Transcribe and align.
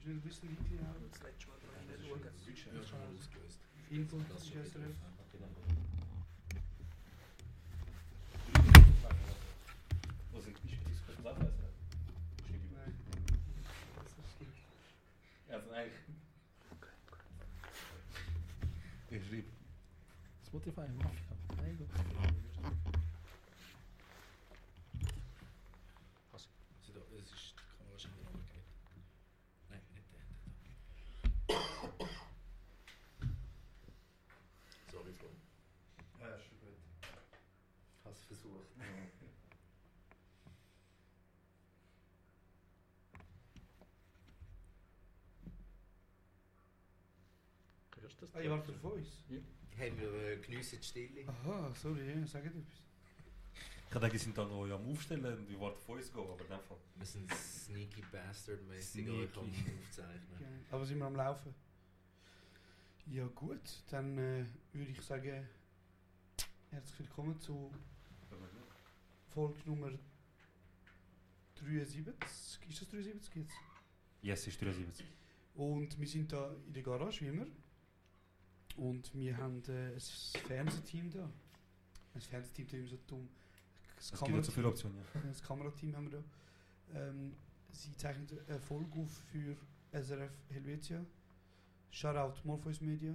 Ich 0.00 0.06
die 10.62 10.76
Schweizer? 10.76 11.02
Kannst 11.06 11.18
du 11.18 11.22
das 11.22 11.32
ablesen? 11.32 11.54
Nein. 12.74 12.94
Das 13.96 14.06
ist 14.06 14.38
gut. 14.38 14.48
Also 15.48 15.70
eigentlich. 15.70 16.00
Ich 19.10 19.26
schreibe. 19.26 19.48
Spotify, 20.46 20.88
Mafia. 20.88 21.36
Nein, 21.56 21.76
gut. 21.78 21.88
Was? 26.32 26.48
Also 26.80 26.92
da, 26.92 27.00
es 27.16 27.32
ist, 27.32 27.56
kann 27.56 27.86
man 27.86 27.92
wahrscheinlich 27.92 28.24
noch 28.24 28.32
gehen. 28.32 28.64
Nein, 29.68 29.82
nicht 29.94 30.12
der. 30.12 30.24
Sorry, 34.92 35.12
Flo. 35.14 35.28
Ja, 36.20 36.34
ist 36.36 36.44
schon 36.44 36.58
gut. 36.60 36.78
Hast 38.04 38.24
versucht. 38.26 38.68
Hörst 48.00 48.09
du 48.09 48.09
das? 48.20 48.34
Ah, 48.34 48.40
ihr 48.40 48.50
wart 48.50 48.68
auf 48.68 48.84
uns? 48.84 49.08
Hey, 49.76 49.92
wir 49.96 50.12
äh, 50.12 50.36
geniessen 50.38 50.78
die 50.80 50.86
Stille. 50.86 51.28
Aha, 51.28 51.72
sorry, 51.74 52.08
ja, 52.08 52.26
sag 52.26 52.44
etwas. 52.44 52.64
Ich 53.86 53.94
dachte, 53.94 54.08
die 54.08 54.18
sind 54.18 54.36
da 54.38 54.44
noch 54.44 54.64
am 54.64 54.86
Aufstellen 54.88 55.24
und 55.24 55.48
wir 55.48 55.60
warten 55.60 55.76
auf 55.78 55.88
uns 55.88 56.12
gehen, 56.12 56.22
aber 56.22 56.40
in 56.42 56.48
dem 56.48 56.60
Fall. 56.60 56.76
Wir 56.96 57.06
sind 57.06 57.32
sneaky 57.32 58.02
bastard-mäßig 58.12 59.04
Sneaky. 59.04 59.10
euch 59.10 59.36
am 59.36 59.48
Aufzeichnen. 59.48 60.38
Gerne. 60.38 60.60
Aber 60.70 60.86
sind 60.86 60.98
wir 60.98 61.06
am 61.06 61.16
Laufen? 61.16 61.54
Ja 63.06 63.26
gut, 63.34 63.82
dann 63.90 64.16
äh, 64.18 64.44
würde 64.72 64.92
ich 64.92 65.00
sagen, 65.00 65.48
herzlich 66.70 66.98
willkommen 67.00 67.40
zu 67.40 67.72
Folge 69.28 69.58
Nummer 69.64 69.90
73. 71.56 72.14
Ist 72.68 72.80
das 72.82 72.88
73 72.88 73.34
jetzt? 73.34 73.52
Yes, 74.22 74.46
ist 74.46 74.60
73. 74.62 75.04
Und 75.54 75.98
wir 75.98 76.06
sind 76.06 76.32
da 76.32 76.54
in 76.66 76.72
der 76.72 76.82
Garage, 76.82 77.22
wie 77.22 77.28
immer. 77.28 77.46
Und 78.80 79.14
wir 79.14 79.36
haben 79.36 79.62
äh, 79.68 79.92
ein 79.92 80.00
Fernsehteam 80.00 81.10
da. 81.10 81.30
Ein 82.14 82.20
Fernsehteam, 82.22 82.64
ist 82.66 82.72
immer 82.72 82.86
so 82.86 82.98
dumm. 83.06 83.28
Das 83.94 84.10
Es 84.10 84.24
gibt 84.24 84.44
so 84.46 84.52
viele 84.52 84.68
Optionen. 84.68 84.98
Ja. 85.14 85.20
Das 85.28 85.42
Kamerateam 85.42 85.94
haben 85.94 86.10
wir 86.10 86.18
da. 86.18 86.98
Ähm, 86.98 87.36
sie 87.70 87.94
zeichnen 87.94 88.26
eine 88.48 88.58
Folge 88.58 88.98
auf 89.00 89.10
für 89.30 89.54
SRF 89.92 90.32
Helvetia. 90.48 91.04
Shoutout 91.90 92.40
Morpheus 92.44 92.80
Media. 92.80 93.14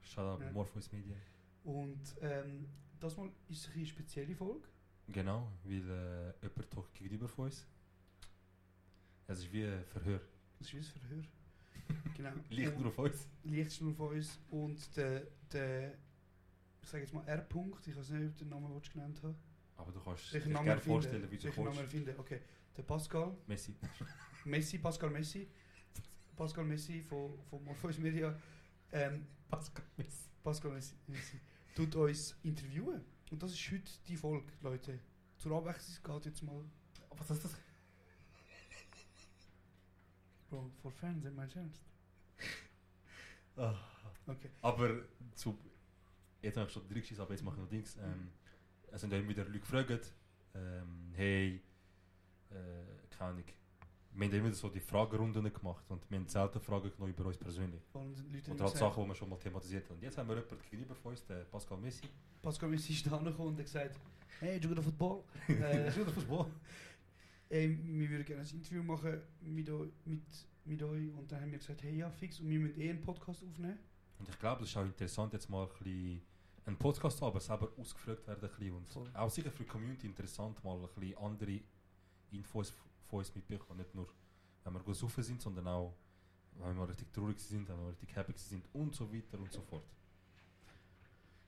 Shoutout 0.00 0.44
Ja. 0.44 0.52
Morpheus 0.52 0.92
Media. 0.92 1.16
Und 1.64 2.14
ähm, 2.20 2.68
das 3.00 3.16
mal 3.16 3.28
ist 3.48 3.68
eine 3.74 3.84
spezielle 3.86 4.36
Folge. 4.36 4.68
Genau, 5.08 5.48
weil 5.64 5.90
äh, 5.90 6.46
jemand 6.46 6.94
gegenüber 6.94 7.26
von 7.26 7.46
uns. 7.46 7.66
Es 9.26 9.40
ist 9.40 9.52
wie 9.52 9.64
ein 9.64 9.84
Verhör. 9.86 10.20
Das 10.60 10.68
ist 10.68 10.74
wie 10.74 10.78
ein 10.78 10.84
Verhör. 10.84 11.24
Genau. 12.16 12.30
Liegt 12.50 12.78
nur 12.78 12.88
auf 12.88 12.98
uns. 12.98 13.26
Liegt 13.44 13.80
nur 13.80 13.94
von 13.94 14.16
uns. 14.16 14.38
Und 14.50 14.96
der, 14.96 15.26
der 15.52 15.94
ich 16.82 16.88
sage 16.88 17.04
jetzt 17.04 17.14
mal 17.14 17.26
R-Punkt, 17.26 17.86
ich 17.86 17.96
weiß 17.96 18.10
nicht, 18.10 18.22
ob 18.22 18.28
ich 18.28 18.36
den 18.36 18.48
Namen 18.48 18.74
willst 18.74 18.92
genannt 18.92 19.20
habe. 19.22 19.34
Aber 19.76 19.90
du 19.90 20.00
kannst 20.00 20.34
ich 20.34 20.46
Namen 20.46 20.52
gerne 20.52 20.70
erfinden? 20.70 20.84
vorstellen, 20.84 21.30
wie 21.30 21.36
du 21.38 21.48
ich 21.48 21.56
einen 21.56 21.64
Namen 21.64 21.76
kommst. 21.76 21.94
erfinden? 21.94 22.14
Okay. 22.18 22.40
Der 22.76 22.82
Pascal, 22.82 23.36
Messi. 23.46 23.74
Messi, 24.44 24.78
Pascal 24.78 25.10
Messi. 25.10 25.48
Pascal 26.36 26.64
Messi 26.64 27.00
von, 27.02 27.38
von 27.48 27.64
Morpheus 27.64 27.98
Media. 27.98 28.36
Ähm, 28.92 29.26
Pascal 29.48 29.84
Messi. 29.96 30.28
Pascal 30.42 30.72
Messi, 30.72 30.94
Messi 31.06 31.40
tut 31.74 31.94
uns 31.96 32.36
interviewen. 32.42 33.04
Und 33.30 33.42
das 33.42 33.52
ist 33.52 33.72
heute 33.72 33.90
die 34.06 34.16
Folge, 34.16 34.52
Leute. 34.60 35.00
Zur 35.38 35.56
Abwechslung 35.56 36.16
geht 36.16 36.26
jetzt 36.26 36.42
mal. 36.42 36.64
Was 37.16 37.30
ist 37.30 37.44
das? 37.44 37.52
Bro, 40.48 40.70
vor 40.82 40.90
Fernsehen, 40.92 41.34
meinst 41.34 41.54
du 41.54 41.60
ernst? 41.60 41.82
Ah. 43.56 43.74
Okay. 44.26 44.50
Aber 44.62 44.90
zu. 45.34 45.56
Jetzt 46.40 46.56
habe 46.56 46.66
ich 46.66 46.72
schon 46.72 46.88
drei 46.88 47.22
aber 47.22 47.32
jetzt 47.32 47.42
mache 47.42 47.56
ich 47.56 47.62
noch 47.62 47.68
Dings. 47.68 47.96
Ähm, 47.96 48.28
es 48.90 49.00
sind 49.00 49.12
immer 49.12 49.28
wieder 49.28 49.44
Leute 49.44 49.60
gefragt, 49.60 50.12
ähm, 50.54 51.12
hey, 51.14 51.60
äh, 52.50 52.54
keine 53.10 53.30
Ahnung. 53.30 53.44
Wir 54.16 54.28
haben 54.28 54.34
immer 54.34 54.52
so 54.52 54.68
die 54.68 54.80
Fragerunden 54.80 55.52
gemacht 55.52 55.84
und 55.90 56.08
wir 56.08 56.18
haben 56.18 56.28
selten 56.28 56.60
Fragen 56.60 56.90
genommen 56.92 57.12
über 57.12 57.26
uns 57.26 57.36
persönlich. 57.36 57.82
Und 57.92 58.14
die 58.32 58.62
halt 58.62 58.76
Sachen, 58.76 59.02
die 59.02 59.08
wir 59.08 59.14
schon 59.14 59.28
mal 59.28 59.38
thematisiert 59.38 59.90
haben. 59.90 60.00
Jetzt 60.00 60.16
haben 60.16 60.28
wir 60.28 60.36
jemanden 60.36 60.58
gegenüber 60.70 60.94
von 60.94 61.12
uns, 61.12 61.24
der 61.26 61.44
Pascal 61.44 61.78
Messi. 61.78 62.02
Pascal 62.40 62.68
Messi 62.68 62.92
ist 62.92 63.06
da 63.06 63.16
angekommen 63.16 63.48
und 63.48 63.58
hat 63.58 63.64
gesagt, 63.64 63.98
hey, 64.38 64.60
du 64.60 64.68
gehst 64.68 64.84
Football? 64.84 65.24
äh, 65.48 65.88
Ist 65.88 65.98
wieder 65.98 66.12
Fußball. 66.12 66.46
Ey, 67.54 67.78
wir 67.84 68.10
würden 68.10 68.24
gerne 68.24 68.42
ein 68.42 68.48
Interview 68.50 68.82
machen 68.82 69.20
mit, 69.40 69.68
eu- 69.70 69.86
mit, 70.04 70.22
mit 70.64 70.82
euch. 70.82 71.12
Und 71.12 71.30
dann 71.30 71.40
haben 71.42 71.52
wir 71.52 71.58
gesagt, 71.58 71.82
hey, 71.82 71.96
ja, 71.96 72.10
fix. 72.10 72.40
Und 72.40 72.48
wir 72.50 72.58
müssen 72.58 72.80
eh 72.80 72.90
einen 72.90 73.00
Podcast 73.00 73.42
aufnehmen. 73.44 73.78
Und 74.18 74.28
ich 74.28 74.38
glaube, 74.38 74.64
es 74.64 74.70
ist 74.70 74.76
auch 74.76 74.84
interessant, 74.84 75.32
jetzt 75.32 75.48
mal 75.48 75.62
ein 75.66 75.68
bisschen 75.78 76.20
einen 76.66 76.76
Podcast 76.76 77.18
zu 77.18 77.24
haben, 77.26 77.32
aber 77.32 77.40
selber 77.40 77.70
ausgefragt 77.76 78.26
werden. 78.26 78.42
Ein 78.50 78.56
bisschen. 78.58 78.74
Und 78.76 78.88
Voll. 78.88 79.10
auch 79.14 79.30
sicher 79.30 79.50
für 79.52 79.62
die 79.62 79.68
Community 79.68 80.06
interessant, 80.06 80.62
mal 80.64 80.76
ein 80.80 80.88
bisschen 80.94 81.16
andere 81.18 81.60
Infos 82.32 82.72
von 83.04 83.18
uns 83.20 83.34
mitbekommen. 83.34 83.78
Nicht 83.78 83.94
nur, 83.94 84.08
wenn 84.64 84.72
wir 84.72 84.80
gut 84.80 84.96
saufen 84.96 85.22
sind, 85.22 85.40
sondern 85.40 85.68
auch, 85.68 85.94
wenn 86.58 86.76
wir 86.76 86.88
richtig 86.88 87.12
traurig 87.12 87.38
sind, 87.38 87.68
wenn 87.68 87.76
wir 87.78 87.88
richtig 87.90 88.14
happy 88.16 88.32
sind 88.36 88.64
und 88.72 88.94
so 88.94 89.12
weiter 89.12 89.38
und 89.38 89.52
so 89.52 89.60
fort. 89.62 89.84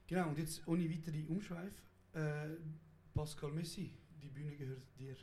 Genau, 0.06 0.28
und 0.28 0.39
jetzt 0.39 0.66
ohne 0.69 0.89
weitere 0.89 1.25
Umschweif. 1.25 1.72
Äh, 2.12 2.50
Pascal 3.12 3.50
Messi, 3.50 3.91
die 4.22 4.28
Bühne 4.28 4.55
gehört 4.55 4.83
dir. 4.99 5.16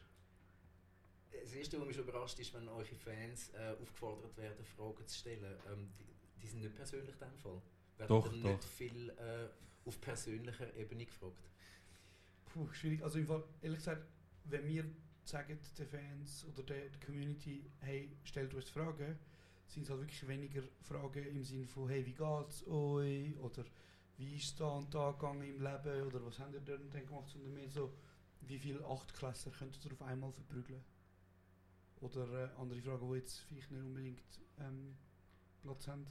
Das 1.41 1.53
erste, 1.53 1.79
was 1.79 1.87
mich 1.87 1.95
schon 1.95 2.07
überrascht 2.07 2.39
ist, 2.39 2.53
wenn 2.53 2.67
eure 2.67 2.85
Fans 2.85 3.49
äh, 3.53 3.75
aufgefordert 3.81 4.35
werden, 4.37 4.63
Fragen 4.65 5.07
zu 5.07 5.17
stellen. 5.17 5.55
Ähm, 5.71 5.89
die, 5.97 6.41
die 6.41 6.47
sind 6.47 6.61
nicht 6.61 6.75
persönlich 6.75 7.13
in 7.13 7.19
dem 7.19 7.37
Fall. 7.37 7.61
Werden 7.97 8.07
Doch, 8.07 8.27
dann 8.27 8.41
doch. 8.41 8.49
nicht 8.49 8.63
viel 8.63 9.09
äh, 9.09 9.47
auf 9.85 9.99
persönlicher 10.01 10.73
Ebene 10.75 11.05
gefragt. 11.05 11.49
Puh, 12.45 12.71
schwierig. 12.71 13.01
Also 13.03 13.19
im 13.19 13.27
Fall, 13.27 13.43
ehrlich 13.61 13.79
gesagt, 13.79 14.05
wenn 14.45 14.67
wir 14.67 14.85
sagen 15.25 15.59
den 15.77 15.87
Fans 15.87 16.45
oder 16.45 16.63
der, 16.63 16.91
Community, 17.05 17.69
hey, 17.79 18.11
stellt 18.23 18.53
uns 18.53 18.69
Fragen, 18.69 19.17
sind 19.67 19.83
es 19.83 19.89
halt 19.89 20.01
wirklich 20.01 20.27
weniger 20.27 20.63
Fragen 20.81 21.25
im 21.25 21.43
Sinne 21.43 21.67
von, 21.67 21.89
hey, 21.89 22.05
wie 22.05 22.13
geht's 22.13 22.67
euch? 22.67 23.37
Oder 23.39 23.65
wie 24.17 24.35
ist 24.35 24.59
da 24.59 24.67
und 24.69 24.93
da 24.93 25.11
gegangen 25.11 25.43
im 25.43 25.61
Leben? 25.61 26.07
Oder 26.07 26.25
was 26.25 26.39
habt 26.39 26.53
ihr 26.53 26.59
denn 26.59 26.89
dann 26.89 27.05
gemacht? 27.05 27.29
Sondern 27.29 27.53
mehr 27.53 27.69
so, 27.69 27.91
wie 28.41 28.59
viele 28.59 28.85
Achtklässler 28.85 29.51
könnt 29.51 29.83
ihr 29.83 29.91
auf 29.91 30.01
einmal 30.01 30.31
verprügeln? 30.31 30.83
Oder 32.03 32.27
äh, 32.33 32.49
andere 32.59 32.81
Fragen, 32.81 33.09
die 33.09 33.17
jetzt 33.17 33.39
vielleicht 33.39 33.71
nicht 33.71 33.81
unbedingt 33.81 34.41
ähm, 34.59 34.97
Platz 35.61 35.87
haben. 35.87 36.05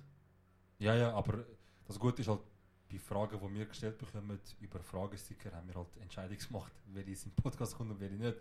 Ja, 0.78 0.94
ja, 0.94 1.12
aber 1.12 1.44
das 1.84 1.98
Gute 1.98 2.22
ist 2.22 2.28
halt, 2.28 2.41
bei 2.91 2.98
Fragen, 2.98 3.38
die 3.38 3.54
wir 3.54 3.66
gestellt 3.66 3.98
bekommen, 3.98 4.41
über 4.60 4.81
Fragesticker, 4.81 5.52
haben 5.52 5.69
wir 5.69 5.75
halt 5.75 5.97
Entscheidungen 5.98 6.38
gemacht, 6.38 6.72
wer 6.86 7.06
in 7.06 7.14
den 7.14 7.34
Podcast 7.34 7.76
kommt 7.76 7.91
und 7.91 8.00
wer 8.00 8.10
nicht. 8.10 8.38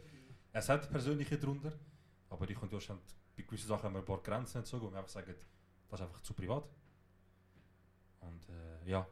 Es 0.54 0.70
hat 0.70 0.90
persönliche 0.90 1.38
drunter, 1.38 1.74
aber 2.30 2.50
ich 2.50 2.58
ja 2.72 2.80
schon 2.80 3.00
bei 3.36 3.44
gewissen 3.44 3.68
Sachen 3.68 3.84
haben 3.84 3.94
wir 3.94 4.00
ein 4.00 4.06
paar 4.06 4.22
Grenzen 4.22 4.62
gezogen, 4.62 4.86
wo 4.86 4.92
wir 4.92 4.98
einfach 4.98 5.10
sagen, 5.10 5.36
das 5.90 6.00
ist 6.00 6.06
einfach 6.06 6.22
zu 6.22 6.34
privat. 6.34 6.70
Und 8.22 8.50
äh, 8.50 8.90
ja, 8.90 9.08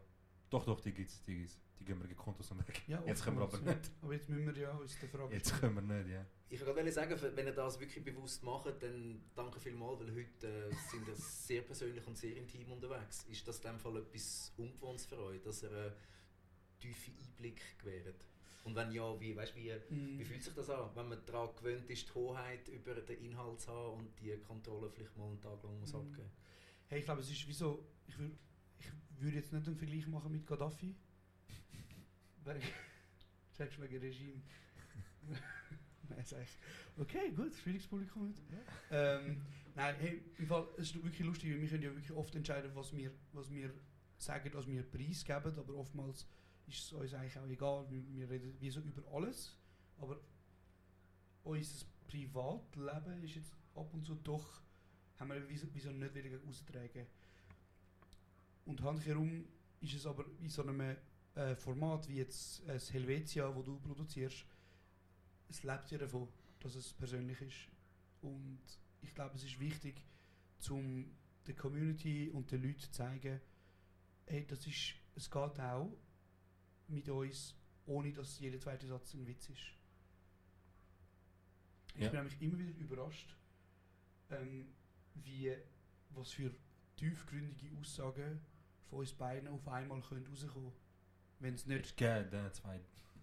doch, 0.50 0.66
doch, 0.66 0.80
die 0.80 0.94
gibt's, 0.94 1.22
die 1.24 1.36
gibt's. 1.36 1.60
Die 1.80 1.86
gehen 1.86 2.00
wir 2.02 2.08
gekonnt 2.08 2.38
aus 2.40 2.50
dem 2.50 2.60
Weg. 2.60 2.82
Ja, 2.88 3.02
Jetzt 3.06 3.24
können 3.24 3.38
wir 3.38 3.44
aber 3.44 3.58
nicht. 3.60 3.92
Aber 4.02 4.14
jetzt 4.14 4.28
müssen 4.30 4.54
wir 4.54 4.62
ja 4.62 4.72
uns 4.76 5.00
der 5.00 5.10
Frage 5.10 5.34
Jetzt 5.34 5.60
können 5.60 5.76
wir 5.76 5.82
nicht, 5.82 6.10
ja. 6.12 6.26
Ich 6.50 6.60
wollte 6.66 6.74
gerade 6.76 6.92
sagen, 6.92 7.16
wenn 7.36 7.46
ihr 7.46 7.54
das 7.54 7.80
wirklich 7.80 8.04
bewusst 8.04 8.44
macht, 8.44 8.82
dann 8.84 9.22
danke 9.36 9.60
vielmals, 9.60 10.00
weil 10.00 10.12
heute 10.14 10.48
äh, 10.48 10.74
sind 10.92 11.08
wir 11.08 11.16
sehr 11.16 11.62
persönlich 11.62 12.06
und 12.08 12.18
sehr 12.18 12.36
intim 12.36 12.72
unterwegs. 12.72 13.24
Ist 13.30 13.48
das 13.48 13.58
in 13.60 13.64
dem 13.72 13.80
Fall 13.80 13.98
etwas 13.98 14.52
Ungewohntes 14.58 15.06
für 15.06 15.18
euch, 15.20 15.42
dass 15.42 15.64
ihr 15.64 15.72
einen 15.72 15.94
tiefen 16.80 17.14
Einblick 17.18 17.62
gewährt? 17.80 18.26
Und 18.66 18.76
wenn 18.76 18.92
ja, 18.92 19.20
wie, 19.22 19.36
weißt, 19.36 19.56
wie, 19.56 19.72
Mm. 19.90 20.20
wie 20.20 20.26
fühlt 20.26 20.44
sich 20.44 20.54
das 20.54 20.70
an, 20.70 20.90
wenn 20.96 21.08
man 21.08 21.26
daran 21.26 21.56
gewöhnt 21.56 21.90
ist, 21.90 22.10
die 22.10 22.14
Hoheit 22.14 22.68
über 22.68 22.94
den 22.96 23.24
Inhalt 23.24 23.62
zu 23.62 23.72
haben 23.72 24.00
und 24.00 24.20
die 24.20 24.36
Kontrolle 24.40 24.90
vielleicht 24.90 25.16
mal 25.18 25.28
einen 25.30 25.40
Tag 25.42 25.64
lang 25.64 25.80
muss 25.80 25.94
Mhm. 25.94 26.00
abgeben 26.02 26.30
Hey, 26.88 27.00
ich 27.00 27.06
glaube, 27.06 27.22
es 27.22 27.32
ist 27.32 27.48
wie 27.48 27.54
so, 27.54 27.88
ich, 28.08 28.18
würd, 28.20 28.34
ich 28.80 28.88
würde 29.22 29.38
jetzt 29.38 29.54
nicht 29.54 29.66
einen 29.68 29.78
Vergleich 29.78 30.08
machen 30.08 30.32
mit 30.32 30.46
Gaddafi. 30.46 30.96
Wegen, 32.50 32.62
sagst 33.52 33.78
du 33.78 33.84
wegen 33.84 34.00
Regime? 34.00 34.42
nein, 36.10 36.26
sag 36.26 36.42
ich. 36.42 36.58
Okay, 36.98 37.32
gut, 37.32 37.54
schwieriges 37.54 37.86
Publikum 37.86 38.28
heute. 38.28 38.42
Ähm, 38.90 39.42
nein, 39.76 39.96
hey, 40.00 40.24
im 40.38 40.48
Fall, 40.48 40.68
es 40.78 40.90
ist 40.90 40.96
wirklich 40.96 41.20
lustig, 41.20 41.52
weil 41.52 41.62
wir 41.62 41.70
können 41.70 41.84
ja 41.84 41.94
wirklich 41.94 42.12
oft 42.12 42.34
entscheiden, 42.36 42.72
was 42.74 42.96
wir, 42.96 43.12
was 43.34 43.52
wir 43.52 43.72
sagen, 44.18 44.50
was 44.54 44.66
wir 44.66 44.82
preisgeben, 44.82 45.60
aber 45.60 45.76
oftmals 45.76 46.26
ist 46.68 46.80
es 46.80 46.94
uns 46.94 47.14
eigentlich 47.14 47.38
auch 47.38 47.48
egal. 47.48 47.86
Wir, 47.90 48.28
reden 48.28 48.56
wie 48.60 48.72
so 48.72 48.80
über 48.80 49.04
alles, 49.14 49.56
aber 50.00 50.20
unser 51.44 51.86
Privatleben 52.08 53.24
ist 53.24 53.36
jetzt 53.36 53.54
ab 53.76 53.94
und 53.94 54.06
zu 54.08 54.16
doch 54.16 54.62
haben 55.20 55.30
wir 55.30 55.48
wieso, 55.48 55.68
wieso 55.74 55.92
nicht 55.92 56.16
wieder 56.16 56.40
austragen. 56.48 57.06
Und 58.66 58.82
handherum 58.82 59.46
ist 59.82 59.94
es 59.94 60.06
aber 60.08 60.26
in 60.42 60.50
so 60.50 60.64
einem 60.64 60.98
äh, 61.40 61.56
Format 61.56 62.08
wie 62.10 62.18
jetzt 62.18 62.62
äh, 62.64 62.74
das 62.74 62.92
Helvetia, 62.92 63.56
wo 63.56 63.62
du 63.62 63.80
produzierst, 63.80 64.46
es 65.48 65.64
lebt 65.64 65.90
ja 65.92 65.98
davon, 65.98 66.28
dass 66.60 66.76
es 66.76 66.92
persönlich 66.94 67.40
ist. 67.42 67.70
Und 68.22 68.60
ich 69.02 69.14
glaube, 69.16 69.36
es 69.36 69.44
ist 69.44 69.60
wichtig, 69.60 70.04
um 70.70 71.10
der 71.48 71.56
Community 71.56 72.30
und 72.30 72.52
den 72.52 72.62
Leuten 72.62 72.80
zu 72.80 72.92
zeigen, 72.92 73.40
hey, 74.26 74.46
das 74.46 74.68
ist, 74.68 74.96
es 75.16 75.32
geht 75.32 75.60
auch 75.60 75.98
mit 76.88 77.08
uns, 77.08 77.56
ohne 77.86 78.12
dass 78.12 78.38
jeder 78.40 78.60
zweite 78.60 78.86
Satz 78.88 79.14
ein 79.14 79.26
Witz 79.26 79.50
ist. 79.50 79.74
Ich 81.96 82.02
Ja. 82.04 82.10
bin 82.10 82.20
nämlich 82.20 82.42
immer 82.42 82.60
wieder 82.60 82.78
überrascht, 82.78 83.36
ähm, 84.30 84.74
wie, 85.16 85.56
was 86.10 86.32
für 86.32 86.54
tiefgründige 86.98 87.76
Aussagen 87.80 88.42
von 88.90 89.00
uns 89.00 89.14
beiden 89.14 89.48
auf 89.48 89.68
einmal 89.68 90.02
können 90.02 90.28
rauskommen 90.28 90.74
Wenn 91.40 91.54
es 91.54 91.66
nicht, 91.66 91.98
zwei. 91.98 92.26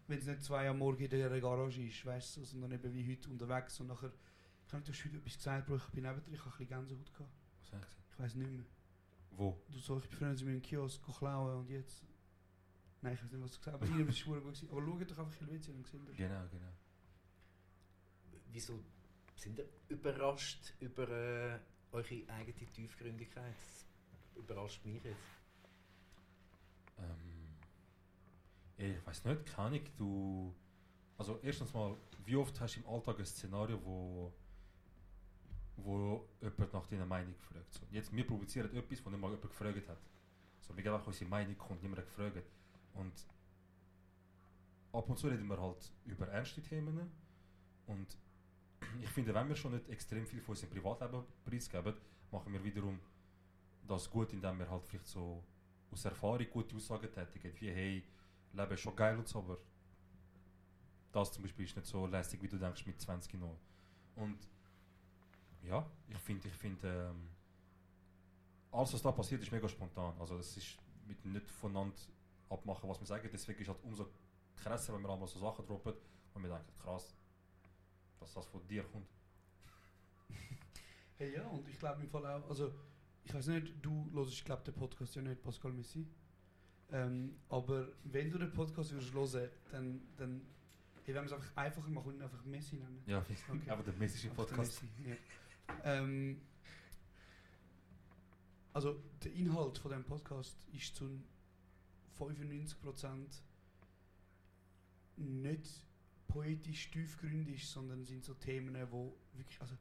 wenn 0.06 0.18
es 0.18 0.26
nicht 0.26 0.42
zwei 0.42 0.68
am 0.68 0.78
Morgen 0.78 1.02
in 1.02 1.10
der 1.10 1.40
Garage 1.40 1.82
ist, 1.82 2.04
weißt 2.04 2.38
du, 2.38 2.44
sondern 2.44 2.72
eben 2.72 2.92
wie 2.94 3.10
heute 3.12 3.28
unterwegs 3.28 3.78
und 3.80 3.88
nachher, 3.88 4.12
ich 4.66 4.72
habe 4.72 4.84
heute 4.84 5.16
etwas 5.16 5.36
gesagt, 5.36 5.66
Bro, 5.66 5.76
ich 5.76 5.86
bin 5.88 6.04
neben 6.04 6.24
dir, 6.24 6.32
ich 6.32 6.40
habe 6.40 6.50
ein 6.50 6.58
bisschen 6.58 6.68
Gänsehaut 6.68 7.12
gehabt. 7.12 7.30
Was 7.60 7.72
habe 7.72 7.82
ich 7.82 7.88
gesagt? 7.88 8.06
Ich 8.12 8.18
weiß 8.18 8.34
nicht 8.36 8.50
mehr. 8.50 8.64
Wo? 9.32 9.62
Du 9.70 9.78
so, 9.78 9.98
ich 9.98 10.08
bin 10.08 10.18
früher 10.18 10.30
in 10.30 10.46
meinem 10.46 10.62
Kiosk 10.62 11.02
klauen 11.18 11.58
und 11.58 11.70
jetzt... 11.70 12.02
Nein, 13.02 13.14
ich 13.14 13.22
weiß 13.22 13.32
nicht, 13.32 13.42
was 13.44 13.52
du 13.52 13.58
gesagt 13.58 13.76
hast, 13.80 13.82
aber 13.82 13.86
irgendwas 13.98 14.26
war 14.26 14.40
gut. 14.40 14.54
gewesen. 14.54 14.70
Aber 14.70 14.82
schaut 14.82 15.10
doch 15.10 15.18
einfach 15.18 15.40
Helvetia 15.40 15.74
und 15.74 15.86
seht 15.86 16.08
ihr. 16.08 16.14
Genau, 16.14 16.48
genau. 16.50 16.72
Wieso 18.50 18.82
sind 19.36 19.58
ihr 19.58 19.68
überrascht 19.88 20.72
über 20.80 21.08
äh, 21.08 21.58
eure 21.92 22.28
eigene 22.28 22.70
Tiefgründigkeit? 22.72 23.54
Das 23.54 24.36
überrascht 24.36 24.84
mich 24.86 25.04
jetzt. 25.04 25.16
Ähm, 26.98 27.25
ich 28.76 29.06
weiß 29.06 29.24
nicht, 29.24 29.46
keine 29.46 29.68
Ahnung, 29.68 29.80
du. 29.96 30.54
Also, 31.18 31.38
erstens 31.42 31.72
mal, 31.72 31.96
wie 32.24 32.36
oft 32.36 32.60
hast 32.60 32.76
du 32.76 32.80
im 32.80 32.88
Alltag 32.88 33.18
ein 33.18 33.24
Szenario, 33.26 33.80
wo, 33.82 34.32
wo 35.76 36.28
jemand 36.40 36.72
nach 36.72 36.86
deiner 36.86 37.06
Meinung 37.06 37.34
fragt? 37.36 37.72
So, 37.72 37.80
jetzt, 37.90 38.14
wir 38.14 38.26
provozieren 38.26 38.74
etwas, 38.74 39.04
wo 39.04 39.10
nicht 39.10 39.20
mal 39.20 39.30
jemand 39.30 39.48
gefragt 39.48 39.88
hat. 39.88 39.98
So, 40.60 40.76
wir 40.76 40.82
geben 40.82 40.94
einfach 40.94 41.06
unsere 41.06 41.30
Meinung, 41.30 41.56
kommt 41.56 41.82
niemand 41.82 42.00
hat 42.00 42.06
gefragt. 42.06 42.50
Und 42.94 43.12
ab 44.92 45.08
und 45.08 45.18
zu 45.18 45.28
reden 45.28 45.46
wir 45.46 45.60
halt 45.60 45.90
über 46.04 46.28
ernste 46.28 46.62
Themen. 46.62 47.10
Und 47.86 48.16
ich 49.02 49.08
finde, 49.10 49.32
wenn 49.32 49.48
wir 49.48 49.56
schon 49.56 49.72
nicht 49.72 49.88
extrem 49.88 50.26
viel 50.26 50.40
von 50.40 50.52
unserem 50.52 50.70
Privatleben 50.70 51.24
preisgeben, 51.44 51.94
machen 52.30 52.52
wir 52.52 52.62
wiederum 52.62 53.00
das 53.86 54.10
gut, 54.10 54.32
indem 54.32 54.58
wir 54.58 54.68
halt 54.68 54.84
vielleicht 54.84 55.06
so 55.06 55.42
aus 55.90 56.04
Erfahrung 56.04 56.46
gute 56.50 56.74
Aussagen 56.76 57.10
tätigen, 57.12 57.52
wie 57.60 57.70
hey, 57.70 58.04
Leben 58.52 58.72
ist 58.72 58.80
schon 58.80 58.96
geil 58.96 59.18
und 59.18 59.28
so, 59.28 59.38
aber 59.38 59.58
das 61.12 61.32
zum 61.32 61.42
Beispiel 61.42 61.64
ist 61.64 61.76
nicht 61.76 61.86
so 61.86 62.06
lästig, 62.06 62.42
wie 62.42 62.48
du 62.48 62.58
denkst 62.58 62.86
mit 62.86 63.00
20 63.00 63.34
noch. 63.34 63.58
Und 64.16 64.38
ja, 65.62 65.88
ich 66.08 66.18
finde, 66.18 66.48
ich 66.48 66.54
finde, 66.54 67.10
ähm, 67.10 67.30
alles 68.70 68.92
was 68.92 69.02
da 69.02 69.12
passiert, 69.12 69.42
ist 69.42 69.52
mega 69.52 69.68
spontan. 69.68 70.14
Also 70.18 70.36
es 70.38 70.56
ist 70.56 70.78
mit 71.06 71.24
nicht 71.24 71.48
voneinander 71.50 71.96
abmachen, 72.48 72.88
was 72.88 73.00
wir 73.00 73.06
sagen. 73.06 73.28
Deswegen 73.32 73.60
ist 73.60 73.68
halt 73.68 73.82
umso 73.82 74.06
krasser, 74.56 74.94
wenn 74.94 75.02
wir 75.02 75.10
einmal 75.10 75.28
so 75.28 75.38
Sachen 75.38 75.66
droppen, 75.66 75.94
und 76.34 76.42
wir 76.42 76.50
denken, 76.50 76.72
krass, 76.82 77.16
dass 78.20 78.34
das 78.34 78.46
von 78.46 78.66
dir 78.66 78.84
kommt. 78.84 79.08
Hey, 81.18 81.34
ja, 81.34 81.46
und 81.46 81.66
ich 81.66 81.78
glaube 81.78 82.02
im 82.02 82.10
Fall 82.10 82.26
auch, 82.26 82.46
also 82.46 82.74
ich 83.24 83.32
weiß 83.32 83.46
nicht, 83.46 83.72
du 83.80 84.10
hörst, 84.12 84.32
ich 84.32 84.44
glaube, 84.44 84.62
den 84.64 84.74
Podcast 84.74 85.16
ja 85.16 85.22
nicht, 85.22 85.42
Pascal 85.42 85.72
Messi. 85.72 86.06
Ähm, 86.92 87.36
aber 87.48 87.88
wenn 88.04 88.30
du 88.30 88.38
den 88.38 88.52
Podcast 88.52 88.92
würdest 88.92 89.12
hören, 89.12 89.50
dann, 89.70 90.00
dann 90.16 90.40
hey, 91.04 91.14
wenn 91.14 91.22
wir 91.22 91.26
es 91.26 91.32
einfach 91.32 91.56
einfacher 91.56 91.90
machen 91.90 92.12
und 92.14 92.22
einfach 92.22 92.44
Messi 92.44 92.76
nennen. 92.76 93.02
Ja, 93.06 93.18
Okay. 93.18 93.70
aber 93.70 93.82
der 93.82 93.94
Messi 93.94 94.26
im 94.26 94.30
Einfach 94.32 94.46
Podcast. 94.46 94.82
Messi, 94.82 95.10
ja. 95.10 95.16
ähm, 95.84 96.40
also 98.72 99.02
der 99.24 99.32
Inhalt 99.32 99.78
von 99.78 99.90
dem 99.90 100.04
Podcast 100.04 100.56
ist 100.72 100.94
zu 100.94 101.08
95% 102.18 103.40
nicht 105.16 105.82
poetisch 106.28 106.90
tiefgründig, 106.90 107.66
sondern 107.66 108.04
sind 108.04 108.24
so 108.24 108.34
Themen, 108.34 108.76
wo 108.90 109.16
wirklich, 109.32 109.60
also 109.60 109.74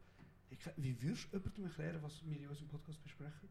ich, 0.50 0.60
wie 0.78 1.02
würdest 1.02 1.28
du 1.32 1.38
jemandem 1.38 1.66
erklären, 1.66 2.02
was 2.02 2.26
wir 2.26 2.38
in 2.40 2.48
unserem 2.48 2.68
Podcast 2.70 3.02
besprechen? 3.04 3.50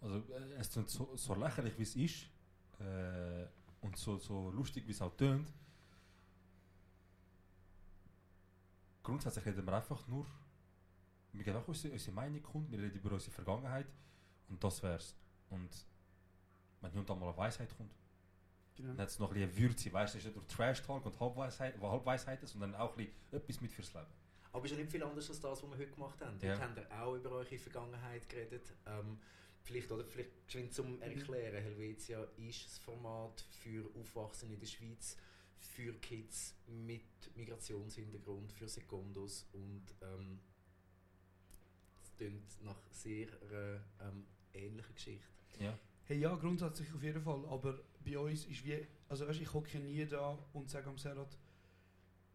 Also 0.00 0.18
äh, 0.32 0.54
es 0.58 0.76
ist 0.76 0.90
so, 0.90 1.16
so 1.16 1.34
lächerlich 1.34 1.76
wie 1.78 1.82
es 1.82 1.96
ist 1.96 2.26
äh, 2.80 3.46
und 3.80 3.96
so, 3.96 4.18
so 4.18 4.50
lustig 4.50 4.86
wie 4.86 4.92
es 4.92 5.00
auch 5.02 5.14
tönt. 5.16 5.52
Grundsätzlich 9.02 9.46
reden 9.46 9.64
wir 9.64 9.72
einfach 9.72 10.06
nur, 10.08 10.26
wir 11.32 11.44
geben 11.44 11.56
auch 11.58 11.68
unsere, 11.68 11.92
unsere 11.92 12.12
Meinung 12.12 12.42
kund, 12.42 12.70
wir 12.70 12.78
reden 12.78 12.96
über 12.96 13.12
unsere 13.12 13.30
Vergangenheit 13.30 13.86
und 14.48 14.62
das 14.62 14.82
wär's. 14.82 15.14
Und 15.50 15.70
wenn 16.80 16.90
hier 16.90 17.00
und 17.00 17.08
da 17.08 17.14
mal 17.14 17.28
eine 17.28 17.36
Weisheit 17.36 17.74
kommt, 17.76 17.92
Genau. 18.76 18.90
dann 18.90 18.98
hat 19.02 19.08
es 19.08 19.18
noch 19.18 19.30
ein 19.32 19.34
bisschen 19.34 19.56
Würze, 19.56 19.92
weißt 19.92 20.14
du, 20.14 20.18
es 20.18 20.24
ist 20.24 20.28
nicht 20.28 20.36
nur 20.36 20.46
Trash-Talk 20.48 21.06
und 21.06 21.18
Halbweisheit, 21.18 21.80
Halbweisheiten, 21.80 22.46
sondern 22.46 22.74
auch 22.74 22.90
ein 22.90 22.96
bisschen 23.06 23.14
etwas 23.32 23.60
mit 23.62 23.72
fürs 23.72 23.94
Leben. 23.94 24.06
Aber 24.52 24.64
es 24.64 24.70
ist 24.70 24.76
ja 24.76 24.82
nicht 24.82 24.92
viel 24.92 25.02
anders 25.02 25.28
als 25.30 25.40
das, 25.40 25.62
was 25.62 25.70
wir 25.70 25.78
heute 25.78 25.90
gemacht 25.92 26.20
haben. 26.20 26.38
Ja. 26.40 26.52
Heute 26.52 26.62
haben 26.62 26.76
wir 26.76 27.02
auch 27.02 27.14
über 27.14 27.30
eure 27.30 27.58
Vergangenheit 27.58 28.28
geredet. 28.28 28.74
Ähm, 28.86 29.18
vielleicht, 29.66 29.90
oder 29.90 30.04
vielleicht 30.04 30.46
geschwind 30.46 30.72
zum 30.72 31.02
Erklären, 31.02 31.62
Helvetia 31.62 32.22
ist 32.36 32.64
das 32.64 32.78
Format 32.78 33.44
für 33.50 33.84
Aufwachsen 33.98 34.52
in 34.52 34.60
der 34.60 34.66
Schweiz, 34.66 35.16
für 35.58 35.92
Kids 35.94 36.54
mit 36.66 37.02
Migrationshintergrund, 37.34 38.52
für 38.52 38.68
Sekundos 38.68 39.46
und 39.52 39.82
ähm, 40.00 40.38
es 42.02 42.16
klingt 42.16 42.62
nach 42.62 42.80
sehr 42.90 43.28
einer 43.42 43.84
ähm, 44.00 44.24
ähnlichen 44.54 44.94
Geschichte. 44.94 45.26
Ja. 45.58 45.76
Hey, 46.04 46.20
ja, 46.20 46.34
grundsätzlich 46.36 46.92
auf 46.94 47.02
jeden 47.02 47.22
Fall, 47.22 47.44
aber 47.46 47.80
bei 48.04 48.16
uns 48.16 48.44
ist 48.46 48.64
wie, 48.64 48.86
also 49.08 49.26
weißt, 49.26 49.40
ich 49.40 49.52
hocke 49.52 49.78
nie 49.80 50.06
da 50.06 50.38
und 50.52 50.70
sage 50.70 50.88
am 50.88 50.98
Serat, 50.98 51.36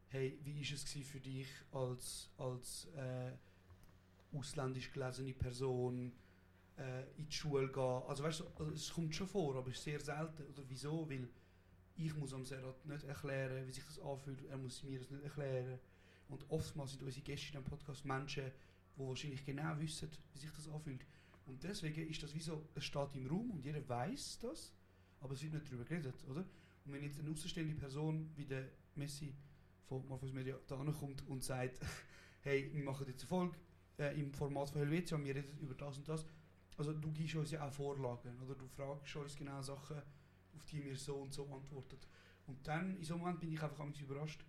hey, 0.10 0.38
wie 0.44 0.60
ist 0.60 0.74
es 0.74 1.08
für 1.08 1.22
dich 1.22 1.48
als, 1.72 2.30
als 2.38 2.88
äh, 2.96 3.32
ausländisch 4.34 4.92
gelesene 4.92 5.34
Person 5.34 6.12
äh, 6.82 7.04
in 7.18 7.28
die 7.28 7.36
Schule 7.36 7.68
gehen? 7.68 8.04
Also 8.08 8.24
weißt 8.24 8.40
du, 8.42 8.46
also 8.58 8.72
es 8.72 8.92
kommt 8.92 9.16
schon 9.16 9.28
vor, 9.28 9.56
aber 9.56 9.70
es 9.70 9.78
ist 9.78 9.84
sehr 9.84 10.00
selten. 10.00 10.44
Oder 10.44 10.64
wieso? 10.68 11.10
Weil 11.10 11.28
ich 11.96 12.16
muss 12.16 12.34
am 12.34 12.46
Serat 12.46 12.86
nicht 12.86 13.04
erklären, 13.04 13.68
wie 13.68 13.72
sich 13.72 13.86
das 13.86 14.00
anfühlt, 14.00 14.44
er 14.46 14.58
muss 14.58 14.84
mir 14.84 15.00
das 15.00 15.10
nicht 15.10 15.24
erklären. 15.24 15.80
Und 16.30 16.50
oftmals 16.50 16.92
sind 16.92 17.04
unsere 17.04 17.24
Gäste 17.24 17.48
in 17.48 17.64
diesem 17.64 17.64
Podcast 17.66 18.06
Menschen, 18.06 18.52
die 18.96 19.02
wahrscheinlich 19.02 19.46
genau 19.46 19.78
wissen, 19.80 20.10
wie 20.34 20.40
sich 20.40 20.52
das 20.52 20.68
anfühlt. 20.70 21.06
Und 21.46 21.64
deswegen 21.64 22.10
ist 22.10 22.24
das 22.24 22.34
wie 22.34 22.40
so, 22.40 22.68
es 22.76 22.86
steht 22.86 23.16
im 23.16 23.28
Raum 23.28 23.52
und 23.52 23.66
jeder 23.66 23.88
weiß 23.88 24.40
das, 24.40 24.74
aber 25.20 25.34
es 25.34 25.44
wird 25.44 25.54
nicht 25.54 25.68
darüber 25.68 25.84
geredet, 25.84 26.16
oder? 26.30 26.46
Und 26.86 26.94
wenn 26.94 27.04
jetzt 27.04 27.20
eine 27.20 27.30
außenstehende 27.30 27.76
Person 27.76 28.32
wie 28.36 28.46
der 28.46 28.70
Messi 28.96 29.36
von 29.86 30.08
Morphos 30.08 30.32
Media 30.32 30.58
da 30.68 30.80
ankommt 30.80 31.28
und 31.28 31.44
sagt, 31.44 31.80
hey, 32.42 32.72
wir 32.74 32.84
machen 32.84 33.06
jetzt 33.08 33.22
eine 33.22 33.28
Folge 33.28 33.58
äh, 33.98 34.20
im 34.20 34.34
Format 34.34 34.70
von 34.70 34.82
Helvetia 34.82 35.24
wir 35.24 35.36
reden 35.36 35.58
über 35.60 35.76
das 35.76 35.98
und 35.98 36.08
das, 36.08 36.26
also 36.82 36.94
du 36.94 37.12
gibst 37.12 37.36
uns 37.36 37.52
ja 37.52 37.68
auch 37.68 37.72
Vorlagen, 37.72 38.38
oder? 38.42 38.56
Du 38.56 38.68
fragst 38.68 39.16
uns 39.16 39.36
genau 39.36 39.62
Sachen, 39.62 39.98
auf 40.56 40.66
die 40.66 40.84
wir 40.84 40.98
so 40.98 41.16
und 41.18 41.34
so 41.34 41.46
antworten. 41.54 41.98
Und 42.48 42.68
dann, 42.68 42.98
in 42.98 43.04
so 43.04 43.14
einem 43.14 43.22
Moment 43.24 43.40
bin 43.40 43.52
ich 43.54 43.62
einfach 43.62 43.86
überrascht, 44.00 44.44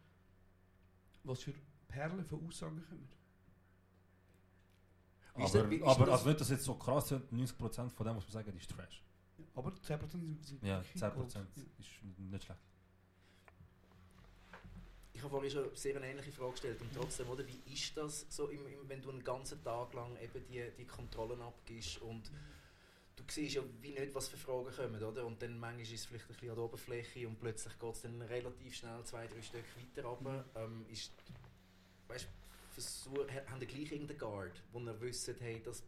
was 1.24 1.42
für 1.42 1.52
Perlen 1.88 2.24
von 2.24 2.46
Aussagen 2.46 2.82
kommen. 2.88 3.08
Aber, 5.34 5.44
ist 5.44 5.54
aber 5.56 6.06
das- 6.06 6.08
also 6.18 6.28
nicht, 6.28 6.40
dass 6.40 6.50
jetzt 6.50 6.64
so 6.64 6.74
krass 6.74 7.08
sind, 7.08 7.30
90% 7.32 7.92
von 7.92 8.06
dem, 8.06 8.16
was 8.16 8.26
wir 8.26 8.32
sagen, 8.32 8.56
ist 8.56 8.70
Trash. 8.70 9.02
Aber 9.54 9.70
10% 9.82 10.10
sind, 10.10 10.44
sind 10.44 10.62
Ja, 10.62 10.78
wirklich 10.78 11.02
10% 11.02 11.14
Gold. 11.14 11.58
Ist 11.78 12.02
nicht 12.18 12.44
schlecht. 12.44 12.60
Ich 15.22 15.24
habe 15.24 15.36
vorhin 15.38 15.50
schon 15.52 15.76
sehr 15.76 15.94
eine 15.94 16.08
ähnliche 16.10 16.32
Frage 16.32 16.50
gestellt 16.50 16.80
und 16.80 16.92
trotzdem, 16.92 17.28
oder, 17.28 17.44
wie 17.46 17.72
ist 17.72 17.96
das 17.96 18.26
so, 18.28 18.48
im, 18.48 18.66
im, 18.66 18.88
wenn 18.88 19.00
du 19.00 19.08
einen 19.10 19.22
ganzen 19.22 19.62
Tag 19.62 19.94
lang 19.94 20.18
eben 20.20 20.44
die, 20.48 20.64
die 20.76 20.84
Kontrollen 20.84 21.40
abgibst 21.40 21.98
und 22.02 22.28
du 23.14 23.22
siehst 23.28 23.54
ja 23.54 23.62
wie 23.80 23.92
nicht, 23.92 24.12
was 24.16 24.26
für 24.26 24.36
Fragen 24.36 24.74
kommen, 24.74 25.00
oder? 25.00 25.24
Und 25.24 25.40
dann 25.40 25.56
manchmal 25.60 25.82
ist 25.82 25.92
es 25.92 26.06
vielleicht 26.06 26.24
ein 26.24 26.34
bisschen 26.34 26.50
an 26.50 26.56
der 26.56 26.64
Oberfläche 26.64 27.28
und 27.28 27.38
plötzlich 27.38 27.78
geht 27.78 27.94
es 27.94 28.00
dann 28.02 28.20
relativ 28.22 28.74
schnell 28.74 29.04
zwei, 29.04 29.28
drei 29.28 29.40
Stück 29.42 29.64
weiter 29.76 30.08
runter. 30.08 30.44
Ähm, 30.56 30.84
ist, 30.90 31.12
weißt, 32.08 32.26
versuch, 32.72 33.28
ha- 33.30 33.46
haben 33.48 33.60
die 33.60 33.66
gleich 33.66 33.92
irgendeinen 33.92 34.18
Guard, 34.18 34.60
wo 34.72 34.80
ihr 34.80 35.00
wisst, 35.00 35.28
hey, 35.38 35.62
das, 35.64 35.84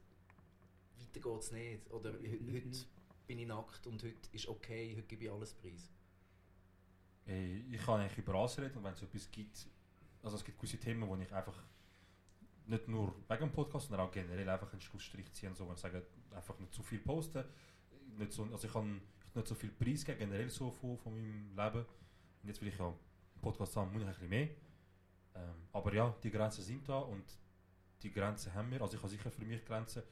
weiter 0.97 1.21
geht 1.29 1.41
es 1.41 1.51
nicht, 1.51 1.91
oder 1.91 2.13
Mhm. 2.13 2.55
heute 2.55 2.87
bin 3.27 3.39
ich 3.41 3.49
nackt 3.49 3.85
und 3.89 4.01
heute 4.01 4.15
ist 4.31 4.47
okay, 4.47 4.95
heute 4.97 5.09
gebe 5.09 5.25
ich 5.25 5.31
alles 5.33 5.55
preis. 5.55 5.91
Ey, 7.27 7.65
Ich 7.71 7.85
kann 7.85 8.01
eigentlich 8.01 8.19
über 8.19 8.35
alles 8.35 8.59
reden 8.59 8.77
und 8.77 8.85
wenn 8.85 8.93
es 8.93 9.03
etwas 9.03 9.31
gibt, 9.31 9.67
also 10.23 10.37
es 10.37 10.45
gibt 10.45 10.59
gewisse 10.59 10.79
Themen, 10.79 11.09
wo 11.09 11.17
ich 11.17 11.33
einfach 11.33 11.63
nicht 12.67 12.89
nur 12.89 13.15
wegen 13.29 13.41
dem 13.41 13.53
Podcast, 13.53 13.89
sondern 13.89 14.07
auch 14.07 14.13
generell 14.13 14.49
einfach 14.49 14.73
einen 14.73 14.81
Schlussstrich 14.81 15.31
ziehen, 15.33 15.55
so, 15.55 15.67
wenn 15.67 15.75
ich 15.75 15.81
sage, 15.81 16.07
einfach 16.35 16.59
nicht 16.59 16.73
zu 16.73 16.83
viel 16.83 16.99
posten, 16.99 17.45
nicht 18.19 18.33
so, 18.33 18.45
also 18.45 18.67
ich 18.67 18.73
kann 18.73 19.01
nicht 19.35 19.47
so 19.47 19.55
viel 19.55 19.71
Preis 19.71 20.05
geben, 20.05 20.19
generell 20.19 20.49
so 20.49 20.71
von, 20.71 20.97
von 20.99 21.13
meinem 21.13 21.51
Leben. 21.57 21.85
Und 22.43 22.49
jetzt 22.49 22.61
will 22.61 22.69
ich 22.69 22.79
ja 22.79 22.87
einen 22.87 22.97
Podcast 23.41 23.77
haben, 23.77 23.93
muss 23.93 24.03
ich 24.03 24.09
ein 24.09 24.15
bisschen 24.15 24.31
mehr. 24.31 24.49
Ähm, 25.35 25.69
aber 25.73 25.93
ja, 25.95 26.15
die 26.23 26.31
Grenzen 26.31 26.63
sind 26.63 26.89
da 26.89 26.99
und 26.99 27.25
die 28.03 28.13
Grenzen 28.13 28.55
haben 28.55 28.71
wir, 28.71 28.81
also 28.81 28.95
ich 28.97 29.03
habe 29.03 29.11
sicher 29.11 29.31
für 29.31 29.45
mich 29.45 29.65
Grenzen. 29.65 30.03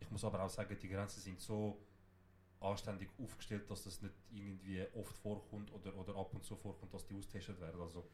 Ich 0.00 0.10
muss 0.10 0.24
aber 0.24 0.42
auch 0.42 0.50
sagen, 0.50 0.76
die 0.80 0.88
Grenzen 0.88 1.20
sind 1.20 1.40
so 1.40 1.78
anständig 2.60 3.10
aufgestellt, 3.18 3.70
dass 3.70 3.84
das 3.84 4.00
nicht 4.00 4.14
irgendwie 4.30 4.86
oft 4.94 5.16
vorkommt 5.18 5.72
oder, 5.72 5.96
oder 5.96 6.16
ab 6.16 6.34
und 6.34 6.44
zu 6.44 6.56
vorkommt, 6.56 6.92
dass 6.94 7.06
die 7.06 7.14
austestet 7.14 7.60
werden. 7.60 7.80
Also 7.80 8.08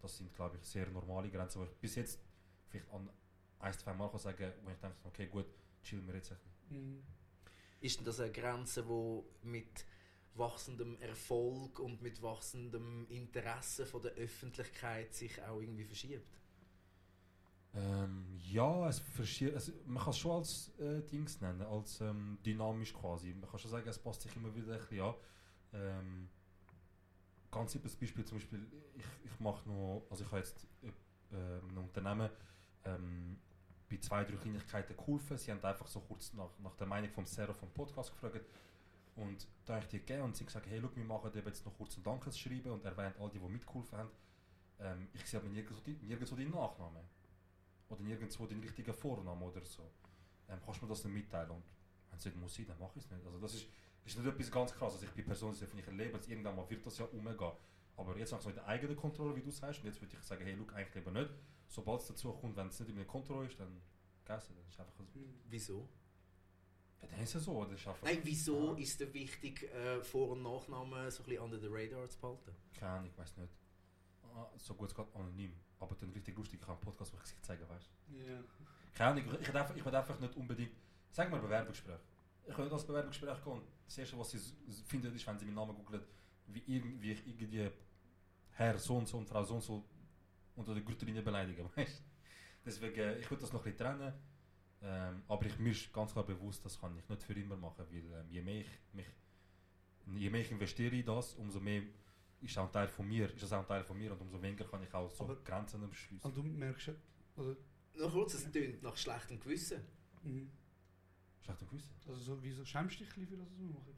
das 0.00 0.16
sind, 0.16 0.32
glaube 0.34 0.56
ich, 0.56 0.64
sehr 0.64 0.88
normale 0.90 1.30
Grenzen, 1.30 1.60
wo 1.60 1.64
ich 1.64 1.74
bis 1.76 1.96
jetzt 1.96 2.20
vielleicht 2.68 2.90
an 2.90 3.10
ein, 3.58 3.72
zwei 3.74 3.92
Mal 3.92 4.08
kann 4.10 4.20
sagen 4.20 4.52
wo 4.62 4.70
ich 4.70 4.78
denke, 4.78 4.96
okay, 5.04 5.26
gut, 5.26 5.46
chillen 5.82 6.06
wir 6.06 6.14
jetzt 6.14 6.32
ein 6.32 6.38
bisschen. 6.38 6.94
Mhm. 6.94 7.02
Ist 7.80 7.98
denn 7.98 8.04
das 8.04 8.20
eine 8.20 8.32
Grenze, 8.32 8.82
die 8.84 9.46
mit 9.48 9.84
wachsendem 10.34 11.00
Erfolg 11.00 11.78
und 11.80 12.02
mit 12.02 12.22
wachsendem 12.22 13.06
Interesse 13.08 13.86
von 13.86 14.02
der 14.02 14.12
Öffentlichkeit 14.12 15.14
sich 15.14 15.42
auch 15.42 15.60
irgendwie 15.60 15.84
verschiebt? 15.84 16.40
Ähm, 17.72 18.26
ja, 18.36 18.88
es 18.88 18.98
verschiebt, 18.98 19.54
also 19.54 19.72
man 19.86 20.02
kann 20.02 20.10
es 20.10 20.18
schon 20.18 20.32
als 20.32 20.72
äh, 20.80 21.02
Dings 21.02 21.40
nennen, 21.40 21.62
als 21.62 22.00
ähm, 22.00 22.38
dynamisch 22.44 22.92
quasi. 22.92 23.32
Man 23.32 23.48
kann 23.48 23.60
schon 23.60 23.70
sagen, 23.70 23.88
es 23.88 23.98
passt 23.98 24.22
sich 24.22 24.34
immer 24.34 24.52
wieder 24.54 24.72
ein 24.74 24.80
bisschen 24.80 25.00
an. 25.02 25.14
Ähm, 25.72 26.28
ganz 27.50 27.72
simples 27.72 27.94
Beispiel 27.94 28.24
zum 28.24 28.38
Beispiel, 28.38 28.66
ich, 28.96 29.04
ich 29.24 29.40
mache 29.40 29.68
noch, 29.68 30.04
also 30.10 30.24
ich 30.24 30.30
habe 30.30 30.38
jetzt 30.40 30.66
äh, 30.82 30.88
äh, 31.36 31.60
ein 31.60 31.78
Unternehmen 31.78 32.28
ähm, 32.84 33.38
bei 33.88 33.98
zwei, 33.98 34.24
drei 34.24 34.36
Kleinigkeiten 34.36 34.96
geholfen. 34.96 35.38
Sie 35.38 35.52
haben 35.52 35.62
einfach 35.64 35.86
so 35.86 36.00
kurz 36.00 36.32
nach, 36.34 36.50
nach 36.58 36.74
der 36.74 36.88
Meinung 36.88 37.10
vom 37.10 37.26
Zero 37.26 37.52
vom 37.54 37.70
Podcast 37.70 38.10
gefragt. 38.12 38.44
Und 39.16 39.46
da 39.64 39.74
habe 39.74 39.84
ich 39.84 39.90
die 39.90 39.98
gegeben 39.98 40.22
und 40.22 40.36
sie 40.36 40.44
gesagt, 40.44 40.66
hey, 40.66 40.78
look, 40.78 40.96
wir 40.96 41.04
machen 41.04 41.30
eben 41.36 41.46
jetzt 41.46 41.64
noch 41.64 41.76
kurz 41.76 41.96
ein 41.96 42.02
Dankesschreiben 42.02 42.72
und 42.72 42.84
erwähnt 42.84 43.16
all 43.20 43.30
die, 43.30 43.38
die 43.38 43.48
mitgeholfen 43.48 43.98
haben. 43.98 44.10
Ähm, 44.80 45.08
ich 45.12 45.24
sehe 45.26 45.38
aber 45.40 45.48
nirgendwo, 45.48 45.80
die- 45.82 45.98
nirgendwo 46.06 46.34
Nachnamen. 46.36 47.02
Oder 47.90 48.00
nirgendwo 48.02 48.46
den 48.46 48.60
richtigen 48.60 48.94
Vornamen 48.94 49.42
oder 49.42 49.62
so. 49.64 49.82
Ähm, 50.48 50.58
kannst 50.64 50.80
du 50.80 50.86
mir 50.86 50.90
das 50.90 51.04
nicht 51.04 51.12
mitteilen? 51.14 51.50
Und 51.50 51.64
wenn 52.08 52.18
es 52.18 52.24
nicht 52.24 52.36
muss 52.36 52.54
sein, 52.54 52.66
dann 52.66 52.78
mache 52.78 52.98
ich 52.98 53.04
es 53.04 53.10
nicht. 53.10 53.24
Also 53.26 53.38
das 53.38 53.54
ist, 53.54 53.66
ist 54.04 54.16
nicht 54.18 54.26
etwas 54.26 54.50
ganz 54.50 54.72
krass. 54.72 54.94
Also 54.94 55.04
ich 55.06 55.12
bin 55.12 55.24
persönlich 55.24 55.62
öffentlich 55.62 55.86
erleben, 55.86 56.14
also 56.14 56.30
irgendwann 56.30 56.56
mal 56.56 56.68
wird 56.70 56.86
das 56.86 56.98
ja 56.98 57.04
umgehen. 57.06 57.52
Aber 57.96 58.16
jetzt 58.16 58.30
machst 58.32 58.46
du 58.46 58.48
mit 58.48 58.56
der 58.56 58.66
eigenen 58.66 58.96
Kontrolle, 58.96 59.36
wie 59.36 59.42
du 59.42 59.50
sagst, 59.50 59.80
und 59.80 59.86
jetzt 59.86 60.00
würde 60.00 60.16
ich 60.16 60.22
sagen, 60.22 60.42
hey, 60.44 60.54
look, 60.54 60.72
eigentlich 60.74 60.96
eben 61.04 61.12
nicht. 61.12 61.30
Sobald 61.68 62.00
es 62.00 62.06
dazu 62.08 62.32
kommt, 62.32 62.56
wenn 62.56 62.68
es 62.68 62.80
nicht 62.80 62.88
in 62.88 62.96
der 62.96 63.04
Kontrolle 63.04 63.46
ist, 63.46 63.60
dann 63.60 63.80
gegessen. 64.24 64.54
Das 64.56 64.68
ist 64.68 64.80
einfach 64.80 64.94
so. 64.94 65.02
Mhm. 65.02 65.34
Wieso? 65.48 65.88
Ja, 67.02 67.08
dann 67.08 67.20
ist 67.20 67.34
es 67.34 67.44
so. 67.44 67.64
Das 67.64 67.80
ist 67.80 67.86
einfach, 67.86 68.02
Nein, 68.02 68.20
wieso 68.22 68.72
Ja. 68.72 68.78
ist 68.78 69.00
es 69.00 69.12
wichtig, 69.12 69.64
äh, 69.72 70.02
Vor- 70.02 70.30
und 70.30 70.42
Nachnamen 70.42 71.10
so 71.10 71.22
ein 71.22 71.28
bisschen 71.28 71.42
under 71.42 71.58
the 71.58 71.66
radar 71.68 72.08
zu 72.08 72.18
behalten? 72.18 72.54
Keine 72.72 72.92
Ahnung, 72.92 73.10
ich 73.10 73.18
weiß 73.18 73.36
nicht. 73.36 73.52
Ah, 74.22 74.48
so 74.56 74.74
gut 74.74 74.88
es 74.90 74.94
geht, 74.94 75.14
anonym. 75.14 75.52
Aber 75.80 75.94
dann 75.96 76.10
richtig 76.10 76.36
lustig, 76.36 76.60
ich 76.60 76.66
kann 76.66 76.74
einen 76.74 76.80
Podcast, 76.80 77.12
wo 77.12 77.16
ich 77.16 77.22
Gesicht 77.22 77.44
zeigen, 77.44 77.68
weißt 77.68 77.88
du? 77.88 78.16
Ja. 78.16 78.38
Keine 78.94 79.10
Ahnung, 79.10 79.24
ich, 79.26 79.40
ich, 79.40 79.48
will 79.48 79.56
einfach, 79.56 79.76
ich 79.76 79.84
will 79.84 79.94
einfach 79.94 80.20
nicht 80.20 80.36
unbedingt. 80.36 80.72
Sag 81.10 81.30
mal 81.30 81.40
Bewerbungsgespräch. 81.40 82.00
Ich 82.46 82.56
will 82.56 82.72
als 82.72 82.86
Bewerbungsgespräch 82.86 83.44
gehen. 83.44 83.62
Das 83.86 83.98
erste, 83.98 84.18
was 84.18 84.30
sie 84.30 84.38
finden, 84.86 85.14
ist, 85.14 85.26
wenn 85.26 85.38
sie 85.38 85.44
meinen 85.46 85.54
Namen 85.54 85.74
googlen, 85.74 86.02
wie, 86.46 87.00
wie 87.00 87.12
ich 87.12 87.26
irgendwie 87.26 87.70
Herr 88.52 88.78
so 88.78 88.96
und 88.98 89.08
so 89.08 89.18
und 89.18 89.28
Frau 89.28 89.42
so 89.42 89.54
und 89.54 89.62
so 89.62 89.84
unter 90.56 90.74
der 90.74 90.82
Gürtellinie 90.82 91.22
beleidigen, 91.22 91.68
weißt? 91.76 92.02
Deswegen, 92.64 93.00
äh, 93.00 93.18
ich 93.18 93.30
würde 93.30 93.42
das 93.42 93.52
noch 93.52 93.64
ein 93.64 93.72
bisschen 93.72 93.78
trennen. 93.78 94.12
Ähm, 94.82 95.22
aber 95.28 95.46
ich, 95.46 95.58
mir 95.58 95.72
ist 95.72 95.92
ganz 95.92 96.12
klar 96.12 96.24
bewusst, 96.24 96.64
das 96.64 96.80
kann 96.80 96.96
ich 96.96 97.08
nicht 97.08 97.22
für 97.22 97.34
immer 97.34 97.56
machen, 97.56 97.84
weil 97.90 98.20
ähm, 98.20 98.30
je, 98.30 98.42
mehr 98.42 98.60
ich 98.60 98.66
mich, 98.92 99.06
je 100.14 100.30
mehr 100.30 100.40
ich 100.40 100.50
investiere 100.50 100.96
in 100.96 101.04
das, 101.04 101.34
umso 101.34 101.60
mehr 101.60 101.82
ist 102.40 102.56
auch 102.58 102.66
ein 102.66 102.72
Teil 102.72 102.88
von 102.88 103.06
mir, 103.06 103.30
ist 103.32 103.42
das 103.42 103.52
auch 103.52 103.60
ein 103.60 103.66
Teil 103.66 103.84
von 103.84 103.98
mir 103.98 104.12
und 104.12 104.20
umso 104.20 104.40
weniger 104.42 104.64
kann 104.64 104.82
ich 104.82 104.92
auch 104.94 105.10
so 105.10 105.24
Aber- 105.24 105.36
Grenzen 105.36 105.88
beschließen. 105.88 106.24
Also 106.24 106.42
du 106.42 106.48
merkst 106.48 106.86
ja, 106.88 106.94
oder, 107.36 107.56
Noch 107.94 108.12
kurz, 108.12 108.34
es 108.34 108.50
tönt 108.50 108.82
nach 108.82 108.96
schlechtem 108.96 109.38
Gewissen. 109.40 109.82
mhm. 110.22 110.50
Schlecht 111.42 111.60
Gewissen? 111.70 111.94
also 112.06 112.20
so, 112.20 112.42
wieso 112.42 112.64
schämst 112.64 113.00
du 113.00 113.04
dich 113.04 113.16
ein 113.16 113.20
bisschen 113.26 113.28
für 113.28 113.36
das, 113.36 113.50
was 113.52 113.58
wir 113.58 113.68
machen? 113.68 113.94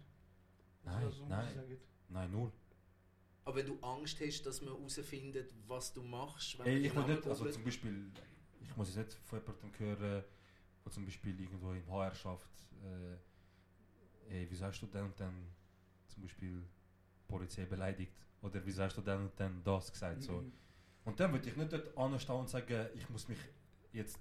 Nein, 0.85 1.05
also, 1.05 1.27
nein. 1.27 1.57
muss. 1.69 1.79
Nein, 2.09 2.31
null. 2.31 2.53
Aber 3.45 3.57
wenn 3.57 3.67
du 3.67 3.79
Angst 3.81 4.21
hast, 4.21 4.43
dass 4.45 4.61
man 4.61 4.75
herausfindet, 4.75 5.53
was 5.67 5.93
du 5.93 6.03
machst, 6.03 6.59
wenn 6.59 6.67
Ey, 6.67 6.75
man 6.75 6.85
ich 6.85 6.95
Namen 6.95 7.15
nicht, 7.15 7.27
also 7.27 7.51
zum 7.51 7.65
Beispiel, 7.65 8.11
ich 8.61 8.77
muss 8.77 8.95
jetzt 8.95 9.15
nicht 9.17 9.27
von 9.29 9.41
jemandem 9.41 9.79
hören, 9.79 10.25
der 10.85 10.93
zum 10.93 11.05
Beispiel 11.05 11.41
irgendwo 11.41 11.73
im 11.73 11.87
HR 11.89 12.15
schafft, 12.15 12.51
äh, 12.85 14.33
ey, 14.33 14.47
wieso 14.49 14.65
hast 14.67 14.81
du 14.81 14.87
dann 14.87 15.07
und 15.07 15.19
dann 15.19 15.35
zum 16.09 16.23
Beispiel 16.23 16.63
Polizei 17.33 17.65
beleidigt? 17.65 18.13
Oder 18.43 18.61
wieso 18.65 18.83
hast 18.83 18.97
du 18.97 19.03
dann 19.03 19.31
dann 19.37 19.63
das 19.65 19.93
gesagt? 19.93 20.23
So. 20.23 20.33
Mhm. 20.33 20.53
Und 21.05 21.19
dann 21.19 21.33
würde 21.33 21.49
ich 21.49 21.57
nicht 21.57 21.73
dort 21.73 21.97
anstehen 21.97 22.37
und 22.37 22.49
sagen, 22.49 22.87
ich 22.95 23.09
muss 23.11 23.29
mich 23.29 23.39
jetzt 23.93 24.19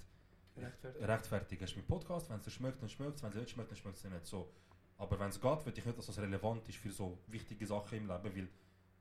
Rechtfertigen. 0.57 1.05
rechtfertigen. 1.05 1.63
Es 1.63 1.71
ist 1.71 1.77
mein 1.77 1.85
Podcast, 1.85 2.29
wenn 2.29 2.39
es 2.39 2.53
schmeckt, 2.53 2.81
dann 2.81 2.89
schmeckt 2.89 3.15
es, 3.15 3.23
wenn 3.23 3.29
es 3.29 3.35
nicht 3.35 3.49
schmeckt, 3.51 3.71
dann 3.71 3.77
schmeckt 3.77 3.97
es 3.97 4.03
nicht 4.03 4.25
so. 4.25 4.51
Aber 4.97 5.19
wenn 5.19 5.29
es 5.29 5.39
geht, 5.39 5.65
würde 5.65 5.79
ich 5.79 5.85
nicht, 5.85 5.97
dass 5.97 6.05
das 6.05 6.19
relevant 6.19 6.67
ist 6.67 6.77
für 6.77 6.91
so 6.91 7.17
wichtige 7.27 7.65
Sachen 7.65 7.97
im 7.97 8.07
Leben, 8.07 8.35
weil 8.35 8.49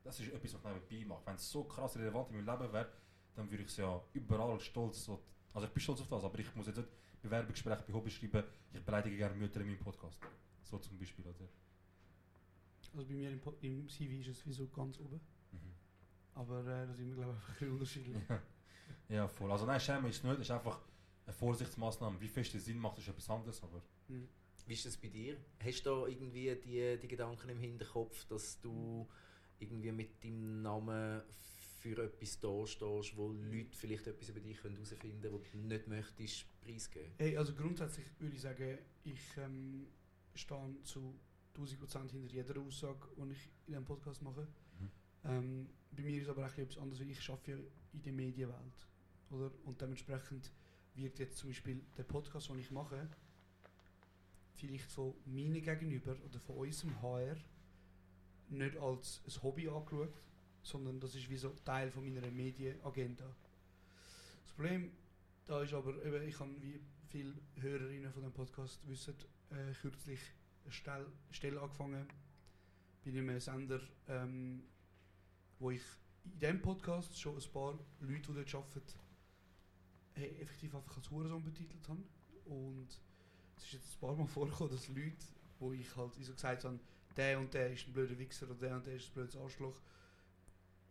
das 0.02 0.20
ist 0.20 0.32
etwas, 0.32 0.54
was 0.54 0.76
ich 0.76 0.90
nebenbei 0.90 1.14
mache. 1.14 1.26
Wenn 1.26 1.34
es 1.34 1.50
so 1.50 1.64
krass 1.64 1.96
relevant 1.96 2.30
in 2.30 2.36
meinem 2.44 2.58
Leben 2.58 2.72
wäre, 2.72 2.88
dann 3.34 3.50
würde 3.50 3.62
ich 3.62 3.68
es 3.68 3.76
ja 3.76 4.00
überall 4.12 4.58
stolz, 4.60 5.04
so, 5.04 5.22
also 5.52 5.66
ich 5.66 5.72
bin 5.72 5.82
stolz 5.82 6.00
auf 6.00 6.08
das, 6.08 6.24
aber 6.24 6.38
ich 6.38 6.54
muss 6.54 6.66
jetzt 6.66 6.76
nicht 6.76 6.88
Bewerbungsgespräche 7.22 7.84
bei 7.86 7.92
Hobby 7.92 8.10
schreiben, 8.10 8.44
ich 8.72 8.82
beleidige 8.82 9.16
gerne 9.16 9.34
Mütter 9.36 9.60
in 9.60 9.66
meinem 9.66 9.78
Podcast. 9.78 10.18
So 10.62 10.78
zum 10.78 10.98
Beispiel, 10.98 11.26
oder? 11.26 11.48
Also 12.92 13.06
bei 13.06 13.14
mir 13.14 13.30
im, 13.30 13.40
im 13.60 13.88
CV 13.88 14.20
ist 14.20 14.28
es 14.28 14.46
wie 14.46 14.52
so 14.52 14.66
ganz 14.68 14.98
oben. 14.98 15.20
Mhm. 15.52 15.58
Aber 16.34 16.60
äh, 16.60 16.86
da 16.86 16.94
sind 16.94 17.08
wir 17.08 17.14
glaube 17.14 17.32
ich 17.32 17.36
einfach 17.36 17.48
ein 17.48 17.54
bisschen 17.54 17.72
unterschiedlich. 17.72 18.22
Ja. 18.28 18.42
ja, 19.08 19.28
voll. 19.28 19.50
Also 19.52 19.66
nein, 19.66 19.80
schämen 19.80 20.10
ist 20.10 20.24
nicht, 20.24 20.34
es 20.34 20.40
ist 20.40 20.50
einfach 20.50 20.80
eine 21.26 21.32
Vorsichtsmaßnahme. 21.34 22.20
Wie 22.20 22.28
fest 22.28 22.54
der 22.54 22.60
Sinn 22.60 22.78
macht, 22.78 22.98
ist 22.98 23.08
etwas 23.08 23.30
anderes, 23.30 23.62
aber 23.62 23.82
Mhm. 24.10 24.28
Wie 24.66 24.74
ist 24.74 24.86
das 24.86 24.96
bei 24.96 25.08
dir? 25.08 25.36
Hast 25.64 25.84
du 25.86 25.90
da 25.90 26.06
irgendwie 26.06 26.54
die, 26.54 26.98
die 26.98 27.08
Gedanken 27.08 27.48
im 27.48 27.58
Hinterkopf, 27.58 28.24
dass 28.26 28.60
du 28.60 29.08
irgendwie 29.58 29.92
mit 29.92 30.22
deinem 30.22 30.62
Namen 30.62 31.22
für 31.80 32.04
etwas 32.04 32.38
da 32.40 32.66
stehst, 32.66 33.16
wo 33.16 33.32
Leute 33.32 33.76
vielleicht 33.76 34.06
etwas 34.06 34.28
über 34.28 34.40
dich 34.40 34.62
herausfinden 34.62 35.20
können, 35.22 35.40
was 35.40 35.50
du 35.50 35.58
nicht 35.58 35.88
möchtest 35.88 36.60
preisgeben? 36.60 37.12
Hey, 37.18 37.36
also 37.36 37.54
grundsätzlich 37.54 38.06
würde 38.18 38.36
ich 38.36 38.42
sagen, 38.42 38.78
ich 39.04 39.36
ähm, 39.38 39.86
stehe 40.34 40.82
zu 40.82 41.18
1000% 41.64 42.10
hinter 42.10 42.32
jeder 42.32 42.60
Aussage, 42.60 43.08
die 43.16 43.32
ich 43.32 43.46
in 43.66 43.72
diesem 43.72 43.84
Podcast 43.84 44.22
mache. 44.22 44.42
Mhm. 44.78 44.90
Ähm, 45.24 45.68
bei 45.92 46.02
mir 46.02 46.22
ist 46.22 46.28
aber 46.28 46.46
auch 46.46 46.56
etwas 46.56 46.78
anderes, 46.78 47.00
weil 47.00 47.10
ich 47.10 47.28
arbeite 47.28 47.52
ja 47.52 47.58
in 47.92 48.02
der 48.02 48.12
Medienwelt. 48.12 48.86
Oder? 49.30 49.50
Und 49.64 49.80
dementsprechend 49.80 50.50
wird 50.94 51.18
jetzt 51.18 51.38
zum 51.38 51.50
Beispiel 51.50 51.80
der 51.96 52.04
Podcast, 52.04 52.48
den 52.48 52.58
ich 52.58 52.70
mache, 52.70 53.08
vielleicht 54.54 54.90
von 54.90 55.14
meinen 55.24 55.62
Gegenüber 55.62 56.16
oder 56.24 56.38
von 56.40 56.56
unserem 56.56 57.00
HR 57.00 57.36
nicht 58.48 58.76
als 58.76 59.22
ein 59.26 59.42
Hobby 59.42 59.68
angeschaut, 59.68 60.22
sondern 60.62 61.00
das 61.00 61.14
ist 61.14 61.30
wie 61.30 61.36
so 61.36 61.50
Teil 61.64 61.90
von 61.90 62.04
meiner 62.04 62.28
Medienagenda. 62.30 63.24
Das 64.42 64.52
Problem 64.52 64.90
da 65.50 65.62
ist 65.62 65.74
aber, 65.74 66.04
eben, 66.04 66.28
ich 66.28 66.38
habe 66.38 66.50
wie 66.62 66.80
viele 67.08 67.34
Hörerinnen 67.56 68.12
von 68.12 68.22
dem 68.22 68.32
Podcast 68.32 68.86
wissen, 68.86 69.16
äh, 69.50 69.72
kürzlich 69.80 70.20
Stelle, 70.68 71.06
Stelle 71.30 71.60
angefangen 71.60 72.06
bei 73.04 73.10
einem 73.10 73.40
Sender, 73.40 73.80
ähm, 74.08 74.62
wo 75.58 75.70
ich 75.70 75.82
in 76.24 76.38
diesem 76.38 76.60
Podcast 76.60 77.18
schon 77.18 77.36
ein 77.36 77.52
paar 77.52 77.78
Leute, 78.00 78.32
die 78.32 78.34
dort 78.34 78.54
arbeiten, 78.54 78.98
hey, 80.12 80.36
effektiv 80.40 80.74
einfach 80.74 80.96
als 80.96 81.10
Hurensohn 81.10 81.42
betitelt 81.42 81.88
habe. 81.88 82.02
Und 82.44 82.88
es 83.56 83.64
ist 83.64 83.72
jetzt 83.72 83.94
ein 83.94 84.00
paar 84.00 84.16
Mal 84.16 84.26
vorgekommen, 84.26 84.72
dass 84.72 84.88
Leute, 84.88 85.24
wo 85.58 85.72
ich 85.72 85.96
halt 85.96 86.14
so 86.14 86.32
gesagt 86.32 86.64
habe, 86.64 86.78
der 87.16 87.38
und 87.38 87.52
der 87.54 87.72
ist 87.72 87.86
ein 87.86 87.92
blöder 87.92 88.18
Wichser 88.18 88.46
oder 88.46 88.54
der 88.54 88.76
und 88.76 88.86
der 88.86 88.94
ist 88.94 89.08
ein 89.08 89.14
blödes 89.14 89.36
Arschloch, 89.36 89.80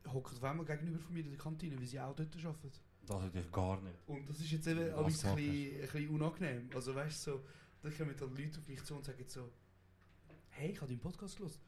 hocken 0.07 0.37
auf 0.37 0.43
einmal 0.43 0.65
gegenüber 0.65 0.99
von 0.99 1.13
mir 1.13 1.23
in 1.23 1.29
der 1.29 1.37
Kantine, 1.37 1.77
weil 1.77 1.85
sie 1.85 1.99
auch 1.99 2.15
dort 2.15 2.35
arbeiten. 2.35 2.71
das 3.05 3.21
natürlich 3.21 3.51
gar 3.51 3.81
nicht. 3.81 3.95
Und 4.07 4.29
das 4.29 4.39
ist 4.39 4.51
jetzt 4.51 4.67
eben 4.67 4.93
alles 4.93 5.25
ein 5.25 5.35
bisschen, 5.35 5.75
ein 5.75 5.81
bisschen 5.81 6.09
unangenehm. 6.09 6.69
Also 6.73 6.95
weißt 6.95 7.27
du, 7.27 7.31
so, 7.31 7.43
da 7.81 7.89
kommen 7.89 8.15
dann 8.17 8.35
Leute 8.35 8.59
auf 8.59 8.67
mich 8.67 8.83
zu 8.83 8.95
und 8.95 9.05
sagen 9.05 9.23
so, 9.27 9.51
hey, 10.49 10.71
ich 10.71 10.81
habe 10.81 10.87
deinen 10.87 10.99
Podcast 10.99 11.37
gelesen. 11.37 11.61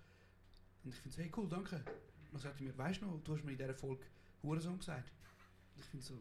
Und 0.84 0.94
ich 0.94 1.00
finde 1.00 1.16
so, 1.16 1.22
hey 1.22 1.32
cool, 1.38 1.48
danke. 1.48 1.76
Und 1.76 2.34
dann 2.34 2.42
sagt 2.42 2.60
er 2.60 2.64
mir, 2.64 2.78
weißt 2.78 3.02
du 3.02 3.06
noch, 3.06 3.24
du 3.24 3.34
hast 3.34 3.44
mir 3.44 3.52
in 3.52 3.58
dieser 3.58 3.74
Folge 3.74 4.06
Hurensohn 4.44 4.78
gesagt. 4.78 5.12
Und 5.76 5.82
ich 5.82 5.86
finde 5.86 6.06
so, 6.06 6.18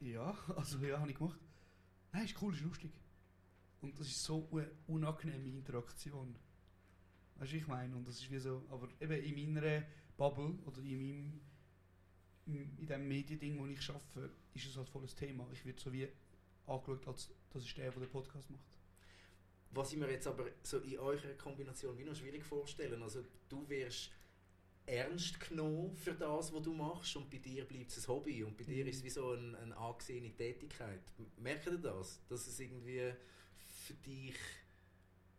ja, 0.00 0.36
also 0.56 0.78
ja, 0.78 0.98
habe 0.98 1.10
ich 1.10 1.16
gemacht. 1.16 1.40
Nein, 2.12 2.24
ist 2.24 2.40
cool, 2.42 2.54
ist 2.54 2.62
lustig. 2.62 2.92
Und 3.80 3.98
das 3.98 4.08
ist 4.08 4.22
so 4.24 4.48
eine 4.52 4.70
unangenehme 4.86 5.48
Interaktion. 5.48 6.34
Weißt 7.36 7.52
du, 7.52 7.56
ich 7.56 7.66
meine? 7.66 7.96
Und 7.96 8.06
das 8.06 8.20
ist 8.20 8.30
wie 8.30 8.38
so, 8.38 8.62
aber 8.70 8.88
eben 9.00 9.22
in 9.22 9.54
meiner 9.54 9.84
Bubble 10.16 10.58
oder 10.66 10.82
in 10.82 11.00
meinem 11.00 11.40
in 12.46 12.86
dem 12.86 13.06
Mediending, 13.06 13.58
wo 13.58 13.66
ich 13.66 13.88
arbeite, 13.88 14.30
ist 14.54 14.66
es 14.66 14.76
halt 14.76 14.88
voll 14.88 15.02
ein 15.02 15.08
Thema. 15.08 15.46
Ich 15.52 15.64
werde 15.64 15.80
so 15.80 15.92
wie 15.92 16.08
angeschaut, 16.66 17.06
als 17.06 17.30
das 17.50 17.64
ist 17.64 17.76
der, 17.76 17.90
der 17.90 18.00
den 18.00 18.10
Podcast 18.10 18.50
macht. 18.50 18.79
Was 19.72 19.92
ich 19.92 19.98
mir 19.98 20.10
jetzt 20.10 20.26
aber 20.26 20.46
so 20.62 20.78
in 20.78 20.98
eurer 20.98 21.34
Kombination 21.38 21.96
wie 21.96 22.04
noch 22.04 22.16
schwierig 22.16 22.44
vorstellen, 22.44 23.02
also 23.02 23.22
du 23.48 23.68
wirst 23.68 24.10
ernst 24.86 25.38
genommen 25.38 25.94
für 25.94 26.14
das, 26.14 26.52
was 26.52 26.62
du 26.62 26.72
machst 26.72 27.14
und 27.16 27.30
bei 27.30 27.38
dir 27.38 27.64
bleibt 27.64 27.90
es 27.90 28.04
ein 28.04 28.08
Hobby 28.08 28.42
und 28.42 28.56
bei 28.56 28.64
dir 28.64 28.84
Mhm. 28.84 28.90
ist 28.90 28.96
es 28.96 29.04
wie 29.04 29.10
so 29.10 29.30
eine, 29.30 29.56
eine 29.58 29.76
angesehene 29.76 30.34
Tätigkeit. 30.34 31.00
Merkt 31.36 31.66
ihr 31.66 31.78
das? 31.78 32.20
Dass 32.28 32.46
es 32.48 32.58
irgendwie 32.58 33.12
für 33.84 33.94
dich 33.94 34.34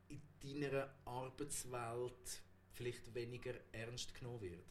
in 0.07 0.21
deiner 0.61 0.89
Arbeitswelt 1.03 2.41
vielleicht 2.71 3.13
weniger 3.13 3.53
ernst 3.73 4.15
genommen 4.15 4.41
wird? 4.41 4.63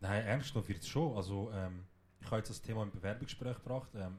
Nein, 0.00 0.24
ernst 0.24 0.52
genommen 0.52 0.68
wird 0.68 0.80
es 0.80 0.88
schon. 0.88 1.14
Also, 1.14 1.50
ähm, 1.52 1.84
ich 2.20 2.26
habe 2.26 2.38
jetzt 2.38 2.48
das 2.50 2.62
Thema 2.62 2.82
im 2.84 2.90
Bewerbungsgespräch 2.90 3.56
gebracht. 3.56 3.90
Ähm, 3.94 4.18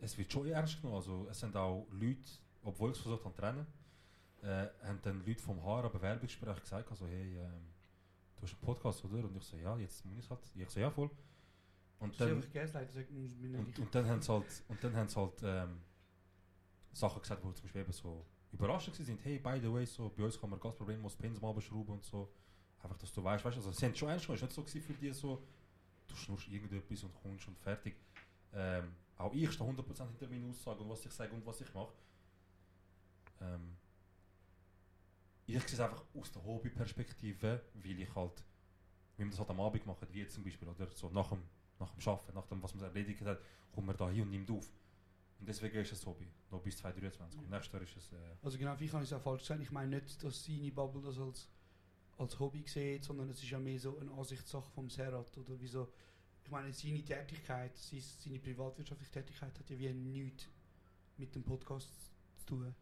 es 0.00 0.16
wird 0.16 0.32
schon 0.32 0.46
ernst 0.46 0.76
genommen. 0.80 0.96
Also, 0.96 1.26
es 1.28 1.40
sind 1.40 1.56
auch 1.56 1.86
Leute, 1.90 2.20
obwohl 2.62 2.90
ich 2.90 2.96
es 2.96 3.02
versucht 3.02 3.24
habe 3.24 3.34
zu 3.34 3.40
trennen, 3.40 3.66
äh, 4.42 4.68
haben 4.86 5.00
dann 5.02 5.24
Leute 5.26 5.42
vom 5.42 5.62
HR 5.62 5.84
am 5.84 5.92
Bewerbungsgespräch 5.92 6.60
gesagt, 6.60 6.90
also, 6.90 7.06
hey, 7.06 7.36
ähm, 7.38 7.66
du 8.36 8.42
hast 8.42 8.52
einen 8.52 8.60
Podcast, 8.60 9.04
oder? 9.04 9.24
Und 9.24 9.36
ich 9.36 9.44
so, 9.44 9.56
ja, 9.56 9.76
jetzt 9.76 10.04
muss 10.04 10.18
ich 10.18 10.24
es 10.24 10.30
halt. 10.30 10.40
Ich 10.54 10.70
so, 10.70 10.80
ja, 10.80 10.90
voll. 10.90 11.10
Und 11.98 12.18
dann, 12.18 12.42
und, 13.58 13.78
und 13.78 13.94
dann 13.94 14.06
haben 14.08 14.22
sie 14.22 14.32
halt, 14.32 14.64
und 14.68 14.82
dann 14.82 14.96
haben 14.96 15.08
sie 15.08 15.20
halt 15.20 15.42
ähm, 15.42 15.80
Sachen 16.92 17.20
gesagt, 17.20 17.44
die 17.44 17.52
zum 17.52 17.62
Beispiel 17.62 17.82
eben 17.82 17.92
so 17.92 18.24
überraschend 18.52 18.96
sind. 18.96 19.22
Hey, 19.22 19.38
by 19.38 19.60
the 19.60 19.70
way, 19.70 19.84
so, 19.84 20.10
bei 20.16 20.24
uns 20.24 20.40
kann 20.40 20.50
man 20.50 20.58
ganz 20.58 20.74
problemlos 20.76 21.14
Pins 21.16 21.40
mal 21.40 21.52
beschrauben 21.52 21.92
und 21.92 22.04
so. 22.04 22.32
Einfach, 22.82 22.96
dass 22.96 23.12
du 23.12 23.22
weißt, 23.22 23.44
weißt 23.44 23.58
also 23.58 23.70
sie 23.72 23.84
haben 23.84 23.94
schon 23.94 24.08
ernst 24.08 24.26
genommen. 24.26 24.42
Es 24.42 24.56
war 24.56 24.64
nicht 24.64 24.72
so 24.72 24.80
für 24.80 24.94
dich 24.94 25.14
so, 25.14 25.42
du 26.06 26.16
schnurst 26.16 26.48
irgendetwas 26.48 27.04
und 27.04 27.14
kommst 27.14 27.46
und 27.48 27.58
fertig. 27.58 27.94
Ähm, 28.52 28.94
auch 29.18 29.32
ich 29.34 29.52
stehe 29.52 29.70
100% 29.70 30.08
hinter 30.08 30.26
meinen 30.28 30.48
Aussagen 30.48 30.80
und 30.80 30.88
was 30.88 31.04
ich 31.04 31.12
sage 31.12 31.32
und 31.34 31.44
was 31.44 31.60
ich 31.60 31.72
mache. 31.74 31.92
Ähm, 33.40 33.76
ich 35.46 35.60
sehe 35.62 35.72
es 35.72 35.80
einfach 35.80 36.04
aus 36.14 36.30
der 36.32 36.44
Hobbyperspektive, 36.44 37.62
weil 37.74 38.00
ich 38.00 38.14
halt, 38.14 38.44
wie 39.16 39.24
man 39.24 39.30
das 39.30 39.40
halt 39.40 39.50
am 39.50 39.60
Abend 39.60 39.84
macht, 39.86 40.12
wie 40.12 40.20
jetzt 40.20 40.34
zum 40.34 40.44
Beispiel, 40.44 40.68
oder 40.68 40.88
so 40.94 41.10
nach 41.10 41.28
dem, 41.28 41.42
nach 41.78 41.90
dem 41.90 42.08
Arbeiten, 42.08 42.34
nach 42.34 42.46
dem, 42.46 42.62
was 42.62 42.74
man 42.74 42.84
erledigt 42.84 43.22
hat, 43.22 43.40
kommt 43.72 43.86
man 43.86 43.96
da 43.96 44.08
hin 44.10 44.22
und 44.22 44.30
nimmt 44.30 44.50
auf. 44.50 44.70
Und 45.40 45.48
deswegen 45.48 45.78
ist 45.78 45.92
es 45.92 46.04
Hobby, 46.04 46.26
noch 46.50 46.60
bis 46.60 46.76
2023. 46.76 47.40
Und 47.40 47.50
nächstes 47.50 47.72
Jahr 47.72 47.82
ist 47.82 47.96
es... 47.96 48.12
Äh, 48.12 48.16
Also 48.42 48.58
genau, 48.58 48.76
ich 48.78 48.92
es 48.92 49.12
auch 49.12 49.22
falsch 49.22 49.40
gesagt. 49.40 49.62
Ich 49.62 49.70
meine 49.70 49.96
nicht, 49.96 50.22
dass 50.22 50.44
seine 50.44 50.70
Bubble 50.70 51.00
das 51.02 51.18
als, 51.18 51.48
als 52.18 52.38
Hobby 52.38 52.62
sieht, 52.66 53.04
sondern 53.04 53.30
es 53.30 53.42
ist 53.42 53.50
ja 53.50 53.58
mehr 53.58 53.78
so 53.78 53.98
eine 53.98 54.12
Ansichtssache 54.12 54.70
vom 54.70 54.90
Serat. 54.90 55.36
Oder 55.38 55.58
wieso, 55.58 55.88
ich 56.44 56.50
meine, 56.50 56.72
seine 56.74 57.02
Tätigkeit, 57.02 57.74
seine 57.76 58.38
privatwirtschaftliche 58.38 59.12
Tätigkeit 59.12 59.58
hat 59.58 59.70
ja 59.70 59.78
wie 59.78 59.92
nichts 59.94 60.46
mit 61.16 61.34
dem 61.34 61.42
Podcast 61.42 61.88
zu 62.36 62.46
tun. 62.46 62.74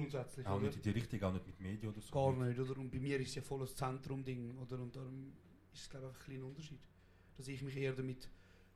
Grundsätzlich, 0.00 0.46
auch 0.46 0.56
oder? 0.56 0.66
nicht 0.66 0.76
in 0.76 0.82
die 0.82 0.90
Richtung, 0.90 1.22
auch 1.22 1.32
nicht 1.32 1.46
mit 1.46 1.60
Medien 1.60 1.88
oder 1.92 2.00
so. 2.00 2.10
Gar 2.12 2.32
nicht, 2.46 2.58
oder? 2.60 2.76
Und 2.78 2.90
bei 2.90 2.98
mir 2.98 3.18
ist 3.20 3.28
es 3.30 3.34
ja 3.36 3.42
voll 3.42 3.60
das 3.60 3.74
Zentrum-Ding, 3.74 4.58
oder? 4.58 4.78
Und 4.78 4.94
darum 4.94 5.32
ist 5.72 5.82
es, 5.82 5.90
glaube 5.90 6.06
ich, 6.06 6.10
einfach 6.10 6.20
ein 6.22 6.26
kleiner 6.26 6.46
Unterschied. 6.46 6.80
Dass 7.36 7.48
ich 7.48 7.62
mich 7.62 7.76
eher 7.76 7.92
damit 7.92 8.28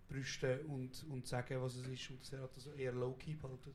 brüste 0.09 0.61
und, 0.67 1.05
und 1.11 1.27
sage, 1.27 1.61
was 1.63 1.77
es 1.77 1.87
ist, 1.87 2.11
und 2.11 2.33
er 2.33 2.43
hat 2.43 2.57
das 2.57 2.67
eher 2.67 2.93
low-key 2.93 3.35
behalten. 3.35 3.75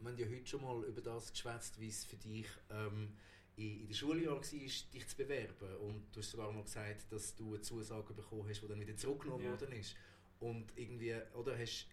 Wir 0.00 0.10
haben 0.12 0.18
ja 0.18 0.26
heute 0.28 0.46
schon 0.46 0.62
mal 0.62 0.84
über 0.84 1.00
das 1.00 1.32
geschwätzt, 1.32 1.80
wie 1.80 1.88
es 1.88 2.04
für 2.04 2.16
dich 2.16 2.46
ähm, 2.70 3.08
in, 3.56 3.80
in 3.80 3.86
der 3.88 3.94
Schuljahr 3.94 4.36
war, 4.36 4.40
dich 4.42 5.08
zu 5.08 5.16
bewerben. 5.16 5.76
Und 5.80 6.04
du 6.14 6.20
hast 6.20 6.30
sogar 6.30 6.52
mal 6.52 6.62
gesagt, 6.62 7.10
dass 7.10 7.34
du 7.34 7.54
eine 7.54 7.62
Zusage 7.62 8.14
bekommen 8.14 8.48
hast, 8.48 8.60
die 8.62 8.68
dann 8.68 8.78
wieder 8.80 8.96
zurückgenommen 8.96 9.44
Ja. 9.44 9.50
worden 9.50 9.72
ist. 9.72 9.96
Und 10.38 10.66
irgendwie, 10.76 11.14
oder 11.34 11.58
hast 11.58 11.88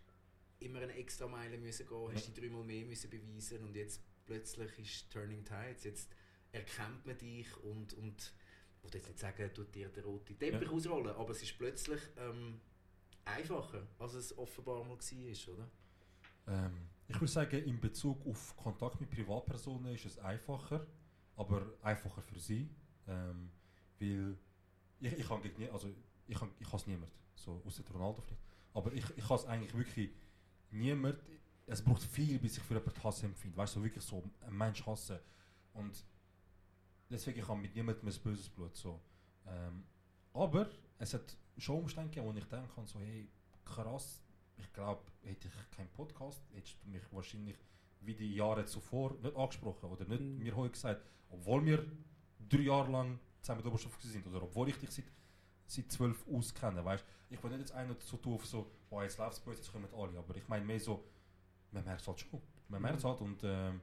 immer 0.60 0.80
eine 0.82 0.94
extra 0.94 1.28
Meile 1.28 1.58
müssen 1.58 1.88
gehen, 1.88 2.12
hast 2.14 2.28
Ja. 2.28 2.34
dich 2.34 2.44
dreimal 2.44 2.64
mehr 2.64 2.86
müssen 2.86 3.10
beweisen 3.10 3.64
und 3.64 3.76
jetzt 3.76 4.02
plötzlich 4.26 4.78
ist 4.80 5.12
Turning 5.12 5.44
Tides. 5.44 5.84
Jetzt 5.84 6.16
erkennt 6.52 7.06
man 7.06 7.18
dich 7.18 7.56
und, 7.64 7.94
und 7.94 8.34
ich 8.78 8.84
will 8.84 8.96
jetzt 9.00 9.08
nicht 9.08 9.20
sagen, 9.20 9.54
tut 9.54 9.74
dir 9.74 9.90
der 9.90 10.04
rote 10.04 10.36
Teppich 10.36 10.68
Ja. 10.68 10.74
ausrollen, 10.74 11.16
aber 11.16 11.32
es 11.32 11.42
ist 11.42 11.58
plötzlich 11.58 12.02
ähm, 12.18 12.62
einfacher, 13.26 13.88
als 14.00 14.14
es 14.14 14.38
offenbar 14.38 14.84
mal 14.84 14.98
war, 14.98 15.54
oder? 15.54 15.70
Ähm, 16.48 16.90
ich 17.08 17.16
würde 17.16 17.28
sagen, 17.32 17.64
in 17.64 17.80
Bezug 17.80 18.26
auf 18.26 18.56
Kontakt 18.56 19.00
mit 19.00 19.10
Privatpersonen 19.10 19.94
ist 19.94 20.06
es 20.06 20.18
einfacher, 20.20 20.86
aber 21.36 21.74
einfacher 21.82 22.22
für 22.22 22.40
sie. 22.40 22.70
Ähm, 23.08 23.52
weil 24.00 24.38
ich, 25.00 25.14
ich 25.14 25.28
kann 25.28 25.42
gegen 25.42 25.70
also 25.72 25.90
ich, 26.28 26.38
kann, 26.38 26.52
ich 26.60 26.88
niemand, 26.88 27.12
so 27.36 27.62
außer 27.66 27.84
Ronaldo 27.92 28.22
vielleicht. 28.22 28.42
Aber 28.74 28.92
ich, 28.94 29.06
ich 29.18 29.30
hasse 29.30 29.48
eigentlich 29.48 29.74
wirklich 29.76 30.12
niemand. 30.72 31.20
Es 31.68 31.82
braucht 31.84 32.04
viel, 32.04 32.38
bis 32.40 32.58
ich 32.58 32.64
für 32.64 32.76
jemanden 32.76 33.04
Hass 33.04 33.24
empfinde. 33.24 33.58
Weißt 33.58 33.76
du, 33.76 33.80
so 33.80 33.84
wirklich 33.84 34.04
so 34.04 34.24
einen 34.42 34.58
Mensch 34.58 34.86
hassen. 34.86 35.18
Und 35.74 36.04
deswegen 37.10 37.40
ich 37.40 37.48
habe 37.48 37.60
mit 37.60 37.76
niemandem 37.76 38.08
ein 38.08 38.22
böses 38.24 38.50
Blut. 38.50 38.76
So. 38.76 39.00
Ähm, 39.48 39.84
aber 40.34 40.70
es 41.00 41.14
hat 41.14 41.36
schon 41.58 41.80
Umstände 41.80 42.10
gegeben, 42.10 42.34
wo 42.34 42.38
ich 42.38 42.46
denken 42.46 42.70
kann, 42.74 42.86
so, 42.86 43.00
hey, 43.00 43.28
krass, 43.64 44.22
ich 44.58 44.72
glaube, 44.74 45.04
hätte 45.24 45.48
ich 45.48 45.72
keinen 45.76 45.90
Podcast, 45.90 46.42
hättest 46.54 46.84
du 46.84 46.90
mich 46.90 47.02
wahrscheinlich 47.12 47.58
wie 48.02 48.14
die 48.14 48.36
Jahre 48.36 48.66
zuvor 48.66 49.16
nicht 49.22 49.36
angesprochen 49.36 49.90
oder 49.90 50.06
nicht 50.06 50.22
Mhm. 50.22 50.38
mir 50.38 50.56
heute 50.56 50.72
gesagt, 50.72 51.02
obwohl 51.30 51.66
wir 51.66 51.86
drei 52.48 52.60
Jahre 52.60 52.92
lang 52.92 53.20
zusammen 53.42 53.62
der 53.64 53.72
Oberstufe 53.72 54.08
sind 54.08 54.28
oder 54.28 54.44
obwohl 54.44 54.70
ich 54.70 54.78
dich 54.78 54.92
seit, 54.92 55.06
seit 55.66 55.92
zwölf 55.92 56.26
auskenne, 56.28 56.86
weißt 56.86 57.04
Ich 57.30 57.42
will 57.44 57.50
nicht 57.52 57.62
jetzt 57.62 57.72
einer 57.72 57.96
so 58.00 58.18
tun, 58.18 58.40
so, 58.44 58.72
oh, 58.92 59.02
jetzt 59.02 59.18
läuft 59.18 59.38
es 59.38 59.44
gut, 59.44 59.56
jetzt 59.56 59.72
kommen 59.72 59.88
alle, 59.96 60.18
aber 60.20 60.36
ich 60.36 60.48
meine 60.48 60.64
mehr 60.64 60.80
so, 60.80 61.04
man 61.76 61.84
merkt 61.86 62.02
es 62.02 62.08
halt 62.08 62.20
schon, 62.20 62.42
man 62.70 62.82
merkt 62.82 62.98
es 62.98 63.04
Mhm. 63.04 63.08
halt 63.10 63.22
und 63.22 63.40
ähm, 63.44 63.82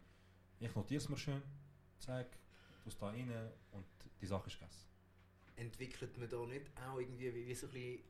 ich 0.60 0.74
notiere 0.74 1.02
es 1.02 1.08
mir 1.08 1.16
schön, 1.16 1.42
zeig, 1.98 2.30
du 2.82 2.88
es 2.88 2.96
da 2.98 3.08
rein 3.08 3.30
und 3.72 3.84
die 4.20 4.26
Sache 4.26 4.48
ist 4.48 4.58
gegessen. 4.58 4.86
entwickelt 5.56 6.16
man 6.18 6.28
da 6.28 6.44
nicht 6.46 6.66
auch 6.80 6.98
irgendwie 6.98 7.32
wie, 7.34 7.46
wie 7.46 7.54
so 7.54 7.66
ein, 7.66 7.72
bisschen 7.72 8.00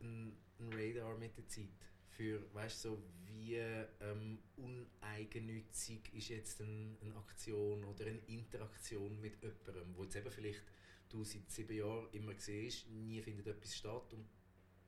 ein, 0.00 0.36
ein 0.60 0.72
Radar 0.72 1.16
mit 1.18 1.36
der 1.36 1.46
Zeit? 1.48 1.68
Für, 2.08 2.42
weißt 2.54 2.84
du, 2.84 2.88
so 2.90 3.02
wie 3.26 3.56
ähm, 3.56 4.38
uneigennützig 4.56 6.12
ist 6.14 6.28
jetzt 6.28 6.60
ein, 6.60 6.96
eine 7.00 7.16
Aktion 7.16 7.84
oder 7.84 8.06
eine 8.06 8.18
Interaktion 8.26 9.20
mit 9.20 9.40
jemandem, 9.42 9.96
wo 9.96 10.02
jetzt 10.04 10.16
eben 10.16 10.30
vielleicht 10.30 10.62
du 11.08 11.24
seit 11.24 11.50
sieben 11.50 11.76
Jahren 11.76 12.08
immer 12.12 12.34
siehst, 12.36 12.88
nie 12.90 13.20
findet 13.22 13.46
etwas 13.46 13.76
statt 13.76 14.12
und 14.12 14.26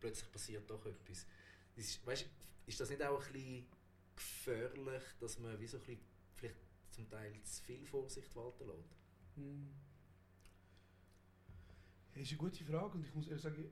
plötzlich 0.00 0.30
passiert 0.30 0.68
doch 0.68 0.84
etwas. 0.86 1.26
Das 1.74 1.84
ist, 1.86 2.06
weißt, 2.06 2.26
ist 2.66 2.80
das 2.80 2.90
nicht 2.90 3.02
auch 3.02 3.24
ein 3.26 3.32
bisschen 3.32 3.66
gefährlich, 4.16 5.02
dass 5.20 5.38
man 5.38 5.58
wie 5.60 5.66
so 5.66 5.78
ein 5.78 5.82
bisschen 5.82 6.00
vielleicht 6.34 6.56
zum 6.90 7.08
Teil 7.08 7.42
zu 7.42 7.62
viel 7.62 7.86
Vorsicht 7.86 8.34
walten 8.34 8.66
lässt? 8.66 8.96
Hm. 9.36 9.74
Das 12.12 12.22
ist 12.22 12.30
eine 12.30 12.38
gute 12.38 12.64
Frage 12.64 12.98
und 12.98 13.06
ich 13.06 13.14
muss 13.14 13.26
ehrlich 13.26 13.42
sagen, 13.42 13.70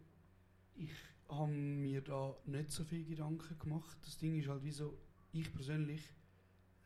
ich 0.75 0.93
habe 1.29 1.53
mir 1.53 2.01
da 2.01 2.37
nicht 2.47 2.71
so 2.71 2.85
viel 2.85 3.05
Gedanken 3.05 3.59
gemacht. 3.59 3.99
Das 4.03 4.17
Ding 4.17 4.39
ist 4.39 4.49
halt 4.49 4.65
wie 4.65 4.73
so, 4.73 4.99
ich 5.33 5.53
persönlich 5.53 6.03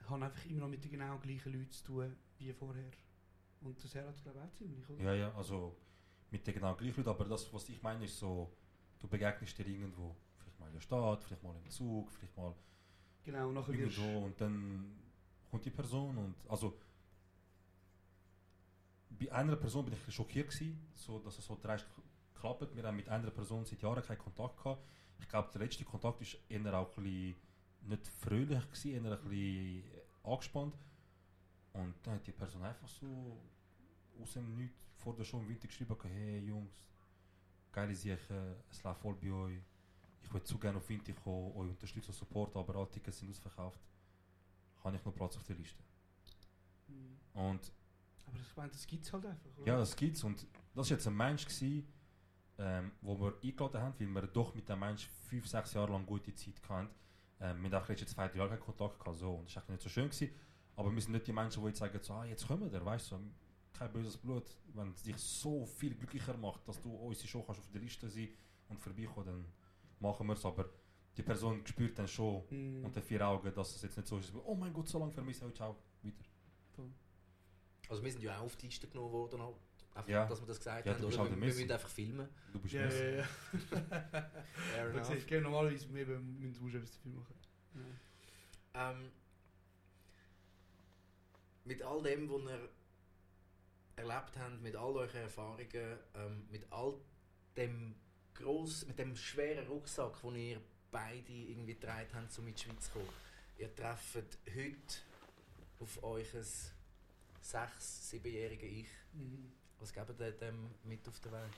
habe 0.08 0.24
einfach 0.24 0.44
immer 0.46 0.60
noch 0.60 0.68
mit 0.68 0.84
den 0.84 0.90
genau 0.90 1.18
gleichen 1.18 1.52
Leuten 1.52 1.70
zu 1.70 1.84
tun 1.84 2.16
wie 2.38 2.52
vorher. 2.52 2.90
Und 3.60 3.82
das 3.82 3.94
hat 3.94 4.22
glaube 4.22 4.38
ich 4.38 4.44
auch 4.44 4.52
ziemlich, 4.52 4.88
oder? 4.90 5.02
Ja, 5.02 5.14
ja, 5.14 5.34
also 5.34 5.76
mit 6.30 6.46
der 6.46 6.54
genau 6.54 6.74
gleichen 6.74 6.96
Leuten, 6.96 7.08
aber 7.08 7.24
das, 7.24 7.52
was 7.52 7.68
ich 7.68 7.80
meine, 7.82 8.04
ist 8.04 8.18
so, 8.18 8.52
du 8.98 9.08
begegnest 9.08 9.56
dir 9.56 9.66
irgendwo, 9.66 10.16
vielleicht 10.36 10.58
mal 10.58 10.66
in 10.66 10.74
der 10.74 10.80
Stadt, 10.80 11.24
vielleicht 11.24 11.42
mal 11.42 11.56
im 11.56 11.70
Zug, 11.70 12.10
vielleicht 12.10 12.36
mal 12.36 12.54
Genau, 13.24 13.50
nachher 13.52 13.72
wirst 13.72 13.98
irgendwo 13.98 14.26
und 14.26 14.40
dann 14.40 14.94
kommt 15.50 15.64
die 15.64 15.70
Person 15.70 16.16
und 16.18 16.34
also 16.48 16.78
bei 19.18 19.32
einer 19.32 19.56
Person 19.56 19.84
bin 19.84 19.94
ich 19.94 20.14
schockiert 20.14 20.50
gewesen, 20.50 20.78
so, 20.94 21.18
dass 21.18 21.38
es 21.38 21.46
so 21.46 21.58
dreist 21.60 21.86
klappt. 22.34 22.74
Wir 22.76 22.82
haben 22.82 22.96
mit 22.96 23.08
einer 23.08 23.30
Person 23.30 23.64
seit 23.64 23.80
Jahren 23.80 24.02
keinen 24.02 24.18
Kontakt 24.18 24.56
gehabt. 24.56 24.82
Ich 25.20 25.28
glaube, 25.28 25.50
der 25.52 25.62
letzte 25.62 25.84
Kontakt 25.84 26.20
war 26.20 26.40
eher 26.48 26.78
auch 26.78 26.96
ein 26.98 27.02
bisschen 27.02 27.36
nicht 27.82 28.08
fröhlich, 28.08 28.64
gewesen, 28.70 29.04
eher 29.04 29.12
ein 29.12 29.28
bisschen 29.28 29.84
angespannt. 30.24 30.74
Und 31.72 31.94
dann 32.02 32.14
hat 32.14 32.26
die 32.26 32.32
Person 32.32 32.62
einfach 32.62 32.88
so 32.88 33.40
aus 34.20 34.32
dem 34.34 34.56
Nichts 34.56 34.84
vor 34.96 35.14
der 35.14 35.24
Show 35.24 35.38
im 35.38 35.48
Winter 35.48 35.66
geschrieben, 35.66 35.96
hey 36.02 36.40
Jungs, 36.40 36.90
geile 37.72 37.94
Sache, 37.94 38.56
es 38.70 38.82
läuft 38.82 39.00
voll 39.00 39.14
bei 39.14 39.30
euch. 39.30 39.60
Ich 40.24 40.32
würde 40.32 40.44
zu 40.44 40.58
gerne 40.58 40.78
auf 40.78 40.88
Winter 40.88 41.12
kommen, 41.12 41.52
euch 41.52 41.70
unterstützen, 41.70 42.12
supporten, 42.12 42.58
aber 42.58 42.74
alle 42.76 42.90
Tickets 42.90 43.18
sind 43.18 43.30
ausverkauft. 43.30 43.80
Habe 44.82 44.96
ich 44.96 45.04
noch 45.04 45.14
Platz 45.14 45.36
auf 45.36 45.44
der 45.44 45.56
Liste? 45.56 45.82
Hm. 46.88 47.18
Und 47.34 47.72
Aber 48.26 48.38
ich 48.40 48.56
meine, 48.56 48.70
das 48.70 48.86
gibt 48.86 49.04
es 49.04 49.12
halt 49.12 49.26
einfach, 49.26 49.50
oder? 49.56 49.66
ja, 49.66 49.78
das 49.78 49.94
gibt's. 49.94 50.24
Und 50.24 50.46
das 50.74 50.90
war 50.90 50.96
jetzt 50.96 51.06
ein 51.06 51.16
Mensch, 51.16 51.44
gewesen, 51.44 51.86
ähm, 52.58 52.92
wo 53.00 53.18
wir 53.20 53.34
eingeladen 53.42 53.80
haben, 53.80 53.94
weil 53.98 54.22
wir 54.22 54.28
doch 54.28 54.54
mit 54.54 54.68
dem 54.68 54.78
Mensch 54.78 55.08
fünf, 55.28 55.46
sechs 55.46 55.74
Jahre 55.74 55.92
lang 55.92 56.06
gute 56.06 56.34
Zeit 56.34 56.60
hatten. 56.68 56.88
Ähm, 57.40 57.62
wir 57.62 57.70
haben 57.70 57.94
jetzt 57.94 58.08
zwei, 58.08 58.28
drei 58.28 58.38
Jahre 58.38 58.50
keinen 58.50 58.60
Kontakt 58.60 58.98
gehabt. 58.98 59.18
So. 59.18 59.34
Und 59.34 59.48
das 59.48 59.56
war 59.56 59.62
eigentlich 59.62 59.74
nicht 59.76 59.82
so 59.82 59.88
schön. 59.88 60.08
Gewesen. 60.08 60.34
Aber 60.76 60.92
wir 60.92 61.00
sind 61.00 61.12
nicht 61.12 61.26
die 61.26 61.32
Menschen, 61.32 61.64
die 61.64 61.74
sagen, 61.74 61.98
so, 62.02 62.14
ah, 62.14 62.24
jetzt 62.24 62.46
kommen 62.46 62.70
wir, 62.70 62.84
weißt 62.84 63.12
du, 63.12 63.16
so, 63.16 63.22
kein 63.72 63.92
böses 63.92 64.16
Blut. 64.16 64.44
Wenn 64.72 64.90
es 64.90 65.02
dich 65.02 65.16
so 65.16 65.66
viel 65.66 65.94
glücklicher 65.94 66.36
macht, 66.36 66.66
dass 66.66 66.80
du 66.80 66.90
unsere 66.90 67.28
Show 67.28 67.42
kannst 67.42 67.60
auf 67.60 67.70
der 67.70 67.80
Liste 67.80 68.08
sein 68.08 68.28
und 68.68 68.80
vorbeikommen, 68.80 69.26
dann 69.26 69.44
machen 70.04 70.26
wir 70.26 70.34
es. 70.34 70.44
Aber 70.44 70.68
die 71.16 71.22
Person 71.22 71.66
spürt 71.66 71.98
dann 71.98 72.08
schon 72.08 72.42
Mm. 72.50 72.84
unter 72.84 73.00
vier 73.02 73.26
Augen, 73.26 73.52
dass 73.54 73.74
es 73.76 73.82
jetzt 73.82 73.96
nicht 73.96 74.06
so 74.08 74.18
ist, 74.18 74.32
oh 74.34 74.54
mein 74.54 74.72
Gott, 74.72 74.88
so 74.88 74.98
lange 74.98 75.12
vermisst, 75.12 75.42
oh, 75.42 75.50
ciao, 75.50 75.76
weiter. 76.02 76.24
Also 77.88 78.02
wir 78.02 78.10
sind 78.12 78.22
ja 78.22 78.38
auch 78.38 78.44
auf 78.44 78.56
die 78.56 78.66
Liste 78.66 78.88
genommen 78.88 79.12
worden, 79.12 79.42
halt. 79.42 79.56
einfach, 79.94 80.08
Ja. 80.08 80.26
dass 80.26 80.40
wir 80.40 80.46
das 80.46 80.58
gesagt 80.58 80.86
Ja, 80.86 80.94
haben. 80.94 81.04
Oder 81.04 81.18
halt 81.18 81.30
wir, 81.30 81.36
wir 81.40 81.46
müssen 81.46 81.70
einfach 81.70 81.88
filmen. 81.88 82.28
Du 82.52 82.58
bist 82.58 82.74
Ja, 82.74 82.82
Messi. 82.86 83.04
ja, 83.04 83.10
ja. 83.16 83.24
Fair 84.72 85.16
ist, 85.16 85.26
gell, 85.28 85.40
normalerweise 85.42 85.86
eben, 85.98 86.40
müssen 86.40 86.66
wir 86.72 86.74
etwas 86.80 86.92
dafür 86.92 87.12
machen. 87.12 87.34
Ja. 88.74 88.90
Ähm, 88.90 89.10
mit 91.64 91.82
all 91.82 92.02
dem, 92.02 92.28
was 92.28 92.42
ihr 92.42 92.68
erlebt 93.96 94.36
habt, 94.38 94.62
mit 94.62 94.74
all 94.76 94.92
euren 94.96 95.16
Erfahrungen, 95.16 95.98
ähm, 96.14 96.46
mit 96.50 96.70
all 96.72 96.94
dem 97.56 97.94
gross, 98.34 98.86
mit 98.86 98.98
dem 98.98 99.16
schweren 99.16 99.66
Rucksack, 99.66 100.20
den 100.22 100.36
ihr 100.36 100.60
beide 100.90 101.32
irgendwie 101.32 101.74
getragen 101.74 102.08
habt, 102.14 102.38
um 102.38 102.48
in 102.48 102.54
die 102.54 102.62
Schweiz 102.62 102.86
zu 102.86 102.92
kommen. 102.92 103.08
Ihr 103.58 103.74
trefft 103.74 104.38
heute 104.48 104.96
auf 105.80 106.02
euch 106.02 106.28
sechs-, 107.40 108.10
siebenjähriges 108.10 108.70
Ich. 108.70 108.88
Mhm. 109.12 109.52
Was 109.78 109.92
gebt 109.92 110.20
ihr 110.20 110.32
dem 110.32 110.70
mit 110.84 111.06
auf 111.08 111.20
den 111.20 111.32
Weg? 111.32 111.50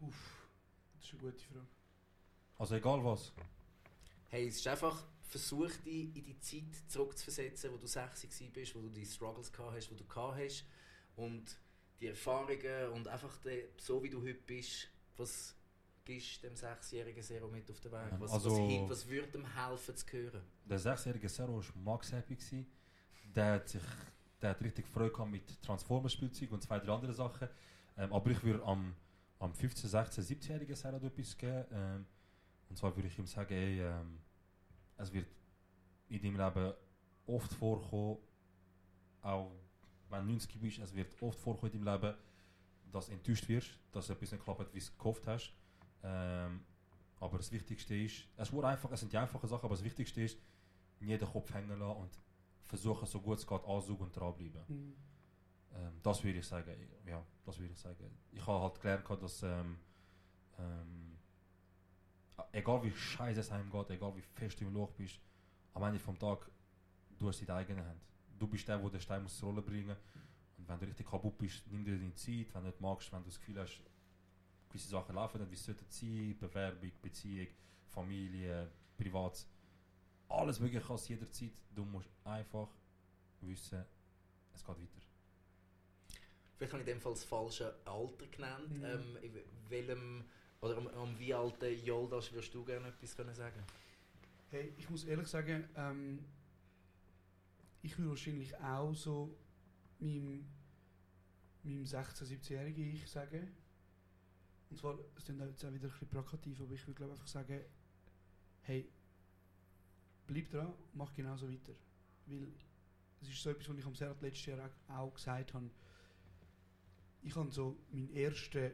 Uff, 0.00 0.46
das 0.94 1.04
ist 1.04 1.12
eine 1.12 1.22
gute 1.22 1.44
Frage. 1.44 1.66
Also 2.58 2.74
egal 2.76 3.04
was. 3.04 3.32
Hey, 4.28 4.46
es 4.46 4.56
ist 4.56 4.66
einfach, 4.66 5.04
versuch 5.22 5.70
dich 5.84 6.14
in 6.14 6.24
die 6.24 6.38
Zeit 6.40 6.88
zurückzuversetzen, 6.88 7.72
wo 7.72 7.76
du 7.76 7.86
60 7.86 8.52
bist, 8.52 8.74
wo 8.74 8.80
du 8.80 8.88
die 8.88 9.04
Struggles 9.04 9.52
gehabt 9.52 9.76
hast, 9.76 9.90
wo 9.90 9.94
du 9.94 10.04
gehabt 10.04 10.38
hast. 10.38 10.64
Und 11.16 11.56
die 12.00 12.08
Erfahrungen 12.08 12.90
und 12.94 13.08
einfach 13.08 13.36
de, 13.38 13.68
so 13.76 14.02
wie 14.02 14.10
du 14.10 14.20
heute 14.22 14.40
bist, 14.46 14.88
was 15.16 15.54
gibst 16.04 16.42
dem 16.42 16.56
sechsjährigen 16.56 17.22
Zero 17.22 17.48
mit 17.48 17.70
auf 17.70 17.80
den 17.80 17.92
Weg? 17.92 18.12
Was, 18.18 18.32
also- 18.32 18.50
was, 18.50 18.58
hilft, 18.58 18.90
was 18.90 19.08
würde 19.08 19.38
ihm 19.38 19.54
helfen 19.54 19.96
zu 19.96 20.06
hören? 20.12 20.42
Der 20.64 20.78
sechsjährige 20.78 21.28
Zero 21.28 21.56
war 21.56 21.64
max 21.76 22.12
happy. 22.12 22.34
Gewesen. 22.34 22.66
Der 23.34 23.52
hat, 23.54 23.68
sich, 23.68 23.82
der 24.40 24.50
hat 24.50 24.60
richtig 24.62 24.86
Freude 24.88 25.12
gehabt 25.12 25.30
mit 25.30 25.62
Transformers-Spielzeug 25.62 26.50
und 26.50 26.62
zwei, 26.62 26.78
drei 26.78 26.92
andere 26.92 27.12
Sachen. 27.12 27.48
Ähm, 27.96 28.12
aber 28.12 28.30
ich 28.30 28.42
würde 28.42 28.64
am, 28.64 28.94
am 29.38 29.54
15, 29.54 29.88
16, 29.90 30.24
17-jährigen 30.24 30.74
Zero 30.74 30.96
etwas 30.96 31.36
geben. 31.36 31.64
Ähm, 31.70 32.06
und 32.68 32.76
zwar 32.76 32.94
würde 32.96 33.08
ich 33.08 33.18
ihm 33.18 33.26
sagen, 33.26 33.52
ey, 33.52 33.80
ähm, 33.82 34.18
es 34.96 35.12
wird 35.12 35.26
in 36.08 36.22
deinem 36.22 36.36
Leben 36.38 36.74
oft 37.26 37.52
vorkommen, 37.52 38.18
auch 39.22 39.52
wenn 40.10 40.26
du 40.26 40.32
90 40.32 40.60
bist, 40.60 40.78
es 40.78 40.94
wird 40.94 41.20
oft 41.22 41.38
vorkommen 41.38 41.72
deinem 41.72 41.84
Leben, 41.84 42.14
dass 42.92 43.06
du 43.06 43.12
enttäuscht 43.12 43.48
wirst, 43.48 43.70
dass 43.92 44.10
etwas 44.10 44.32
nicht 44.32 44.42
klappt, 44.42 44.60
wie 44.74 44.78
du 44.78 44.84
es 44.84 44.96
gehofft 44.96 45.26
hast. 45.26 45.52
Ähm, 46.02 46.60
aber 47.20 47.36
das 47.36 47.52
Wichtigste 47.52 47.94
ist, 47.94 48.26
es, 48.36 48.52
einfach, 48.52 48.90
es 48.92 49.00
sind 49.00 49.12
die 49.12 49.18
einfachen 49.18 49.48
Sachen, 49.48 49.64
aber 49.64 49.74
das 49.74 49.84
Wichtigste 49.84 50.22
ist, 50.22 50.38
nie 51.00 51.16
den 51.16 51.28
Kopf 51.28 51.52
hängen 51.52 51.78
lassen 51.78 52.00
und 52.00 52.10
versuchen, 52.62 53.06
so 53.06 53.20
gut 53.20 53.38
es 53.38 53.46
geht, 53.46 53.64
ansaugen 53.64 54.06
und 54.06 54.16
dranbleiben. 54.16 54.62
Mhm. 54.68 54.94
Ähm, 55.74 55.92
das 56.02 56.22
würde 56.24 56.38
ich 56.38 56.46
sagen. 56.46 56.74
Ja, 57.06 57.24
das 57.44 57.58
würde 57.58 57.72
ich 57.72 57.78
sagen. 57.78 58.10
Ich 58.32 58.46
habe 58.46 58.60
halt 58.60 58.80
gelernt, 58.80 59.22
dass 59.22 59.42
ähm, 59.42 59.78
ähm, 60.58 61.18
egal 62.52 62.82
wie 62.82 62.90
scheiße 62.90 63.40
es 63.40 63.50
einem 63.50 63.70
geht, 63.70 63.90
egal 63.90 64.14
wie 64.16 64.22
fest 64.22 64.60
du 64.60 64.64
im 64.64 64.74
Loch 64.74 64.92
bist, 64.92 65.20
am 65.74 65.82
Ende 65.82 65.98
vom 65.98 66.18
Tag, 66.18 66.50
du 67.18 67.28
hast 67.28 67.40
deine 67.40 67.58
eigene 67.58 67.84
Hand. 67.84 68.00
Du 68.40 68.46
bist 68.46 68.66
der, 68.66 68.78
der 68.78 68.88
den 68.88 69.00
Stein 69.00 69.22
muss 69.22 69.36
zur 69.36 69.50
Rolle 69.50 69.60
bringen 69.60 69.94
Und 70.56 70.66
wenn 70.66 70.80
du 70.80 70.86
richtig 70.86 71.06
kaputt 71.06 71.36
bist, 71.36 71.62
nimm 71.66 71.84
dir 71.84 71.98
deine 71.98 72.14
Zeit. 72.14 72.46
Wenn 72.54 72.62
du 72.62 72.68
nicht 72.68 72.80
magst, 72.80 73.12
wenn 73.12 73.20
du 73.20 73.26
das 73.26 73.38
Gefühl 73.38 73.60
hast, 73.60 73.82
gewisse 74.70 74.88
Sachen 74.88 75.14
laufen 75.14 75.42
nicht, 75.42 75.50
wie 75.50 75.56
es 75.56 75.64
sollte 75.64 75.84
sein, 75.90 76.36
Bewerbung, 76.40 76.90
Beziehung, 77.02 77.48
Familie, 77.90 78.70
Privat, 78.96 79.46
alles 80.30 80.58
mögliche 80.58 80.86
kannst 80.86 81.08
du 81.08 81.12
jederzeit. 81.12 81.52
Du 81.74 81.84
musst 81.84 82.08
einfach 82.24 82.68
wissen, 83.42 83.84
es 84.54 84.64
geht 84.64 84.78
weiter. 84.78 85.02
Vielleicht 86.56 86.72
habe 86.72 86.82
ich 86.82 86.88
in 86.88 86.94
dem 86.94 87.00
Fall 87.00 87.12
das 87.12 87.24
falsche 87.24 87.74
Alter 87.84 88.26
genannt. 88.26 88.70
Mhm. 88.70 88.84
Ähm, 88.84 89.16
in 89.20 89.34
welchem, 89.68 90.24
oder 90.62 90.78
um, 90.78 90.86
um 90.86 91.18
wie 91.18 91.34
alten 91.34 91.84
Joldas 91.84 92.32
würdest 92.32 92.54
du 92.54 92.64
gerne 92.64 92.88
etwas 92.88 93.14
können 93.14 93.34
sagen 93.34 93.62
Hey, 94.50 94.72
ich 94.78 94.88
muss 94.88 95.04
ehrlich 95.04 95.28
sagen, 95.28 95.68
ähm, 95.76 96.24
ich 97.82 97.96
würde 97.98 98.10
wahrscheinlich 98.10 98.56
auch 98.58 98.94
so 98.94 99.36
meinem, 99.98 100.46
meinem 101.62 101.84
16-, 101.84 102.24
17-jährigen 102.24 102.94
Ich 102.94 103.10
sagen. 103.10 103.48
Und 104.70 104.78
zwar, 104.78 104.98
es 105.16 105.24
klingt 105.24 105.40
jetzt 105.40 105.64
auch 105.64 105.72
wieder 105.72 105.86
ein 105.88 105.90
bisschen 105.90 106.08
plakativ, 106.08 106.60
aber 106.60 106.74
ich 106.74 106.86
würde 106.86 106.94
glaube 106.96 107.12
einfach 107.12 107.26
sagen, 107.26 107.60
hey, 108.62 108.88
bleib 110.26 110.50
dran, 110.50 110.72
mach 110.94 111.12
genauso 111.12 111.50
weiter. 111.50 111.72
Weil 112.26 112.48
es 113.20 113.28
ist 113.28 113.42
so 113.42 113.50
etwas, 113.50 113.68
was 113.68 113.78
ich 113.78 113.86
am 113.86 113.94
Serhat 113.94 114.20
letztes 114.22 114.46
Jahr 114.46 114.70
auch- 114.88 114.94
auch 114.94 115.14
gesagt 115.14 115.54
habe. 115.54 115.70
Ich 117.22 117.34
habe 117.34 117.50
so 117.50 117.76
meinen 117.90 118.10
ersten 118.14 118.70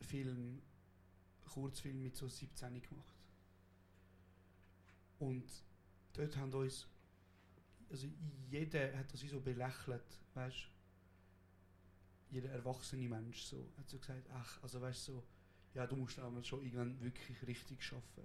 Film, 0.00 0.62
Kurzfilm 1.52 2.02
mit 2.02 2.16
so 2.16 2.28
17 2.28 2.80
gemacht. 2.80 3.14
Und 5.18 5.44
dort 6.14 6.36
haben 6.36 6.52
uns, 6.54 6.86
also 7.92 8.08
jeder 8.50 8.96
hat 8.98 9.12
das 9.12 9.22
wie 9.22 9.28
so 9.28 9.40
belächelt, 9.40 10.20
weißt 10.34 10.68
Jeder 12.30 12.48
erwachsene 12.48 13.08
Mensch 13.08 13.42
so, 13.42 13.70
hat 13.76 13.88
so 13.88 13.98
gesagt, 13.98 14.26
ach, 14.32 14.62
also 14.62 14.80
weißt 14.80 15.04
so, 15.04 15.22
ja, 15.74 15.86
du 15.86 15.96
musst 15.96 16.18
aber 16.18 16.42
schon 16.42 16.62
irgendwann 16.62 16.98
wirklich 17.02 17.46
richtig 17.46 17.82
schaffen. 17.82 18.24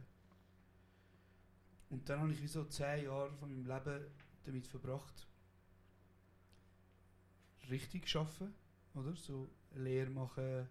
Und 1.90 2.08
dann 2.08 2.22
habe 2.22 2.32
ich 2.32 2.42
wie 2.42 2.48
so 2.48 2.64
zehn 2.66 3.04
Jahre 3.06 3.32
von 3.34 3.50
meinem 3.50 3.66
Leben 3.66 4.06
damit 4.46 4.68
verbracht, 4.68 5.28
richtig 7.70 8.08
schaffen, 8.08 8.54
oder? 8.94 9.16
So 9.16 9.50
Lehre 9.76 10.10
machen 10.10 10.68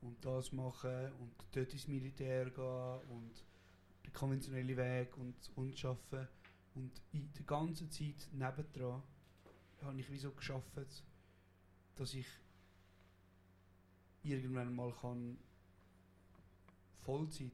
und 0.00 0.24
das 0.24 0.52
machen 0.52 1.12
und 1.20 1.32
dort 1.52 1.72
ins 1.72 1.88
Militär 1.88 2.50
gehen 2.50 3.00
und 3.10 3.44
den 4.04 4.12
konventionellen 4.12 4.76
Weg 4.76 5.16
und, 5.18 5.34
und 5.56 5.84
arbeiten. 5.84 6.28
Und 6.74 6.90
in 7.12 7.32
der 7.32 7.44
ganzen 7.44 7.90
Zeit 7.90 8.28
nebendran 8.32 9.02
habe 9.82 10.00
ich 10.00 10.10
wie 10.10 10.18
so 10.18 10.30
geschafft, 10.32 10.72
dass 11.96 12.14
ich 12.14 12.26
irgendwann 14.22 14.74
mal 14.74 14.92
kann 15.00 15.36
Vollzeit 17.02 17.52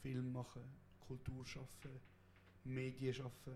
Film 0.00 0.32
machen, 0.32 0.62
Kultur 1.00 1.44
schaffen, 1.44 1.90
Medien 2.64 3.12
schaffen. 3.12 3.54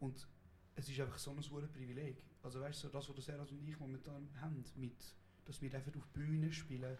Und 0.00 0.26
es 0.74 0.88
ist 0.88 1.00
einfach 1.00 1.18
so 1.18 1.30
ein 1.30 1.50
hohes 1.50 1.68
Privileg. 1.68 2.16
Also 2.42 2.60
weißt 2.60 2.84
du, 2.84 2.88
das, 2.88 3.08
was 3.08 3.24
Serhat 3.24 3.50
und 3.50 3.66
ich 3.68 3.78
momentan 3.78 4.28
haben, 4.40 4.64
mit, 4.76 5.14
dass 5.44 5.60
wir 5.60 5.72
einfach 5.74 5.94
auf 5.96 6.06
Bühnen 6.08 6.52
spielen, 6.52 6.96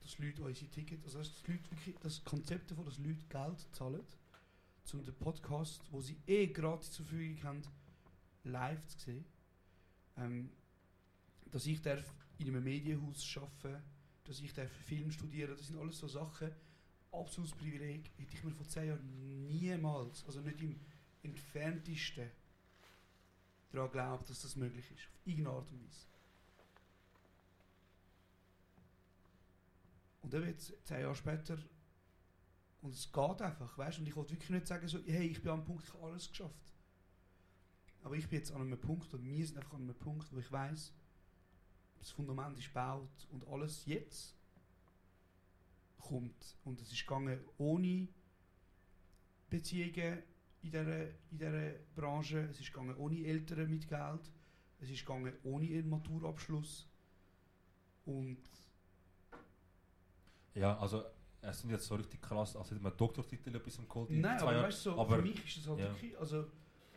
dass 0.00 0.18
Leute 0.18 0.42
unsere 0.42 0.70
Tickets, 0.70 1.04
also 1.04 1.18
dass 1.18 1.46
Leute 1.46 1.70
wirklich, 1.70 1.96
das 2.00 2.24
Konzept 2.24 2.70
davon, 2.70 2.84
dass 2.84 2.98
Leute 2.98 3.24
Geld 3.28 3.66
zahlen, 3.72 4.00
um 4.94 5.04
den 5.04 5.14
Podcast, 5.14 5.82
wo 5.90 6.00
sie 6.00 6.16
eh 6.26 6.46
gratis 6.46 6.90
zur 6.92 7.06
Verfügung 7.06 7.42
haben, 7.44 7.62
live 8.44 8.86
zu 8.86 8.98
sehen. 8.98 9.24
Ähm, 10.16 10.50
dass 11.50 11.66
ich 11.66 11.82
darf 11.82 12.04
in 12.38 12.48
einem 12.48 12.64
Medienhaus 12.64 13.36
arbeiten, 13.36 13.82
dass 14.24 14.40
ich 14.40 14.52
darf 14.52 14.70
Film 14.70 15.10
studieren, 15.10 15.56
das 15.56 15.66
sind 15.66 15.78
alles 15.78 15.98
so 15.98 16.08
Sachen, 16.08 16.50
absolutes 17.12 17.56
Privileg, 17.56 18.10
hätte 18.18 18.34
ich 18.34 18.44
mir 18.44 18.52
vor 18.52 18.68
zehn 18.68 18.88
Jahren 18.88 19.48
niemals, 19.48 20.24
also 20.26 20.40
nicht 20.40 20.60
im 20.60 20.78
entferntesten, 21.22 22.30
daran 23.72 23.88
geglaubt, 23.88 24.30
dass 24.30 24.42
das 24.42 24.56
möglich 24.56 24.84
ist, 24.90 25.08
auf 25.08 25.26
irgendeine 25.26 25.56
Art 25.56 25.70
und 25.70 25.84
Weise. 25.84 26.06
Und 30.22 30.34
dann 30.34 30.46
jetzt 30.46 30.72
zehn 30.84 31.00
Jahre 31.00 31.14
später 31.14 31.58
und 32.82 32.94
es 32.94 33.12
geht 33.12 33.42
einfach, 33.42 33.76
weißt? 33.76 33.98
Und 33.98 34.08
ich 34.08 34.16
wollte 34.16 34.32
wirklich 34.32 34.50
nicht 34.50 34.66
sagen, 34.66 34.88
so, 34.88 34.98
hey, 35.06 35.26
ich 35.26 35.42
bin 35.42 35.52
an 35.52 35.58
einem 35.58 35.66
Punkt, 35.66 35.84
ich 35.84 35.92
habe 35.92 36.04
alles 36.04 36.28
geschafft. 36.28 36.74
Aber 38.02 38.14
ich 38.14 38.28
bin 38.28 38.38
jetzt 38.38 38.52
an 38.52 38.62
einem 38.62 38.80
Punkt, 38.80 39.12
und 39.12 39.24
wir 39.24 39.46
sind 39.46 39.58
einfach 39.58 39.74
an 39.74 39.82
einem 39.82 39.94
Punkt, 39.94 40.32
wo 40.32 40.38
ich 40.38 40.50
weiß, 40.50 40.92
das 41.98 42.10
Fundament 42.10 42.58
ist 42.58 42.68
gebaut 42.68 43.28
und 43.30 43.46
alles 43.46 43.84
jetzt 43.84 44.34
kommt. 45.98 46.56
Und 46.64 46.80
es 46.80 46.90
ist 46.90 47.06
gegangen 47.06 47.38
ohne 47.58 48.08
Beziehungen 49.50 50.22
in 50.62 50.70
dieser, 50.70 51.08
in 51.30 51.38
dieser 51.38 51.72
Branche, 51.94 52.40
es 52.50 52.60
ist 52.60 52.72
gegangen 52.72 52.96
ohne 52.96 53.22
Eltern 53.24 53.68
mit 53.68 53.86
Geld, 53.86 54.32
es 54.80 54.90
ist 54.90 55.00
gegangen 55.00 55.34
ohne 55.42 55.66
einen 55.66 55.90
Maturabschluss. 55.90 56.88
Und 58.06 58.38
Ja, 60.54 60.78
also 60.78 61.04
es 61.42 61.60
sind 61.60 61.70
jetzt 61.70 61.86
so 61.86 61.94
richtig 61.94 62.20
krass, 62.20 62.56
als 62.56 62.70
hätte 62.70 62.80
man 62.80 62.96
Doktortitel 62.96 63.54
etwas 63.54 63.78
im 63.78 63.88
Cold 63.88 64.10
Nein, 64.10 64.38
aber 64.40 64.62
weißt 64.62 64.86
du, 64.86 64.90
so, 64.90 65.00
aber- 65.00 65.16
für 65.16 65.22
mich 65.22 65.44
ist 65.44 65.58
das 65.58 65.68
halt 65.68 65.80
ja. 65.80 65.86
wirklich, 65.86 66.18
also, 66.18 66.46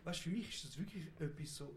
weißt, 0.04 0.20
für 0.20 0.30
mich 0.30 0.50
ist 0.50 0.66
das 0.66 0.78
wirklich 0.78 1.08
etwas 1.20 1.56
so 1.56 1.74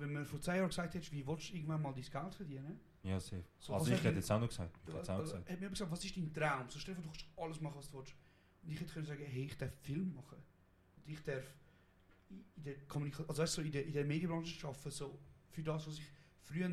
wenn 0.00 0.12
man 0.12 0.26
vor 0.26 0.40
zwei 0.40 0.56
Jahren 0.56 0.68
gesagt 0.68 0.94
hätte, 0.94 1.12
wie 1.12 1.26
willst 1.26 1.50
du 1.50 1.54
irgendwann 1.54 1.80
mal 1.80 1.92
dein 1.92 2.02
Geld 2.02 2.34
verdienen? 2.34 2.80
Ja, 3.02 3.20
safe. 3.20 3.44
So, 3.58 3.74
also 3.74 3.92
ich 3.92 4.02
hätte 4.02 4.16
jetzt 4.16 4.30
auch 4.32 4.40
noch 4.40 4.48
gesagt. 4.48 4.76
Ich 4.86 4.92
hätte 4.92 5.12
auch 5.12 5.20
gesagt. 5.20 5.48
hat 5.48 5.60
mir 5.60 5.70
gesagt, 5.70 5.90
was 5.92 6.04
ist 6.04 6.16
dein 6.16 6.32
Traum? 6.34 6.68
So 6.68 6.78
vor, 6.80 6.94
du 6.94 7.02
kannst 7.02 7.24
alles 7.36 7.60
machen, 7.60 7.76
was 7.78 7.90
du 7.90 7.98
willst. 7.98 8.14
Und 8.62 8.72
ich 8.72 8.80
hätte 8.80 8.92
können 8.92 9.06
sagen, 9.06 9.24
hey, 9.24 9.44
ich 9.44 9.56
darf 9.56 9.72
Film 9.82 10.12
machen. 10.14 10.38
Und 10.96 11.12
ich 11.12 11.22
darf 11.22 11.44
in 12.28 12.44
in 12.56 12.64
der 12.64 12.74
Kommunikation, 12.88 13.28
also 13.28 13.42
weißt 13.42 13.58
du, 13.58 13.60
so 13.60 13.66
in 13.66 13.72
der, 13.72 13.86
in 13.86 13.92
der 13.92 14.04
Medienbranche 14.04 14.66
arbeiten, 14.66 14.90
so 14.90 15.16
für 15.50 15.62
das, 15.62 15.86
was 15.86 15.98
ich 15.98 16.06
früher 16.42 16.68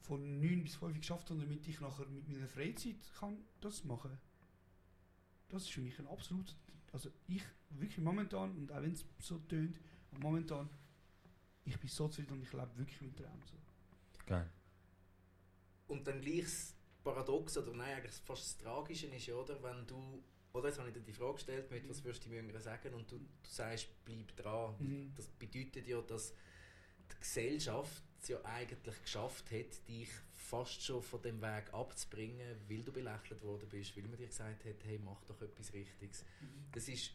von 0.00 0.40
9 0.40 0.62
bis 0.62 0.76
5 0.76 0.98
geschafft 0.98 1.30
habe, 1.30 1.40
damit 1.40 1.66
ich 1.68 1.80
nachher 1.80 2.06
mit 2.06 2.28
meiner 2.28 2.48
Freizeit 2.48 2.96
kann 3.18 3.38
das 3.60 3.84
machen. 3.84 4.18
Das 5.48 5.62
ist 5.62 5.72
für 5.72 5.80
mich 5.80 5.98
ein 5.98 6.06
absolut, 6.06 6.56
also 6.92 7.10
ich 7.26 7.42
wirklich 7.70 7.98
momentan, 7.98 8.56
und 8.56 8.72
auch 8.72 8.82
wenn 8.82 8.92
es 8.92 9.04
so 9.18 9.38
tönt, 9.38 9.78
momentan, 10.10 10.68
ich 11.64 11.78
bin 11.78 11.88
so 11.88 12.08
zufrieden 12.08 12.34
und 12.34 12.42
ich 12.42 12.52
lebe 12.52 12.76
wirklich 12.76 13.00
mit 13.02 13.16
Traum. 13.16 13.40
So. 13.44 13.56
Geil. 14.26 14.48
Und 15.86 16.06
dann 16.06 16.20
gleich 16.20 16.44
das 16.44 16.74
Paradox, 17.02 17.56
oder 17.58 17.72
nein, 17.72 17.96
eigentlich 17.96 18.14
fast 18.14 18.44
das 18.44 18.58
Tragische 18.58 19.06
ist 19.08 19.26
ja, 19.26 19.34
oder, 19.34 19.62
wenn 19.62 19.86
du, 19.86 20.22
oder 20.52 20.68
jetzt 20.68 20.78
habe 20.78 20.88
ich 20.88 20.94
dir 20.94 21.00
die 21.00 21.12
Frage 21.12 21.34
gestellt, 21.34 21.70
mit 21.70 21.88
was 21.88 22.02
würdest 22.04 22.24
du 22.24 22.28
dem 22.28 22.36
Jüngeren 22.38 22.60
sagen, 22.60 22.94
und 22.94 23.10
du, 23.10 23.18
du 23.18 23.48
sagst, 23.48 23.88
bleib 24.04 24.36
dran. 24.36 24.74
Mhm. 24.78 25.12
Das 25.14 25.26
bedeutet 25.26 25.86
ja, 25.86 26.00
dass 26.02 26.32
die 27.12 27.18
Gesellschaft 27.18 28.04
es 28.22 28.28
ja 28.28 28.44
eigentlich 28.44 29.02
geschafft 29.02 29.50
hat, 29.50 29.88
dich 29.88 30.08
fast 30.34 30.82
schon 30.82 31.02
von 31.02 31.22
dem 31.22 31.40
Weg 31.40 31.72
abzubringen, 31.72 32.56
weil 32.68 32.82
du 32.82 32.92
belächelt 32.92 33.42
worden 33.42 33.68
bist, 33.68 33.96
weil 33.96 34.04
man 34.04 34.16
dir 34.16 34.26
gesagt 34.26 34.64
hat, 34.64 34.84
hey, 34.84 34.98
mach 34.98 35.22
doch 35.24 35.40
etwas 35.42 35.72
Richtiges. 35.72 36.24
Das 36.72 36.88
ist 36.88 37.12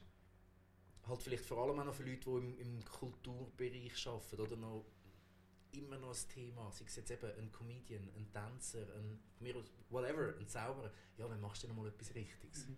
halt 1.07 1.21
vielleicht 1.21 1.45
vor 1.45 1.59
allem 1.59 1.79
auch 1.79 1.85
noch 1.85 1.95
für 1.95 2.03
Leute, 2.03 2.21
die 2.29 2.37
im, 2.37 2.57
im 2.59 2.85
Kulturbereich 2.85 4.07
arbeiten 4.07 4.39
oder 4.41 4.55
noch 4.55 4.85
immer 5.71 5.97
noch 5.97 6.15
ein 6.15 6.29
Thema, 6.29 6.71
sei 6.71 6.85
es 6.85 6.95
jetzt 6.95 7.11
eben 7.11 7.31
ein 7.37 7.51
Comedian, 7.51 8.09
ein 8.15 8.31
Tänzer, 8.31 8.87
ein 8.95 9.19
whatever, 9.89 10.35
ein 10.37 10.47
Zauberer. 10.47 10.91
Ja, 11.17 11.29
wann 11.29 11.41
machst 11.41 11.63
du 11.63 11.67
denn 11.67 11.75
mal 11.75 11.87
etwas 11.87 12.15
Richtiges? 12.15 12.67
Mhm. 12.67 12.77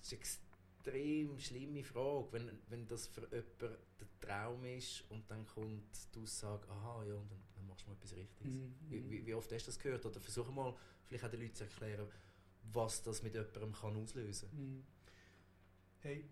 Das 0.00 0.12
ist 0.12 0.40
extrem 0.80 1.38
schlimme 1.38 1.84
Frage, 1.84 2.32
wenn, 2.32 2.50
wenn 2.68 2.86
das 2.86 3.06
für 3.06 3.22
jemanden 3.22 3.76
der 3.98 4.20
Traum 4.20 4.64
ist 4.64 5.04
und 5.10 5.30
dann 5.30 5.46
kommt 5.46 5.84
die 6.14 6.20
Aussage, 6.20 6.68
aha, 6.68 7.04
ja, 7.04 7.14
und 7.14 7.30
dann, 7.30 7.42
dann 7.54 7.66
machst 7.66 7.84
du 7.84 7.90
mal 7.90 7.96
etwas 7.96 8.14
Richtiges. 8.16 8.52
Mhm. 8.52 8.74
Wie, 8.88 9.10
wie, 9.10 9.26
wie 9.26 9.34
oft 9.34 9.50
hast 9.52 9.66
du 9.66 9.70
das 9.70 9.78
gehört? 9.78 10.04
Oder 10.06 10.20
versuche 10.20 10.52
mal, 10.52 10.74
vielleicht 11.04 11.24
auch 11.24 11.30
den 11.30 11.40
Leuten 11.40 11.54
zu 11.54 11.64
erklären, 11.64 12.06
was 12.72 13.02
das 13.02 13.22
mit 13.22 13.34
jemandem 13.34 13.72
kann 13.72 13.96
auslösen 13.96 14.48
Mhm. 14.52 14.84
Hey, 16.02 16.24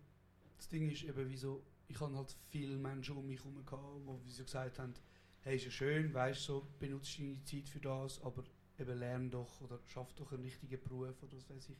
das 0.57 0.69
Ding 0.69 0.91
ist 0.91 1.05
eben, 1.05 1.29
wieso, 1.29 1.63
ich 1.89 2.01
habe 2.01 2.17
halt 2.17 2.35
viele 2.49 2.77
Menschen 2.77 3.17
um 3.19 3.27
mich 3.27 3.39
herum 3.45 3.65
gehabt, 3.67 4.01
die 4.07 4.27
wieso 4.27 4.45
gesagt 4.45 4.79
haben, 4.79 4.95
hey, 5.43 5.57
ist 5.57 5.67
ja 5.67 5.71
schön, 5.71 6.15
weißt 6.15 6.43
so, 6.43 6.67
benutzt 6.79 7.19
deine 7.19 7.45
Zeit 7.45 7.69
für 7.69 7.81
das, 7.81 8.21
aber 8.23 8.45
eben 8.79 8.99
lern 8.99 9.31
doch 9.31 9.61
oder 9.61 9.79
schaff 9.87 10.13
doch 10.15 10.33
einen 10.33 10.43
richtigen 10.43 10.81
Beruf 10.83 11.23
oder 11.23 11.37
was 11.37 11.51
weiß 11.51 11.69
ich. 11.69 11.77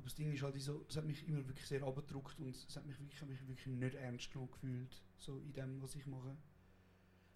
Aber 0.00 0.06
das 0.06 0.14
Ding 0.14 0.32
ist 0.32 0.42
halt 0.42 0.58
so, 0.62 0.86
es 0.88 0.96
hat 0.96 1.04
mich 1.04 1.28
immer 1.28 1.46
wirklich 1.46 1.66
sehr 1.66 1.82
abgedruckt 1.82 2.40
und 2.40 2.56
es 2.56 2.74
hat 2.74 2.86
mich 2.86 2.98
wirklich, 2.98 3.20
mich 3.20 3.46
wirklich 3.46 3.66
nicht 3.66 3.94
ernst 3.96 4.32
genommen 4.32 4.50
gefühlt, 4.50 5.02
so 5.18 5.36
in 5.36 5.52
dem, 5.52 5.82
was 5.82 5.94
ich 5.94 6.06
mache. 6.06 6.34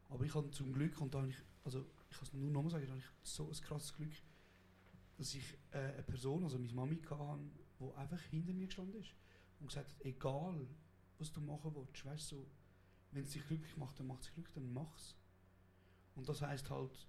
Aber 0.08 0.24
ich 0.24 0.34
habe 0.34 0.50
zum 0.50 0.72
Glück, 0.72 0.98
und 0.98 1.12
da 1.12 1.18
habe 1.18 1.28
ich, 1.28 1.36
also 1.62 1.84
ich 2.08 2.16
kann 2.16 2.26
es 2.26 2.32
nur 2.32 2.50
nochmal 2.50 2.70
sagen, 2.70 2.86
da 2.86 2.92
habe 2.92 3.00
ich 3.00 3.10
so 3.22 3.46
ein 3.46 3.52
krasses 3.52 3.92
Glück, 3.94 4.14
dass 5.18 5.34
ich 5.34 5.58
äh, 5.72 5.76
eine 5.76 6.02
Person, 6.04 6.42
also 6.42 6.58
meine 6.58 6.72
Mami 6.72 7.02
hatte, 7.02 7.38
die 7.80 7.94
einfach 7.98 8.20
hinter 8.30 8.54
mir 8.54 8.64
gestanden 8.64 8.98
ist 8.98 9.14
und 9.60 9.66
gesagt 9.66 9.90
hat, 9.90 10.06
egal 10.06 10.66
was 11.18 11.30
du 11.34 11.42
machen 11.42 11.70
willst, 11.74 12.02
weißt 12.02 12.32
du, 12.32 12.36
so, 12.36 12.46
wenn 13.10 13.24
es 13.24 13.32
dich 13.32 13.46
glücklich 13.46 13.76
macht, 13.76 14.00
dann 14.00 14.06
macht 14.06 14.22
es 14.22 14.32
glücklich, 14.32 14.54
dann 14.54 14.72
mach's. 14.72 15.18
Und 16.14 16.26
das 16.30 16.40
heißt 16.40 16.70
halt 16.70 17.06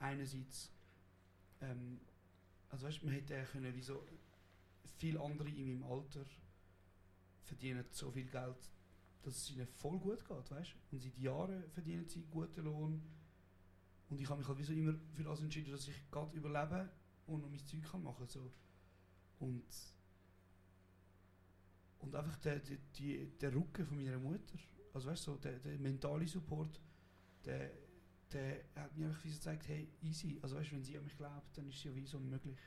einerseits, 0.00 0.70
ähm, 1.62 1.98
also 2.68 2.86
weißt, 2.86 3.02
man 3.04 3.14
hätte 3.14 3.42
auch 3.42 3.50
können, 3.52 3.74
wie 3.74 3.80
so 3.80 4.04
viele 4.98 5.20
andere 5.20 5.48
in 5.48 5.66
meinem 5.66 5.84
Alter 5.84 6.24
verdienen 7.44 7.84
so 7.90 8.10
viel 8.10 8.26
Geld, 8.26 8.70
dass 9.22 9.36
es 9.36 9.50
ihnen 9.50 9.66
voll 9.66 9.98
gut 9.98 10.24
geht, 10.24 10.50
weißt 10.50 10.74
Und 10.92 11.00
seit 11.00 11.18
Jahren 11.18 11.68
verdienen 11.70 12.08
sie 12.08 12.24
guten 12.30 12.64
Lohn. 12.64 13.02
Und 14.08 14.20
ich 14.20 14.28
habe 14.28 14.38
mich 14.38 14.48
halt 14.48 14.58
wie 14.58 14.64
so 14.64 14.72
immer 14.72 14.94
für 15.14 15.24
das 15.24 15.40
entschieden, 15.40 15.72
dass 15.72 15.88
ich 15.88 16.10
gerade 16.10 16.36
überlebe 16.36 16.88
und 17.26 17.42
noch 17.42 17.50
mein 17.50 17.64
Zeug 17.66 17.82
kann 17.82 18.02
machen 18.02 18.26
so. 18.28 18.52
Und 19.40 19.64
und 21.98 22.14
einfach 22.14 22.36
der, 22.36 22.60
der, 22.60 22.76
die, 22.96 23.26
der 23.40 23.52
Rücken 23.52 23.84
von 23.84 23.96
meiner 23.96 24.18
Mutter, 24.18 24.58
also 24.94 25.08
weißt 25.08 25.26
du, 25.26 25.32
so, 25.32 25.38
der, 25.38 25.58
der 25.58 25.76
mentale 25.78 26.26
Support, 26.28 26.80
der, 27.44 27.72
der 28.32 28.64
hat 28.76 28.96
mir 28.96 29.08
einfach 29.08 29.24
wie 29.24 29.30
so 29.30 29.36
gezeigt, 29.36 29.66
hey, 29.66 29.88
easy, 30.02 30.38
also 30.40 30.56
weißt 30.56 30.70
du, 30.70 30.76
wenn 30.76 30.84
sie 30.84 30.96
an 30.96 31.04
mich 31.04 31.16
glaubt, 31.16 31.58
dann 31.58 31.68
ist 31.68 31.78
es 31.78 31.84
ja 31.84 31.94
wie 31.94 32.06
so 32.06 32.20
möglich. 32.20 32.58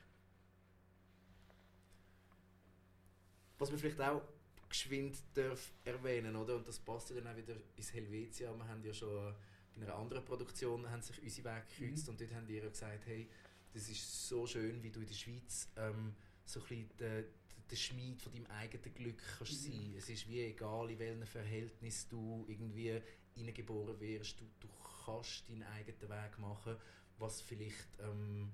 Was 3.60 3.70
man 3.70 3.78
vielleicht 3.78 4.00
auch 4.00 4.22
geschwind 4.68 5.18
darf 5.34 5.72
erwähnen, 5.84 6.34
oder? 6.36 6.56
Und 6.56 6.66
das 6.66 6.78
passt 6.78 7.10
ja 7.10 7.16
dann 7.16 7.28
auch 7.32 7.36
wieder 7.36 7.54
ins 7.76 7.92
Helvetia. 7.92 8.52
Wir 8.56 8.66
haben 8.68 8.82
ja 8.84 8.92
schon 8.92 9.34
bei 9.76 9.82
einer 9.86 9.94
anderen 9.94 10.24
Produktion 10.24 10.88
haben 10.90 11.02
sich 11.02 11.22
unsere 11.22 11.48
Wege 11.54 11.66
gekreuzt 11.68 12.06
Mhm. 12.06 12.10
und 12.12 12.20
dort 12.20 12.32
haben 12.34 12.46
die 12.46 12.54
ja 12.54 12.68
gesagt, 12.68 13.06
hey, 13.06 13.28
das 13.72 13.88
ist 13.88 14.28
so 14.28 14.46
schön, 14.46 14.82
wie 14.82 14.90
du 14.90 15.00
in 15.00 15.06
der 15.06 15.14
Schweiz 15.14 15.68
ähm, 15.76 16.14
so 16.44 16.60
ein 16.60 16.66
bisschen 16.66 16.90
der, 16.98 17.24
der 17.70 17.76
Schmied 17.76 18.20
von 18.20 18.32
deinem 18.32 18.46
eigenen 18.46 18.94
Glück 18.94 19.22
kannst 19.38 19.52
Mhm. 19.68 19.72
sein. 19.72 19.94
Es 19.96 20.08
ist 20.08 20.28
wie 20.28 20.40
egal, 20.42 20.90
in 20.90 20.98
welchem 20.98 21.26
Verhältnis 21.26 22.08
du 22.08 22.44
irgendwie 22.48 23.00
hineingeboren 23.34 23.98
wirst, 24.00 24.40
du, 24.40 24.44
du 24.60 24.68
kannst 25.04 25.48
deinen 25.48 25.62
eigenen 25.62 26.00
Weg 26.08 26.38
machen, 26.38 26.76
was 27.18 27.40
vielleicht 27.40 27.88
ähm, 28.00 28.50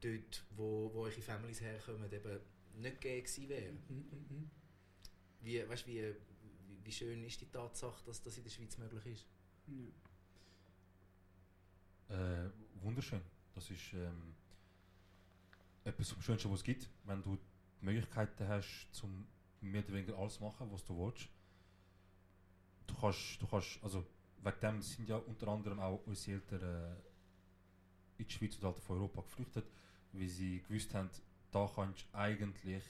dort, 0.00 0.44
wo, 0.50 0.90
wo 0.94 1.02
eure 1.04 1.20
Families 1.20 1.60
herkommen, 1.60 2.10
eben 2.12 2.38
nicht 2.78 3.00
gegeben 3.00 3.48
wäre. 3.48 3.72
Mhm, 3.72 3.78
mhm, 3.88 4.26
mhm. 4.28 4.50
Wie, 5.40 5.68
weißt, 5.68 5.86
wie, 5.86 6.14
wie, 6.66 6.84
wie 6.84 6.92
schön 6.92 7.24
ist 7.24 7.40
die 7.40 7.50
Tatsache, 7.50 8.04
dass 8.04 8.22
das 8.22 8.36
in 8.36 8.44
der 8.44 8.50
Schweiz 8.50 8.76
möglich 8.78 9.06
ist? 9.06 9.26
Ja. 9.66 9.74
Äh, 12.16 12.50
wunderschön. 12.82 13.20
Das 13.54 13.70
ist 13.70 13.92
ähm, 13.92 14.34
etwas 15.84 16.10
vom 16.10 16.22
Schönsten, 16.22 16.50
was 16.50 16.60
es 16.60 16.64
gibt. 16.64 16.88
Wenn 17.04 17.22
du 17.22 17.36
die 17.80 17.84
Möglichkeiten 17.84 18.48
hast, 18.48 18.88
zum 18.92 19.26
mehr 19.60 19.84
oder 19.84 19.94
weniger 19.94 20.16
alles 20.18 20.40
machen, 20.40 20.70
was 20.70 20.84
du 20.84 20.96
willst. 20.96 21.28
Du 22.86 22.94
kannst, 22.94 23.40
du 23.40 23.46
kannst, 23.46 23.82
also 23.82 24.06
wegen 24.42 24.60
dem 24.60 24.82
sind 24.82 25.08
ja 25.08 25.16
unter 25.16 25.48
anderem 25.48 25.80
auch 25.80 26.00
unsere 26.06 26.36
Eltern 26.36 26.62
äh, 26.62 26.94
in 28.18 28.26
die 28.26 28.32
Schweiz 28.32 28.56
oder 28.58 28.68
halt 28.68 28.80
von 28.80 28.96
Europa 28.96 29.22
geflüchtet, 29.22 29.66
weil 30.12 30.28
sie 30.28 30.62
gewusst 30.62 30.94
haben, 30.94 31.10
da 31.50 31.70
kannst 31.74 32.06
du 32.12 32.18
eigentlich, 32.18 32.84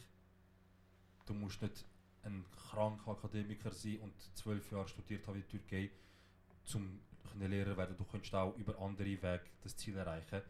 du 1.27 1.35
musst 1.35 1.63
nicht 1.63 1.85
ein 2.23 2.45
kranker 2.71 3.13
Akademiker 3.13 3.71
sein 3.73 3.99
und 4.01 4.13
zwölf 4.37 4.71
Jahre 4.73 4.89
studiert 4.89 5.27
haben 5.27 5.37
in 5.37 5.43
der 5.43 5.49
Türkei, 5.49 5.91
können 7.29 7.51
Lehrer 7.51 7.77
werden. 7.77 7.97
Du 7.97 8.05
kannst 8.05 8.35
auch 8.35 8.57
über 8.57 8.79
andere 8.81 9.07
Wege 9.07 9.45
das 9.63 9.77
Ziel 9.77 9.97
erreichen. 9.97 10.43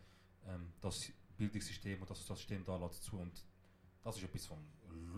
Ähm, 0.47 0.73
das 0.81 0.95
Bildungssystem 1.37 2.01
und 2.01 2.11
das 2.11 2.27
System 2.27 2.65
da 2.65 2.77
lässt 2.77 3.05
zu 3.05 3.17
und 3.17 3.45
das 4.03 4.17
ist 4.17 4.25
etwas 4.25 4.47
vom, 4.47 4.59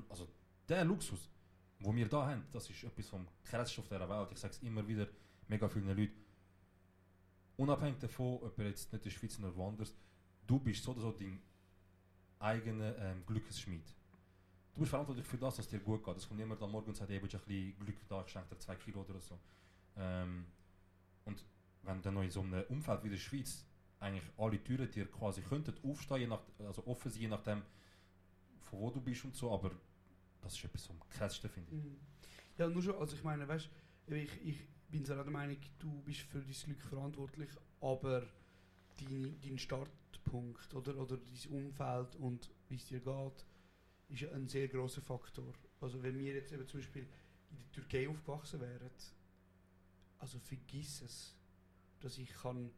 also 0.08 0.28
der 0.68 0.84
Luxus, 0.84 1.30
wo 1.78 1.94
wir 1.94 2.08
da 2.08 2.26
haben, 2.26 2.44
das 2.50 2.68
ist 2.68 2.84
etwas 2.84 3.08
vom 3.08 3.26
auf 3.26 3.88
dieser 3.88 4.08
Welt. 4.08 4.32
Ich 4.32 4.38
sage 4.38 4.54
es 4.54 4.62
immer 4.62 4.86
wieder, 4.86 5.06
mega 5.48 5.68
vielen 5.68 5.96
Leuten. 5.96 6.24
Unabhängig 7.56 7.98
davon, 7.98 8.42
ob 8.42 8.58
er 8.58 8.68
jetzt 8.68 8.92
nicht 8.92 9.04
der 9.04 9.10
Schweiz 9.10 9.38
oder 9.38 9.54
woanders, 9.54 9.94
du 10.46 10.58
bist 10.58 10.82
so 10.82 10.92
oder 10.92 11.00
so 11.00 11.12
dein 11.12 11.40
eigener 12.40 12.96
ähm, 12.98 13.24
Glückesschmied. 13.26 13.84
Du 14.74 14.80
bist 14.80 14.90
verantwortlich 14.90 15.26
für 15.26 15.36
das, 15.36 15.58
was 15.58 15.68
dir 15.68 15.78
gut 15.78 16.04
geht. 16.04 16.16
Es 16.16 16.26
kommt 16.26 16.40
niemand 16.40 16.62
am 16.62 16.72
Morgen 16.72 16.88
und 16.88 16.96
sagt, 16.96 17.10
ey, 17.10 17.18
du 17.18 17.24
ein 17.24 17.30
bisschen 17.30 17.78
Glück 17.78 18.08
da, 18.08 18.22
ich 18.24 18.32
schenke 18.32 18.54
dir 18.54 18.58
zwei 18.58 18.76
Kilo 18.76 19.00
oder 19.02 19.20
so. 19.20 19.38
Ähm, 19.96 20.46
und 21.24 21.44
wenn 21.82 22.00
dann 22.02 22.14
noch 22.14 22.22
in 22.22 22.30
so 22.30 22.40
einem 22.40 22.64
Umfeld 22.68 23.04
wie 23.04 23.10
der 23.10 23.16
Schweiz 23.16 23.64
eigentlich 23.98 24.24
alle 24.38 24.62
Türen 24.62 24.90
dir 24.90 25.06
quasi 25.10 25.42
könnten 25.42 25.74
aufstehen, 25.82 26.30
nach, 26.30 26.40
also 26.58 26.86
offen 26.86 27.10
sein, 27.10 27.22
je 27.22 27.28
nachdem, 27.28 27.62
von 28.62 28.78
wo 28.80 28.90
du 28.90 29.00
bist 29.00 29.24
und 29.24 29.34
so, 29.34 29.52
aber 29.52 29.72
das 30.40 30.54
ist 30.54 30.64
etwas 30.64 30.86
vom 30.86 30.98
krassesten, 31.10 31.50
finde 31.50 31.74
ich. 31.74 31.84
Mhm. 31.84 31.96
Ja, 32.56 32.68
nur 32.68 32.82
schon, 32.82 32.94
also 32.94 33.14
ich 33.16 33.24
meine, 33.24 33.46
weißt 33.46 33.68
du, 34.06 34.14
ich, 34.14 34.30
ich 34.44 34.58
bin 34.88 35.02
auch 35.02 35.22
der 35.22 35.30
Meinung, 35.30 35.56
du 35.78 36.00
bist 36.02 36.20
für 36.20 36.40
dein 36.40 36.52
Glück 36.52 36.82
verantwortlich, 36.82 37.50
aber 37.80 38.22
dein, 38.98 39.38
dein 39.42 39.58
Startpunkt 40.30 40.74
oder, 40.74 40.96
oder 40.96 41.16
dein 41.16 41.52
Umfeld 41.52 42.16
und 42.16 42.50
wie 42.68 42.76
es 42.76 42.86
dir 42.86 43.00
geht, 43.00 43.46
ist 44.08 44.32
ein 44.32 44.48
sehr 44.48 44.68
großer 44.68 45.02
Faktor. 45.02 45.52
Also 45.80 46.02
wenn 46.02 46.18
wir 46.18 46.34
jetzt 46.34 46.52
eben 46.52 46.66
zum 46.66 46.80
Beispiel 46.80 47.06
in 47.50 47.58
der 47.58 47.72
Türkei 47.72 48.08
aufgewachsen 48.08 48.60
wären, 48.60 48.90
also 50.18 50.38
vergiss 50.38 51.02
es, 51.02 51.36
dass 52.00 52.18
ich 52.18 52.32
kann 52.32 52.70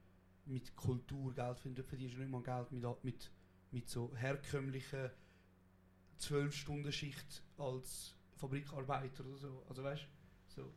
mit 0.45 0.75
Kultur 0.77 1.35
Geld 1.35 1.59
verdienen, 1.59 1.87
verdienst 1.87 2.17
du 2.17 2.21
nicht 2.21 2.31
mal 2.31 2.43
Geld 2.43 2.73
mit, 2.73 3.05
mit, 3.05 3.31
mit 3.71 3.89
so 3.89 4.15
herkömmlichen 4.17 5.11
12-Stunden-Schicht 6.21 7.43
als 7.59 8.15
Fabrikarbeiter 8.37 9.25
oder 9.25 9.37
so. 9.37 9.65
Also 9.69 9.83
weißt 9.83 10.07
so. 10.49 10.73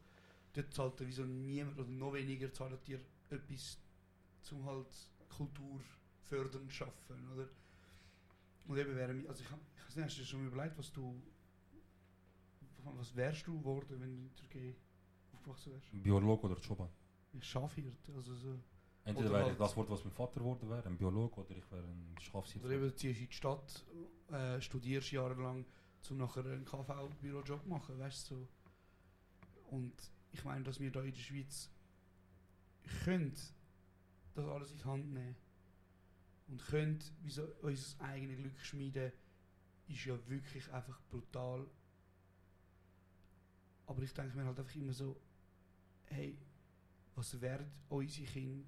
dort 0.53 0.73
zahlt 0.73 0.93
wieso 0.99 1.23
niemand 1.25 1.79
oder 1.79 1.89
noch 1.89 2.13
weniger 2.13 2.51
zahlt 2.53 2.87
dir 2.87 2.99
etwas 3.29 3.79
zum 4.41 4.65
halt 4.65 4.87
Kultur 5.29 5.81
fördern 6.29 6.69
schaffen, 6.69 7.31
oder? 7.33 7.47
Und 8.67 8.77
eben 8.77 8.95
wäre 8.95 9.13
also 9.29 9.43
ich, 9.43 9.51
hab- 9.51 9.59
ich 9.77 9.83
weiß 9.85 9.95
nicht, 9.97 10.05
hast 10.05 10.17
du 10.17 10.21
dir 10.21 10.27
schon 10.27 10.47
überlegt, 10.47 10.77
was 10.77 10.91
du 10.91 11.21
was 12.97 13.15
wärst 13.15 13.47
du 13.47 13.57
geworden, 13.59 13.99
wenn 13.99 14.11
du 14.11 14.21
in 14.21 14.27
der 14.27 14.35
Türkei 14.35 14.75
aufgewachsen 15.33 15.73
wärst? 15.73 15.91
Ein 15.91 16.03
Biologe 16.03 16.47
oder. 16.47 16.87
Ein 17.33 17.41
Schafhirt, 17.41 17.97
also 18.15 18.35
so. 18.35 18.59
Entweder 19.05 19.31
wäre 19.31 19.45
halt- 19.45 19.59
das 19.59 19.75
Wort, 19.75 19.89
was 19.89 20.03
mein 20.03 20.13
Vater 20.13 20.39
geworden 20.39 20.69
wäre, 20.69 20.85
ein 20.85 20.97
Biologe, 20.97 21.41
oder 21.41 21.51
ich 21.57 21.71
wäre 21.71 21.83
ein 21.83 22.15
Schafsitter. 22.19 22.65
Oder 22.65 22.75
eben 22.75 22.95
ziehst 22.95 23.03
du 23.19 23.23
in 23.23 23.27
die 23.29 23.33
Stadt, 23.35 23.85
äh, 24.31 24.61
studierst 24.61 25.11
jahrelang, 25.11 25.65
um 26.09 26.17
nachher 26.17 26.45
einen 26.45 26.63
KV-Bürojob 26.65 27.63
zu 27.63 27.69
machen, 27.69 27.97
weißt 27.99 28.29
du 28.31 28.35
so. 28.35 28.47
Und 29.71 29.93
ich 30.31 30.43
meine, 30.43 30.63
dass 30.63 30.79
wir 30.79 30.91
da 30.91 31.01
in 31.01 31.11
der 31.13 31.19
Schweiz 31.21 31.69
können 33.03 33.33
das 34.35 34.45
alles 34.47 34.71
in 34.71 34.77
die 34.77 34.85
Hand 34.85 35.11
nehmen 35.13 35.35
und 36.47 36.63
können 36.65 36.99
so 37.27 37.43
unser 37.61 38.01
eigenes 38.01 38.37
Glück 38.37 38.59
schmieden, 38.61 39.11
ist 39.87 40.05
ja 40.05 40.17
wirklich 40.29 40.71
einfach 40.71 40.99
brutal. 41.09 41.65
Aber 43.87 44.01
ich 44.01 44.13
denke 44.13 44.35
mir 44.35 44.45
halt 44.45 44.59
einfach 44.59 44.75
immer 44.75 44.93
so, 44.93 45.19
hey, 46.07 46.37
was 47.15 47.39
werden 47.41 47.67
unsere 47.89 48.25
Kinder 48.27 48.67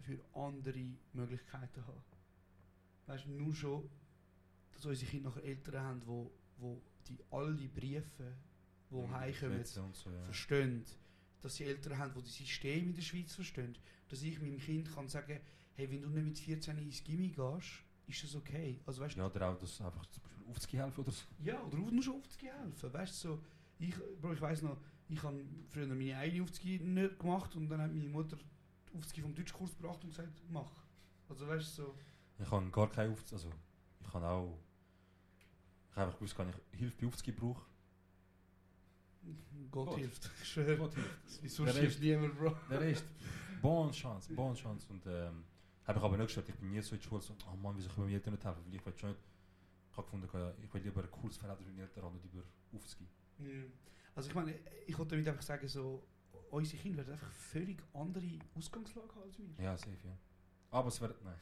für 0.00 0.18
andere 0.34 0.84
Möglichkeiten 1.12 1.86
haben? 1.86 2.02
Weißt 3.06 3.26
du, 3.26 3.30
nur 3.30 3.54
schon, 3.54 3.88
dass 4.72 4.86
unsere 4.86 5.10
Kinder 5.10 5.30
nachher 5.30 5.44
Eltern 5.44 5.80
haben, 5.84 6.06
wo, 6.06 6.30
wo 6.58 6.80
die 7.08 7.18
all 7.30 7.54
die 7.56 7.68
Briefe, 7.68 8.34
die 8.90 8.94
Mhm, 8.94 9.10
heimkommen, 9.10 9.64
so, 9.64 10.10
ja. 10.10 10.24
verstehen. 10.24 10.84
Dass 11.42 11.56
sie 11.56 11.64
Eltern 11.64 11.98
haben, 11.98 12.14
die 12.14 12.22
das 12.22 12.34
System 12.34 12.88
in 12.88 12.94
der 12.94 13.02
Schweiz 13.02 13.34
verstehen. 13.34 13.76
Dass 14.08 14.22
ich 14.22 14.40
meinem 14.40 14.58
Kind 14.58 14.92
kann 14.94 15.08
sagen, 15.08 15.40
hey, 15.74 15.90
wenn 15.90 16.02
du 16.02 16.08
nicht 16.08 16.24
mit 16.24 16.38
14 16.38 16.78
ins 16.78 17.02
Gimmi 17.04 17.28
gehst, 17.28 17.82
ist 18.06 18.24
das 18.24 18.34
okay. 18.36 18.80
Also 18.86 19.02
weißt, 19.02 19.16
Ja, 19.16 19.26
oder 19.26 19.48
auch 19.50 19.58
das 19.58 19.80
einfach 19.80 20.04
zum 20.06 20.22
Beispiel 20.22 20.44
aufzuhelfen 20.50 21.04
oder 21.04 21.12
so. 21.12 21.24
ja, 21.42 21.60
oder 21.62 21.78
auf- 21.78 21.90
nur 21.90 22.02
schon 22.02 22.16
aufzuhelfen. 22.20 22.92
Weißt 22.92 23.24
du, 23.24 23.28
so, 23.28 23.42
ich, 23.78 23.94
Bro, 24.20 24.32
ich 24.34 24.40
weiss 24.40 24.62
noch, 24.62 24.76
ich 25.08 25.22
habe 25.22 25.42
früher 25.70 25.86
meine 25.86 26.16
eigene 26.16 26.42
Aufzüge 26.44 26.84
nicht 26.84 27.18
gemacht 27.18 27.54
und 27.56 27.68
dann 27.68 27.80
hat 27.80 27.92
meine 27.94 28.08
Mutter 28.08 28.36
die 28.36 28.98
Aufzüge 28.98 29.22
vom 29.22 29.34
Deutschkurs 29.34 29.76
gebracht 29.76 30.02
und 30.04 30.10
gesagt, 30.10 30.30
mach. 30.50 30.70
Also 31.28 31.46
weißt 31.48 31.78
du, 31.78 31.82
so, 31.82 31.94
Ich 32.38 32.50
habe 32.50 32.70
gar 32.70 32.90
keine 32.90 33.12
Aufz... 33.12 33.32
Also, 33.32 33.50
ich 34.00 34.10
kann 34.10 34.22
auch... 34.22 34.58
Ich 35.90 35.96
habe 35.96 36.06
einfach 36.06 36.18
gewusst, 36.18 36.36
kann 36.36 36.48
ich 36.72 36.78
Hilfe 36.78 36.96
bei 37.00 37.06
Aufzüge 37.06 37.32
brauche. 37.38 37.62
Gott, 39.70 39.88
Gott. 39.88 39.98
hilft. 39.98 40.30
Ich 40.42 40.48
schwöre. 40.48 40.76
Gott 40.76 40.94
hilft. 40.94 41.38
Wieso 41.42 41.64
Der 41.64 41.74
hilft 41.74 42.00
niemand, 42.00 42.36
Bro? 42.38 42.54
Der 42.70 42.80
Rest, 42.80 43.04
bonne 43.62 43.90
Chance, 43.92 44.32
bonne 44.34 44.54
Chance. 44.54 44.86
Und 44.92 45.02
ähm, 45.06 45.44
habe 45.86 45.98
ich 45.98 46.04
aber 46.04 46.16
nicht 46.16 46.26
gestört. 46.26 46.48
Ich 46.48 46.54
bin 46.56 46.70
nie 46.70 46.80
so 46.80 46.94
in 46.94 47.00
der 47.00 47.08
Schule 47.08 47.20
so, 47.20 47.34
oh 47.52 47.56
Mann, 47.56 47.76
wieso 47.76 47.88
können 47.88 48.06
wir 48.08 48.12
meinen 48.12 48.14
Eltern 48.14 48.32
nicht 48.34 48.44
helfen? 48.44 48.62
Weil 48.66 48.74
ich 48.74 48.86
will 48.86 48.98
schon 48.98 49.10
nicht... 49.10 49.20
Ich 49.90 49.96
habe 49.96 50.06
gefunden, 50.06 50.28
ja, 50.32 50.54
ich 50.64 50.74
will 50.74 50.82
lieber 50.82 51.02
ein 51.02 51.10
cooles 51.10 51.36
Verhältnis 51.36 51.68
mit 51.68 51.76
meinen 51.76 51.88
Eltern 51.88 52.12
nicht 52.14 52.24
über 52.24 52.42
Aufzüge. 52.74 53.04
Ja. 53.38 53.46
Also 54.16 54.28
ich 54.28 54.34
meine, 54.34 54.54
ich 54.86 54.98
wollte 54.98 55.10
damit 55.10 55.28
einfach 55.28 55.42
sagen, 55.42 55.68
so, 55.68 56.02
unsere 56.50 56.82
Kinder 56.82 56.98
werden 57.06 57.12
einfach 57.14 57.30
völlig 57.32 57.78
andere 57.92 58.38
Ausgangslage 58.56 59.08
haben 59.14 59.22
als 59.22 59.38
wir. 59.38 59.64
Ja, 59.64 59.76
safe, 59.76 59.90
ja. 60.04 60.16
Aber 60.70 60.88
es 60.88 61.00
wird... 61.00 61.22
Nein. 61.24 61.34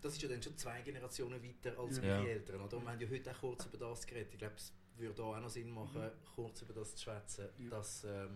Das 0.00 0.14
ist 0.14 0.22
ja 0.22 0.28
dann 0.28 0.42
schon 0.42 0.56
zwei 0.56 0.82
Generationen 0.82 1.40
weiter 1.42 1.78
als 1.78 1.98
Ja. 1.98 2.02
meine. 2.18 2.28
Eltern. 2.28 2.60
Oder? 2.60 2.76
Und 2.76 2.84
wir 2.84 2.90
haben 2.92 3.00
ja 3.00 3.08
heute 3.08 3.30
auch 3.30 3.38
kurz 3.40 3.66
über 3.66 3.78
das 3.78 4.04
geredet. 4.06 4.32
Ich 4.32 4.38
glaube, 4.38 4.54
es 4.56 4.72
würde 4.96 5.14
da 5.14 5.22
auch 5.22 5.40
noch 5.40 5.48
Sinn 5.48 5.70
machen, 5.70 6.02
Mhm. 6.02 6.10
kurz 6.34 6.62
über 6.62 6.72
das 6.72 6.96
zu 6.96 7.02
schwätzen. 7.04 7.48
Ja. 7.58 7.70
Dass, 7.70 8.02
ähm, 8.04 8.34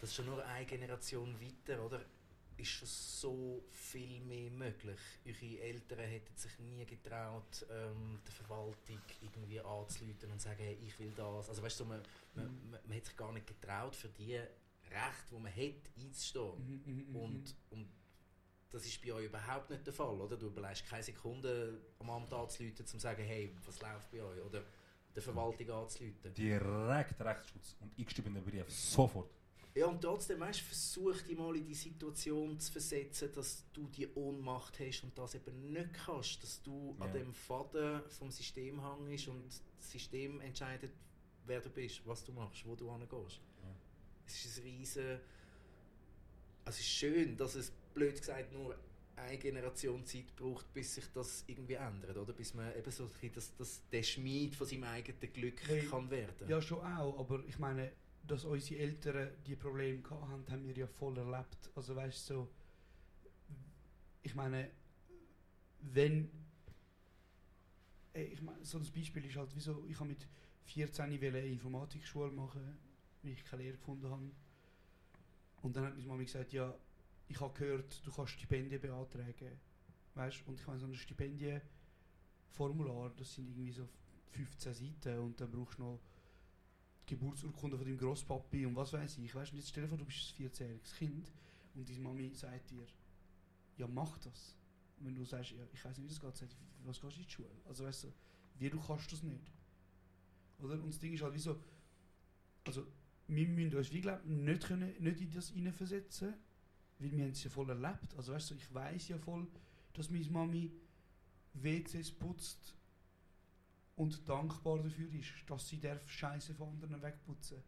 das 0.00 0.10
ist 0.10 0.14
schon 0.14 0.26
nur 0.26 0.44
eine 0.46 0.64
Generation 0.66 1.34
weiter, 1.40 1.84
oder? 1.84 2.04
Ist 2.56 2.68
schon 2.70 2.88
so 2.88 3.64
viel 3.70 4.20
mehr 4.20 4.50
möglich. 4.50 4.98
Eure 5.26 5.60
Eltern 5.60 5.98
hätten 6.00 6.36
sich 6.36 6.58
nie 6.60 6.84
getraut, 6.84 7.66
ähm, 7.70 8.20
der 8.24 8.32
Verwaltung 8.32 9.00
irgendwie 9.20 9.60
anzuleiten 9.60 10.30
und 10.30 10.38
zu 10.40 10.48
sagen, 10.48 10.62
hey, 10.62 10.78
ich 10.86 10.98
will 10.98 11.12
das. 11.16 11.48
Also 11.48 11.62
weißt 11.62 11.80
du, 11.80 11.84
man, 11.86 12.02
man, 12.34 12.46
Mhm. 12.46 12.70
man, 12.70 12.80
man 12.86 12.96
hat 12.96 13.04
sich 13.06 13.16
gar 13.16 13.32
nicht 13.32 13.46
getraut, 13.46 13.96
für 13.96 14.08
die 14.08 14.36
Rechte, 14.36 15.30
die 15.30 15.38
man 15.40 15.52
hat, 15.54 15.90
einzustehen. 15.98 16.82
Mhm, 16.84 17.04
mhm, 17.10 17.16
Und, 17.16 17.54
und 17.70 17.88
das 18.70 18.84
ist 18.86 19.02
bei 19.02 19.12
euch 19.12 19.26
überhaupt 19.26 19.70
nicht 19.70 19.86
der 19.86 19.92
Fall, 19.92 20.20
oder? 20.20 20.36
Du 20.36 20.46
überlegst 20.46 20.86
keine 20.86 21.02
Sekunde 21.02 21.80
am 21.98 22.10
Amt 22.10 22.32
anzuleiten, 22.32 22.80
um 22.80 22.86
zu 22.86 22.98
sagen, 22.98 23.22
hey, 23.24 23.54
was 23.66 23.80
läuft 23.80 24.10
bei 24.10 24.22
euch? 24.22 24.40
Oder 24.42 24.62
der 25.14 25.22
Verwaltung 25.22 25.70
anzuleiten. 25.70 26.32
Direkt 26.34 27.20
Rechtsschutz 27.20 27.76
und 27.80 27.98
eingeschriebene 27.98 28.40
Brief. 28.40 28.70
Sofort. 28.70 29.30
Ja, 29.74 29.86
und 29.86 30.02
trotzdem, 30.02 30.38
weißt 30.40 30.60
du, 30.60 30.64
versuch 30.64 31.22
dich 31.22 31.36
mal 31.38 31.56
in 31.56 31.64
die 31.64 31.74
Situation 31.74 32.58
zu 32.60 32.72
versetzen, 32.72 33.30
dass 33.34 33.64
du 33.72 33.86
die 33.88 34.06
Ohnmacht 34.14 34.78
hast 34.80 35.02
und 35.02 35.16
das 35.16 35.34
eben 35.34 35.72
nicht 35.72 35.94
kannst. 35.94 36.42
Dass 36.42 36.62
du 36.62 36.94
an 37.00 37.08
Ja. 37.08 37.14
dem 37.14 37.32
Faden 37.32 38.02
vom 38.10 38.30
System 38.30 38.80
hängst 38.84 39.28
und 39.28 39.46
das 39.46 39.90
System 39.90 40.40
entscheidet, 40.42 40.92
wer 41.46 41.60
du 41.60 41.70
bist, 41.70 42.02
was 42.06 42.22
du 42.24 42.32
machst, 42.32 42.66
wo 42.66 42.74
du 42.74 42.90
hingehst. 42.92 43.40
Ja. 43.62 43.74
Es 44.26 44.44
ist 44.44 44.58
ein 44.58 44.64
riesen... 44.64 45.20
Also 46.64 46.76
es 46.78 46.80
ist 46.80 46.90
schön, 46.90 47.36
dass 47.36 47.54
es, 47.56 47.72
blöd 47.94 48.16
gesagt, 48.16 48.52
nur 48.52 48.76
eine 49.16 49.36
Generation 49.38 50.04
Zeit 50.06 50.34
braucht, 50.36 50.72
bis 50.72 50.94
sich 50.94 51.04
das 51.12 51.44
irgendwie 51.46 51.74
ändert, 51.74 52.16
oder? 52.16 52.32
Bis 52.32 52.54
man 52.54 52.74
eben 52.76 52.90
so 52.90 53.04
ein 53.04 53.08
bisschen 53.10 53.32
das, 53.34 53.56
das, 53.56 53.82
der 53.90 54.02
Schmied 54.02 54.54
von 54.54 54.66
seinem 54.66 54.84
eigenen 54.84 55.32
Glück 55.32 55.60
Hey, 55.66 55.84
kann 55.86 56.08
werden. 56.10 56.48
Ja, 56.48 56.62
schon 56.62 56.78
auch, 56.80 57.18
aber 57.18 57.42
ich 57.46 57.58
meine, 57.58 57.92
dass 58.26 58.44
unsere 58.44 58.80
Eltern 58.80 59.30
die 59.46 59.56
Probleme 59.56 60.00
gehabt 60.00 60.50
haben, 60.50 60.66
wir 60.66 60.76
ja 60.76 60.86
voll 60.86 61.16
erlebt. 61.18 61.70
Also 61.74 61.96
weißt 61.96 62.30
du, 62.30 62.34
so, 62.34 62.48
ich 64.22 64.34
meine, 64.34 64.70
wenn, 65.80 66.30
Ey, 68.14 68.24
ich 68.24 68.42
meine, 68.42 68.62
so 68.64 68.78
ein 68.78 68.86
Beispiel 68.94 69.24
ist 69.24 69.36
halt, 69.36 69.50
wieso, 69.54 69.86
ich 69.88 69.98
habe 69.98 70.10
mit 70.10 70.26
14 70.64 71.10
wollte 71.10 71.28
eine 71.28 71.46
Informatikschule 71.46 72.30
machen, 72.30 72.78
weil 73.22 73.32
ich 73.32 73.42
keine 73.44 73.62
Lehre 73.62 73.76
gefunden 73.76 74.10
habe. 74.10 74.30
Und 75.62 75.74
dann 75.74 75.84
hat 75.84 75.96
meine 75.96 76.06
Mama 76.06 76.22
gesagt, 76.22 76.52
ja, 76.52 76.74
ich 77.28 77.40
habe 77.40 77.58
gehört, 77.58 78.04
du 78.04 78.12
kannst 78.12 78.32
Stipendien 78.32 78.80
beantragen. 78.80 79.58
Weißt 80.14 80.46
und 80.46 80.60
ich 80.60 80.66
meine, 80.66 80.78
so 80.78 80.86
ein 80.86 80.94
Stipendienformular, 80.94 83.10
das 83.16 83.34
sind 83.34 83.48
irgendwie 83.48 83.72
so 83.72 83.88
15 84.32 84.74
Seiten 84.74 85.18
und 85.20 85.40
dann 85.40 85.50
brauchst 85.50 85.78
du 85.78 85.82
noch 85.82 85.98
Geburtsurkunde 87.12 87.76
von 87.76 87.86
deinem 87.86 87.98
Grosspapi 87.98 88.64
und 88.64 88.74
was 88.74 88.92
weiß 88.94 89.18
ich. 89.18 89.34
Weißt 89.34 89.52
du, 89.52 89.56
jetzt 89.56 89.68
stell 89.68 89.82
dir 89.82 89.88
vor, 89.88 89.98
du 89.98 90.04
bist 90.04 90.34
ein 90.38 90.48
14-jähriges 90.48 90.96
Kind 90.96 91.30
und 91.74 91.88
deine 91.88 92.00
Mami 92.00 92.30
sagt 92.34 92.70
dir, 92.70 92.86
ja, 93.76 93.86
mach 93.86 94.16
das. 94.18 94.56
Und 94.98 95.06
wenn 95.06 95.14
du 95.14 95.24
sagst, 95.24 95.52
ja, 95.52 95.58
ich 95.72 95.84
weiß 95.84 95.98
nicht, 95.98 96.04
wie 96.04 96.08
das 96.08 96.20
geht, 96.20 96.36
sagt, 96.36 96.56
was 96.84 97.00
gehst 97.00 97.16
du 97.16 97.20
in 97.20 97.26
die 97.26 97.30
Schule? 97.30 97.50
Also 97.68 97.84
weißt 97.84 98.04
du, 98.04 98.08
wie 98.58 98.70
du 98.70 98.80
kannst 98.80 99.12
das 99.12 99.22
nicht. 99.22 99.52
Oder? 100.58 100.74
Und 100.74 100.88
das 100.88 100.98
Ding 100.98 101.12
ist 101.12 101.22
halt 101.22 101.34
wie 101.34 101.38
so, 101.38 101.60
also 102.64 102.86
wir 103.28 103.48
müssen 103.48 103.76
uns, 103.76 103.92
wie 103.92 104.00
glaub, 104.00 104.24
nicht, 104.24 104.64
können, 104.64 104.94
nicht 104.98 105.20
in 105.20 105.30
das 105.30 105.50
hineinversetzen, 105.50 106.34
weil 106.98 107.12
wir 107.12 107.24
haben 107.24 107.32
es 107.32 107.44
ja 107.44 107.50
voll 107.50 107.68
erlebt. 107.68 108.14
Also 108.16 108.32
weißt 108.32 108.50
du, 108.50 108.54
ich 108.54 108.72
weiß 108.72 109.08
ja 109.08 109.18
voll, 109.18 109.46
dass 109.92 110.08
meine 110.08 110.30
Mami 110.30 110.72
WCs 111.54 112.10
putzt 112.12 112.74
und 113.96 114.28
dankbar 114.28 114.78
dafür 114.78 115.12
ist, 115.12 115.32
dass 115.46 115.68
sie 115.68 115.80
darf 115.80 116.08
Scheiße 116.08 116.54
von 116.54 116.70
anderen 116.70 117.02
wegputzen. 117.02 117.62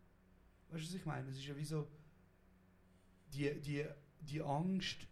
Weißt 0.71 0.85
du, 0.85 0.89
was 0.89 0.95
ich 0.95 1.07
meine? 1.07 1.29
Es 1.29 1.37
ist 1.37 1.47
ja 1.47 1.57
wie 1.57 1.65
so 1.65 1.89
die, 3.33 3.61
die, 3.61 3.85
die 4.21 4.43
Angst, 4.43 5.07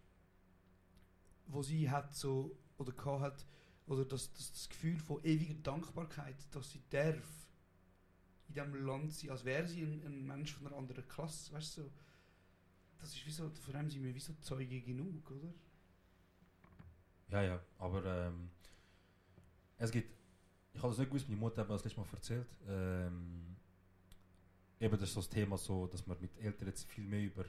wo 1.47 1.63
sie 1.63 1.91
hat 1.91 2.15
so 2.15 2.57
oder 2.79 3.21
hat, 3.21 3.47
oder 3.87 4.05
das, 4.05 4.33
das, 4.33 4.53
das 4.53 4.69
Gefühl 4.69 4.99
von 4.99 5.23
ewiger 5.25 5.55
Dankbarkeit, 5.55 6.37
dass 6.53 6.71
sie 6.71 6.83
darf 6.91 7.43
in 8.49 8.55
diesem 8.55 8.87
Land 8.87 9.13
sein, 9.13 9.31
als 9.31 9.45
wäre 9.45 9.67
sie 9.67 9.83
ein, 9.83 10.03
ein 10.05 10.27
Mensch 10.27 10.55
von 10.55 10.67
einer 10.67 10.77
anderen 10.77 11.07
Klasse, 11.09 11.53
weißt 11.53 11.79
du? 11.79 11.83
So, 11.83 11.93
das 12.99 13.15
ist 13.15 13.27
wie 13.27 13.31
so, 13.31 13.51
vor 13.51 13.75
allem 13.75 13.91
sind 13.91 14.05
wir 14.05 14.15
wie 14.15 14.21
so 14.21 14.33
Zeuge 14.35 14.81
genug, 14.81 15.31
oder? 15.31 15.53
Ja, 17.29 17.43
ja, 17.43 17.61
aber 17.79 18.05
ähm, 18.05 18.51
es 19.79 19.91
gibt, 19.91 20.15
ich 20.75 20.81
habe 20.83 20.89
das 20.91 20.99
nicht 20.99 21.09
gewusst, 21.11 21.29
meine 21.29 21.41
Mutter 21.41 21.61
hat 21.63 21.69
mir 21.69 21.75
das 21.75 21.85
letzte 21.85 22.01
Mal 22.01 22.07
erzählt, 22.13 22.49
ähm, 22.69 23.57
eben 24.81 24.93
das 24.99 25.09
ist 25.09 25.15
so 25.15 25.21
das 25.21 25.29
Thema 25.29 25.57
so, 25.59 25.87
dass 25.87 26.07
man 26.07 26.17
mit 26.21 26.37
Eltern 26.39 26.69
jetzt 26.69 26.85
viel 26.85 27.05
mehr 27.05 27.23
über, 27.23 27.45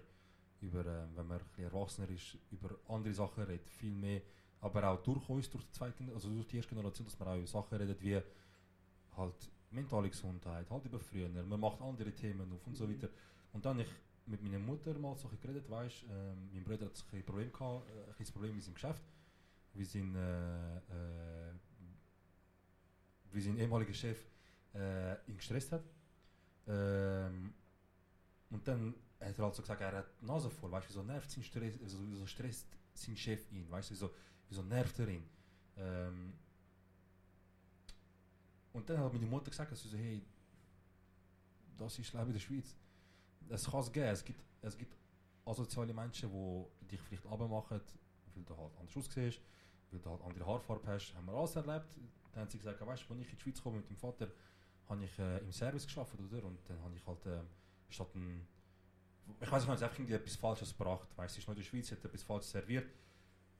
über 0.61 0.85
ähm, 0.85 1.09
wenn 1.15 1.27
man 1.27 1.39
ein 1.39 1.45
bisschen 1.45 1.63
erwachsener 1.65 2.09
ist, 2.09 2.37
über 2.51 2.69
andere 2.87 3.13
Sachen 3.13 3.43
redet, 3.43 3.69
viel 3.69 3.93
mehr, 3.93 4.21
aber 4.61 4.87
auch 4.89 5.01
durch 5.03 5.27
uns, 5.29 5.49
durch 5.49 5.63
die 5.65 5.71
zweite, 5.71 6.03
also 6.13 6.29
durch 6.29 6.47
die 6.47 6.57
erste 6.57 6.75
Generation, 6.75 7.05
dass 7.05 7.17
man 7.19 7.27
auch 7.29 7.37
über 7.37 7.47
Sachen 7.47 7.77
redet, 7.77 8.01
wie 8.01 8.21
halt 9.17 9.49
mentale 9.71 10.09
Gesundheit, 10.09 10.69
halt 10.69 10.85
über 10.85 10.99
früher, 10.99 11.29
man 11.29 11.59
macht 11.59 11.81
andere 11.81 12.11
Themen 12.11 12.51
auf 12.53 12.65
und 12.67 12.75
so 12.75 12.85
Mhm. 12.85 12.91
weiter. 12.93 13.09
Und 13.53 13.65
dann 13.65 13.79
ich 13.79 13.87
mit 14.25 14.41
meiner 14.41 14.59
Mutter 14.59 14.97
mal 14.99 15.15
so 15.17 15.27
geredet, 15.27 15.69
weißt, 15.69 16.03
ähm, 16.09 16.49
mein 16.53 16.63
Bruder 16.63 16.85
hat 16.85 17.03
ein 17.11 17.23
Problem 17.23 17.51
gehabt, 17.51 17.89
äh, 17.89 18.21
ein 18.23 18.25
Problem 18.31 18.55
mit 18.55 18.63
seinem 18.63 18.75
Geschäft 18.75 19.01
wie 19.73 19.85
sein, 19.85 20.15
äh, 20.15 20.77
äh, 20.77 21.51
wie 23.33 23.41
sein 23.41 23.57
ehemaliger 23.57 23.93
Chef 23.93 24.19
äh, 24.73 25.13
ihn 25.27 25.37
gestresst 25.37 25.71
hat. 25.71 25.83
Ähm, 26.67 27.53
und 28.49 28.67
dann 28.67 28.95
hat 29.19 29.37
er 29.37 29.45
halt 29.45 29.55
so 29.55 29.61
gesagt, 29.61 29.81
er 29.81 29.91
hat 29.91 30.05
die 30.21 30.25
Nase 30.25 30.49
voll, 30.49 30.71
weißt 30.71 30.85
du, 30.85 30.89
wieso 30.89 31.03
nervt 31.03 31.31
sein 31.31 31.43
Stress, 31.43 31.81
also, 31.81 31.97
wieso 32.01 32.25
stresst 32.25 32.67
sein 32.93 33.17
Chef 33.17 33.51
ihn, 33.51 33.69
weißt 33.69 33.89
du, 33.89 33.93
wieso, 33.93 34.11
wieso 34.47 34.61
nervt 34.63 34.99
er 34.99 35.07
ihn. 35.07 35.23
Ähm, 35.77 36.33
und 38.73 38.89
dann 38.89 38.99
hat 38.99 39.13
meine 39.13 39.25
Mutter 39.25 39.49
gesagt, 39.49 39.71
dass 39.71 39.81
sie 39.81 39.89
so, 39.89 39.97
hey, 39.97 40.21
das 41.77 41.99
ist 41.99 42.13
Leben 42.13 42.27
in 42.27 42.33
der 42.33 42.39
Schweiz. 42.39 42.75
Es 43.49 43.69
kann 43.69 43.79
es 43.81 43.91
geben, 43.91 44.07
es 44.07 44.23
gibt, 44.23 44.43
es 44.61 44.77
gibt 44.77 44.95
asoziale 45.45 45.93
Menschen, 45.93 46.31
die 46.31 46.87
dich 46.87 47.01
vielleicht 47.01 47.25
abmachen, 47.25 47.81
weil 48.35 48.43
du 48.43 48.57
halt 48.57 48.77
anders 48.77 48.97
aussiehst, 48.97 49.41
weil 49.91 49.99
du 49.99 50.09
halt 50.09 50.21
andere 50.21 50.45
Haarfarbe 50.45 50.87
hast, 50.87 51.13
haben 51.13 51.25
wir 51.25 51.33
alles 51.33 51.55
erlebt. 51.55 51.97
Dann 52.33 52.41
haben 52.41 52.49
sie 52.49 52.57
gesagt, 52.57 52.79
weißt 52.85 53.05
du, 53.07 53.13
als 53.13 53.21
ich 53.21 53.31
in 53.31 53.37
die 53.37 53.41
Schweiz 53.41 53.61
komme 53.61 53.77
mit 53.77 53.89
dem 53.89 53.95
Vater, 53.97 54.27
habe 54.89 55.03
ich 55.03 55.19
äh, 55.19 55.37
im 55.39 55.51
Service 55.51 55.85
geschafft, 55.85 56.19
oder? 56.19 56.43
Und 56.43 56.59
dann 56.67 56.81
habe 56.81 56.95
ich 56.95 57.05
halt 57.05 57.25
äh, 57.25 57.39
statt 57.89 58.13
ein, 58.15 58.45
ich 59.39 59.51
weiß 59.51 59.67
nicht, 59.67 59.83
einfach 59.83 59.97
irgendwie 59.97 60.13
etwas 60.13 60.35
Falsches 60.35 60.77
gebracht, 60.77 61.07
weißt 61.15 61.35
du, 61.35 61.37
es 61.37 61.43
ist 61.43 61.47
nur 61.47 61.55
in 61.55 61.61
der 61.61 61.67
Schweiz, 61.67 61.91
hat 61.91 62.03
etwas 62.03 62.23
Falsches 62.23 62.51
serviert. 62.51 62.91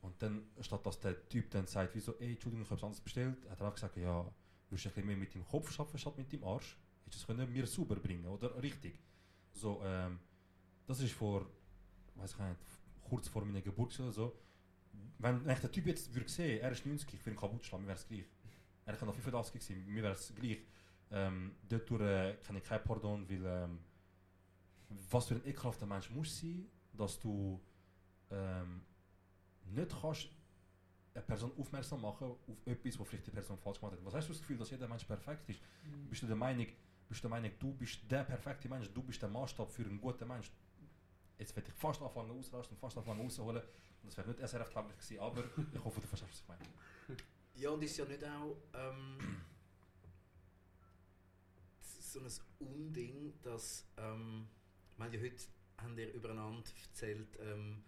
Und 0.02 0.22
dann, 0.22 0.44
statt 0.60 0.86
dass 0.86 1.00
der 1.00 1.30
Typ 1.30 1.50
dann 1.52 1.66
sagt, 1.66 1.96
wieso, 1.96 2.20
ey, 2.20 2.34
Entschuldigung, 2.34 2.64
ich 2.64 2.70
habe 2.70 2.78
es 2.78 2.84
anders 2.84 3.00
bestellt, 3.00 3.50
hat 3.50 3.62
er 3.62 3.68
auch 3.70 3.74
gesagt, 3.74 3.96
ja, 3.96 4.26
willst 4.70 4.84
du 4.84 4.90
ein 4.90 4.94
bisschen 4.94 5.08
mehr 5.08 5.16
mit 5.16 5.34
dem 5.34 5.46
Kopf 5.46 5.80
arbeiten 5.80 5.98
statt 5.98 6.18
mit 6.18 6.32
dem 6.32 6.44
Arsch? 6.44 6.78
Hättest 7.06 7.24
du 7.24 7.28
können 7.28 7.52
mir 7.52 7.66
sauber 7.66 7.96
bringen, 7.96 8.26
oder? 8.26 8.62
Richtig. 8.62 9.00
So, 9.54 9.82
ähm, 9.84 10.20
das 10.86 11.00
ist 11.00 11.14
vor, 11.14 11.46
weiß 12.16 12.34
ich 12.34 12.40
nicht, 12.40 12.60
kurz 13.08 13.28
vor 13.30 13.46
meiner 13.46 13.62
Geburt 13.62 13.98
oder 14.00 14.12
so. 14.12 14.36
Wenn, 15.20 15.46
wenn 15.46 15.54
ich 15.54 15.62
den 15.62 15.72
Typ 15.72 15.86
jetzt 15.88 16.14
würde 16.14 16.30
sehen, 16.30 16.62
er 16.62 16.72
ist 16.72 16.86
90, 16.86 17.14
ich 17.14 17.26
würde 17.26 17.32
ihn 17.32 17.40
kaputt 17.40 17.66
schlagen, 17.66 17.88
wäre 17.88 17.98
es 17.98 18.06
gleich. 18.06 18.26
Er 18.86 18.96
kann 18.96 19.08
noch 19.08 19.16
85 19.16 19.64
sein, 19.64 19.86
mir 19.86 20.04
wäre 20.04 20.14
es 20.14 20.34
gleich. 20.36 20.60
Ähm, 21.12 21.56
dort 21.70 21.90
äh, 22.02 22.36
kann 22.44 22.56
ich 22.56 22.64
kein 22.64 22.84
Pardon, 22.84 23.30
weil 23.30 23.46
ähm, 23.46 23.80
was 25.12 25.28
für 25.28 25.36
ein 25.36 25.46
ekelhafter 25.46 25.86
Mensch 25.86 26.10
muss 26.10 26.40
sein, 26.40 26.66
dass 26.94 27.20
du 27.20 27.62
ähm, 28.32 28.82
nicht 29.66 29.96
kannst 30.02 30.30
eine 31.14 31.24
Person 31.24 31.52
aufmerksam 31.58 32.02
machen 32.02 32.32
auf 32.32 32.58
etwas, 32.66 33.00
was 33.00 33.08
vielleicht 33.08 33.28
die 33.28 33.32
Person 33.32 33.58
falsch 33.58 33.80
gemacht 33.80 33.96
hat. 33.96 34.06
Was 34.06 34.16
hast 34.16 34.30
du 34.30 34.34
das 34.34 34.42
Gefühl, 34.42 34.58
dass 34.58 34.72
jeder 34.72 34.88
Mensch 34.88 35.04
perfekt 35.06 35.48
ist? 35.50 35.60
Mhm. 35.84 36.10
Bist 36.10 36.24
du 36.24 36.28
der 36.28 36.36
Meinung, 36.36 36.66
bist 37.08 37.24
du 37.24 37.28
der 37.28 37.30
Meinung, 37.30 37.52
du 37.60 37.74
bist 37.74 38.00
der 38.10 38.24
perfekte 38.24 38.68
Mensch, 38.68 38.92
du 38.92 39.04
bist 39.04 39.22
der 39.22 39.30
Maßstab 39.30 39.70
für 39.70 39.84
einen 39.84 40.02
guten 40.02 40.28
Mensch? 40.28 40.52
Jetzt 41.38 41.56
werde 41.56 41.70
ich 41.70 41.76
fast 41.76 42.02
anfangen 42.02 42.32
ausrasten, 42.32 42.78
fast 42.78 42.98
anfangen 42.98 43.22
rausholen. 43.22 43.62
Das 44.04 44.18
wäre 44.18 44.28
nicht 44.30 44.40
SRF-tauglich 44.40 44.98
gewesen, 44.98 45.20
aber 45.20 45.44
ich 45.74 45.84
hoffe, 45.84 46.02
du 46.02 46.08
verstehst, 46.08 46.32
was 46.32 46.42
ich 46.42 46.48
meine. 46.48 46.64
Ja, 47.64 47.70
und 47.70 47.82
ist 47.82 47.96
ja 47.96 48.04
nicht 48.04 48.22
auch 48.26 48.58
ähm, 48.74 49.18
so 51.80 52.20
ein 52.20 52.28
Unding, 52.60 53.40
dass 53.42 53.86
ähm, 53.96 54.50
ich 54.92 54.98
meine, 55.00 55.16
ja, 55.16 55.24
heute 55.24 55.46
haben 55.78 55.98
ihr 55.98 56.12
übereinander 56.14 56.62
erzählt, 56.90 57.40
ähm, 57.40 57.82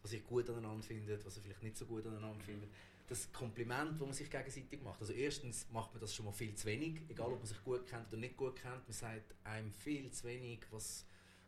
was 0.00 0.12
ihr 0.12 0.20
gut 0.20 0.48
aneinander 0.48 0.84
findet, 0.84 1.26
was 1.26 1.38
ihr 1.38 1.42
vielleicht 1.42 1.64
nicht 1.64 1.76
so 1.76 1.86
gut 1.86 2.06
aneinander 2.06 2.44
findet. 2.44 2.70
Das 3.08 3.32
Kompliment, 3.32 3.94
das 3.94 4.06
man 4.06 4.12
sich 4.12 4.30
gegenseitig 4.30 4.80
macht. 4.84 5.00
Also 5.00 5.12
erstens 5.12 5.66
macht 5.72 5.92
man 5.92 6.00
das 6.00 6.14
schon 6.14 6.26
mal 6.26 6.32
viel 6.32 6.54
zu 6.54 6.66
wenig, 6.66 7.00
egal 7.08 7.32
ob 7.32 7.38
man 7.38 7.46
sich 7.46 7.64
gut 7.64 7.84
kennt 7.84 8.06
oder 8.06 8.18
nicht 8.18 8.36
gut 8.36 8.54
kennt. 8.54 8.86
Man 8.86 8.92
sagt 8.92 9.34
einem 9.42 9.72
viel 9.72 10.08
zu 10.12 10.22
wenig, 10.28 10.60
was, 10.70 11.04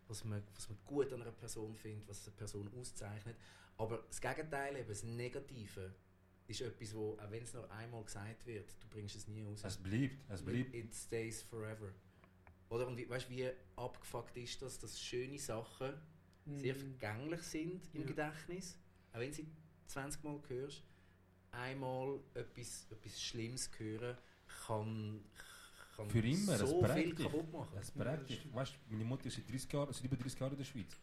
was, 0.09 0.25
man, 0.25 0.43
was 0.57 0.69
man 0.69 0.79
gut 0.85 1.13
an 1.13 1.23
einer 1.23 1.31
Person 1.31 1.77
findet, 1.77 2.09
was 2.09 2.27
eine 2.27 2.35
Person 2.35 2.69
auszeichnet. 2.77 3.37
Aber 3.77 3.99
das 3.99 4.21
Gegenteil, 4.21 4.75
eben 4.75 4.89
das 4.89 5.05
Negative, 5.05 5.95
ist 6.49 6.61
etwas, 6.63 6.95
wo, 6.95 7.13
auch 7.13 7.31
wenn 7.31 7.43
es 7.43 7.53
nur 7.53 7.71
einmal 7.71 8.03
gesagt 8.03 8.47
wird, 8.47 8.75
du 8.81 8.89
bringst 8.89 9.15
es 9.17 9.29
nie 9.29 9.43
raus. 9.43 9.61
Es 9.63 9.77
bleibt, 9.77 10.25
es 10.31 10.43
bleibt. 10.43 10.75
It 10.75 10.95
stays 10.95 11.43
forever. 11.43 11.93
Oder 12.71 12.87
und 12.87 12.97
wie, 12.97 13.09
weißt, 13.09 13.29
wie 13.31 13.49
abgefuckt 13.77 14.37
ist 14.39 14.61
das, 14.63 14.79
dass 14.79 15.01
schöne 15.01 15.39
Sachen 15.39 15.93
sehr 16.47 16.75
Mhm. 16.75 16.79
vergänglich 16.99 17.43
sind 17.43 17.89
im 17.95 18.01
Ja. 18.03 18.07
Gedächtnis, 18.07 18.79
auch 19.13 19.19
wenn 19.21 19.33
sie 19.33 19.47
20 19.87 20.25
Mal 20.25 20.41
hörst, 20.49 20.83
einmal 21.51 22.21
etwas, 22.35 22.87
etwas 22.91 23.23
Schlimmes 23.23 23.71
hören 23.79 24.17
kann, 24.67 25.25
kann 25.97 26.11
Für 26.11 26.21
immer, 26.27 26.53
es 26.55 26.61
so 26.61 26.81
prägt 26.81 26.95
viel 26.95 27.15
kaputt 27.15 27.53
machen. 27.53 27.77
Es 27.79 27.91
prägt 27.91 28.21
das 28.23 28.27
dich. 28.29 28.55
Weißt 28.55 28.73
du, 28.75 28.93
meine 28.93 29.05
Mutter 29.05 29.27
ist 29.27 29.37
seit 29.37 29.51
30 29.51 29.73
Jahren, 29.73 29.93
seit 29.93 30.05
über 30.05 30.17
30 30.17 30.41
Jahren 30.41 30.53
in 30.53 30.59
der 30.59 30.65
Schweiz. 30.65 30.97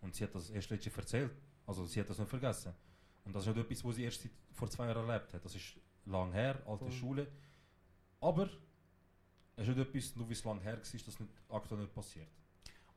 Und 0.00 0.14
sie 0.14 0.24
hat 0.24 0.34
das 0.34 0.50
erst 0.50 0.70
letztes 0.70 0.92
Jahr 0.92 1.00
erzählt. 1.02 1.32
Also 1.66 1.84
sie 1.86 2.00
hat 2.00 2.08
das 2.08 2.18
nicht 2.18 2.28
vergessen. 2.30 2.72
Und 3.24 3.34
das 3.34 3.46
ist 3.46 3.54
nicht 3.54 3.64
etwas, 3.64 3.84
was 3.84 3.96
sie 3.96 4.04
erst 4.04 4.22
seit 4.22 4.32
vor 4.52 4.68
zwei 4.70 4.86
Jahren 4.86 5.08
erlebt 5.08 5.32
hat. 5.34 5.44
Das 5.44 5.54
ist 5.54 5.74
lang 6.06 6.32
her, 6.32 6.62
alte 6.66 6.84
Voll. 6.84 6.92
Schule. 6.92 7.26
Aber 8.20 8.48
es 9.56 9.68
ist 9.68 9.76
nicht 9.76 9.88
etwas, 9.88 10.16
nur 10.16 10.28
wie 10.28 10.32
es 10.32 10.44
lang 10.44 10.60
her 10.60 10.72
war, 10.72 10.78
dass 10.80 10.92
das 11.04 11.20
nicht, 11.20 11.32
aktuell 11.48 11.80
nicht 11.80 11.94
passiert. 11.94 12.28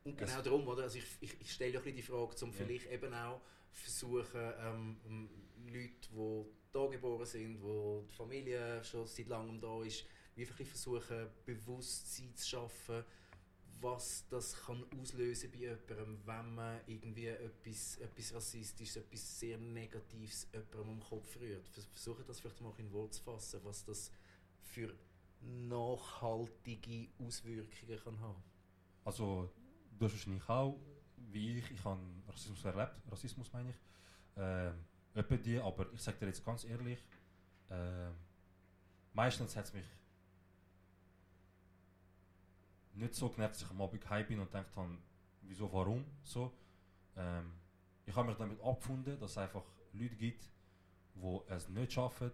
Und 0.04 0.16
genau 0.18 0.38
Es- 0.38 0.42
darum, 0.42 0.66
oder? 0.66 0.84
Also 0.84 0.98
ich, 0.98 1.04
ich, 1.20 1.40
ich 1.40 1.52
stelle 1.52 1.72
ja 1.72 1.78
ein 1.80 1.84
bisschen 1.84 1.96
die 1.96 2.02
Frage, 2.02 2.44
um 2.44 2.50
Ja. 2.50 2.56
vielleicht 2.56 2.86
eben 2.90 3.14
auch 3.14 3.40
versuchen, 3.70 4.52
ähm, 4.58 4.96
ähm, 5.06 5.28
Leute, 5.66 6.08
die 6.10 6.44
da 6.72 6.86
geboren 6.86 7.26
sind, 7.26 7.62
wo 7.62 8.04
die 8.10 8.14
Familie 8.14 8.82
schon 8.84 9.06
seit 9.06 9.28
langem 9.28 9.60
da 9.60 9.82
ist, 9.82 10.04
wie 10.34 10.44
versuchen, 10.46 11.28
Bewusstsein 11.44 12.34
zu 12.34 12.48
schaffen, 12.48 13.04
was 13.82 14.26
das 14.28 14.54
kann 14.64 14.84
auslösen 14.98 15.50
bei 15.50 15.58
jemandem, 15.58 16.18
wenn 16.24 16.54
man 16.54 16.80
irgendwie 16.86 17.26
etwas, 17.26 17.98
etwas 17.98 18.34
Rassistisches, 18.34 18.96
etwas 18.96 19.40
sehr 19.40 19.58
Negatives 19.58 20.46
jemandem 20.52 20.88
am 20.88 21.00
Kopf 21.00 21.36
rührt. 21.40 21.68
Vers- 21.68 21.86
Versuchen 21.86 22.24
das 22.26 22.40
vielleicht 22.40 22.60
mal 22.60 22.72
in 22.78 22.92
Wort 22.92 23.12
zu 23.14 23.22
fassen, 23.22 23.60
was 23.64 23.84
das 23.84 24.10
für 24.60 24.94
nachhaltige 25.40 27.08
Auswirkungen 27.18 27.98
kann 28.04 28.20
haben. 28.20 28.42
Also, 29.04 29.50
du 29.98 30.04
hast 30.04 30.12
wahrscheinlich 30.12 30.48
auch, 30.48 30.78
wie 31.16 31.58
ich, 31.58 31.70
ich 31.70 31.84
habe 31.84 32.00
Rassismus 32.28 32.64
erlebt, 32.64 32.94
Rassismus 33.10 33.52
meine 33.52 33.70
ich. 33.70 33.76
Etwa 35.14 35.36
die, 35.36 35.58
aber 35.58 35.92
ich 35.92 36.00
sage 36.00 36.18
dir 36.18 36.26
jetzt 36.26 36.44
ganz 36.44 36.64
ehrlich, 36.64 36.98
ähm, 37.70 38.14
meistens 39.12 39.54
hat 39.56 39.66
es 39.66 39.72
mich 39.74 39.84
nicht 42.94 43.14
so 43.14 43.28
genervt, 43.28 43.54
dass 43.54 43.62
ich 43.62 43.70
am 43.70 43.80
Abend 43.80 44.08
heim 44.08 44.26
bin 44.26 44.38
und 44.40 44.46
gedacht 44.46 44.74
habe, 44.76 44.98
wieso, 45.42 45.72
warum, 45.72 46.04
so. 46.22 46.52
Ähm, 47.16 47.52
ich 48.04 48.14
habe 48.14 48.28
mich 48.28 48.36
damit 48.36 48.60
abgefunden, 48.60 49.18
dass 49.18 49.32
es 49.32 49.38
einfach 49.38 49.64
Leute 49.92 50.16
gibt, 50.16 50.50
die 51.14 51.40
es 51.48 51.68
nicht 51.68 51.92
schaffen, 51.92 52.32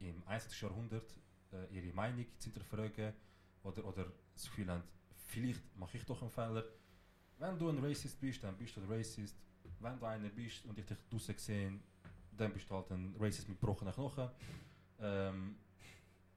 im 0.00 0.22
21. 0.26 0.60
Jahrhundert 0.62 1.18
äh, 1.52 1.66
ihre 1.74 1.92
Meinung 1.94 2.26
zu 2.38 2.50
hinterfragen 2.50 3.12
oder, 3.62 3.84
oder 3.84 4.12
das 4.34 4.44
Gefühl 4.44 4.68
haben, 4.70 4.82
vielleicht 5.26 5.62
mache 5.76 5.96
ich 5.96 6.04
doch 6.04 6.20
einen 6.20 6.30
Fehler. 6.30 6.64
Wenn 7.38 7.58
du 7.58 7.68
ein 7.68 7.78
Racist 7.78 8.20
bist, 8.20 8.42
dann 8.42 8.56
bist 8.56 8.76
du 8.76 8.80
ein 8.80 8.90
Racist. 8.90 9.36
Wenn 9.80 9.98
du 9.98 10.06
einer 10.06 10.28
bist 10.28 10.64
und 10.66 10.78
ich 10.78 10.86
dich 10.86 10.98
draussen 11.10 11.38
sehe, 11.38 11.80
dann 12.36 12.52
bist 12.52 12.68
du 12.68 12.74
halt 12.74 12.90
ein 12.90 13.14
Racist 13.18 13.48
mit 13.48 13.60
gebrochenen 13.60 13.92
Knochen. 13.92 14.28
Ähm, 15.00 15.56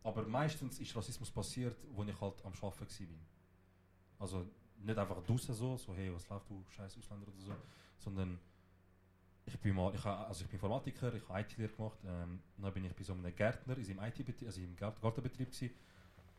aber 0.03 0.23
meistens 0.23 0.79
ist 0.79 0.95
Rassismus 0.95 1.31
passiert, 1.31 1.77
wo 1.91 2.03
ich 2.03 2.21
halt 2.21 2.43
am 2.45 2.53
Arbeiten 2.61 3.09
war. 3.09 3.19
Also 4.19 4.45
nicht 4.77 4.97
einfach 4.97 5.21
draussen 5.23 5.53
so, 5.53 5.77
so 5.77 5.93
hey, 5.95 6.13
was 6.13 6.27
läuft 6.29 6.49
du, 6.49 6.63
scheiß 6.69 6.97
Ausländer 6.97 7.27
oder 7.27 7.41
so, 7.41 7.55
sondern 7.97 8.39
ich 9.45 9.59
bin 9.59 9.75
mal, 9.75 9.93
ich, 9.93 10.03
also 10.05 10.41
ich 10.41 10.47
bin 10.47 10.55
Informatiker, 10.55 11.13
ich 11.13 11.27
habe 11.29 11.41
IT-Lehre 11.41 11.71
gemacht, 11.71 11.99
ähm, 12.05 12.39
dann 12.57 12.73
bin 12.73 12.85
ich 12.85 12.95
bei 12.95 13.03
so 13.03 13.13
einem 13.13 13.35
Gärtner 13.35 13.77
in 13.77 13.83
seinem 13.83 14.03
IT-Betrieb, 14.03 14.47
also 14.47 14.61
im 14.61 14.75
Gart- 14.75 15.01
Gartenbetrieb 15.01 15.51
gewesen, 15.51 15.75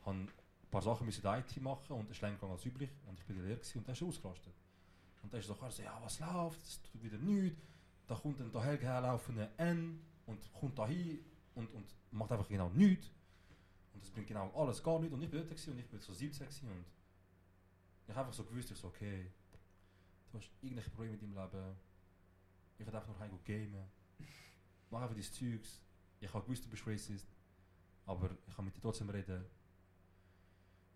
habe 0.05 0.17
ein 0.19 0.29
paar 0.71 0.83
Sachen 0.83 1.07
müssen 1.07 1.23
der 1.23 1.39
IT 1.39 1.61
machen 1.61 1.93
und 1.97 2.11
es 2.11 2.17
ist 2.17 2.23
länger 2.23 2.35
gegangen 2.35 2.53
als 2.53 2.67
üblich 2.67 2.91
und 3.07 3.19
ich 3.19 3.25
bin 3.27 3.37
in 3.37 3.43
der 3.43 3.49
Lehre 3.51 3.61
gewesen, 3.61 3.79
und 3.79 3.87
der 3.87 3.95
ist 3.95 4.03
ausgerastet. 4.03 4.55
Und 5.23 5.33
der 5.33 5.41
ist 5.41 5.47
so, 5.47 5.55
so, 5.55 5.83
ja 5.83 5.99
was 6.03 6.19
läuft, 6.19 6.63
es 6.63 6.83
tut 6.83 7.03
wieder 7.03 7.19
nichts, 7.19 7.61
da 8.07 8.15
kommt 8.15 8.41
ein 8.41 8.51
dahergelaufener 8.51 9.51
N 9.57 10.01
und 10.27 10.53
kommt 10.53 10.79
da 10.79 10.87
hin 10.87 11.21
und, 11.55 11.73
und 11.75 11.87
macht 12.11 12.33
einfach 12.33 12.49
genau 12.49 12.71
nichts. 12.71 13.11
Und 13.95 14.03
das 14.03 14.11
bringt 14.11 14.27
genau 14.27 14.53
alles 14.55 14.83
gar 14.83 14.99
nichts 14.99 15.15
und 15.15 15.23
ich 15.23 15.31
bin 15.31 15.41
dort 15.41 15.69
und 15.69 15.79
ich 15.79 15.87
bin 15.87 16.01
so 16.01 16.13
17 16.13 16.47
gewesen, 16.47 16.71
und 16.71 16.85
ich 18.07 18.15
habe 18.15 18.21
einfach 18.21 18.35
so 18.35 18.45
gewusst, 18.45 18.71
ich 18.71 18.79
so, 18.79 18.89
okay, 18.89 19.31
du 20.31 20.39
hast 20.39 20.51
irgendwelche 20.63 20.91
Probleme 20.91 21.15
in 21.15 21.21
deinem 21.21 21.45
Leben, 21.45 21.77
ich 22.79 22.87
hätte 22.87 22.97
einfach 22.97 23.09
nur 23.09 23.19
heim 23.19 23.39
gamen, 23.45 23.85
mach 24.91 25.03
einfach 25.03 25.15
dein 25.15 25.25
Zeugs, 25.25 25.81
ich 26.21 26.33
habe 26.33 26.45
gewusst, 26.45 26.65
du 26.65 26.69
bist 26.69 26.87
racist, 26.87 27.27
aber 28.07 28.31
ich 28.47 28.55
kann 28.55 28.65
mit 28.65 28.77
dir 28.77 28.81
trotzdem 28.81 29.11
reden. 29.11 29.45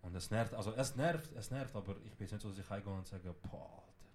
Und 0.01 0.15
es 0.15 0.31
nervt, 0.31 0.53
also 0.53 0.73
es 0.73 0.95
nervt, 0.95 1.31
es 1.33 1.51
nervt, 1.51 1.75
aber 1.75 1.95
ich 2.03 2.11
bin 2.15 2.21
jetzt 2.21 2.31
nicht 2.31 2.41
so, 2.41 2.49
dass 2.49 2.57
ich 2.57 2.69
heimgehe 2.69 2.93
und 2.93 3.05
sage, 3.05 3.33
boah, 3.43 3.83
Alter, 3.85 4.09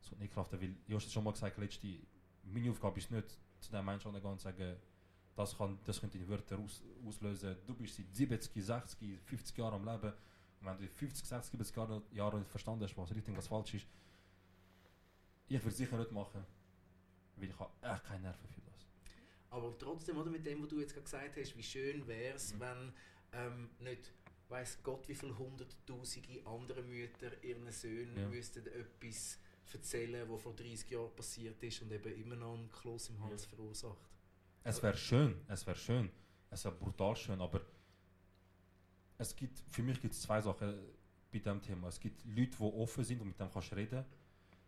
so 0.00 0.14
nicht 0.16 0.32
Kraft, 0.32 0.52
weil 0.52 0.76
hast 0.90 1.06
es 1.06 1.12
schon 1.12 1.24
mal 1.24 1.32
gesagt, 1.32 1.58
letzte, 1.58 1.98
meine 2.44 2.70
Aufgabe 2.70 2.98
ist 2.98 3.10
nicht, 3.10 3.36
zu 3.60 3.72
dem 3.72 3.84
Menschen 3.84 4.12
gehen 4.12 4.24
und 4.24 4.40
sagen, 4.40 4.76
das, 5.34 5.56
kann, 5.56 5.78
das 5.84 6.00
könnte 6.00 6.18
deine 6.18 6.28
Wörter 6.28 6.58
aus, 6.58 6.82
auslösen, 7.04 7.56
du 7.66 7.74
bist 7.74 7.96
seit 7.96 8.14
70, 8.14 8.64
60, 8.64 9.20
50 9.20 9.58
Jahren 9.58 9.74
am 9.74 9.84
Leben, 9.84 10.12
wenn 10.64 10.76
du 10.78 10.82
in 10.84 10.88
50, 10.88 11.26
60, 11.26 11.58
70 11.58 11.76
Jahre, 11.76 12.02
Jahre 12.12 12.38
nicht 12.38 12.50
verstanden 12.50 12.84
hast, 12.84 12.96
was 12.96 13.14
richtig 13.14 13.36
was 13.36 13.48
falsch 13.48 13.74
ist, 13.74 13.86
ich 15.48 15.58
würde 15.60 15.68
es 15.68 15.76
sicher 15.76 15.98
nicht 15.98 16.12
machen, 16.12 16.44
weil 17.36 17.48
ich 17.48 17.58
habe 17.58 17.70
echt 17.82 18.04
keine 18.04 18.20
Nerven 18.22 18.48
für 18.48 18.60
das. 18.62 18.86
Aber 19.50 19.76
trotzdem, 19.78 20.16
oder, 20.18 20.30
mit 20.30 20.44
dem, 20.46 20.62
was 20.62 20.68
du 20.68 20.80
jetzt 20.80 20.94
gerade 20.94 21.04
gesagt 21.04 21.36
hast, 21.36 21.56
wie 21.56 21.62
schön 21.62 22.06
wäre 22.06 22.34
es, 22.36 22.54
Mhm. 22.54 22.60
wenn 22.60 22.92
ähm, 23.32 23.70
nicht 23.80 24.12
weiß 24.48 24.82
Gott, 24.82 25.08
wie 25.08 25.14
viele 25.14 25.36
hunderttausende 25.36 26.46
andere 26.46 26.82
Mütter 26.82 27.42
ihren 27.42 27.70
Söhnen 27.72 28.16
Ja. 28.18 28.28
müssten 28.28 28.66
etwas 28.66 29.38
erzählen, 29.72 30.30
was 30.30 30.42
vor 30.42 30.54
30 30.54 30.90
Jahren 30.90 31.14
passiert 31.16 31.62
ist 31.62 31.82
und 31.82 31.90
eben 31.90 32.14
immer 32.14 32.36
noch 32.36 32.54
einen 32.54 32.70
Kloß 32.70 33.08
im 33.10 33.22
Hals 33.24 33.44
verursacht. 33.46 34.08
Es 34.62 34.82
wäre 34.82 34.96
schön, 34.96 35.40
es 35.48 35.66
wäre 35.66 35.76
schön, 35.76 36.10
es 36.50 36.64
wäre 36.64 36.74
brutal 36.74 37.16
schön, 37.16 37.40
aber 37.40 37.60
es 39.18 39.34
gibt, 39.36 39.62
für 39.70 39.82
mich 39.82 40.00
gibt 40.00 40.14
es 40.14 40.22
zwei 40.22 40.40
Sachen 40.40 40.74
bei 41.32 41.38
diesem 41.38 41.62
Thema. 41.62 41.88
Es 41.88 42.00
gibt 42.00 42.24
Leute, 42.24 42.56
die 42.58 42.62
offen 42.62 43.04
sind 43.04 43.20
und 43.20 43.28
mit 43.28 43.40
dem 43.40 43.50
kannst 43.50 43.70
du 43.70 43.76
reden. 43.76 44.04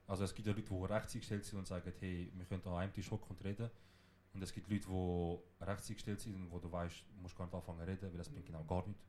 Also 0.07 0.25
es 0.25 0.35
gibt 0.35 0.47
ja 0.47 0.55
Leute, 0.55 0.69
die 0.69 0.85
rechts 0.85 1.15
eingestellt 1.15 1.45
sind 1.45 1.59
und 1.59 1.67
sagen, 1.67 1.93
hey, 1.99 2.31
wir 2.35 2.45
können 2.45 2.63
an 2.67 2.75
einem 2.75 2.93
Tisch 2.93 3.11
hocken 3.11 3.37
und 3.37 3.45
reden. 3.45 3.71
Und 4.33 4.43
es 4.43 4.53
gibt 4.53 4.69
Leute, 4.69 4.87
die 4.87 5.65
rechts 5.65 5.89
eingestellt 5.89 6.21
sind 6.21 6.35
und 6.35 6.51
wo 6.51 6.59
du 6.59 6.71
weißt, 6.71 7.05
du 7.17 7.23
musst 7.23 7.37
gar 7.37 7.47
nicht 7.47 7.55
anfangen 7.55 7.81
zu 7.81 7.87
reden, 7.87 8.11
weil 8.11 8.19
das 8.19 8.29
bringt 8.29 8.47
genau 8.47 8.63
gar 8.65 8.87
nichts. 8.87 9.03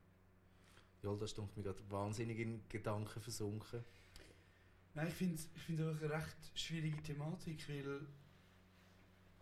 Ja, 1.03 1.13
das 1.15 1.31
stimmt 1.31 1.55
mir 1.55 1.63
gerade 1.63 1.79
wahnsinnig 1.89 2.39
in 2.39 2.61
Gedanken 2.69 3.21
versunken. 3.21 3.83
Nein, 4.93 5.07
ich 5.07 5.13
finde 5.13 5.35
es 5.35 5.47
ich 5.55 5.61
find's 5.61 5.81
einfach 5.81 6.01
eine 6.01 6.13
recht 6.13 6.51
schwierige 6.55 7.03
Thematik, 7.03 7.69
weil 7.69 8.07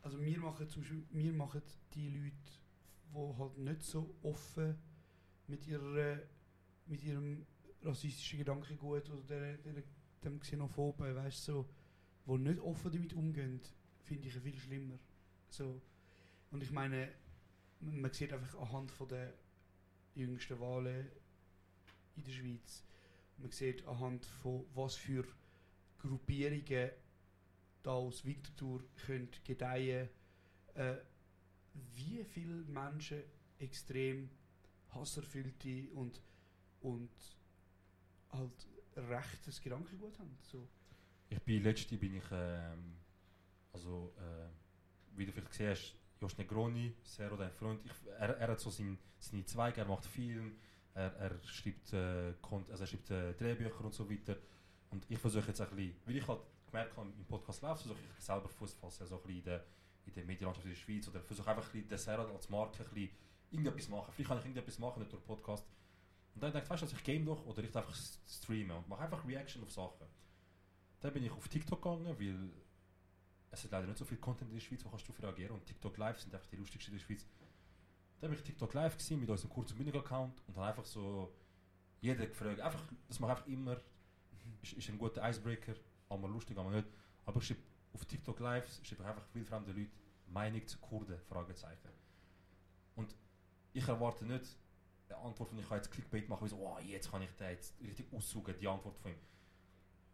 also 0.02 0.22
wir 0.22 0.40
machen 0.40 0.68
zum 0.68 0.82
Beispiel, 0.82 1.04
wir 1.12 1.34
machen 1.34 1.62
die 1.94 2.10
Leute, 2.10 2.36
die 3.14 3.40
halt 3.40 3.58
nicht 3.58 3.84
so 3.84 4.14
offen 4.22 4.78
mit 5.48 5.68
ihrer 5.68 6.20
mit 6.88 7.04
ihrem 7.04 7.46
rassistischen 7.82 8.40
Gedankengut 8.40 9.10
oder 9.10 9.24
der, 9.24 9.58
der, 9.58 9.84
dem 10.24 10.40
Xenophoben, 10.40 11.16
weißt 11.16 11.48
du, 11.48 11.52
so, 11.52 11.70
wo 12.26 12.38
nicht 12.38 12.60
offen 12.60 12.92
damit 12.92 13.14
umgehen, 13.14 13.62
finde 14.04 14.28
ich 14.28 14.34
viel 14.36 14.58
schlimmer. 14.58 15.00
So. 15.50 15.82
Und 16.52 16.64
ich 16.64 16.72
meine, 16.72 17.12
man 17.80 18.12
sieht 18.12 18.34
einfach 18.34 18.60
anhand 18.60 18.92
von 18.92 19.08
der 19.08 19.34
jüngsten 20.16 20.60
Wahlen 20.60 21.08
in 22.16 22.24
der 22.24 22.32
Schweiz, 22.32 22.84
man 23.38 23.52
sieht 23.52 23.86
anhand 23.86 24.26
von 24.26 24.66
was 24.74 24.96
für 24.96 25.26
Gruppierungen 26.00 26.92
da 27.84 27.92
aus 27.92 28.26
Winterthur 28.26 28.84
können 29.06 29.30
gedeihen, 29.44 30.10
äh, 30.74 30.96
wie 31.94 32.24
viele 32.24 32.64
Menschen 32.64 33.22
extrem 33.60 34.30
hasserfüllte 34.96 35.90
und, 35.94 36.22
und 36.82 37.12
halt 38.32 38.68
rechtes 38.96 39.62
Gedankengut 39.62 40.18
haben. 40.20 40.38
So. 40.42 40.68
Ich 41.30 41.42
bin 41.42 41.64
letzte 41.64 41.98
bin 41.98 42.16
ich, 42.16 42.24
ähm, 42.32 42.96
also 43.74 44.14
äh, 44.18 45.18
wie 45.18 45.26
du 45.26 45.32
vielleicht 45.32 45.50
gesehen 45.50 45.72
hast, 45.72 45.96
Josh 46.22 46.38
Negroni, 46.38 46.94
Sero, 47.04 47.36
dein 47.36 47.52
Freund, 47.52 47.82
ich, 47.86 47.92
er, 48.20 48.38
er 48.38 48.48
hat 48.50 48.60
so 48.60 48.70
sein, 48.70 48.98
seine 49.20 49.46
Zweige, 49.46 49.82
er 49.82 49.88
macht 49.88 50.06
Film, 50.06 50.56
er, 50.94 51.14
er 51.18 51.44
schreibt, 51.44 51.94
äh, 51.94 52.34
also 52.42 52.84
er 52.84 52.88
schreibt 52.88 53.12
äh, 53.12 53.34
Drehbücher 53.34 53.84
und 53.84 53.94
so 53.94 54.10
weiter. 54.10 54.38
Und 54.92 55.06
ich 55.10 55.20
versuche 55.20 55.48
jetzt 55.48 55.60
ein 55.60 55.70
bisschen, 55.76 55.96
weil 56.06 56.16
ich 56.16 56.28
halt 56.28 56.42
gemerkt 56.68 56.96
habe, 56.96 57.10
im 57.10 57.26
Podcast 57.26 57.62
läuft, 57.62 57.82
versuche 57.82 58.00
ich 58.18 58.24
selber 58.24 58.48
Fuß 58.48 58.74
fassen, 58.76 59.08
so 59.08 59.16
ein 59.16 59.22
bisschen 59.22 59.38
in 59.40 59.44
der, 59.44 59.66
in 60.06 60.14
der 60.14 60.26
Medienlandschaft 60.26 60.66
in 60.66 60.72
der 60.72 60.78
Schweiz 60.78 61.08
oder 61.08 61.22
versuche 61.22 61.50
einfach 61.50 61.66
ein 61.66 61.72
bisschen 61.72 61.90
den 61.90 61.98
Sero 61.98 62.34
als 62.34 62.50
Marke 62.50 62.84
ein 62.84 62.90
bisschen 62.94 63.10
irgendetwas 63.56 63.90
machen. 63.90 64.12
Vielleicht 64.14 64.30
kann 64.30 64.38
ich 64.40 64.46
irgendetwas 64.46 64.80
machen, 64.80 65.00
nicht 65.00 65.12
durch 65.12 65.24
Podcast. 65.24 65.66
Und 66.34 66.44
dann 66.44 66.56
ich, 66.56 66.70
weißt 66.70 66.84
du, 66.84 66.88
ich 66.88 67.04
game 67.04 67.26
doch 67.26 67.46
oder 67.46 67.64
ich 67.64 67.76
einfach 67.76 67.96
streamen 68.28 68.78
und 68.78 68.90
mache 68.90 69.04
einfach 69.04 69.26
Reaction 69.26 69.64
auf 69.64 69.72
Sachen. 69.72 70.06
Dann 71.00 71.14
bin 71.14 71.24
ich 71.24 71.32
auf 71.32 71.48
TikTok 71.48 71.82
gegangen, 71.82 72.20
weil 72.20 72.50
es 73.52 73.64
hat 73.64 73.72
leider 73.72 73.88
nicht 73.88 73.98
so 73.98 74.06
viel 74.06 74.18
Content 74.18 74.50
in 74.50 74.58
der 74.58 74.62
Schweiz, 74.62 74.84
wo 74.84 74.90
kannst 74.90 75.08
du 75.08 75.14
darauf 75.14 75.24
reagieren. 75.24 75.56
Und 75.56 75.66
TikTok 75.66 75.98
Live 75.98 76.20
sind 76.20 76.34
einfach 76.34 76.48
die 76.48 76.58
lustigsten 76.58 76.94
in 76.94 77.00
der 77.00 77.06
Schweiz. 77.06 77.26
Dann 78.20 78.30
bin 78.30 78.40
ich 78.40 78.46
TikTok 78.46 78.74
Live 78.74 78.98
gewesen, 78.98 79.20
mit 79.20 79.30
unserem 79.30 79.50
kurzen 79.50 79.78
Mündig-Account 79.78 80.42
und 80.48 80.58
habe 80.58 80.68
einfach 80.68 80.86
so 80.86 81.34
jeder 82.02 82.26
gefragt. 82.26 82.60
Einfach, 82.60 82.84
das 83.08 83.20
mache 83.20 83.32
ich 83.32 83.38
einfach 83.38 83.48
immer. 83.48 83.82
Ist, 84.62 84.74
ist 84.74 84.90
ein 84.90 84.98
guter 84.98 85.28
Icebreaker, 85.28 85.76
einmal 86.10 86.32
lustig, 86.32 86.58
einmal 86.58 86.76
nicht. 86.76 86.88
Aber 87.26 87.40
ich 87.40 87.48
schreibe 87.48 87.62
auf 87.94 88.06
TikTok 88.06 88.40
Live 88.40 88.68
schreibe 88.84 89.04
ich 89.04 89.10
einfach 89.10 89.26
wildfremde 89.34 89.72
Leute 89.72 89.92
Meinung 90.28 90.68
zu 90.68 90.78
Kurden, 90.80 91.20
Fragezeichen. 91.30 91.90
Ich 93.76 93.86
erwarte 93.90 94.26
nicht 94.26 94.58
eine 95.10 95.18
Antwort 95.18 95.50
von 95.50 95.60
ich 95.60 95.68
kann 95.68 95.78
jetzt 95.78 95.92
Clickbait 95.92 96.30
machen, 96.30 96.46
wie 96.46 96.50
so, 96.50 96.56
oh, 96.56 96.80
jetzt 96.80 97.12
kann 97.12 97.22
ich 97.22 97.30
den 97.32 97.50
jetzt 97.50 97.78
richtig 97.82 98.12
aussaugen, 98.14 98.56
die 98.58 98.68
Antwort 98.70 98.98
von 98.98 99.12
ihm. 99.12 99.18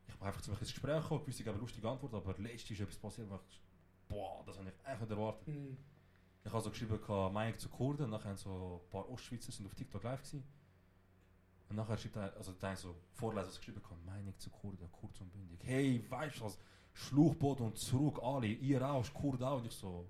Ich 0.07 0.15
mache 0.15 0.25
einfach 0.25 0.41
zu 0.41 0.49
mir 0.49 0.59
ins 0.59 0.71
Gespräch 0.71 1.03
kommen, 1.03 1.21
gewisse 1.21 1.43
geben 1.43 1.59
lustige 1.59 1.87
Antwort, 1.87 2.15
aber 2.15 2.35
letztens 2.39 2.71
ist 2.71 2.79
etwas 2.81 2.97
passiert, 2.97 3.29
wo 3.29 3.35
ich, 3.35 3.61
boah, 4.07 4.43
das 4.47 4.57
habe 4.57 4.67
ich 4.67 4.89
echt 4.89 4.99
nicht 4.99 5.11
erwartet. 5.11 5.47
Mhm. 5.47 5.77
Ich 6.43 6.51
habe 6.51 6.63
so 6.63 6.71
geschrieben, 6.71 6.99
Meinung 7.33 7.59
zu 7.59 7.69
Kurden, 7.69 8.09
nachher 8.09 8.29
haben 8.29 8.37
so 8.37 8.81
ein 8.83 8.89
paar 8.89 9.07
Ostschweizer 9.11 9.51
sind 9.51 9.67
auf 9.67 9.75
TikTok 9.75 10.03
live 10.03 10.23
gewesen. 10.23 10.43
Und 11.69 11.75
nachher 11.75 11.97
schreibt 11.99 12.15
er, 12.15 12.35
also 12.35 12.53
dann 12.53 12.75
so 12.75 12.95
Vorleser 13.13 13.51
so 13.51 13.59
geschrieben, 13.59 13.83
gehabt, 13.83 14.03
Meinung 14.03 14.35
zu 14.39 14.49
Kurden, 14.49 14.91
kurz 14.91 15.21
und 15.21 15.31
bündig. 15.31 15.59
Hey, 15.63 16.03
weißt 16.09 16.39
du 16.39 16.45
was, 16.45 16.57
Schluchboot 16.93 17.61
und 17.61 17.77
zurück, 17.77 18.19
alle, 18.23 18.47
ihr 18.47 18.81
auch, 18.81 19.01
ist 19.03 19.13
Kurd 19.13 19.43
auch. 19.43 19.59
Und 19.59 19.67
ich 19.67 19.73
so, 19.73 20.09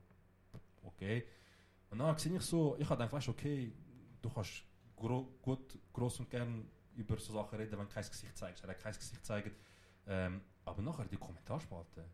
okay. 0.83 1.27
Und 1.91 1.99
dann 1.99 2.17
sehe 2.17 2.35
ich 2.35 2.41
so, 2.41 2.75
ich 2.79 2.85
habe 2.89 2.97
gedacht, 2.97 3.13
weißt 3.13 3.29
okay, 3.29 3.73
du 4.21 4.29
kannst 4.29 4.63
gro 4.95 5.37
gut, 5.41 5.77
gross 5.93 6.19
und 6.19 6.29
gern 6.29 6.67
über 6.95 7.17
so 7.17 7.33
Sachen 7.33 7.57
reden, 7.57 7.77
wenn 7.77 7.87
du 7.87 7.93
kein 7.93 8.03
Gesicht 8.03 8.37
zeigst. 8.37 8.63
Er 8.63 8.69
hat 8.71 8.79
kein 8.79 8.93
Gesicht 8.93 9.13
gezeigt. 9.15 9.55
Ähm, 10.07 10.41
aber 10.65 10.81
nachher 10.81 11.05
die 11.05 11.17
Kommentarspalte, 11.17 12.05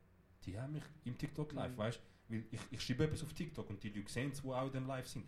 die 0.43 0.59
haben 0.59 0.73
mich 0.73 0.84
im 1.03 1.17
TikTok 1.17 1.53
live, 1.53 1.71
Mhm. 1.71 1.78
weißt 1.78 2.01
du? 2.30 2.36
Ich, 2.51 2.59
ich 2.71 2.82
schreibe 2.82 3.05
etwas 3.05 3.23
auf 3.23 3.34
TikTok 3.34 3.69
und 3.69 3.82
die 3.84 3.89
Leute 3.89 4.11
sehen 4.11 4.32
es, 4.32 4.41
die 4.41 4.47
auch 4.49 4.69
dann 4.69 4.88
live 4.88 5.07
sind. 5.07 5.25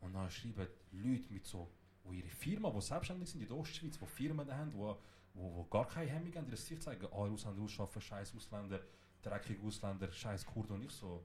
Und 0.00 0.12
dann 0.14 0.30
schreiben 0.30 0.66
Leute 0.92 1.32
mit 1.32 1.46
so, 1.46 1.68
wo 2.04 2.12
ihre 2.12 2.28
Firma, 2.28 2.70
die 2.70 2.80
selbstständig 2.80 3.28
sind 3.28 3.40
in 3.40 3.48
der 3.48 3.56
Ostschweiz, 3.56 3.98
die 3.98 4.06
Firmen 4.06 4.54
haben, 4.54 4.72
wo, 4.74 4.96
wo, 5.34 5.54
wo 5.56 5.64
gar 5.64 5.86
keine 5.88 6.10
Hemmung 6.10 6.34
haben, 6.34 6.44
die 6.44 6.52
das 6.52 6.60
Gesicht 6.60 6.82
zeigen, 6.82 7.06
ah, 7.06 7.16
Ausländer 7.16 7.62
ausschaffen, 7.62 8.00
scheiß 8.00 8.34
Ausländer, 8.36 8.80
dreckige 9.22 9.66
Ausländer, 9.66 10.12
scheiß 10.12 10.46
Kurden. 10.46 10.74
Und 10.74 10.84
ich 10.84 10.92
so, 10.92 11.24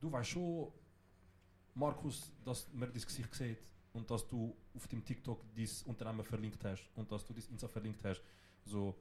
du 0.00 0.12
weißt 0.12 0.30
schon, 0.30 0.72
Markus, 1.76 2.32
dass 2.44 2.66
man 2.72 2.90
dein 2.92 3.00
Gesicht 3.02 3.34
sieht 3.34 3.58
und 3.92 4.10
dass 4.10 4.26
du 4.26 4.56
auf 4.74 4.86
dem 4.88 5.04
TikTok 5.04 5.40
dein 5.54 5.68
Unternehmen 5.84 6.24
verlinkt 6.24 6.64
hast 6.64 6.88
und 6.96 7.10
dass 7.12 7.24
du 7.24 7.32
dein 7.34 7.44
Insta 7.50 7.68
verlinkt 7.68 8.04
hast. 8.04 8.22
So, 8.64 8.94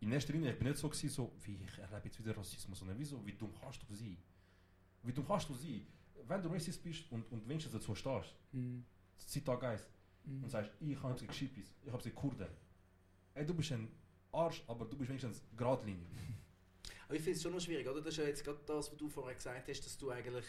in 0.00 0.10
erster 0.12 0.32
Linie, 0.32 0.52
ich 0.52 0.58
bin 0.58 0.68
nicht 0.68 0.78
so 0.78 0.88
gewesen, 0.88 1.08
so, 1.10 1.32
wie 1.44 1.54
ich 1.64 1.78
erlebe 1.78 2.02
jetzt 2.06 2.18
wieder 2.18 2.36
Rassismus, 2.36 2.78
sondern 2.78 2.98
wie 2.98 3.04
so, 3.04 3.24
wie 3.26 3.32
dumm 3.32 3.52
kannst 3.60 3.80
du 3.88 3.94
sein? 3.94 4.16
Wie 5.02 5.12
dumm 5.12 5.26
kannst 5.26 5.48
du 5.48 5.54
sein? 5.54 5.86
Wenn 6.26 6.42
du 6.42 6.48
Racist 6.48 6.82
bist 6.82 7.10
und, 7.10 7.30
und 7.32 7.46
wenigstens 7.48 7.72
dazu 7.72 7.94
stehst, 7.94 8.34
Mhm. 8.52 8.84
Zitat 9.16 9.60
Geist, 9.60 9.88
Mhm. 10.24 10.44
und 10.44 10.50
sagst, 10.50 10.70
ich 10.80 11.02
habe 11.02 11.18
sie 11.18 11.26
Geschippis, 11.26 11.74
ich 11.84 11.92
habe 11.92 12.02
sie 12.02 12.10
Kurden. 12.10 12.46
Ey, 13.34 13.44
du 13.46 13.54
bist 13.54 13.72
ein 13.72 13.88
Arsch, 14.30 14.62
aber 14.68 14.84
du 14.84 14.96
bist 14.96 15.08
wenigstens 15.10 15.42
geradlinig. 15.56 16.06
Aber 17.06 17.16
ich 17.16 17.22
finde 17.22 17.36
es 17.36 17.42
schon 17.42 17.52
noch 17.52 17.60
schwierig, 17.60 17.86
oder? 17.86 18.00
Das 18.00 18.14
ist 18.14 18.18
ja 18.18 18.24
jetzt 18.24 18.42
gerade 18.42 18.60
das, 18.64 18.90
was 18.90 18.96
du 18.96 19.06
vorher 19.08 19.34
gesagt 19.34 19.68
hast, 19.68 19.80
dass 19.84 19.98
du 19.98 20.10
eigentlich 20.10 20.46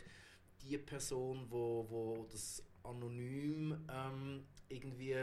die 0.64 0.78
Person, 0.78 1.46
wo, 1.50 1.86
wo 1.90 2.28
das 2.32 2.64
anonym 2.84 3.86
ähm, 3.90 4.46
irgendwie 4.70 5.16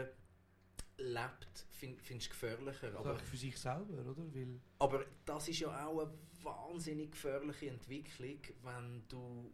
lebt, 0.97 1.65
find, 1.71 2.01
findest 2.01 2.29
du 2.29 2.31
gefährlicher. 2.33 2.89
Aber 2.95 3.11
Aber, 3.11 3.19
für 3.19 3.37
sich 3.37 3.57
selber, 3.57 3.93
oder? 3.93 4.33
Weil, 4.33 4.59
aber 4.79 5.05
das 5.25 5.47
ist 5.49 5.59
ja 5.59 5.85
auch 5.85 6.01
eine 6.01 6.13
wahnsinnig 6.43 7.11
gefährliche 7.11 7.69
Entwicklung, 7.69 8.39
wenn 8.63 9.03
du 9.07 9.51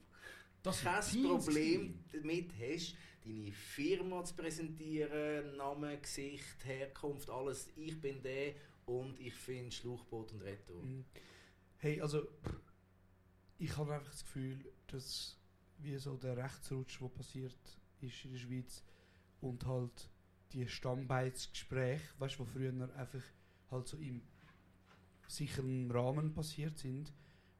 Das 0.63 0.81
kein 0.81 1.23
Problem 1.23 2.03
damit 2.11 2.51
hast, 2.59 2.95
deine 3.25 3.51
Firma 3.51 4.23
zu 4.23 4.35
präsentieren, 4.35 5.57
Name, 5.57 5.97
Gesicht, 5.99 6.65
Herkunft, 6.65 7.29
alles. 7.29 7.69
Ich 7.75 7.99
bin 7.99 8.21
der 8.21 8.55
und 8.85 9.19
ich 9.19 9.33
finde 9.33 9.71
Schlauchboot 9.71 10.33
und 10.33 10.41
Retro. 10.41 10.81
Mhm. 10.81 11.05
Hey, 11.77 12.01
also 12.01 12.27
ich 13.59 13.75
habe 13.77 13.93
einfach 13.93 14.11
das 14.11 14.23
Gefühl, 14.23 14.71
dass 14.87 15.36
wie 15.79 15.97
so 15.97 16.17
der 16.17 16.37
Rechtsrutsch, 16.37 16.99
der 16.99 17.07
passiert 17.07 17.57
ist 18.01 18.25
in 18.25 18.31
der 18.31 18.39
Schweiz 18.39 18.83
und 19.41 19.65
halt 19.65 20.09
die 20.51 20.67
Stammbeitsgespräche, 20.67 22.13
weißt 22.19 22.35
du, 22.35 22.39
wo 22.39 22.45
früher 22.45 22.71
einfach 22.95 23.23
halt 23.69 23.87
so 23.87 23.97
im 23.97 24.21
sicheren 25.27 25.91
Rahmen 25.91 26.33
passiert 26.33 26.77
sind, 26.77 27.11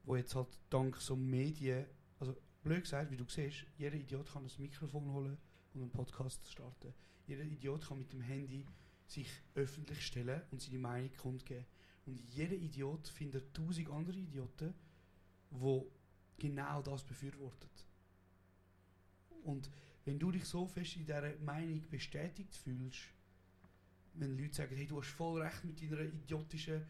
wo 0.03 0.15
jetzt 0.15 0.35
halt 0.35 0.47
dank 0.69 0.95
so 0.97 1.15
Medien, 1.15 1.85
also 2.19 2.35
blöd 2.63 2.83
gesagt, 2.83 3.11
wie 3.11 3.17
du 3.17 3.25
siehst, 3.27 3.65
jeder 3.77 3.95
Idiot 3.95 4.31
kann 4.31 4.45
ein 4.45 4.51
Mikrofon 4.57 5.11
holen 5.11 5.37
und 5.73 5.81
einen 5.81 5.91
Podcast 5.91 6.49
starten. 6.49 6.93
Jeder 7.25 7.43
Idiot 7.43 7.85
kann 7.87 7.99
mit 7.99 8.13
dem 8.13 8.21
Handy 8.21 8.65
sich 9.05 9.29
öffentlich 9.55 10.05
stellen 10.05 10.41
und 10.51 10.61
seine 10.61 10.79
Meinung 10.79 11.11
kundgeben. 11.17 11.65
Und 12.05 12.19
jeder 12.33 12.55
Idiot 12.55 13.07
findet 13.09 13.53
tausend 13.53 13.89
andere 13.89 14.17
Idioten, 14.17 14.73
wo 15.49 15.91
genau 16.37 16.81
das 16.81 17.03
befürwortet. 17.03 17.86
Und 19.47 19.69
wenn 20.03 20.19
du 20.19 20.29
dich 20.31 20.45
so 20.45 20.67
fest 20.67 20.97
in 20.97 21.05
dieser 21.05 21.35
Meinung 21.39 21.81
bestätigt 21.89 22.53
fühlst, 22.53 22.99
wenn 24.15 24.37
Leute 24.37 24.55
sagen, 24.55 24.75
hey, 24.75 24.85
du 24.85 24.99
hast 24.99 25.09
voll 25.11 25.41
recht 25.41 25.63
mit 25.63 25.81
deiner 25.81 26.01
idiotischen 26.01 26.85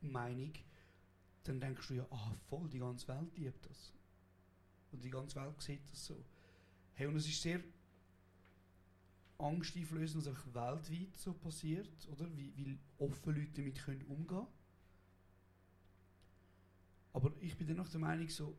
Meinung, 0.00 0.52
dann 1.44 1.60
denkst 1.60 1.88
du 1.88 1.94
ja, 1.94 2.06
ah, 2.10 2.34
voll, 2.48 2.68
die 2.68 2.80
ganze 2.80 3.06
Welt 3.08 3.36
liebt 3.38 3.68
das. 3.68 3.92
Und 4.90 5.04
die 5.04 5.10
ganze 5.10 5.36
Welt 5.36 5.60
sieht 5.60 5.90
das 5.90 6.06
so. 6.06 6.24
Hey, 6.94 7.06
und 7.06 7.16
es 7.16 7.28
ist 7.28 7.40
sehr 7.40 7.60
Angst 9.38 9.76
einflößen, 9.76 10.20
dass 10.20 10.28
einfach 10.28 10.54
weltweit 10.54 11.16
so 11.16 11.32
passiert, 11.34 12.08
oder? 12.08 12.26
Wie, 12.36 12.52
wie 12.56 12.78
offen 12.98 13.34
Leute 13.34 13.52
damit 13.52 13.78
können 13.78 14.02
umgehen 14.02 14.46
Aber 17.12 17.32
ich 17.40 17.56
bin 17.56 17.68
dennoch 17.68 17.88
der 17.88 18.00
Meinung, 18.00 18.28
so, 18.28 18.56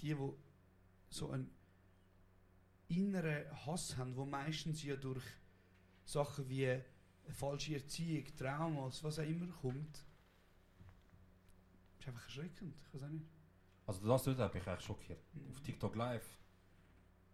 die, 0.00 0.14
die 0.14 0.32
so 1.10 1.30
einen 1.30 1.50
inneren 2.90 3.44
Hass 3.66 3.96
haben, 3.96 4.16
wo 4.16 4.24
meistens 4.24 4.82
ja 4.82 4.96
durch 4.96 5.24
Sachen 6.04 6.48
wie 6.48 6.80
falsche 7.28 7.74
Erziehung, 7.74 8.24
Traumas, 8.36 9.02
was 9.04 9.18
auch 9.18 9.24
immer 9.24 9.46
kommt, 9.46 10.04
ist 11.98 12.08
einfach 12.08 12.24
erschreckend. 12.24 12.74
Ich 12.86 12.94
weiß 12.94 13.02
auch 13.04 13.08
nicht. 13.08 13.26
Also 13.86 14.06
das 14.06 14.22
dort 14.24 14.38
hat 14.38 14.54
mich 14.54 14.66
echt 14.66 14.82
schockiert. 14.82 15.20
Mhm. 15.34 15.50
Auf 15.50 15.60
TikTok 15.60 15.94
Live, 15.96 16.38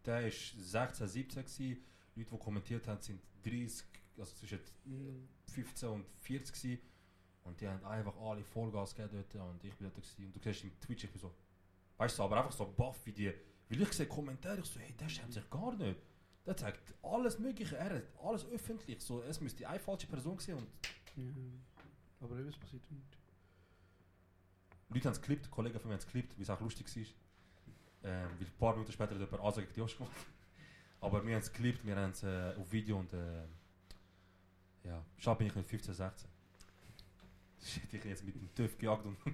der 0.04 0.24
war 0.24 0.30
16, 0.30 1.08
17 1.08 1.44
gewesen. 1.44 1.84
Leute, 2.14 2.30
die 2.30 2.38
kommentiert 2.38 2.88
haben, 2.88 3.02
sind 3.02 3.20
30, 3.44 3.86
also 4.18 4.34
zwischen 4.34 4.60
Mhm. 4.84 5.28
15 5.46 5.88
und 5.88 6.06
40 6.20 6.54
gewesen. 6.54 6.80
Und 7.44 7.60
die 7.60 7.68
haben 7.68 7.84
einfach 7.84 8.16
alle 8.16 8.42
Vollgas 8.42 8.94
gegeben 8.94 9.24
dort 9.32 9.48
und 9.50 9.62
ich 9.64 9.74
bin 9.76 9.86
dort 9.86 9.94
gewesen. 9.94 10.26
Und 10.26 10.34
du 10.34 10.40
siehst 10.42 10.64
im 10.64 10.80
Twitch, 10.80 11.04
ich 11.04 11.10
bin 11.10 11.20
so, 11.20 11.32
weißt 11.96 12.18
du, 12.18 12.22
aber 12.24 12.38
einfach 12.38 12.52
so 12.52 12.66
baff 12.72 13.04
wie 13.06 13.12
die, 13.12 13.32
weil 13.68 13.82
ich 13.82 13.92
sehe 13.92 14.06
Kommentare, 14.06 14.60
ich 14.60 14.66
so, 14.66 14.80
hey, 14.80 14.92
der 14.92 15.08
schämt 15.08 15.32
sich 15.32 15.48
gar 15.50 15.74
nicht. 15.76 15.98
Der 16.44 16.56
zeigt 16.56 16.94
alles 17.02 17.38
Mögliche, 17.38 17.76
er 17.76 17.96
hat 17.96 18.04
alles 18.22 18.46
öffentlich. 18.46 19.02
So, 19.02 19.22
es 19.22 19.40
müsste 19.40 19.68
eine 19.68 19.80
falsche 19.80 20.06
Person 20.06 20.38
sein 20.38 20.56
und 20.56 20.68
Ja. 21.16 21.32
Aber 22.20 22.38
eben, 22.38 22.48
es 22.48 22.56
passiert 22.56 22.88
nicht. 22.90 23.18
Leute 24.88 25.08
haben 25.08 25.12
es 25.12 25.20
geklippt, 25.20 25.50
Kollegen 25.50 25.78
von 25.80 25.88
mir 25.88 25.94
haben 25.94 26.00
es 26.00 26.06
geklippt, 26.06 26.36
weil 26.36 26.42
es 26.42 26.50
auch 26.50 26.60
lustig 26.60 26.86
war. 26.86 27.02
Ähm, 28.10 28.28
weil 28.38 28.46
ein 28.46 28.52
paar 28.58 28.72
Minuten 28.74 28.92
später 28.92 29.14
hat 29.14 29.20
jemand 29.20 29.42
Asa 29.42 29.60
gegen 29.60 29.72
die 29.72 29.80
Josh 29.80 29.96
gemacht. 29.96 30.12
Aber 31.00 31.26
wir 31.26 31.34
haben 31.34 31.42
es 31.42 31.52
geklippt, 31.52 31.84
wir 31.84 31.96
haben 31.96 32.12
es 32.12 32.22
äh, 32.22 32.54
auf 32.56 32.70
Video 32.70 32.98
und 32.98 33.12
äh, 33.12 33.42
ja, 34.84 35.04
schade 35.18 35.38
bin 35.38 35.48
ich 35.48 35.54
nicht 35.54 35.68
15, 35.68 35.94
16. 35.94 36.30
Das 37.58 37.76
hätte 37.76 37.96
ich 37.96 38.04
jetzt 38.04 38.24
mit 38.24 38.36
dem 38.36 38.54
TÜV 38.54 38.78
gejagt 38.78 39.04
und 39.04 39.16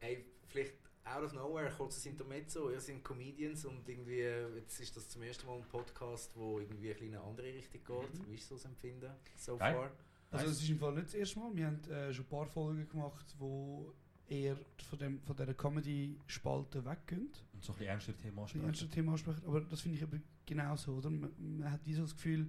Ey, 0.00 0.24
vielleicht 0.48 0.72
out 1.14 1.24
of 1.24 1.32
nowhere, 1.32 1.70
kurzes 1.70 2.06
Intermezzo. 2.06 2.70
Ihr 2.70 2.80
seid 2.80 3.02
Comedians 3.02 3.64
und 3.64 3.88
irgendwie, 3.88 4.20
jetzt 4.56 4.80
ist 4.80 4.96
das 4.96 5.08
zum 5.08 5.22
ersten 5.22 5.46
Mal 5.46 5.56
ein 5.56 5.68
Podcast, 5.68 6.36
wo 6.36 6.58
irgendwie 6.60 6.88
ein 6.88 6.94
bisschen 6.94 7.08
in 7.08 7.16
eine 7.16 7.24
andere 7.24 7.46
Richtung 7.46 7.80
geht. 7.84 8.14
Mhm. 8.14 8.30
Wie 8.30 8.34
ist 8.34 8.48
so 8.48 8.54
das 8.54 8.64
Empfinden 8.64 9.10
so 9.36 9.56
Geil. 9.56 9.74
far? 9.74 9.90
Also 10.30 10.46
es 10.46 10.62
ist 10.62 10.70
im 10.70 10.78
Fall 10.78 10.94
nicht 10.94 11.06
das 11.06 11.14
erste 11.14 11.40
Mal. 11.40 11.54
Wir 11.54 11.66
haben 11.66 11.84
äh, 11.90 12.12
schon 12.12 12.24
ein 12.24 12.28
paar 12.28 12.46
Folgen 12.46 12.88
gemacht, 12.88 13.34
wo 13.38 13.92
eher 14.28 14.56
von, 14.88 14.98
dem, 14.98 15.20
von 15.22 15.34
dieser 15.36 15.54
Comedy-Spalte 15.54 16.84
weggehen. 16.84 17.32
und 17.52 17.64
so 17.64 17.72
ein 17.72 17.78
bisschen 17.78 17.90
ernster 17.90 18.16
Thema 18.16 18.36
ein 18.36 18.42
ansprechen. 18.44 18.66
ernstes 18.66 18.90
Thema 18.90 19.12
ansprechen. 19.12 19.42
Aber 19.46 19.60
das 19.62 19.80
finde 19.80 19.96
ich 19.96 20.02
eben 20.02 20.22
genauso, 20.46 20.92
oder? 20.92 21.10
Man, 21.10 21.32
man 21.58 21.72
hat 21.72 21.84
wie 21.84 21.94
so 21.94 22.02
das 22.02 22.14
Gefühl, 22.14 22.48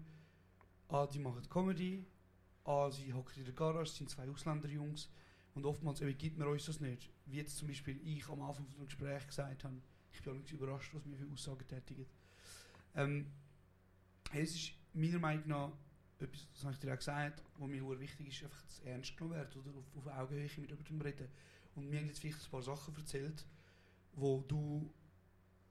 ah, 0.89 1.07
die 1.07 1.17
machen 1.19 1.41
Comedy, 1.49 2.05
ah, 2.65 2.91
sie 2.91 3.11
hocken 3.11 3.39
in 3.39 3.45
der 3.45 3.53
Garage, 3.55 3.89
sind 3.91 4.09
zwei 4.11 4.29
Ausländerjungs. 4.29 5.09
Und 5.53 5.65
oftmals 5.65 5.99
gibt 5.99 6.37
man 6.37 6.47
uns 6.47 6.65
das 6.65 6.79
nicht. 6.79 7.09
Wie 7.25 7.37
jetzt 7.37 7.57
zum 7.57 7.67
Beispiel 7.67 7.99
ich 8.05 8.27
am 8.29 8.41
Anfang 8.41 8.67
von 8.67 8.77
dem 8.77 8.85
Gespräch 8.85 9.27
gesagt 9.27 9.63
habe, 9.63 9.75
ich 10.13 10.21
bin 10.21 10.37
nicht 10.37 10.51
überrascht, 10.51 10.93
was 10.93 11.05
mir 11.05 11.17
für 11.17 11.31
Aussagen 11.31 11.67
tätigen. 11.67 12.05
Ähm, 12.95 13.27
es 14.33 14.55
ist 14.55 14.71
meiner 14.93 15.19
Meinung 15.19 15.47
nach 15.47 15.71
etwas, 16.19 16.47
das 16.53 16.63
habe 16.63 16.73
ich 16.73 16.79
dir 16.79 16.93
auch 16.93 16.97
gesagt, 16.97 17.43
was 17.57 17.67
mir 17.67 17.83
sehr 17.83 17.99
wichtig 17.99 18.27
ist, 18.27 18.43
einfach 18.43 18.61
das 18.63 18.79
ernst 18.79 19.17
genommen 19.17 19.35
werden 19.35 19.61
oder 19.61 19.77
auf, 19.77 19.97
auf 19.97 20.07
Augenhöhe 20.07 20.49
mit 20.57 20.69
jemandem 20.69 21.01
reden. 21.01 21.27
Und 21.75 21.89
mir 21.89 21.99
haben 21.99 22.07
jetzt 22.07 22.19
vielleicht 22.19 22.43
ein 22.43 22.51
paar 22.51 22.61
Sachen 22.61 22.95
erzählt, 22.95 23.45
wo 24.13 24.43
du 24.47 24.93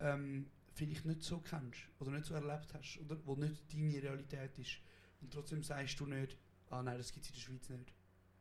ähm, 0.01 0.47
vielleicht 0.75 1.05
nicht 1.05 1.23
so 1.23 1.39
kennst 1.39 1.81
oder 1.99 2.11
nicht 2.11 2.25
so 2.25 2.35
erlebt 2.35 2.73
hast 2.75 2.99
oder 2.99 3.17
wo 3.25 3.37
nicht 3.37 3.73
deine 3.73 4.03
Realität 4.03 4.59
ist. 4.59 4.79
Und 5.21 5.33
trotzdem 5.33 5.63
sagst 5.63 6.01
du 6.01 6.07
nicht, 6.07 6.37
ah 6.71 6.83
nein, 6.83 6.99
das 6.99 7.13
gibt 7.13 7.25
es 7.27 7.31
in 7.31 7.35
der 7.35 7.43
Schweiz 7.43 7.69
nicht, 7.69 7.93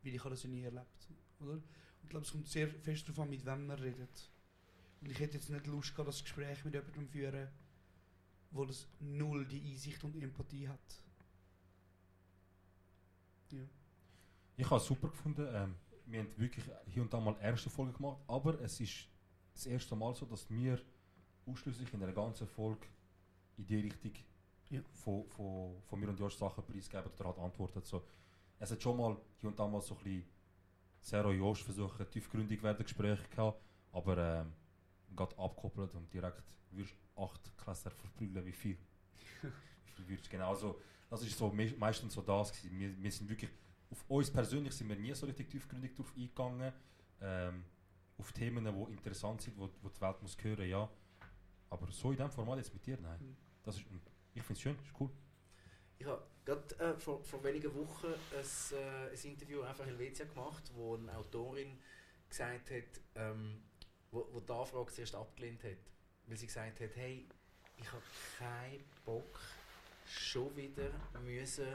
weil 0.03 0.15
ich 0.15 0.19
habe 0.19 0.31
das 0.31 0.43
ja 0.43 0.49
nie 0.49 0.63
erlebt. 0.63 1.09
Oder? 1.41 1.53
Und 1.53 1.63
ich 2.03 2.09
glaube, 2.09 2.25
es 2.25 2.31
kommt 2.31 2.47
sehr 2.47 2.67
fest 2.67 3.07
darauf 3.07 3.19
an, 3.19 3.29
mit 3.29 3.45
wem 3.45 3.67
man 3.67 3.79
redet. 3.79 4.29
Und 5.01 5.11
ich 5.11 5.19
hätte 5.19 5.35
jetzt 5.37 5.49
nicht 5.49 5.67
Lust 5.67 5.91
gehabt, 5.93 6.09
das 6.09 6.23
Gespräch 6.23 6.63
mit 6.65 6.73
jemandem 6.73 7.05
zu 7.05 7.11
führen, 7.11 7.47
wo 8.51 8.65
das 8.65 8.87
null 8.99 9.45
die 9.45 9.61
Einsicht 9.71 10.03
und 10.03 10.15
Empathie 10.21 10.67
hat. 10.67 11.03
Ja. 13.51 13.63
Ich 14.57 14.65
habe 14.65 14.77
es 14.77 14.85
super 14.85 15.07
gefunden. 15.07 15.47
Ähm, 15.51 15.75
wir 16.05 16.19
haben 16.19 16.37
wirklich 16.37 16.65
hier 16.87 17.01
und 17.01 17.13
da 17.13 17.19
mal 17.19 17.35
erste 17.41 17.69
Folge 17.69 17.93
gemacht, 17.93 18.19
aber 18.27 18.59
es 18.61 18.79
ist 18.79 19.07
das 19.53 19.65
erste 19.67 19.95
Mal 19.95 20.13
so, 20.15 20.25
dass 20.25 20.49
wir 20.49 20.81
ausschließlich 21.45 21.93
in 21.93 21.99
der 21.99 22.11
ganzen 22.11 22.47
Folge 22.47 22.87
in 23.57 23.65
die 23.65 23.79
Richtung 23.79 24.13
Ja. 24.69 24.81
von, 24.93 25.27
von, 25.29 25.81
von 25.83 25.99
mir 25.99 26.09
und 26.09 26.19
Josh 26.19 26.35
Sachen 26.35 26.63
preisgeben 26.65 27.11
oder 27.17 27.29
hat 27.29 27.37
antwortet. 27.39 27.85
So, 27.85 28.03
es 28.59 28.71
hat 28.71 28.81
schon 28.81 28.97
mal 28.97 29.17
hier 29.39 29.49
und 29.49 29.57
da 29.59 29.67
mal 29.67 29.81
so 29.81 29.95
ein 29.95 30.03
bisschen 30.03 30.25
sehr 31.01 31.25
an 31.25 31.37
Josh 31.37 31.63
versuchen, 31.63 32.09
tiefgründig 32.09 32.61
werden 32.61 32.83
Gespräche 32.83 33.27
gehabt, 33.29 33.61
aber 33.91 34.17
ähm, 34.17 34.53
gerade 35.15 35.37
abgekoppelt 35.37 35.93
und 35.95 36.13
direkt 36.13 36.43
wirst 36.71 36.95
acht 37.15 37.57
Klässler 37.57 37.91
verprügeln, 37.91 38.45
wie 38.45 38.51
viel. 38.51 38.77
wie 39.97 40.03
viel 40.03 40.17
du 40.17 40.29
genau 40.29 40.53
so. 40.55 40.79
Das 41.09 41.23
ist 41.23 41.37
so 41.37 41.49
me 41.49 41.73
meistens 41.77 42.13
so 42.13 42.21
das 42.21 42.51
gewesen. 42.51 42.79
Wir, 42.79 43.01
wir 43.01 43.11
sind 43.11 43.29
wirklich 43.29 43.49
auf 43.91 44.05
uns 44.07 44.29
persönlich 44.29 44.73
sind 44.73 44.87
wir 44.87 44.95
nie 44.95 45.13
so 45.13 45.25
richtig 45.25 45.49
tiefgründig 45.49 45.95
drauf 45.95 46.13
eingegangen. 46.15 46.71
Ähm, 47.21 47.63
auf 48.17 48.31
Themen, 48.33 48.65
die 48.65 48.93
interessant 48.93 49.41
sind, 49.41 49.57
wo, 49.57 49.69
wo 49.81 49.89
die 49.89 50.01
Welt 50.01 50.21
muss 50.21 50.37
hören, 50.41 50.69
ja. 50.69 50.89
Aber 51.69 51.87
so 51.91 52.11
in 52.11 52.17
diesem 52.17 52.31
Format 52.31 52.57
jetzt 52.57 52.73
mit 52.73 52.85
dir, 52.85 52.97
nein. 53.01 53.19
Mhm. 53.19 53.35
Das 53.63 53.77
ist, 53.77 53.85
ich 54.33 54.43
finde 54.43 54.53
es 54.53 54.61
schön, 54.61 54.75
ist 54.83 54.99
cool. 54.99 55.09
Ich 55.99 56.07
habe 56.07 56.23
gerade 56.45 56.79
äh, 56.79 56.97
vor, 56.97 57.21
vor 57.25 57.43
wenigen 57.43 57.75
Wochen 57.75 58.07
ein, 58.07 58.77
äh, 58.77 59.09
ein 59.11 59.31
Interview 59.31 59.61
einfach 59.63 59.85
Helvetia 59.85 60.25
gemacht, 60.25 60.63
wo 60.73 60.95
eine 60.95 61.13
Autorin 61.17 61.77
gesagt 62.29 62.71
hat, 62.71 63.01
ähm, 63.15 63.61
wo, 64.09 64.25
wo 64.31 64.39
die 64.39 64.51
Anfrage 64.51 64.93
zuerst 64.93 65.13
abgelehnt 65.13 65.61
hat, 65.65 65.77
weil 66.25 66.37
sie 66.37 66.47
gesagt 66.47 66.79
hat, 66.79 66.95
hey, 66.95 67.27
ich 67.75 67.91
habe 67.91 68.01
keinen 68.37 68.83
Bock, 69.03 69.41
schon 70.07 70.55
wieder 70.55 70.89
müssen 71.21 71.67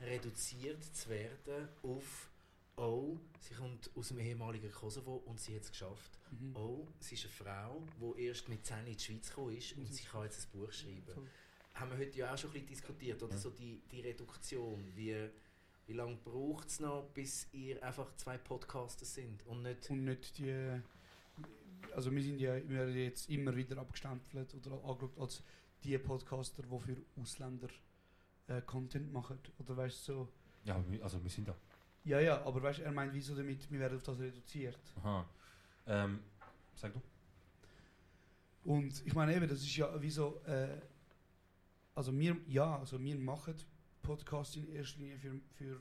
reduziert 0.00 0.84
zu 0.84 1.08
werden 1.08 1.68
auf 1.82 2.28
«Oh, 2.76 3.18
sie 3.40 3.54
kommt 3.54 3.90
aus 3.94 4.08
dem 4.08 4.20
ehemaligen 4.20 4.72
Kosovo 4.72 5.16
und 5.26 5.38
sie 5.38 5.54
hat 5.54 5.62
es 5.62 5.70
geschafft. 5.70 6.18
Mhm. 6.30 6.56
Oh, 6.56 6.86
sie 6.98 7.14
ist 7.14 7.24
eine 7.24 7.32
Frau, 7.32 7.82
die 8.00 8.26
erst 8.26 8.48
mit 8.48 8.64
10 8.64 8.86
in 8.86 8.96
die 8.96 9.02
Schweiz 9.02 9.28
gekommen 9.28 9.56
ist 9.56 9.76
und 9.76 9.92
sie 9.92 10.04
kann 10.04 10.24
jetzt 10.24 10.46
ein 10.46 10.58
Buch 10.58 10.72
schreiben.» 10.72 11.28
Haben 11.74 11.90
wir 11.92 11.98
heute 11.98 12.18
ja 12.18 12.32
auch 12.34 12.38
schon 12.38 12.50
ein 12.50 12.52
bisschen 12.54 12.68
diskutiert, 12.68 13.22
oder 13.22 13.32
Ja. 13.32 13.38
so 13.38 13.50
die, 13.50 13.80
die 13.90 14.00
Reduktion, 14.00 14.84
wie, 14.94 15.28
wie 15.86 15.92
lange 15.92 16.16
braucht 16.16 16.68
es 16.68 16.80
noch, 16.80 17.04
bis 17.14 17.48
ihr 17.52 17.82
einfach 17.82 18.14
zwei 18.16 18.36
Podcaster 18.38 19.04
sind 19.04 19.44
und 19.46 19.62
nicht... 19.62 19.88
Und 19.90 20.04
nicht 20.04 20.38
die. 20.38 20.80
Also, 21.94 22.12
wir 22.12 22.22
sind 22.22 22.38
ja 22.38 22.56
wir 22.68 22.88
jetzt 22.90 23.28
immer 23.30 23.56
wieder 23.56 23.78
abgestempelt 23.78 24.54
oder 24.54 24.72
angeschaut 24.84 25.18
als 25.18 25.42
die 25.82 25.96
Podcaster, 25.98 26.62
die 26.62 26.78
für 26.78 26.96
Ausländer 27.20 27.68
äh, 28.48 28.60
Content 28.62 29.12
machen. 29.12 29.38
Oder 29.58 29.76
weißt 29.76 30.08
du 30.08 30.12
so. 30.12 30.28
Ja, 30.64 30.82
also 31.02 31.22
wir 31.22 31.30
sind 31.30 31.48
da. 31.48 31.56
Ja, 32.04 32.20
ja, 32.20 32.42
aber 32.44 32.62
weißt 32.62 32.80
du, 32.80 32.82
er 32.82 32.92
meint, 32.92 33.12
wieso 33.14 33.34
damit, 33.34 33.70
wir 33.70 33.80
werden 33.80 33.96
auf 33.96 34.02
das 34.02 34.18
reduziert. 34.18 34.78
Aha. 34.96 35.26
Ähm, 35.86 36.20
sag 36.74 36.92
du? 36.92 37.00
Und 38.64 39.04
ich 39.06 39.14
meine 39.14 39.34
eben, 39.34 39.48
das 39.48 39.60
ist 39.60 39.74
ja 39.76 39.90
wieso. 40.00 40.40
Äh, 40.44 40.76
also, 41.94 42.16
wir, 42.18 42.36
ja, 42.46 42.78
also 42.78 43.00
wir 43.00 43.16
machen 43.16 43.56
Podcasts 44.02 44.56
in 44.56 44.68
erster 44.68 44.98
Linie 45.00 45.18
für, 45.18 45.40
für 45.52 45.80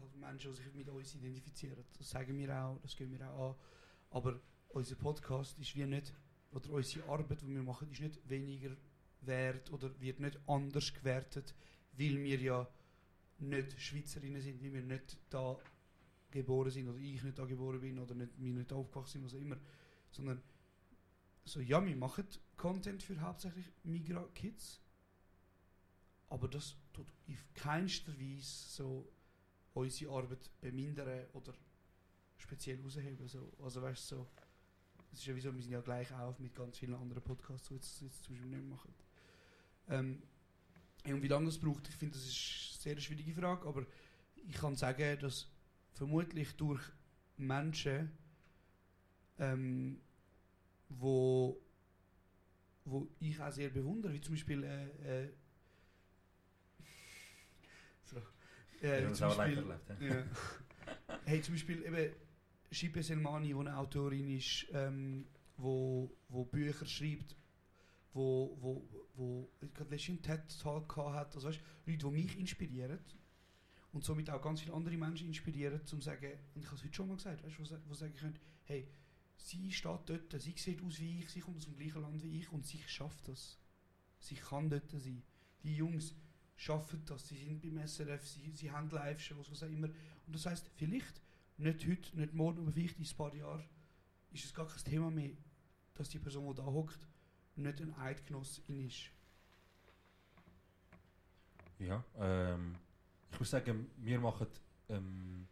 halt 0.00 0.16
Menschen, 0.16 0.50
die 0.52 0.56
sich 0.56 0.74
mit 0.74 0.88
uns 0.88 1.14
identifizieren. 1.14 1.84
Das 1.98 2.10
sagen 2.10 2.36
wir 2.36 2.56
auch, 2.56 2.78
das 2.80 2.96
gehen 2.96 3.10
wir 3.10 3.28
auch 3.30 3.50
an. 3.50 3.56
Aber 4.10 4.40
unser 4.70 4.96
Podcast 4.96 5.58
ist 5.58 5.74
wie 5.76 5.86
nicht, 5.86 6.12
oder 6.52 6.70
unsere 6.70 7.08
Arbeit, 7.08 7.42
die 7.42 7.48
wir 7.48 7.62
machen, 7.62 7.90
ist 7.90 8.00
nicht 8.00 8.28
weniger 8.28 8.76
wert 9.22 9.72
oder 9.72 9.90
wird 10.00 10.20
nicht 10.20 10.38
anders 10.46 10.92
gewertet, 10.92 11.54
weil 11.92 12.22
wir 12.22 12.40
ja 12.40 12.68
nicht 13.38 13.80
Schweizerinnen 13.80 14.40
sind, 14.40 14.62
weil 14.62 14.72
wir 14.72 14.82
nicht 14.82 15.18
da 15.28 15.58
geboren 16.30 16.70
sind 16.70 16.88
oder 16.88 16.98
ich 16.98 17.22
nicht 17.22 17.38
da 17.38 17.44
geboren 17.44 17.80
bin 17.80 17.98
oder 17.98 18.14
nicht, 18.14 18.32
wir 18.38 18.52
nicht 18.52 18.72
aufgewachsen 18.72 19.20
sind, 19.20 19.24
was 19.24 19.34
auch 19.34 19.40
immer. 19.40 19.58
Sondern 20.10 20.42
so, 21.44 21.60
ja, 21.60 21.84
wir 21.84 21.96
machen 21.96 22.26
Content 22.56 23.02
für 23.02 23.20
hauptsächlich 23.20 23.66
Migra-Kids, 23.82 24.80
aber 26.30 26.48
das 26.48 26.76
tut 26.92 27.06
auf 27.28 27.44
keinster 27.54 28.18
Weise 28.18 28.70
so 28.70 29.12
unsere 29.74 30.12
Arbeit 30.12 30.50
bemindern 30.60 31.26
oder 31.34 31.52
speziell 32.38 32.80
rausheben. 32.80 33.28
So. 33.28 33.52
Also 33.62 33.82
weißt 33.82 34.08
so, 34.08 34.26
es 35.12 35.18
ist 35.18 35.26
ja 35.26 35.34
wieso, 35.34 35.54
wir 35.54 35.62
sind 35.62 35.72
ja 35.72 35.80
gleich 35.80 36.10
auf 36.12 36.38
mit 36.38 36.54
ganz 36.54 36.78
vielen 36.78 36.94
anderen 36.94 37.22
Podcasts, 37.22 37.68
die 37.68 37.74
jetzt, 37.74 38.00
jetzt 38.00 38.24
zum 38.24 38.34
Beispiel 38.34 38.50
nicht 38.50 38.68
machen. 38.68 38.94
Ähm, 39.88 40.22
und 41.04 41.22
wie 41.22 41.28
lange 41.28 41.46
das 41.46 41.58
braucht, 41.58 41.88
ich 41.88 41.94
finde, 41.94 42.14
das 42.14 42.26
ist 42.26 42.74
eine 42.74 42.94
sehr 42.94 43.00
schwierige 43.00 43.34
Frage, 43.34 43.66
aber 43.66 43.86
ich 44.48 44.56
kann 44.56 44.76
sagen, 44.76 45.18
dass 45.20 45.48
vermutlich 45.92 46.56
durch 46.56 46.82
Menschen, 47.36 48.10
ähm, 49.38 50.00
wo 50.88 51.60
wo 52.84 53.08
ich 53.20 53.40
auch 53.40 53.52
sehr 53.52 53.70
bewundere, 53.70 54.12
wie 54.12 54.20
zum 54.20 54.34
Beispiel 54.34 54.64
äh, 54.64 55.22
äh, 55.22 55.28
so, 58.04 58.16
äh, 58.82 59.02
es 59.02 59.18
zum 59.18 59.36
Beispiel, 59.36 59.58
erlebt. 59.58 59.90
Ja. 60.00 60.06
ja. 60.08 60.24
hey, 61.24 61.42
zum 61.42 61.54
Beispiel 61.54 61.84
eben 61.84 62.12
Shibe 62.72 63.02
Selmani, 63.02 63.48
die 63.48 63.54
eine 63.54 63.76
Autorin 63.76 64.36
ist, 64.36 64.66
ähm, 64.72 65.26
wo, 65.56 66.16
wo 66.28 66.44
Bücher 66.44 66.86
schreibt, 66.86 67.36
wo, 68.12 68.56
wo, 68.60 68.88
wo 69.14 69.50
gerade 69.74 69.90
letztens 69.90 70.28
einen 70.28 70.38
TED-Talk 70.38 70.96
hat, 70.96 71.34
also 71.34 71.48
weißt, 71.48 71.60
Leute, 71.86 71.98
die 71.98 72.10
mich 72.10 72.38
inspirieren 72.38 72.98
und 73.92 74.04
somit 74.04 74.30
auch 74.30 74.40
ganz 74.40 74.60
viele 74.60 74.74
andere 74.74 74.96
Menschen 74.96 75.28
inspirieren, 75.28 75.84
zum 75.84 76.00
sagen, 76.00 76.32
und 76.54 76.62
ich 76.62 76.66
habe 76.66 76.76
es 76.76 76.84
heute 76.84 76.94
schon 76.94 77.08
mal 77.08 77.16
gesagt, 77.16 77.44
weißt, 77.44 77.58
wo, 77.58 77.88
wo 77.88 77.94
sagen 77.94 78.14
können, 78.14 78.38
hey, 78.64 78.88
sie 79.36 79.72
steht 79.72 80.00
dort, 80.06 80.40
sie 80.40 80.54
sieht 80.56 80.82
aus 80.82 81.00
wie 81.00 81.20
ich, 81.20 81.30
sie 81.30 81.40
kommt 81.40 81.56
aus 81.56 81.64
dem 81.64 81.76
gleichen 81.76 82.02
Land 82.02 82.22
wie 82.22 82.40
ich 82.40 82.52
und 82.52 82.66
sie 82.66 82.80
schafft 82.86 83.26
das. 83.28 83.58
Sie 84.18 84.34
kann 84.34 84.68
dort 84.68 84.90
sein. 84.90 85.22
Die 85.62 85.74
Jungs 85.74 86.14
schaffen 86.60 87.02
das, 87.06 87.26
sie 87.26 87.42
sind 87.42 87.62
beim 87.62 87.78
SRF, 87.88 88.26
sie, 88.26 88.50
sie 88.52 88.70
haben 88.70 88.90
Live-Shows, 88.90 89.50
was 89.50 89.62
auch 89.62 89.70
immer. 89.70 89.88
Und 90.26 90.34
das 90.34 90.44
heisst, 90.44 90.70
vielleicht, 90.76 91.22
nicht 91.56 91.86
heute, 91.88 92.18
nicht 92.18 92.34
morgen, 92.34 92.60
aber 92.60 92.70
vielleicht 92.70 92.98
in 92.98 93.06
ein 93.06 93.16
paar 93.16 93.34
Jahren, 93.34 93.64
ist 94.30 94.44
es 94.44 94.52
gar 94.52 94.66
kein 94.66 94.84
Thema 94.84 95.10
mehr, 95.10 95.30
dass 95.94 96.10
die 96.10 96.18
Person, 96.18 96.50
die 96.50 96.60
da 96.60 96.66
hockt, 96.66 96.98
nicht 97.56 97.80
ein 97.80 97.94
Eidgenossin 97.94 98.86
ist. 98.86 99.10
Ja, 101.78 102.04
ähm, 102.18 102.76
ich 103.32 103.40
würde 103.40 103.48
sagen, 103.48 103.90
wir 103.96 104.20
machen 104.20 104.46
ähm, 104.90 105.48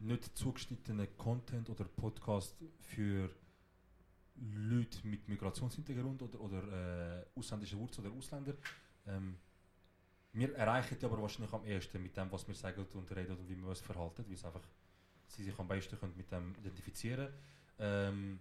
nicht 0.00 0.36
zugeschnittenen 0.36 1.08
Content 1.16 1.70
oder 1.70 1.84
Podcast 1.84 2.54
für 2.80 3.34
Leute 4.34 5.06
mit 5.06 5.26
Migrationshintergrund 5.26 6.20
oder, 6.20 6.38
oder 6.38 7.22
äh, 7.22 7.26
ausländische 7.34 7.78
Wurzeln 7.78 8.06
oder 8.06 8.14
Ausländer. 8.14 8.54
Ähm, 9.06 9.38
wir 10.36 10.54
erreichen 10.54 10.98
die 11.00 11.04
aber 11.06 11.20
wahrscheinlich 11.20 11.52
am 11.52 11.64
ehesten 11.64 12.02
mit 12.02 12.16
dem, 12.16 12.30
was 12.30 12.46
wir 12.46 12.54
sagen 12.54 12.84
und 12.92 13.10
reden 13.16 13.36
und 13.36 13.48
wie 13.48 13.56
wir 13.56 13.68
uns 13.68 13.80
verhalten, 13.80 14.24
weil 14.26 14.34
es 14.34 14.44
einfach 14.44 14.60
sie 15.26 15.44
sich 15.44 15.58
am 15.58 15.66
besten 15.66 15.98
können 15.98 16.16
mit 16.16 16.30
dem 16.30 16.54
identifizieren 16.58 17.28
ähm, 17.78 18.38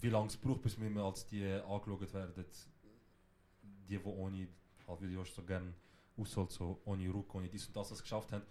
Wie 0.00 0.08
lange 0.08 0.28
es 0.28 0.36
braucht, 0.36 0.62
bis 0.62 0.80
wir 0.80 1.02
als 1.02 1.26
die 1.28 1.44
angeschaut 1.44 2.12
werden, 2.14 2.32
die, 2.34 3.98
die 3.98 4.04
ohne, 4.04 4.48
halt 4.88 5.00
wie 5.02 5.14
du 5.14 5.24
so 5.24 5.42
gerne 5.42 5.74
ausholt, 6.16 6.50
so 6.50 6.80
ohne 6.84 7.08
Ruck, 7.10 7.34
ohne 7.34 7.48
dies 7.48 7.66
und 7.66 7.76
das, 7.76 7.90
das 7.90 8.02
geschafft 8.02 8.32
haben. 8.32 8.44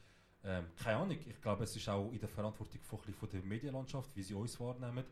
Ähm, 0.43 0.67
keine 0.78 0.97
Ahnung, 0.97 1.17
ich 1.26 1.41
glaube, 1.41 1.63
es 1.63 1.76
ist 1.76 1.89
auch 1.89 2.11
in 2.11 2.20
der 2.20 2.30
Verantwortung 2.30 2.80
von, 2.82 2.99
von 2.99 3.30
der 3.30 3.41
Medienlandschaft, 3.41 4.15
wie 4.15 4.24
sie 4.24 4.34
uns 4.34 4.59
wahrnehmen. 4.59 5.03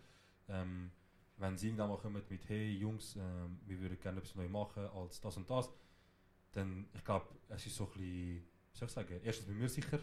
Ähm, 0.47 0.91
wenn 1.37 1.57
sie 1.57 1.67
irgendwann 1.67 1.89
mal 1.89 1.97
kommen 1.97 2.23
mit, 2.29 2.47
hey 2.47 2.71
Jungs, 2.77 3.15
ähm, 3.15 3.59
wir 3.65 3.79
würden 3.79 3.99
gerne 3.99 4.19
etwas 4.19 4.35
neu 4.35 4.47
machen 4.47 4.87
als 4.87 5.19
das 5.19 5.37
und 5.37 5.49
das, 5.49 5.69
dann, 6.57 6.87
ich 6.93 7.03
glaube, 7.03 7.27
es 7.49 7.65
ist 7.65 7.75
so 7.75 7.85
ein 7.85 7.91
bisschen, 7.91 8.03
wie 8.03 8.77
soll 8.77 8.87
ich 8.87 8.93
sagen, 8.93 9.19
erstens 9.23 9.47
bei 9.47 9.53
mir 9.53 9.69
sicher 9.69 9.99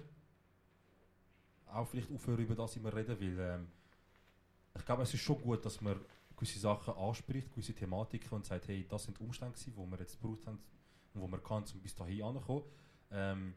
auch 1.66 1.88
vielleicht 1.88 2.10
aufhören, 2.10 2.40
über 2.40 2.54
das 2.54 2.76
immer 2.76 2.94
reden, 2.94 3.18
weil 3.20 3.38
ähm, 3.38 3.68
ich 4.76 4.84
glaube, 4.84 5.02
es 5.02 5.12
ist 5.12 5.20
schon 5.20 5.40
gut, 5.40 5.64
dass 5.64 5.80
man 5.80 5.98
gewisse 6.36 6.58
Sachen 6.58 6.94
anspricht, 6.94 7.50
gewisse 7.50 7.74
Thematiken 7.74 8.30
und 8.30 8.44
sagt, 8.44 8.68
hey, 8.68 8.86
das 8.88 9.04
sind 9.04 9.20
Umstände 9.20 9.54
gewesen, 9.54 9.74
die 9.76 9.90
wir 9.90 9.98
jetzt 9.98 10.20
gebraucht 10.20 10.46
haben 10.46 10.58
und 11.12 11.20
wo 11.20 11.26
man 11.26 11.42
kann, 11.42 11.64
um 11.74 11.80
bis 11.80 11.94
dahin 11.94 12.22
anzukommen. 12.22 12.64
Ähm, 13.10 13.54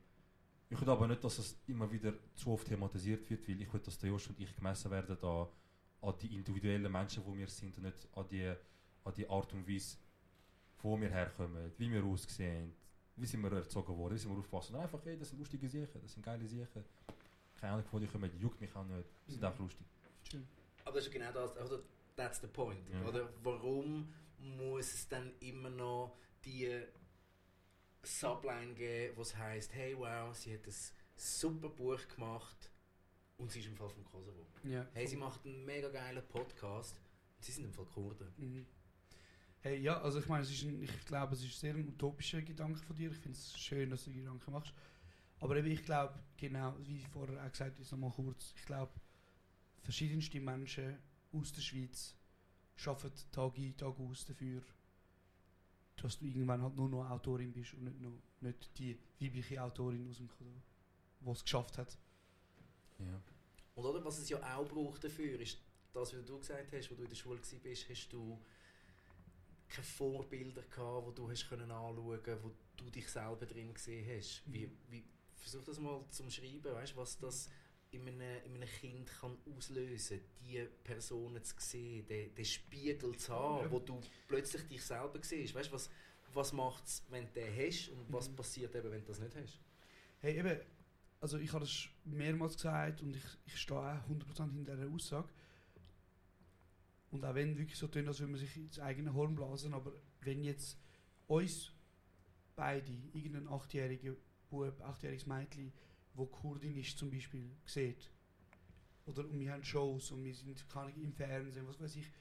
ich 0.70 0.80
will 0.80 0.90
aber 0.90 1.08
nicht, 1.08 1.24
dass 1.24 1.38
es 1.40 1.60
immer 1.68 1.90
wieder 1.92 2.14
zu 2.36 2.52
oft 2.52 2.68
thematisiert 2.68 3.30
wird, 3.30 3.48
weil 3.48 3.62
ich 3.62 3.74
will, 3.74 3.80
dass 3.80 3.98
der 3.98 4.10
Josh 4.10 4.30
und 4.30 4.40
ich 4.40 4.54
gemessen 4.56 4.92
werden 4.92 5.18
an, 5.22 5.48
an 6.02 6.14
die 6.22 6.36
individuellen 6.36 6.92
Menschen, 6.92 7.24
die 7.26 7.38
wir 7.38 7.48
sind 7.48 7.78
und 7.78 7.84
nicht 7.84 8.08
an 8.14 8.28
die, 8.28 8.54
an 9.04 9.14
die 9.16 9.30
Art 9.30 9.54
und 9.54 9.68
Weise, 9.68 9.98
wo 10.82 11.00
wir 11.00 11.10
herkommen, 11.10 11.72
wie 11.78 11.92
wir 11.92 12.04
aussehen, 12.04 12.74
wie 13.18 13.26
sind 13.26 13.42
wir 13.42 13.52
erzogen 13.52 13.98
worden, 13.98 14.16
wie 14.16 14.20
sind 14.20 14.32
wir 14.32 14.38
aufgewachsen. 14.38 14.76
Und 14.76 14.82
einfach, 14.82 15.04
hey, 15.06 15.18
das 15.18 15.30
sind 15.30 15.40
lustige 15.40 15.68
Sachen, 15.68 16.02
das 16.02 16.14
sind 16.14 16.24
geile 16.24 16.48
Sachen. 16.48 16.84
Keine 17.60 17.74
Ahnung, 17.74 17.86
wo 17.92 18.00
die 18.00 18.08
kommen, 18.08 18.32
juckt 18.40 18.62
mich 18.62 18.74
auch 18.76 18.86
nicht. 18.86 19.08
Die 19.28 19.32
sind 19.32 19.42
Mhm. 19.42 19.48
auch 19.48 19.60
lustig. 19.60 19.88
Schön. 20.30 20.48
Aber 20.86 20.96
das 20.96 21.06
ist 21.08 21.12
genau 21.12 21.32
das, 21.32 21.52
oder? 21.58 21.84
That's 22.16 22.40
the 22.42 22.48
point. 22.48 22.90
Ja. 22.90 23.04
Oder 23.08 23.30
warum 23.44 24.14
muss 24.40 24.94
es 24.94 25.08
dann 25.08 25.32
immer 25.40 25.70
noch 25.70 26.16
die 26.46 26.84
Subline 28.04 28.74
geben, 28.74 29.18
was 29.18 29.36
heißt, 29.36 29.74
hey 29.74 29.96
wow, 29.98 30.36
sie 30.36 30.54
hat 30.54 30.66
ein 30.66 30.74
super 31.16 31.70
Buch 31.70 32.00
gemacht 32.08 32.72
und 33.38 33.52
sie 33.52 33.60
ist 33.60 33.68
im 33.68 33.76
Fall 33.76 33.90
vom 33.90 34.06
Kosovo. 34.06 34.46
Ja. 34.64 34.88
Hey, 34.94 35.08
sie 35.08 35.18
macht 35.18 35.46
einen 35.46 35.66
mega 35.66 35.90
geilen 35.90 36.26
Podcast 36.28 36.96
und 37.38 37.44
sie 37.44 37.52
sind 37.52 37.66
im 37.66 37.74
Fall 37.74 37.86
Kurden. 37.86 38.34
Mhm. 38.38 38.66
Hey, 39.62 39.82
ja, 39.82 40.00
also 40.02 40.20
ich 40.20 40.28
meine, 40.28 40.44
es 40.44 40.52
ist 40.52 40.64
ein, 40.64 40.82
ich 40.82 41.06
glaube, 41.06 41.34
es 41.34 41.44
ist 41.44 41.60
sehr 41.60 41.74
ein 41.74 41.88
utopischer 41.88 42.42
Gedanke 42.42 42.80
von 42.80 42.96
dir. 42.96 43.12
Ich 43.12 43.18
finde 43.18 43.38
es 43.38 43.58
schön, 43.60 43.90
dass 43.90 44.06
du 44.06 44.12
die 44.12 44.20
Gedanken 44.20 44.52
machst. 44.52 44.74
Aber 45.40 45.56
eben, 45.56 45.68
ich 45.68 45.84
glaube, 45.84 46.14
genau, 46.36 46.76
wie 46.80 47.04
vorher 47.12 47.44
auch 47.44 47.52
gesagt 47.52 47.80
ist, 47.80 47.92
nochmal 47.92 48.12
kurz, 48.12 48.54
ich 48.56 48.66
glaube, 48.66 48.92
verschiedenste 49.84 50.40
Menschen 50.40 50.98
aus 51.32 51.52
der 51.54 51.62
Schweiz 51.62 52.16
arbeiten 52.86 53.32
Tag 53.32 53.58
ein, 53.58 53.76
Tag 53.76 54.00
aus 54.00 54.26
dafür, 54.26 54.62
dass 55.98 56.20
du 56.20 56.26
irgendwann 56.26 56.62
halt 56.62 56.76
nur 56.76 56.90
noch 56.90 57.10
Autorin 57.10 57.52
bist 57.52 57.74
und 57.74 57.84
nicht, 57.84 58.00
noch, 58.02 58.12
nicht 58.42 58.78
die 58.78 58.98
weibliche 59.20 59.62
Autorin 59.62 60.08
aus 60.10 60.18
dem 60.18 60.28
Kosovo, 60.28 60.62
die 61.22 61.32
es 61.32 61.44
geschafft 61.44 61.78
hat. 61.78 61.98
Ja. 63.00 63.22
Und 63.76 63.86
oder, 63.86 64.04
was 64.04 64.20
es 64.20 64.30
ja 64.30 64.38
auch 64.56 64.68
braucht 64.68 65.04
dafür, 65.04 65.40
ist 65.40 65.58
das, 65.94 66.16
was 66.16 66.26
du 66.26 66.38
gesagt 66.38 66.72
hast, 66.72 66.92
wo 66.92 66.96
du 66.96 67.04
in 67.04 67.10
der 67.10 67.16
Schule 67.16 67.40
warst, 67.40 67.64
bist, 67.64 67.90
hast 67.90 68.10
du 68.10 68.40
keine 69.70 69.84
Vorbilder 69.86 70.62
gehabt, 70.64 71.06
wo 71.08 71.12
du 71.12 71.30
hast 71.30 71.48
können 71.50 71.70
anschauen, 71.72 72.38
wo 72.44 72.52
du 72.78 72.90
dich 72.90 73.08
selber 73.10 73.46
drin 73.46 73.74
gesehen 73.74 74.08
hast. 74.18 74.44
Wie, 74.46 74.68
Mhm. 74.68 74.78
wie, 74.90 75.04
versuch 75.36 75.64
das 75.64 75.80
mal 75.80 76.04
zum 76.10 76.30
Schreiben, 76.30 76.74
weißt, 76.74 76.96
was 76.98 77.18
das 77.20 77.50
in 77.92 78.02
einem, 78.08 78.22
in 78.46 78.56
einem 78.56 78.68
Kind 78.68 79.10
kann 79.20 79.38
auslösen, 79.56 80.20
die 80.42 80.68
Personen 80.84 81.42
zu 81.44 81.56
sehen, 81.58 82.06
den, 82.08 82.36
den 82.36 82.46
Spiegel 82.46 83.16
zu 83.16 83.34
haben, 83.34 83.64
Ja. 83.66 83.72
wo 83.72 83.80
du 83.80 84.00
plötzlich 84.28 84.64
dich 84.68 84.84
selber 84.84 85.20
siehst. 85.22 85.56
Weißt, 85.56 85.72
was, 85.72 85.90
was 86.34 86.52
macht 86.54 86.86
es, 86.86 87.04
wenn 87.10 87.26
du 87.28 87.32
den 87.34 87.56
hast 87.56 87.90
und 87.90 88.12
was 88.12 88.30
Mhm. 88.30 88.36
passiert 88.36 88.76
eben, 88.76 88.92
wenn 88.92 89.02
du 89.02 89.08
das 89.08 89.20
nicht 89.20 89.36
hast? 89.36 89.60
Hey, 90.20 90.38
eben, 90.38 90.60
also 91.22 91.38
ich 91.38 91.52
habe 91.54 91.64
das 91.64 91.88
mehrmals 92.04 92.56
gesagt 92.56 93.02
und 93.02 93.16
ich, 93.16 93.24
ich 93.46 93.58
stehe 93.58 93.80
auch 93.80 94.10
100% 94.10 94.52
hinter 94.54 94.76
dieser 94.76 94.90
Aussage. 94.94 95.30
Und 97.12 97.24
auch 97.24 97.36
wenn 97.36 97.58
wirklich 97.58 97.78
so 97.78 97.88
tun, 97.88 98.08
als 98.08 98.20
würde 98.20 98.32
man 98.32 98.40
sich 98.40 98.56
ins 98.58 98.80
eigene 98.80 99.14
Horn 99.14 99.36
blasen, 99.36 99.74
aber 99.74 99.94
wenn 100.22 100.44
jetzt 100.44 100.78
uns 101.28 101.72
beide, 102.56 102.92
irgendein 103.14 103.48
achtjähriger 103.48 104.16
Bub, 104.50 104.82
achtjähriges 104.82 105.26
Mädchen, 105.26 105.72
wo 106.14 106.26
Kurdin 106.26 106.76
ist 106.78 106.98
zum 106.98 107.10
Beispiel, 107.10 107.50
sieht, 107.66 108.10
oder 109.06 109.24
und 109.26 109.40
wir 109.40 109.54
haben 109.54 109.64
Shows 109.64 110.12
und 110.12 110.24
wir 110.24 110.34
sind 110.34 110.66
Ahnung, 110.76 110.94
im 111.02 111.14
Fernsehen, 111.14 111.68
was 111.68 111.80
weiß 111.80 111.96
ich, 111.96 112.12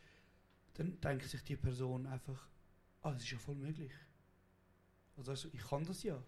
dann 0.75 1.01
denkt 1.01 1.25
sich 1.25 1.43
die 1.43 1.57
Person 1.57 2.07
einfach, 2.07 2.49
ah, 3.03 3.13
das 3.13 3.23
ist 3.23 3.33
ja 3.33 3.39
voll 3.39 3.57
möglich. 3.57 3.93
Also, 5.17 5.31
also 5.33 5.49
ich 5.53 5.63
kann 5.67 5.85
das 5.85 6.03
ja. 6.03 6.23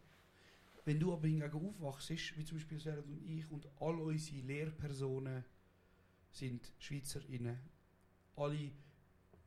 Wenn 0.85 0.99
du 0.99 1.13
aber 1.13 1.29
hingegen 1.29 1.53
aufwachst, 1.53 2.11
wie 2.11 2.45
zum 2.45 2.57
Beispiel 2.57 2.81
Serhat 2.81 3.05
und 3.05 3.23
ich 3.23 3.49
und 3.51 3.69
all 3.79 4.01
unsere 4.01 4.41
Lehrpersonen 4.47 5.45
sind 6.31 6.73
Schweizerinnen, 6.79 7.59
alle 8.39 8.71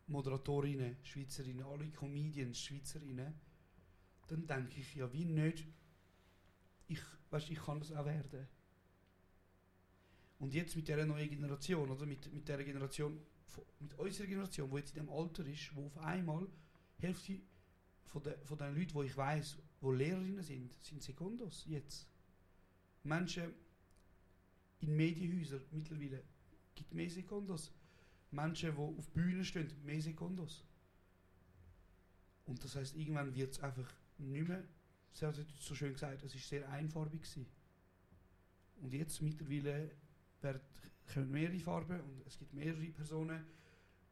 Moderatorinnen 0.08 0.98
Schweizerinnen, 1.04 1.66
alle 1.66 1.89
Comedians 1.92 2.60
Schweizerinnen, 2.60 3.34
dann 4.28 4.48
denke 4.48 4.80
ich 4.80 4.96
ja, 4.96 5.12
wie 5.12 5.26
nicht, 5.26 5.66
ich, 6.88 7.02
weißt, 7.30 7.50
ich 7.50 7.60
kann 7.60 7.80
das 7.80 7.92
auch 7.92 8.06
werden. 8.06 8.48
Und 10.39 10.54
jetzt 10.54 10.76
mit 10.76 10.88
dieser 10.88 11.06
neuen 11.06 11.30
Generation, 11.30 11.89
oder 11.89 12.06
mit, 12.06 12.32
mit 12.34 12.48
der 12.48 12.64
Generation, 12.64 13.20
mit 13.80 13.94
unserer 13.96 14.28
Generation, 14.28 14.70
die 14.70 14.78
jetzt 14.78 14.96
in 14.96 15.06
dem 15.06 15.14
Alter 15.14 15.46
ist, 15.46 15.76
wo 15.76 15.86
auf 15.86 15.98
einmal 16.00 16.48
Hälfte 16.98 17.39
von, 18.06 18.24
de, 18.24 18.36
von 18.46 18.58
den 18.58 18.76
Leuten, 18.76 19.00
die 19.00 19.06
ich 19.06 19.16
weiß, 19.16 19.58
die 19.82 19.88
Lehrerinnen 19.88 20.44
sind, 20.44 20.74
sind 20.82 21.02
Sekundos 21.02 21.66
jetzt. 21.68 22.08
Menschen 23.04 23.54
in 24.80 24.96
Medienhäusern 24.96 25.62
mittlerweile 25.72 26.24
gibt 26.76 26.94
mehr 26.94 27.10
Sekundos. 27.10 27.72
Menschen, 28.32 28.76
die 28.76 28.78
auf 28.78 29.10
Bühnen 29.10 29.44
stehen, 29.46 29.70
mehr 29.84 30.02
Sekundos. 30.02 30.64
Und 32.46 32.64
das 32.64 32.76
heißt, 32.76 32.96
irgendwann 32.96 33.36
wird 33.36 33.54
es 33.54 33.60
einfach 33.62 33.90
nicht 34.18 34.48
mehr, 34.48 34.64
sie 35.14 35.26
hat 35.26 35.38
es 35.38 35.46
so 35.60 35.76
schön 35.76 35.94
gesagt, 35.94 36.24
es 36.24 36.36
ist 36.36 36.48
sehr 36.48 36.68
einfarbig 36.70 37.22
gewesen. 37.22 37.46
Und 38.82 38.94
jetzt 38.94 39.22
mittlerweile 39.22 39.92
kommen 41.14 41.32
mehrere 41.32 41.60
Farben 41.60 42.00
und 42.02 42.26
es 42.26 42.38
gibt 42.38 42.54
mehrere 42.54 42.86
Personen, 42.88 43.46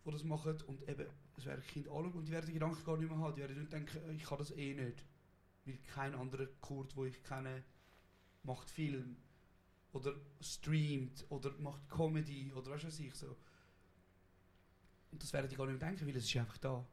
die 0.05 0.11
das 0.11 0.23
machen 0.23 0.61
und 0.67 0.87
eben, 0.87 1.05
es 1.37 1.45
werden 1.45 1.63
Kinder 1.67 1.91
anschauen 1.91 2.13
und 2.13 2.27
die 2.27 2.31
werden 2.31 2.47
die 2.47 2.53
Gedanken 2.53 2.83
gar 2.83 2.97
nicht 2.97 3.09
mehr 3.09 3.17
haben. 3.17 3.35
Die 3.35 3.41
werden 3.41 3.59
nicht 3.59 3.71
denken, 3.71 4.15
ich 4.15 4.23
kann 4.23 4.37
das 4.37 4.51
eh 4.51 4.73
nicht. 4.73 5.03
Weil 5.65 5.77
kein 5.93 6.15
anderer 6.15 6.47
Kurt, 6.61 6.95
wo 6.95 7.05
ich 7.05 7.23
kenne, 7.23 7.63
macht 8.43 8.69
Film 8.69 9.17
oder 9.91 10.15
streamt 10.41 11.25
oder 11.29 11.51
macht 11.59 11.89
Comedy 11.89 12.51
oder 12.53 12.71
was 12.71 12.85
weiß 12.85 12.99
ich 12.99 13.13
so. 13.15 13.35
Und 15.11 15.21
das 15.23 15.33
werden 15.33 15.49
die 15.49 15.55
gar 15.55 15.65
nicht 15.67 15.79
mehr 15.79 15.89
denken, 15.89 16.07
weil 16.07 16.15
es 16.15 16.25
ist 16.25 16.35
einfach 16.37 16.57
da. 16.57 16.85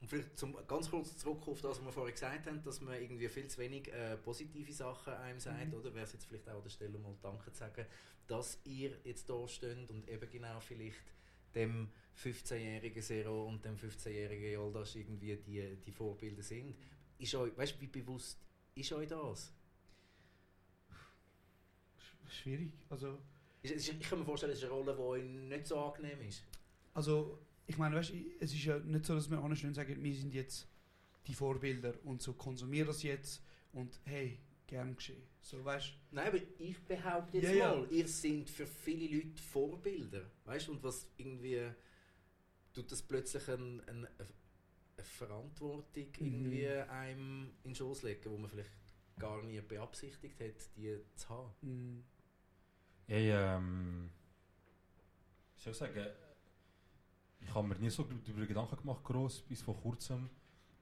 Und 0.00 0.08
vielleicht 0.08 0.38
zum, 0.38 0.56
ganz 0.66 0.88
kurz 0.88 1.16
zurück 1.18 1.46
auf 1.46 1.60
das, 1.60 1.78
was 1.78 1.84
wir 1.84 1.92
vorher 1.92 2.12
gesagt 2.12 2.46
haben, 2.46 2.62
dass 2.62 2.80
man 2.80 2.94
irgendwie 2.94 3.28
viel 3.28 3.48
zu 3.48 3.58
wenig 3.58 3.92
äh, 3.92 4.16
positive 4.16 4.72
Sachen 4.72 5.12
einem 5.12 5.38
sagt, 5.40 5.66
Mhm. 5.68 5.74
oder? 5.74 5.92
Wäre 5.94 6.04
es 6.06 6.12
jetzt 6.14 6.24
vielleicht 6.24 6.48
auch 6.48 6.56
an 6.56 6.62
der 6.62 6.70
Stelle 6.70 6.98
mal 6.98 7.14
Danke 7.20 7.52
zu 7.52 7.58
sagen, 7.58 7.84
dass 8.26 8.58
ihr 8.64 8.96
jetzt 9.04 9.28
da 9.28 9.46
steht 9.46 9.90
und 9.90 10.08
eben 10.08 10.30
genau 10.30 10.58
vielleicht 10.60 10.96
dem 11.54 11.90
15-jährigen 12.16 13.02
Zero 13.02 13.46
und 13.48 13.62
dem 13.64 13.76
15-jährigen 13.76 14.52
Yoldash 14.52 14.96
irgendwie 14.96 15.36
die, 15.36 15.76
die 15.84 15.92
Vorbilder 15.92 16.42
sind. 16.42 16.76
Ist 17.18 17.34
euch, 17.34 17.54
weißt 17.56 17.74
du, 17.76 17.80
wie 17.82 17.86
bewusst 17.88 18.38
ist 18.74 18.92
euch 18.92 19.08
das? 19.08 19.52
Sch- 21.98 22.30
Schwierig. 22.42 22.72
Also, 22.88 23.18
ich 23.62 24.00
kann 24.00 24.18
mir 24.20 24.24
vorstellen, 24.24 24.52
es 24.52 24.58
ist 24.58 24.64
eine 24.64 24.72
Rolle, 24.72 24.94
die 24.94 25.00
euch 25.00 25.24
nicht 25.24 25.66
so 25.66 25.78
angenehm 25.78 26.20
ist. 26.22 26.44
also 26.94 27.38
ich 27.66 27.78
meine, 27.78 27.94
weißt, 27.96 28.12
es 28.40 28.52
ist 28.52 28.64
ja 28.64 28.78
nicht 28.80 29.04
so, 29.04 29.14
dass 29.14 29.30
wir 29.30 29.38
anstehen 29.38 29.68
und 29.68 29.74
sagen, 29.74 30.02
wir 30.02 30.14
sind 30.16 30.34
jetzt 30.34 30.66
die 31.26 31.34
Vorbilder 31.34 31.94
und 32.04 32.20
so 32.20 32.32
konsumieren 32.32 32.88
das 32.88 33.02
jetzt 33.04 33.42
und 33.72 34.00
hey, 34.04 34.40
gern 34.66 34.96
geschehen. 34.96 35.22
So, 35.40 35.64
weißt 35.64 35.92
Nein, 36.10 36.26
aber 36.28 36.38
ich 36.58 36.84
behaupte 36.84 37.36
jetzt 37.38 37.50
Ja, 37.50 37.54
ja. 37.54 37.74
mal, 37.76 37.86
ihr 37.92 38.08
seid 38.08 38.50
für 38.50 38.66
viele 38.66 39.16
Leute 39.18 39.40
Vorbilder. 39.42 40.22
Weißt 40.44 40.66
du, 40.68 40.72
und 40.72 40.82
was 40.82 41.08
irgendwie 41.16 41.60
tut 42.72 42.90
das 42.90 43.02
plötzlich 43.02 43.46
ein, 43.48 43.80
ein, 43.86 44.06
eine 44.16 45.04
Verantwortung 45.04 46.06
Mhm. 46.18 46.26
irgendwie 46.26 46.66
einem 46.68 47.50
in 47.62 47.70
den 47.70 47.74
Schoß 47.74 48.02
legen, 48.02 48.30
wo 48.30 48.36
man 48.38 48.50
vielleicht 48.50 48.70
gar 49.18 49.42
nie 49.42 49.60
beabsichtigt 49.60 50.40
hat, 50.40 50.76
die 50.76 50.98
zu 51.14 51.28
haben. 51.28 51.52
mm, 51.62 52.04
Ich, 53.10 53.26
ähm, 53.26 54.08
wie 55.56 55.60
soll 55.60 55.72
ich 55.72 55.78
sagen, 55.80 56.06
ich 57.40 57.52
habe 57.52 57.66
mir 57.66 57.74
nie 57.74 57.90
so 57.90 58.04
darüber 58.04 58.46
Gedanken 58.46 58.76
gemacht, 58.76 59.02
groß, 59.02 59.42
bis 59.42 59.62
vor 59.62 59.76
kurzem, 59.80 60.30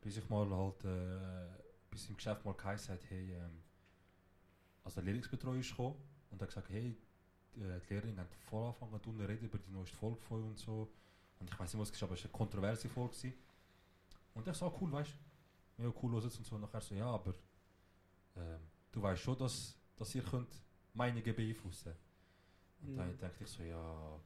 bis 0.02 0.18
ich 0.18 0.28
mal 0.28 0.46
halt, 0.50 0.84
äh, 0.84 1.48
bis 1.90 2.06
im 2.10 2.16
Geschäft 2.16 2.44
mal 2.44 2.52
geheißen 2.52 2.92
hat, 2.92 3.00
hey, 3.08 3.32
ähm, 3.32 3.62
also 4.84 4.96
der 4.96 5.04
Lehrlingsbetreuer 5.04 5.56
ist 5.56 5.70
gekommen 5.70 5.96
und 6.30 6.42
hat 6.42 6.48
gesagt, 6.48 6.68
hey, 6.68 6.98
die, 7.54 7.62
äh, 7.62 7.80
die 7.80 7.94
Lehrerin 7.94 8.20
hat 8.20 8.34
voll 8.50 8.66
angefangen 8.66 9.02
zu 9.02 9.10
reden 9.24 9.46
über 9.46 9.58
die 9.58 9.70
neueste 9.70 9.96
Folge 9.96 10.20
von 10.20 10.44
und 10.44 10.58
so. 10.58 10.86
Und 11.38 11.48
ich 11.48 11.58
weiß 11.58 11.72
nicht, 11.72 11.80
was 11.80 11.90
es 11.90 12.02
war, 12.02 12.08
aber 12.08 12.14
es 12.14 12.24
war 12.24 12.30
eine 12.30 12.36
kontroverse 12.36 12.90
Folge. 12.90 13.32
Und 14.34 14.46
ich 14.46 14.54
so, 14.54 14.66
ah, 14.66 14.76
cool, 14.78 14.92
weißt 14.92 15.12
du, 15.78 15.82
ja, 15.82 15.92
cool, 16.02 16.10
los 16.10 16.24
jetzt 16.24 16.36
und 16.36 16.44
so. 16.44 16.56
Und 16.56 16.60
nachher 16.60 16.82
so, 16.82 16.94
ja, 16.94 17.06
aber 17.06 17.32
ähm, 18.36 18.60
du 18.92 19.00
weißt 19.00 19.22
schon, 19.22 19.38
dass, 19.38 19.74
dass 19.96 20.14
ihr 20.14 20.22
könnt 20.22 20.62
Meinungen 20.92 21.34
beeinflussen 21.34 21.94
und 22.82 22.96
dann 22.96 23.10
Mhm. 23.12 23.18
dachte 23.18 23.44
ich 23.44 23.50
so, 23.50 23.62
ja, 23.62 24.20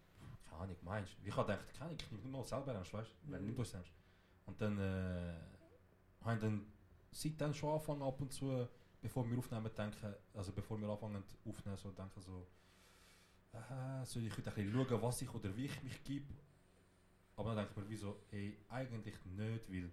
keine 0.45 0.63
Ahnung, 0.63 0.77
meinst 0.83 1.13
du? 1.19 1.29
Ich 1.29 1.37
habe 1.37 1.53
gedacht, 1.53 1.73
keine 1.75 1.85
Ahnung, 1.91 1.99
ich 2.01 2.11
nehme 2.13 2.29
mal 2.39 2.45
selber 2.45 2.73
ernst, 2.75 2.93
weißt 2.93 3.11
du? 3.11 3.15
Wer 3.31 3.41
Mhm. 3.41 3.47
nimmt 3.47 3.59
uns 3.59 3.75
ernst? 3.75 3.93
Und 4.47 4.61
dann 4.61 4.79
äh, 4.79 5.35
habe 6.23 6.35
ich 6.35 6.41
dann 6.41 6.67
seitdem 7.11 7.55
schon 7.55 7.71
angefangen 7.73 8.03
ab 8.03 8.21
und 8.21 8.33
zu, 8.33 8.69
bevor 9.01 9.29
wir 9.31 9.39
aufnehmen, 9.39 9.71
denken, 9.77 10.15
also 10.35 10.53
bevor 10.53 10.81
wir 10.81 10.89
anfangen 10.89 11.23
aufnehmen, 11.45 11.77
so 11.77 11.91
denken 11.91 12.21
so, 12.21 12.47
äh, 13.53 14.05
soll 14.05 14.25
ich 14.27 14.37
heute 14.37 14.51
ein 14.51 14.55
bisschen 14.55 14.87
schauen, 14.89 15.03
was 15.03 15.23
ich 15.23 15.35
oder 15.35 15.57
wie 15.57 15.67
ich 15.67 15.83
mich 15.83 16.03
gebe? 16.05 16.35
Aber 17.37 17.55
dann 17.55 17.65
denke 17.67 17.73
ich 17.73 17.77
mir, 17.85 17.89
wieso, 17.91 18.23
ey, 18.31 18.59
eigentlich 18.69 19.25
nicht, 19.25 19.69
weil 19.71 19.91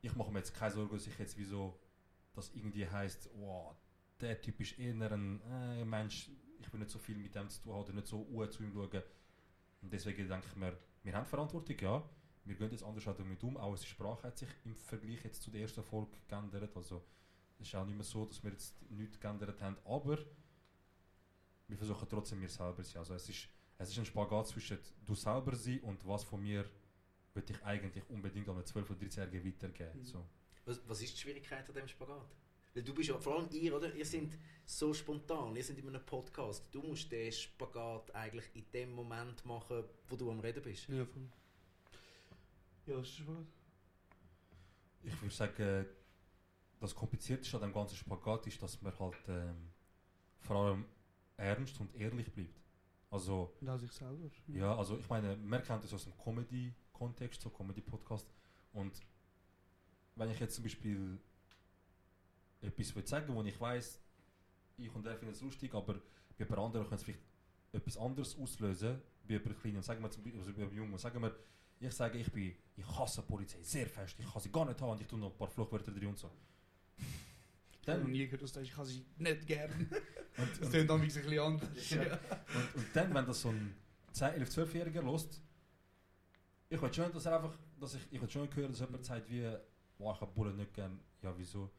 ich 0.00 0.14
mache 0.14 0.30
mir 0.30 0.38
jetzt 0.38 0.54
keine 0.54 0.72
Sorgen, 0.72 0.94
dass 0.94 1.06
ich 1.06 1.18
jetzt 1.18 1.36
wieso, 1.36 1.78
das 2.34 2.54
irgendwie 2.54 2.88
heisst, 2.88 3.28
wow, 3.34 3.74
der 4.20 4.40
Typ 4.40 4.60
ist 4.60 4.78
eher 4.78 4.94
ein 5.12 5.40
äh, 5.50 5.84
Mensch, 5.84 6.30
ich 6.60 6.72
will 6.72 6.80
nicht 6.80 6.90
so 6.90 6.98
viel 6.98 7.16
mit 7.16 7.34
dem 7.34 7.48
zu 7.48 7.62
tun 7.62 7.72
haben 7.72 7.82
oder 7.82 7.92
nicht 7.92 8.06
so 8.06 8.26
uh, 8.30 8.46
zu 8.46 8.62
ihm 8.62 8.72
schauen. 8.72 9.02
Und 9.82 9.92
deswegen 9.92 10.28
denke 10.28 10.46
ich 10.48 10.56
mir, 10.56 10.76
wir 11.02 11.14
haben 11.14 11.26
Verantwortung, 11.26 11.76
ja. 11.80 12.02
Wir 12.44 12.54
gehen 12.54 12.70
jetzt 12.70 12.82
anders 12.82 13.06
auch 13.06 13.16
damit 13.16 13.42
um. 13.44 13.56
Auch 13.56 13.70
unsere 13.70 13.88
Sprache 13.88 14.22
hat 14.26 14.38
sich 14.38 14.48
im 14.64 14.74
Vergleich 14.74 15.22
jetzt 15.24 15.42
zu 15.42 15.50
der 15.50 15.62
ersten 15.62 15.82
Folge 15.82 16.16
geändert. 16.26 16.74
Also 16.76 17.04
es 17.58 17.68
ist 17.68 17.74
auch 17.74 17.84
nicht 17.84 17.94
mehr 17.94 18.04
so, 18.04 18.24
dass 18.24 18.42
wir 18.42 18.50
jetzt 18.50 18.74
nichts 18.90 19.20
geändert 19.20 19.60
haben. 19.60 19.76
Aber 19.84 20.18
wir 21.68 21.76
versuchen 21.76 22.08
trotzdem 22.08 22.40
wir 22.40 22.48
selber 22.48 22.82
zu 22.82 22.92
sein. 22.92 23.00
Also 23.00 23.14
es 23.14 23.28
ist, 23.28 23.48
es 23.76 23.90
ist 23.90 23.98
ein 23.98 24.06
Spagat 24.06 24.48
zwischen 24.48 24.78
du 25.04 25.14
selber 25.14 25.54
sein 25.54 25.80
und 25.80 26.06
was 26.06 26.24
von 26.24 26.40
mir 26.42 26.64
würde 27.34 27.52
ich 27.52 27.64
eigentlich 27.64 28.08
unbedingt 28.08 28.48
an 28.48 28.56
einen 28.56 28.64
12- 28.64 28.90
oder 28.90 28.94
13-Jährigen 28.94 29.54
weitergeben. 29.54 30.00
Mhm. 30.00 30.04
So. 30.04 30.26
Was, 30.64 30.80
was 30.88 31.02
ist 31.02 31.14
die 31.14 31.20
Schwierigkeit 31.20 31.68
an 31.68 31.74
dem 31.74 31.88
Spagat? 31.88 32.30
Weil 32.78 32.84
du 32.84 32.94
bist 32.94 33.08
ja, 33.08 33.18
vor 33.18 33.34
allem 33.34 33.48
ihr, 33.50 33.74
oder? 33.74 33.92
Ihr 33.92 34.06
seid 34.06 34.38
so 34.64 34.94
spontan, 34.94 35.56
ihr 35.56 35.64
seid 35.64 35.78
in 35.78 35.88
einem 35.88 36.06
Podcast. 36.06 36.64
Du 36.70 36.80
musst 36.80 37.10
den 37.10 37.32
Spagat 37.32 38.14
eigentlich 38.14 38.44
in 38.54 38.70
dem 38.72 38.92
Moment 38.92 39.44
machen, 39.44 39.82
wo 40.06 40.14
du 40.14 40.30
am 40.30 40.38
Reden 40.38 40.62
bist. 40.62 40.86
ja, 40.86 41.04
voll. 41.04 41.28
Ja, 42.86 42.98
das 42.98 43.08
ist 43.08 43.16
schon 43.16 43.48
Ich 45.02 45.20
würde 45.20 45.34
sagen, 45.34 45.86
das 46.78 46.94
Komplizierteste 46.94 47.56
an 47.56 47.62
dem 47.62 47.72
ganzen 47.72 47.96
Spagat 47.96 48.46
ist, 48.46 48.62
dass 48.62 48.80
man 48.80 48.96
halt 48.96 49.16
ähm, 49.26 49.72
vor 50.38 50.54
allem 50.54 50.84
ernst 51.36 51.80
und 51.80 51.92
ehrlich 51.96 52.32
bleibt. 52.32 52.62
Also, 53.10 53.52
Und 53.60 53.70
auch 53.70 53.78
sich 53.78 53.90
selber. 53.90 54.30
ja, 54.46 54.76
also 54.76 54.98
ich 54.98 55.08
meine, 55.08 55.36
man 55.36 55.64
kennt 55.64 55.82
das 55.82 55.92
aus 55.94 56.04
dem 56.04 56.16
Comedy-Kontext, 56.16 57.40
so 57.42 57.50
Comedy-Podcast. 57.50 58.28
Und 58.72 58.92
wenn 60.14 60.30
ich 60.30 60.38
jetzt 60.38 60.54
zum 60.54 60.62
Beispiel 60.62 61.18
etwas 62.60 62.94
will 62.94 63.06
sagen 63.06 63.34
wo 63.34 63.42
ich 63.42 63.60
weiß, 63.60 64.00
ich 64.78 64.94
und 64.94 65.06
er 65.06 65.16
finden 65.16 65.34
es 65.34 65.40
lustig, 65.40 65.74
aber 65.74 65.94
bei 65.94 66.44
jemand 66.44 66.60
anderem 66.60 66.88
könnte 66.88 66.96
es 66.96 67.02
vielleicht 67.04 67.22
etwas 67.72 67.96
anderes 67.98 68.38
auslösen, 68.38 69.00
bei 69.26 69.34
jemand 69.34 69.60
Kleinen. 69.60 69.82
Sagen 69.82 70.02
wir 70.02 70.10
zum 70.10 70.22
Beispiel, 70.22 70.40
also 70.40 70.52
bei 70.52 70.62
Jungen, 70.74 70.98
sagen 70.98 71.20
wir, 71.22 71.34
ich 71.80 71.92
sage, 71.92 72.18
ich 72.18 72.30
bin, 72.32 72.54
ich 72.76 72.86
hasse 72.86 73.22
Polizei 73.22 73.62
sehr 73.62 73.86
fest, 73.86 74.16
ich 74.18 74.30
kann 74.32 74.42
sie 74.42 74.50
gar 74.50 74.64
nicht 74.64 74.80
haben 74.80 74.90
und 74.90 75.00
ich 75.00 75.06
tue 75.06 75.18
noch 75.18 75.30
ein 75.30 75.36
paar 75.38 75.48
Fluchwörter 75.48 75.92
drin 75.92 76.08
und 76.08 76.18
so. 76.18 76.30
Ich 76.98 77.88
habe 77.88 77.98
noch 78.00 78.04
Dann, 78.04 78.12
nie 78.12 78.24
gehört, 78.26 78.42
dass 78.42 78.52
du 78.52 78.60
ich 78.60 78.72
kann 78.72 78.84
sie 78.84 79.04
nicht 79.16 79.46
gern. 79.46 79.70
und, 79.70 80.60
Das 80.60 80.70
klingt 80.70 80.90
dann 80.90 81.00
ein 81.00 81.06
bisschen 81.06 81.38
anders. 81.38 81.90
Ja. 81.90 82.02
Und, 82.02 82.74
und 82.74 82.86
dann, 82.94 83.14
wenn 83.14 83.26
das 83.26 83.40
so 83.40 83.48
ein 83.50 83.74
10, 84.12 84.34
11, 84.34 84.48
12-Jähriger 84.50 85.02
lost, 85.02 85.40
ich 86.68 86.82
will 86.82 86.92
schon, 86.92 87.12
dass 87.12 87.24
er 87.24 87.36
einfach, 87.36 87.56
dass 87.80 87.94
ich, 87.94 88.02
ich 88.10 88.20
will 88.20 88.28
schon 88.28 88.54
hören, 88.54 88.70
dass 88.70 88.80
jemand 88.80 89.04
sagt 89.04 89.30
wie, 89.30 89.50
wow, 89.98 90.14
ich 90.14 90.20
habe 90.20 90.32
Bullen 90.32 90.56
nicht 90.56 90.74
gern. 90.74 91.00
Ja, 91.22 91.32
wieso? 91.36 91.70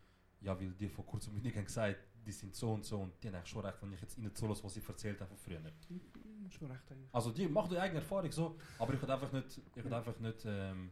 Ja, 0.41 0.57
weil 0.59 0.71
die 0.71 0.87
vor 0.89 1.05
kurzem 1.05 1.33
mit 1.33 1.45
haben 1.55 1.65
gesagt, 1.65 1.97
die 2.25 2.31
sind 2.31 2.55
so 2.55 2.71
und 2.73 2.85
so 2.85 2.99
und 3.01 3.13
die 3.23 3.27
haben 3.27 3.35
eigentlich 3.35 3.49
schon 3.49 3.65
recht, 3.65 3.81
wenn 3.81 3.93
ich 3.93 4.01
jetzt 4.01 4.17
ihnen 4.17 4.33
zulasse, 4.35 4.63
was 4.63 4.73
sie 4.73 4.81
erzählt 4.87 5.19
haben 5.19 5.27
von 5.29 5.37
früher. 5.37 5.59
Mhm, 5.59 6.49
Schon 6.49 6.71
recht 6.71 6.91
eigentlich. 6.91 7.13
Also 7.13 7.31
die 7.31 7.47
machen 7.47 7.69
die 7.71 7.77
eigene 7.79 7.99
Erfahrung 7.99 8.31
so, 8.31 8.57
aber 8.77 8.93
ich 8.93 9.01
will 9.01 9.11
einfach 9.11 9.31
nicht, 9.31 9.61
ich 9.75 9.83
will 9.83 9.93
einfach 9.93 10.17
nicht, 10.19 10.43
ähm, 10.45 10.91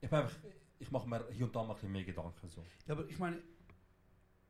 ich 0.00 0.12
einfach, 0.12 0.34
ich 0.78 0.90
mache 0.90 1.08
mir 1.08 1.28
hier 1.30 1.46
und 1.46 1.54
da 1.54 1.62
mal 1.62 1.70
ein 1.70 1.74
bisschen 1.76 1.92
mehr 1.92 2.04
Gedanken 2.04 2.48
so. 2.48 2.64
Ja, 2.86 2.94
aber 2.94 3.06
ich 3.08 3.18
meine, 3.18 3.40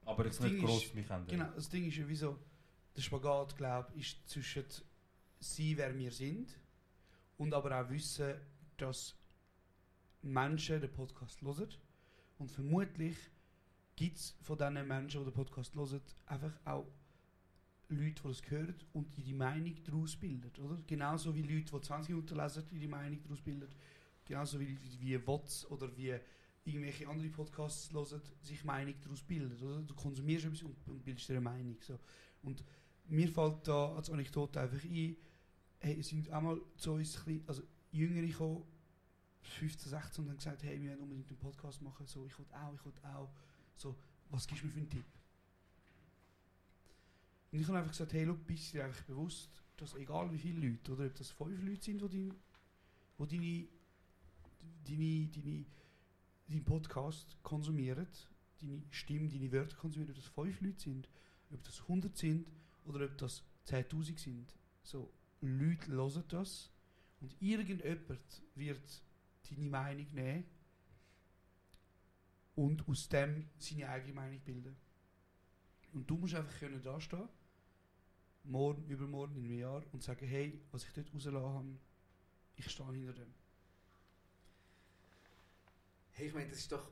Aber 0.05 0.25
will 0.25 0.31
nicht 0.31 0.41
ist- 0.41 0.65
gross 0.65 0.95
mich 0.95 1.05
ändern. 1.11 1.27
genau, 1.27 1.51
das 1.55 1.69
Ding 1.69 1.87
ist 1.87 1.97
ja 1.97 2.09
wieso, 2.09 2.39
der 2.97 3.03
Spagat, 3.03 3.57
glaube 3.57 3.93
ich, 3.95 4.01
ist 4.17 4.29
zwischen 4.29 4.65
sie, 5.41 5.77
wer 5.77 5.97
wir 5.97 6.11
sind 6.11 6.59
und 7.37 7.53
aber 7.53 7.81
auch 7.85 7.89
wissen, 7.91 8.35
dass 8.77 9.15
Menschen 10.23 10.81
den 10.81 10.93
Podcast 10.93 11.41
hören 11.43 11.69
und 12.43 12.51
vermutlich 12.51 13.17
gibt 13.95 14.17
es 14.17 14.37
von 14.43 14.59
diesen 14.59 14.89
Menschen, 14.89 15.21
die 15.21 15.31
den 15.31 15.33
Podcast 15.33 15.75
hören, 15.77 16.01
einfach 16.27 16.53
auch 16.65 16.87
Leute, 17.89 18.23
die 18.23 18.29
das 18.29 18.51
hören 18.51 18.75
und 18.95 19.07
ihre 19.17 19.37
Meinung 19.37 19.77
daraus 19.85 20.17
bilden, 20.17 20.51
oder? 20.61 20.83
Genauso 20.87 21.35
wie 21.35 21.43
Leute, 21.43 21.73
die 21.73 21.81
20 21.81 22.09
Minuten 22.11 22.37
lesen, 22.37 22.65
ihre 22.73 22.89
Meinung 22.89 23.23
daraus 23.23 23.41
bilden. 23.41 23.69
Genauso 24.25 24.59
wie, 24.59 24.77
wie 24.99 25.27
WOTS 25.27 25.67
oder 25.71 25.97
wie 25.97 26.15
irgendwelche 26.65 27.09
andere 27.09 27.29
Podcasts 27.29 27.93
hören, 27.93 28.21
sich 28.41 28.65
Meinung 28.65 28.95
daraus 29.03 29.23
bilden. 29.23 29.57
Oder? 29.63 29.83
Du 29.83 29.95
konsumierst 29.95 30.47
etwas 30.47 30.63
und, 30.63 30.77
und 30.89 31.05
bildest 31.05 31.29
dir 31.29 31.35
eine 31.35 31.43
Meinung. 31.43 31.77
So. 31.81 31.99
Und 32.43 32.65
mir 33.07 33.29
fällt 33.29 33.69
da 33.69 33.95
als 33.95 34.11
Anekdote 34.11 34.61
einfach 34.61 34.83
ein, 34.83 35.17
hey, 35.79 36.01
es 36.01 36.09
sind 36.09 36.29
einmal 36.31 36.61
zu 36.77 36.93
uns 36.93 37.17
ein 37.19 37.25
bisschen, 37.25 37.49
also 37.49 37.63
Jüngere 37.93 38.27
gekommen, 38.27 38.65
15, 39.43 39.91
16 39.91 40.25
und 40.25 40.31
haben 40.31 40.37
gesagt, 40.37 40.63
hey, 40.63 40.81
wir 40.81 40.91
wollen 40.91 41.01
unbedingt 41.01 41.29
einen 41.29 41.39
Podcast 41.39 41.83
machen, 41.83 42.07
so, 42.07 42.27
ich 42.27 42.39
will 42.39 42.47
auch, 42.53 42.75
ich 42.75 42.85
will 42.85 42.93
auch. 43.03 43.31
So, 43.77 43.97
was 44.31 44.47
gibst 44.47 44.63
du 44.63 44.67
mir 44.67 44.73
für 44.73 44.81
einen 44.81 44.91
Tipp? 44.91 45.05
Und 47.51 47.59
ich 47.61 47.67
habe 47.69 47.79
einfach 47.79 47.91
gesagt, 47.91 48.13
hey, 48.13 48.25
look, 48.25 48.47
bist 48.47 48.73
du 48.73 48.79
dir 48.79 48.85
einfach 48.85 49.05
bewusst, 49.05 49.63
dass 49.77 49.95
egal 49.95 50.33
wie 50.33 50.39
viele 50.39 50.69
Leute, 50.69 50.93
oder 50.93 51.07
ob 51.07 51.15
das 51.15 51.31
fünf 51.31 51.63
Leute 51.63 51.83
sind, 51.83 52.13
die, 52.13 52.33
wo 53.19 53.27
deine, 53.27 53.69
deine, 54.89 55.29
deine, 55.29 55.67
deinen 56.49 56.65
Podcast 56.65 57.37
konsumieren, 57.43 58.07
deine 58.61 58.83
Stimme, 58.91 59.29
deine 59.29 59.53
Wörter 59.53 59.77
konsumieren, 59.77 60.15
ob 60.15 60.17
das 60.17 60.33
fünf 60.33 60.61
Leute 60.61 60.81
sind, 60.81 61.09
ob 61.53 61.63
das 61.65 61.81
100 61.83 62.17
sind 62.17 62.49
oder 62.85 63.05
ob 63.05 63.19
das 63.19 63.43
10.000 63.67 64.19
sind. 64.19 64.55
So, 64.83 65.13
Leute 65.41 65.93
hören 65.93 66.25
das 66.29 66.71
und 67.21 67.37
irgendjemand 67.41 68.43
wird 68.55 69.03
deine 69.49 69.69
Meinung 69.69 70.07
nehmen 70.13 70.45
und 72.55 72.87
aus 72.89 73.09
dem 73.09 73.49
seine 73.59 73.89
eigene 73.89 74.13
Meinung 74.13 74.41
bilden. 74.41 74.77
Und 75.93 76.09
du 76.09 76.17
musst 76.17 76.35
einfach 76.35 76.59
können 76.59 76.83
da 76.83 77.01
stehen, 77.01 77.29
morgen, 78.45 78.85
übermorgen, 78.89 79.37
in 79.37 79.45
einem 79.45 79.59
Jahr 79.59 79.83
und 79.93 80.03
sagen, 80.03 80.27
hey, 80.27 80.61
was 80.71 80.85
ich 80.85 80.93
dort 80.93 81.13
rausgelassen 81.15 81.55
habe, 81.55 81.79
ich 82.57 82.71
stehe 82.71 82.93
hinter 82.93 83.13
dem. 83.13 83.35
Hey, 86.13 86.27
ich 86.29 86.35
meine, 86.35 86.49
das 86.49 86.59
ist 86.59 86.73
doch 86.73 86.89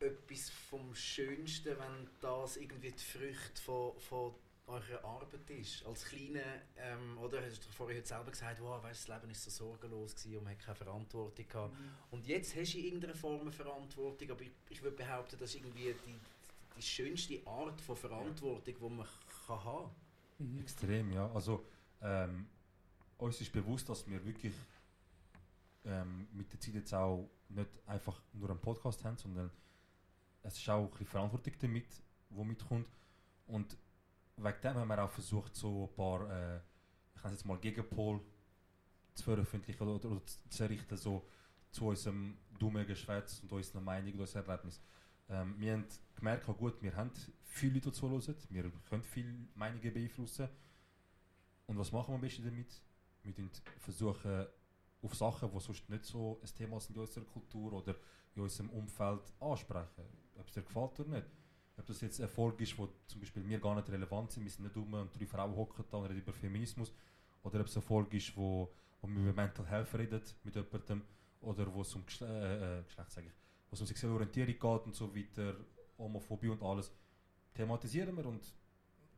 etwas 0.00 0.50
vom 0.50 0.94
Schönsten, 0.94 1.76
wenn 1.78 2.08
das 2.20 2.56
irgendwie 2.56 2.92
die 2.92 2.98
Früchte 2.98 3.62
von, 3.62 3.98
von 4.00 4.34
eurer 4.66 5.04
Arbeit 5.04 5.50
ist. 5.50 5.84
Als 5.84 6.04
kleine, 6.04 6.42
ähm, 6.76 7.18
oder 7.18 7.42
hast 7.44 7.64
du 7.64 7.70
vorhin 7.70 7.98
heute 7.98 8.08
selber 8.08 8.30
gesagt, 8.30 8.60
wow, 8.60 8.82
weißt, 8.82 9.08
das 9.08 9.16
Leben 9.16 9.30
ist 9.30 9.44
so 9.44 9.50
sorgenlos 9.50 10.14
gewesen 10.14 10.38
und 10.38 10.44
man 10.44 10.52
hat 10.52 10.60
keine 10.60 10.74
Verantwortung 10.76 11.48
gehabt. 11.48 11.76
Und 12.10 12.26
jetzt 12.26 12.56
hast 12.56 12.74
du 12.74 12.78
in 12.78 12.84
irgendeiner 12.84 13.14
Form 13.14 13.42
eine 13.42 13.52
Verantwortung, 13.52 14.30
aber 14.30 14.42
ich, 14.42 14.52
ich 14.70 14.82
würde 14.82 14.96
behaupten, 14.96 15.36
das 15.38 15.50
ist 15.50 15.56
irgendwie 15.56 15.94
die, 16.06 16.18
die 16.76 16.82
schönste 16.82 17.46
Art 17.46 17.80
von 17.80 17.96
Verantwortung, 17.96 18.74
die 18.74 18.94
man 18.94 19.06
kann 19.46 19.64
haben 19.64 19.90
Mhm. 20.38 20.60
Extrem, 20.60 21.12
ja. 21.12 21.30
Also, 21.32 21.64
ähm, 22.02 22.46
uns 23.18 23.40
ist 23.40 23.52
bewusst, 23.52 23.88
dass 23.88 24.08
wir 24.08 24.24
wirklich 24.24 24.54
ähm, 25.84 26.26
mit 26.32 26.52
der 26.52 26.60
Zeit 26.60 26.74
jetzt 26.74 26.92
auch 26.92 27.28
nicht 27.48 27.68
einfach 27.86 28.20
nur 28.32 28.50
einen 28.50 28.60
Podcast 28.60 29.04
haben, 29.04 29.16
sondern 29.16 29.50
es 30.42 30.58
ist 30.58 30.68
auch 30.68 30.84
ein 30.84 30.90
bisschen 30.90 31.06
Verantwortung 31.06 31.52
damit, 31.60 31.86
die 32.30 32.44
mitkommt. 32.44 32.88
Und 33.46 33.76
wegen 34.36 34.60
dem 34.62 34.74
haben 34.74 34.88
wir 34.88 35.04
auch 35.04 35.10
versucht, 35.10 35.54
so 35.54 35.88
ein 35.88 35.94
paar, 35.94 36.30
äh, 36.30 36.60
ich 37.14 37.22
kann 37.22 37.32
es 37.32 37.38
jetzt 37.40 37.46
mal 37.46 37.58
Gegenpol 37.58 38.20
zu 39.14 39.24
veröffentlichen 39.24 39.82
oder, 39.82 40.10
oder 40.10 40.20
zu- 40.48 40.62
errichten, 40.62 40.96
so 40.96 41.26
zu 41.70 41.86
unserem 41.86 42.36
dummen 42.58 42.86
Geschwätz 42.86 43.40
und 43.40 43.52
unserer 43.52 43.80
Meinung 43.80 44.12
und 44.14 44.20
unserem 44.20 44.46
Erlebnis. 44.48 44.80
Ähm, 45.28 45.54
wir 45.58 45.72
haben 45.72 45.86
gemerkt, 46.16 46.48
oh 46.48 46.54
gut, 46.54 46.80
wir 46.82 46.94
haben 46.94 47.10
viele 47.42 47.74
Leute, 47.74 47.90
die 47.90 47.92
zuhören, 47.92 48.36
wir 48.50 48.70
können 48.88 49.02
viele 49.02 49.32
Meinungen 49.54 49.92
beeinflussen. 49.92 50.48
Und 51.66 51.78
was 51.78 51.92
machen 51.92 52.08
wir 52.08 52.14
am 52.16 52.20
besten 52.20 52.44
damit? 52.44 52.82
Wir 53.22 53.32
versuchen, 53.78 54.46
auf 55.02 55.14
Sachen, 55.14 55.50
die 55.50 55.60
sonst 55.60 55.88
nicht 55.88 56.04
so 56.04 56.40
ein 56.42 56.54
Thema 56.54 56.80
sind 56.80 56.96
in 56.96 57.02
unserer 57.02 57.24
Kultur 57.24 57.72
oder 57.72 57.94
in 58.34 58.42
unserem 58.42 58.70
Umfeld 58.70 59.22
ansprechen. 59.40 60.04
Ob 60.36 60.46
es 60.48 60.54
dir 60.54 60.62
gefällt 60.62 61.00
oder 61.00 61.08
nicht. 61.10 61.26
Ob 61.76 61.86
das 61.86 62.00
jetzt 62.00 62.20
Erfolg 62.20 62.60
ist, 62.60 62.78
wo 62.78 62.88
zum 63.06 63.20
Beispiel 63.20 63.42
mir 63.42 63.58
gar 63.58 63.74
nicht 63.74 63.88
relevant 63.90 64.30
sind, 64.30 64.44
wir 64.44 64.50
sind 64.50 64.64
nicht 64.64 64.76
dumm 64.76 64.94
und 64.94 65.18
drei 65.18 65.26
Frauen 65.26 65.56
hocken 65.56 65.84
da 65.90 65.96
und 65.98 66.06
reden 66.06 66.20
über 66.20 66.32
Feminismus. 66.32 66.92
Oder 67.42 67.60
ob 67.60 67.66
es 67.66 67.76
Erfolg 67.76 68.12
ist, 68.14 68.36
wo, 68.36 68.72
wo 69.00 69.08
wir 69.08 69.20
über 69.20 69.32
Mental 69.32 69.66
Health 69.66 69.94
reden 69.94 70.22
mit 70.44 70.54
jemandem. 70.54 71.02
Oder 71.40 71.72
wo 71.74 71.82
es 71.82 71.94
um 71.94 72.06
Geschle 72.06 72.26
äh, 72.26 72.80
äh, 72.80 72.82
Geschlecht, 72.84 73.10
sage 73.10 73.26
ich, 73.26 73.32
wo 73.68 73.74
es 73.74 73.80
um 73.80 73.86
sexuelle 73.86 74.14
Orientierung 74.14 74.54
geht 74.54 74.86
und 74.86 74.94
so 74.94 75.14
weiter, 75.14 75.56
Homophobie 75.98 76.48
und 76.48 76.62
alles, 76.62 76.90
thematisieren 77.52 78.16
wir 78.16 78.26
und 78.26 78.42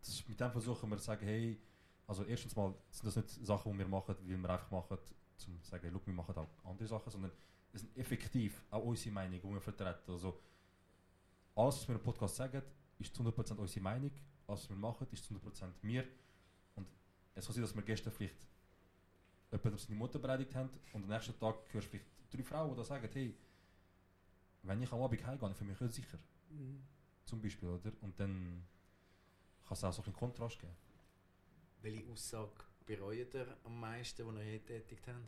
das, 0.01 0.27
mit 0.29 0.41
dem 0.41 0.51
versuchen 0.51 0.91
wir 0.91 0.99
zu 0.99 1.05
sagen, 1.05 1.25
hey, 1.27 1.61
also 2.07 2.25
erstens 2.25 2.55
mal 2.55 2.75
sind 2.91 3.07
das 3.07 3.17
nicht 3.17 3.47
Sachen, 3.47 3.73
die 3.73 3.79
wir 3.79 3.89
machen, 3.89 4.15
weil 4.21 4.37
wir 4.37 4.51
einfach 4.51 4.71
machen, 4.71 4.99
zum 5.37 5.63
zu 5.63 5.71
sagen, 5.71 5.93
look, 5.93 6.07
wir 6.07 6.15
machen 6.15 6.35
auch 6.37 6.49
andere 6.65 6.89
Sachen, 6.89 7.11
sondern 7.11 7.33
es 7.73 7.81
sind 7.81 7.97
effektiv 7.97 8.63
auch 8.71 8.85
unsere 8.85 9.15
Meinung, 9.15 9.41
die 9.41 9.49
wir 9.49 9.61
vertreten. 9.61 10.11
Also 10.11 10.39
alles, 11.57 11.77
was 11.81 11.89
wir 11.89 11.95
im 11.97 12.03
Podcast 12.03 12.37
sagen, 12.37 12.63
ist 12.99 13.15
zu 13.15 13.23
100% 13.23 13.57
unsere 13.57 13.81
Meinung, 13.83 14.11
alles, 14.47 14.63
was 14.63 14.69
wir 14.71 14.77
machen, 14.77 15.07
ist 15.11 15.25
zu 15.25 15.35
100% 15.35 15.73
wir. 15.83 16.07
Und 16.77 16.87
es 17.35 17.45
kann 17.47 17.55
sein, 17.55 17.63
dass 17.63 17.75
wir 17.75 17.83
gestern 17.83 18.13
vielleicht 18.13 18.47
jemanden 19.51 19.75
auf 19.75 19.81
seine 19.81 19.97
Mutter 19.97 20.19
beleidigt 20.19 20.55
haben 20.55 20.71
und 20.93 21.03
am 21.05 21.09
nächsten 21.09 21.39
Tag 21.39 21.57
hörst 21.73 21.87
du 21.87 21.91
vielleicht 21.91 22.07
drei 22.31 22.43
Frauen, 22.43 22.77
die 22.77 22.85
sagen, 22.85 23.09
hey, 23.13 23.35
wenn 24.63 24.83
ich 24.83 24.93
am 24.93 25.01
Abend 25.03 25.25
heimgehe, 25.27 25.55
für 25.55 25.65
mich 25.65 25.79
sicher, 25.93 26.19
Mhm. 26.51 26.81
zum 27.25 27.41
Beispiel, 27.43 27.69
oder? 27.69 27.93
Und 28.03 28.19
dann 28.21 28.65
kann 29.67 29.73
es 29.77 29.83
auch 29.85 29.93
so 29.93 30.03
ein 30.03 30.13
Kontrast 30.13 30.59
geben. 30.61 30.73
Welche 31.83 32.11
Aussage 32.11 32.53
bereut 32.85 33.35
ihr 33.35 33.57
am 33.65 33.81
meisten, 33.81 34.23
die 34.29 34.39
ihr 34.41 34.45
je 34.53 34.59
getätigt 34.59 35.07
habt? 35.09 35.19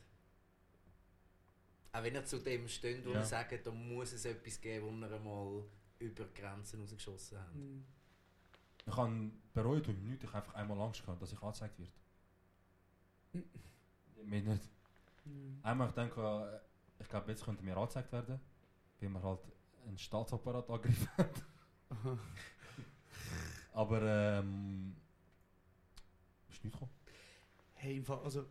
Auch 1.92 2.02
wenn 2.02 2.14
ihr 2.14 2.24
zu 2.24 2.38
dem 2.38 2.68
steht, 2.68 3.04
wo 3.04 3.10
Ja. 3.12 3.20
ihr 3.20 3.24
sagt, 3.24 3.66
da 3.66 3.70
muss 3.70 4.12
es 4.12 4.24
etwas 4.24 4.60
geben, 4.60 4.86
wo 4.86 5.06
ihr 5.06 5.12
einmal 5.12 5.64
über 5.98 6.24
Grenzen 6.34 6.80
rausgeschossen 6.80 7.38
habt. 7.38 7.54
Mhm. 7.54 7.84
Ich 8.86 8.96
habe 8.96 9.30
bereut 9.52 9.88
und 9.88 10.02
nichts, 10.04 10.24
ich 10.24 10.32
habe 10.32 10.46
einfach 10.46 10.54
einmal 10.54 10.80
Angst 10.80 11.04
gehabt, 11.04 11.20
dass 11.20 11.32
ich 11.32 11.42
angezeigt 11.42 11.78
wird. 11.78 11.92
Mir 14.24 14.42
nicht. 14.42 14.70
Mhm. 15.24 15.58
Einmal 15.62 15.88
ich 15.88 15.94
denke, 15.94 16.20
äh, 16.20 17.02
ich 17.02 17.08
glaube, 17.08 17.30
jetzt 17.30 17.44
könnte 17.44 17.62
mir 17.62 17.76
angezeigt 17.76 18.10
werden, 18.12 18.40
weil 19.00 19.08
man 19.08 19.22
halt 19.22 19.40
einen 19.86 19.98
Staatsapparat 19.98 20.68
angegriffen 20.70 21.08
hat. 21.16 21.44
Aha. 21.90 22.18
Aber 23.72 24.02
ähm, 24.02 24.96
ist 26.50 26.64
nicht 26.64 26.72
gekommen. 26.72 26.90
Hey, 27.74 27.96
im 27.96 28.04
Fall, 28.04 28.18
also 28.24 28.46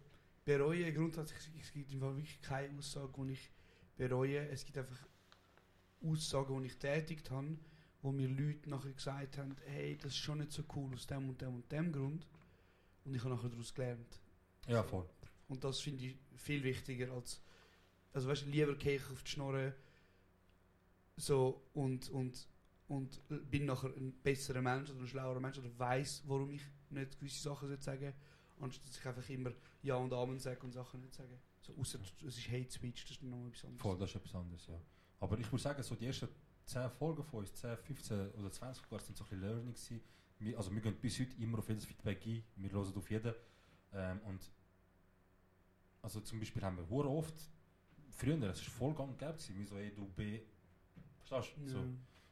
bereuen 0.45 0.93
grundsätzlich, 0.93 1.61
es 1.61 1.71
gibt 1.73 1.91
im 1.91 1.99
Fall 1.99 2.15
wirklich 2.15 2.41
keine 2.41 2.77
Aussage, 2.77 3.11
die 3.25 3.33
ich 3.33 3.51
bereue. 3.97 4.47
Es 4.49 4.63
gibt 4.63 4.77
einfach 4.77 5.05
Aussagen, 6.01 6.61
die 6.61 6.67
ich 6.67 6.77
tätigt 6.77 7.31
habe, 7.31 7.57
wo 8.01 8.11
mir 8.11 8.27
Leute 8.27 8.69
nachher 8.69 8.93
gesagt 8.93 9.37
haben, 9.37 9.55
hey, 9.65 9.97
das 9.97 10.13
ist 10.13 10.17
schon 10.17 10.39
nicht 10.39 10.51
so 10.51 10.63
cool 10.75 10.93
aus 10.93 11.07
dem 11.07 11.29
und 11.29 11.41
dem 11.41 11.55
und 11.55 11.71
dem 11.71 11.91
Grund. 11.91 12.27
Und 13.05 13.15
ich 13.15 13.23
habe 13.23 13.33
nachher 13.33 13.49
daraus 13.49 13.73
gelernt. 13.73 14.19
Ja, 14.67 14.83
voll. 14.83 15.07
Und 15.47 15.63
das 15.63 15.79
finde 15.79 16.05
ich 16.05 16.17
viel 16.35 16.63
wichtiger 16.63 17.11
als, 17.13 17.41
also 18.13 18.27
weißt 18.27 18.45
du, 18.45 18.49
lieber 18.49 18.75
gehe 18.75 18.97
ich 18.97 19.09
auf 19.09 19.23
die 19.23 19.31
Schnorre 19.31 19.73
so 21.15 21.61
und, 21.73 22.09
und, 22.09 22.47
und 22.87 23.21
bin 23.49 23.65
nachher 23.65 23.95
ein 23.95 24.13
besserer 24.21 24.61
Mensch 24.61 24.89
oder 24.91 24.99
ein 24.99 25.07
schlauerer 25.07 25.39
Mensch 25.39 25.57
oder 25.57 25.69
weiß, 25.77 26.23
warum 26.27 26.51
ich 26.51 26.61
nicht 26.89 27.17
gewisse 27.19 27.41
Sachen 27.41 27.69
sollte 27.69 27.83
sagen 27.83 28.13
anstatt 28.59 28.87
dass 28.87 28.97
ich 28.97 29.05
einfach 29.05 29.29
immer 29.29 29.51
Ja 29.83 29.95
und 29.95 30.13
Amen 30.13 30.39
sage 30.39 30.59
und 30.61 30.71
Sachen 30.73 31.01
nicht 31.01 31.13
sage. 31.13 31.39
So, 31.61 31.73
außer 31.75 31.99
es 32.25 32.37
ist 32.37 32.49
Hate 32.49 32.71
Speech, 32.71 33.03
das 33.03 33.11
ist 33.11 33.23
nochmal 33.23 33.49
etwas 33.49 33.65
anderes. 33.65 33.81
Voll, 33.81 33.97
das 33.97 34.09
ist 34.09 34.15
etwas 34.15 34.35
anderes, 34.35 34.67
ja. 34.67 34.79
Aber 35.19 35.37
ich 35.39 35.51
würde 35.51 35.63
sagen, 35.63 35.83
so 35.83 35.95
die 35.95 36.05
ersten 36.05 36.27
10 36.65 36.89
Folgen 36.91 37.23
von 37.23 37.39
uns, 37.39 37.53
10, 37.53 37.77
15 37.77 38.31
oder 38.31 38.51
20 38.51 38.83
sogar, 38.83 38.99
sind 38.99 39.17
so 39.17 39.23
ein 39.23 39.29
bisschen 39.29 39.41
Learning 39.41 39.73
gewesen. 39.73 40.01
Wir, 40.39 40.57
also 40.57 40.71
wir 40.73 40.81
gehen 40.81 40.95
bis 40.95 41.19
heute 41.19 41.35
immer 41.41 41.59
auf 41.59 41.67
jedes 41.69 41.85
Feedback 41.85 42.25
ein, 42.25 42.43
wir 42.55 42.71
hören 42.71 42.95
auf 42.95 43.09
jeden. 43.09 43.33
Ähm, 43.93 44.19
und 44.25 44.51
also 46.01 46.21
zum 46.21 46.39
Beispiel 46.39 46.61
haben 46.61 46.77
wir 46.77 46.87
hure 46.89 47.09
oft, 47.09 47.33
früher, 48.11 48.41
es 48.43 48.61
war 48.61 48.73
voll 48.73 48.93
gang 48.93 49.17
gewesen, 49.17 49.57
wie 49.57 49.65
so, 49.65 49.77
hey 49.77 49.93
du 49.93 50.05
B, 50.07 50.41
verstehst 51.17 51.57
du? 51.57 51.61
Ja. 51.63 51.69
So, 51.69 51.83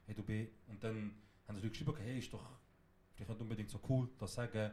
hey 0.06 0.16
du 0.16 0.24
B. 0.24 0.48
Und 0.68 0.84
dann 0.84 1.16
haben 1.48 1.60
sie 1.60 1.70
geschrieben, 1.70 1.90
okay, 1.92 2.04
hey, 2.04 2.20
ist 2.20 2.32
doch 2.32 2.48
vielleicht 3.14 3.30
nicht 3.30 3.42
unbedingt 3.42 3.70
so 3.70 3.80
cool, 3.90 4.10
das 4.20 4.34
sagen. 4.34 4.72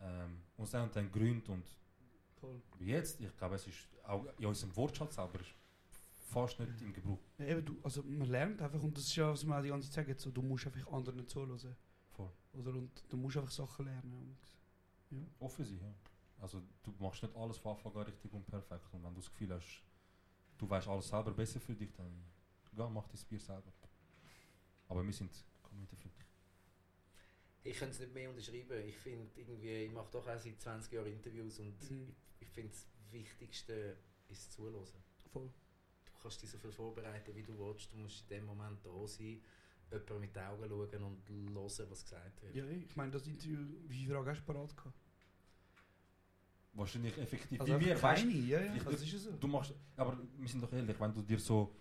Ähm, 0.00 0.38
und 0.56 0.72
dann 0.72 0.84
und 0.84 0.96
dann 0.96 1.10
Gründe 1.10 1.52
und 1.52 1.64
wie 2.78 2.86
jetzt, 2.86 3.20
ich 3.20 3.36
glaube, 3.36 3.54
es 3.54 3.66
ist 3.66 3.88
auch 4.02 4.26
in 4.38 4.46
unserem 4.46 4.76
Wortschatz 4.76 5.14
selber 5.14 5.40
ist 5.40 5.54
fast 6.24 6.58
nicht 6.60 6.80
im 6.80 6.92
Gebrauch. 6.92 7.18
Ja, 7.38 7.46
eben, 7.46 7.64
du, 7.64 7.76
also 7.82 8.02
man 8.02 8.28
lernt 8.28 8.60
einfach 8.60 8.82
und 8.82 8.96
das 8.96 9.04
ist 9.04 9.16
ja, 9.16 9.30
was 9.30 9.44
man 9.44 9.58
auch 9.58 9.62
die 9.62 9.68
ganze 9.68 9.90
Zeit 9.90 10.06
sagt, 10.06 10.20
so, 10.20 10.30
du 10.30 10.42
musst 10.42 10.66
einfach 10.66 10.90
anderen 10.92 11.26
zuhören. 11.26 11.58
Voll. 12.10 12.30
Oder, 12.52 12.74
und 12.74 13.04
du 13.08 13.16
musst 13.16 13.36
einfach 13.36 13.50
Sachen 13.50 13.86
lernen. 13.86 14.12
Und, 14.12 15.18
ja. 15.18 15.24
Offen 15.38 15.64
sein, 15.64 15.78
ja. 15.80 15.94
Also 16.40 16.62
du 16.82 16.92
machst 16.98 17.22
nicht 17.22 17.34
alles 17.36 17.58
von 17.58 17.72
Anfang 17.76 17.94
an 17.96 18.02
richtig 18.02 18.32
und 18.32 18.44
perfekt. 18.46 18.92
Und 18.92 19.02
wenn 19.04 19.14
du 19.14 19.20
das 19.20 19.30
Gefühl 19.30 19.52
hast, 19.54 19.82
du 20.58 20.68
weißt 20.68 20.88
alles 20.88 21.08
selber 21.08 21.32
besser 21.32 21.60
für 21.60 21.74
dich, 21.74 21.92
dann 21.92 22.12
ja, 22.76 22.88
mach 22.88 23.06
das 23.08 23.24
Bier 23.24 23.40
selber. 23.40 23.72
Aber 24.88 25.04
wir 25.04 25.12
sind 25.12 25.30
community-freundlich. 25.62 26.26
Ich 27.62 27.78
kann 27.78 27.88
es 27.88 27.98
nicht 28.00 28.12
mehr 28.12 28.28
unterschreiben. 28.28 28.86
Ich 28.86 28.96
finde 28.96 29.28
irgendwie, 29.40 29.70
ich 29.84 29.92
mache 29.92 30.10
doch 30.12 30.26
auch 30.26 30.38
seit 30.38 30.60
20 30.60 30.92
Jahren 30.92 31.06
Interviews 31.06 31.58
und 31.60 31.90
Mhm. 31.90 32.14
ich, 32.40 32.46
ich 32.46 32.48
finde 32.48 32.70
das 32.70 32.86
Wichtigste 33.10 33.96
ist 34.28 34.52
Zuhören. 34.52 34.84
Voll. 35.32 35.50
Du 36.24 36.30
kannst 36.30 36.40
dich 36.40 36.50
so 36.50 36.56
viel 36.56 36.72
vorbereiten, 36.72 37.36
wie 37.36 37.42
du 37.42 37.52
willst. 37.58 37.92
Du 37.92 37.98
musst 37.98 38.22
in 38.22 38.28
dem 38.38 38.46
Moment 38.46 38.82
da 38.82 39.06
sein, 39.06 39.42
jemandem 39.90 40.20
mit 40.20 40.34
den 40.34 40.42
Augen 40.42 40.68
schauen 40.70 41.02
und 41.04 41.28
hören, 41.28 41.90
was 41.90 42.02
gesagt 42.02 42.40
wird. 42.40 42.54
Ja, 42.54 42.66
ich 42.66 42.96
meine, 42.96 43.10
das 43.12 43.26
Interview, 43.26 43.58
wie 43.88 43.94
viele 43.94 44.14
Fragen 44.14 44.30
hast 44.30 44.40
du 44.40 44.44
parat 44.50 44.74
gehabt? 44.74 44.94
Wahrscheinlich 46.72 47.18
effektiv. 47.18 47.60
Also 47.60 47.78
wie 47.78 47.84
wir, 47.84 47.94
keine, 47.96 48.32
ja, 48.32 48.62
ja, 48.62 48.82
das 48.84 49.02
ist 49.02 49.12
ja 49.12 49.18
so. 49.18 49.32
du 49.32 49.46
machst, 49.48 49.74
aber 49.98 50.18
wir 50.38 50.48
sind 50.48 50.62
doch 50.62 50.72
ehrlich, 50.72 50.98
wenn 50.98 51.12
du 51.12 51.20
dir 51.20 51.38
so 51.38 51.76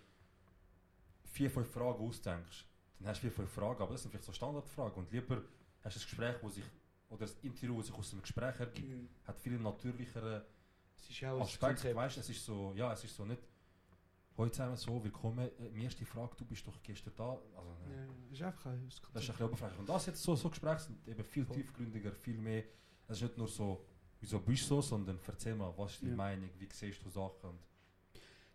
vier, 1.24 1.50
fünf 1.50 1.72
Fragen 1.72 2.06
ausdenkst, 2.06 2.66
dann 3.00 3.08
hast 3.08 3.20
du 3.20 3.22
vier, 3.22 3.32
fünf 3.32 3.50
Fragen, 3.50 3.82
aber 3.82 3.94
das 3.94 4.02
sind 4.02 4.12
vielleicht 4.12 4.26
so 4.26 4.34
Standardfragen. 4.34 5.06
Und 5.06 5.10
lieber 5.14 5.41
hast 5.86 5.96
du 5.96 6.00
ein 6.02 6.04
Gespräch, 6.04 6.36
wo 6.41 6.50
sich, 6.50 6.66
oder 7.08 7.22
das 7.22 7.38
Interview, 7.41 7.78
das 7.78 7.88
sich 7.88 7.96
aus 7.96 8.12
einem 8.12 8.22
Gespräch 8.24 8.60
ergibt, 8.60 8.89
Mhm. 8.89 9.08
hat 9.24 9.39
viel 9.39 9.58
natürlichere 9.58 10.46
Es 10.98 11.10
ist 11.10 11.22
ja 11.22 11.32
auch 11.32 11.38
ein 11.38 11.44
Aspekt, 11.44 11.96
weißt, 11.96 12.18
es 12.18 12.30
ist 12.30 12.44
so, 12.44 12.74
ja, 12.76 12.91
es 12.91 13.06
ist 13.06 13.16
so 13.16 13.24
nicht, 13.24 13.41
heute 14.38 14.52
zusammen 14.52 14.76
so, 14.78 15.04
willkommen, 15.04 15.50
äh, 15.60 15.70
mir 15.70 15.88
ist 15.88 16.00
die 16.00 16.06
Frage, 16.06 16.36
du 16.38 16.46
bist 16.46 16.66
doch 16.68 16.82
gestern 16.82 17.14
da, 17.16 17.32
also, 17.56 17.78
Ja, 17.90 17.94
äh, 17.94 18.06
ja, 18.06 18.14
das 18.30 18.40
ist 18.40 18.44
einfach 18.44 18.66
ein 18.72 18.86
das 18.88 18.96
ist 18.96 19.04
ein 19.12 19.18
bisschen 19.34 19.46
oberflächlich. 19.46 19.80
Und 19.80 19.90
das 19.90 20.06
jetzt 20.06 20.24
so, 20.24 20.36
so 20.36 20.50
Gespräche 20.50 20.80
sind 20.80 21.08
eben 21.08 21.24
viel 21.24 21.46
Voll. 21.46 21.56
tiefgründiger, 21.58 22.12
viel 22.12 22.38
mehr, 22.38 22.64
es 23.08 23.18
ist 23.18 23.24
nicht 23.24 23.38
nur 23.38 23.48
so, 23.48 23.86
wieso 24.20 24.40
bist 24.40 24.64
du 24.64 24.76
so, 24.76 24.82
sondern 24.82 25.20
erzähl 25.28 25.56
mal, 25.56 25.74
was 25.78 25.94
ist 25.94 26.02
deine 26.02 26.12
Ja. 26.12 26.18
Meinung, 26.18 26.50
wie 26.58 26.68
siehst 26.72 27.04
du 27.04 27.10
Sachen 27.10 27.50
und 27.50 27.60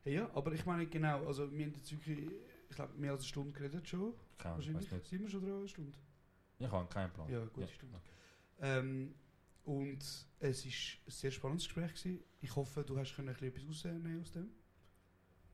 Ja, 0.05 0.13
ja, 0.13 0.31
aber 0.35 0.53
ich 0.53 0.65
meine 0.67 0.87
genau, 0.87 1.27
also 1.27 1.51
wir 1.53 1.65
haben 1.67 1.75
jetzt 1.75 1.91
wirklich, 1.93 2.31
ich 2.71 2.77
glaube, 2.77 2.95
mehr 2.95 3.13
als 3.13 3.21
eine 3.23 3.29
Stunde 3.29 3.53
geredet 3.53 3.87
schon. 3.89 4.15
keine 4.37 4.57
wahrscheinlich. 4.57 4.91
nicht. 4.91 5.07
Sind 5.07 5.23
wir 5.23 5.29
schon 5.31 5.43
dran, 5.43 5.59
eine 5.59 5.69
Stunde? 5.69 5.99
Ich 6.59 6.71
habe 6.71 6.89
keinen 6.89 7.13
Plan. 7.13 7.31
Ja, 7.31 7.45
gut, 7.45 7.71
stimmt. 7.71 7.95
okay. 7.95 8.03
Ähm, 8.61 9.15
und 9.65 10.03
es 10.41 10.65
war 10.65 10.73
ein 10.73 11.11
sehr 11.11 11.31
spannendes 11.31 11.67
Gespräch. 11.67 11.91
Gewesen. 11.95 12.25
Ich 12.41 12.57
hoffe, 12.57 12.83
du 12.83 12.99
hast 12.99 13.15
können 13.15 13.29
ein 13.29 13.35
bisschen 13.35 13.49
etwas 13.49 13.69
rausnehmen 13.69 14.21
aus 14.21 14.33
dem. 14.33 14.49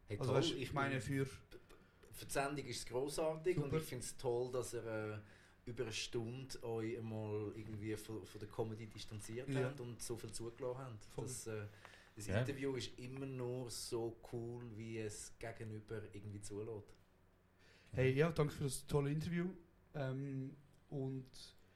Hey, 0.09 0.19
Also 0.19 0.33
toll, 0.33 0.41
weißt, 0.43 0.53
ich 0.55 0.73
meine 0.73 1.01
für... 1.01 1.27
für 1.27 2.27
die 2.27 2.31
Sendung 2.33 2.67
ist 2.67 2.79
es 2.79 2.87
grossartig 2.87 3.57
und 3.57 3.65
Super. 3.65 3.77
ich 3.79 3.83
finde 3.85 4.05
es 4.05 4.17
toll, 4.17 4.53
dass 4.53 4.75
ihr 4.75 4.85
äh, 4.85 5.19
über 5.71 5.85
eine 5.85 5.93
Stunde 5.93 6.63
euch 6.63 6.99
einmal 6.99 7.53
irgendwie 7.57 7.97
von, 7.97 8.25
von 8.25 8.39
der 8.39 8.49
Comedy 8.49 8.87
distanziert 8.87 9.49
Ja. 9.49 9.65
habt 9.65 9.81
und 9.81 10.01
so 10.01 10.17
viel 10.17 10.31
zugelassen 10.33 10.81
habt. 10.81 11.09
Das, 11.17 11.47
äh, 11.47 11.67
das 12.17 12.27
Ja. 12.27 12.39
Interview 12.41 12.75
ist 12.77 12.99
immer 12.99 13.27
nur 13.27 13.71
so 13.71 14.17
cool, 14.33 14.63
wie 14.77 14.99
es 14.99 15.33
gegenüber 15.39 16.03
irgendwie 16.13 16.41
zulässt. 16.41 16.95
Hey, 17.93 18.13
ja, 18.13 18.31
danke 18.31 18.53
für 18.53 18.65
das 18.65 18.87
tolle 18.87 19.11
Interview. 19.11 19.47
Ähm, 19.95 20.55
und 20.91 21.27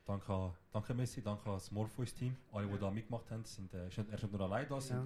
Danke, 0.08 0.32
an- 0.32 0.52
danke 0.72 0.94
Messi, 0.94 1.20
danke 1.20 1.44
an 1.50 1.56
das 1.56 1.70
Morpheus-Team. 1.70 2.34
Alle, 2.52 2.66
die 2.66 2.72
Ja. 2.72 2.78
da 2.78 2.90
mitgemacht 2.90 3.30
haben, 3.30 3.44
sind, 3.44 3.74
äh, 3.74 3.84
nicht, 3.84 3.98
er 3.98 4.28
nur 4.30 4.40
allein 4.40 4.66
da, 4.66 4.80
sind 4.80 4.96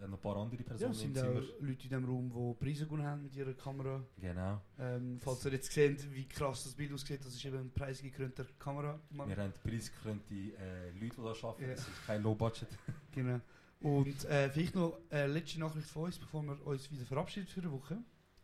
ja, 0.00 0.04
äh, 0.04 0.10
ein 0.10 0.18
paar 0.18 0.36
andere 0.36 0.60
ja, 0.60 0.66
Personen 0.66 0.90
es 0.90 1.02
im 1.04 1.14
sind 1.14 1.18
auch 1.24 1.30
Zimmer. 1.32 1.40
Leute 1.60 1.68
in 1.70 1.76
diesem 1.78 2.04
Raum, 2.04 2.56
die 2.58 2.64
Preise 2.64 2.84
gewonnen 2.86 3.06
haben 3.06 3.22
mit 3.22 3.36
ihrer 3.36 3.52
Kamera. 3.54 4.02
Genau. 4.20 4.60
Ähm, 4.80 5.20
falls 5.22 5.44
ihr 5.44 5.52
jetzt 5.52 5.70
seht, 5.70 6.12
wie 6.12 6.26
krass 6.26 6.64
das 6.64 6.74
Bild 6.74 6.92
aussieht, 6.92 7.24
das 7.24 7.34
ist 7.36 7.44
eben 7.44 7.56
ein 7.56 7.70
preisgekrönter 7.70 8.46
Kameramann. 8.58 9.28
Wir 9.28 9.36
haben 9.36 9.52
preisgekrönte 9.62 10.34
äh, 10.34 10.90
Leute, 10.90 11.14
die 11.14 11.22
da 11.22 11.30
arbeiten. 11.48 11.62
Ja. 11.62 11.68
Das 11.68 11.78
ist 11.86 12.06
kein 12.06 12.22
Low-Budget. 12.22 12.68
Genau. 13.12 13.40
Und 13.80 14.24
äh, 14.24 14.50
vielleicht 14.50 14.74
noch 14.74 14.98
eine 15.10 15.28
letzte 15.28 15.60
Nachricht 15.60 15.86
von 15.88 16.06
uns, 16.06 16.18
bevor 16.18 16.42
wir 16.42 16.66
uns 16.66 16.90
wieder 16.90 17.04
verabschieden 17.04 17.46
für 17.46 17.60
eine 17.60 17.70
Woche. 17.70 17.98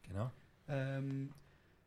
Genau. 0.04 0.30
Ähm, 0.68 1.32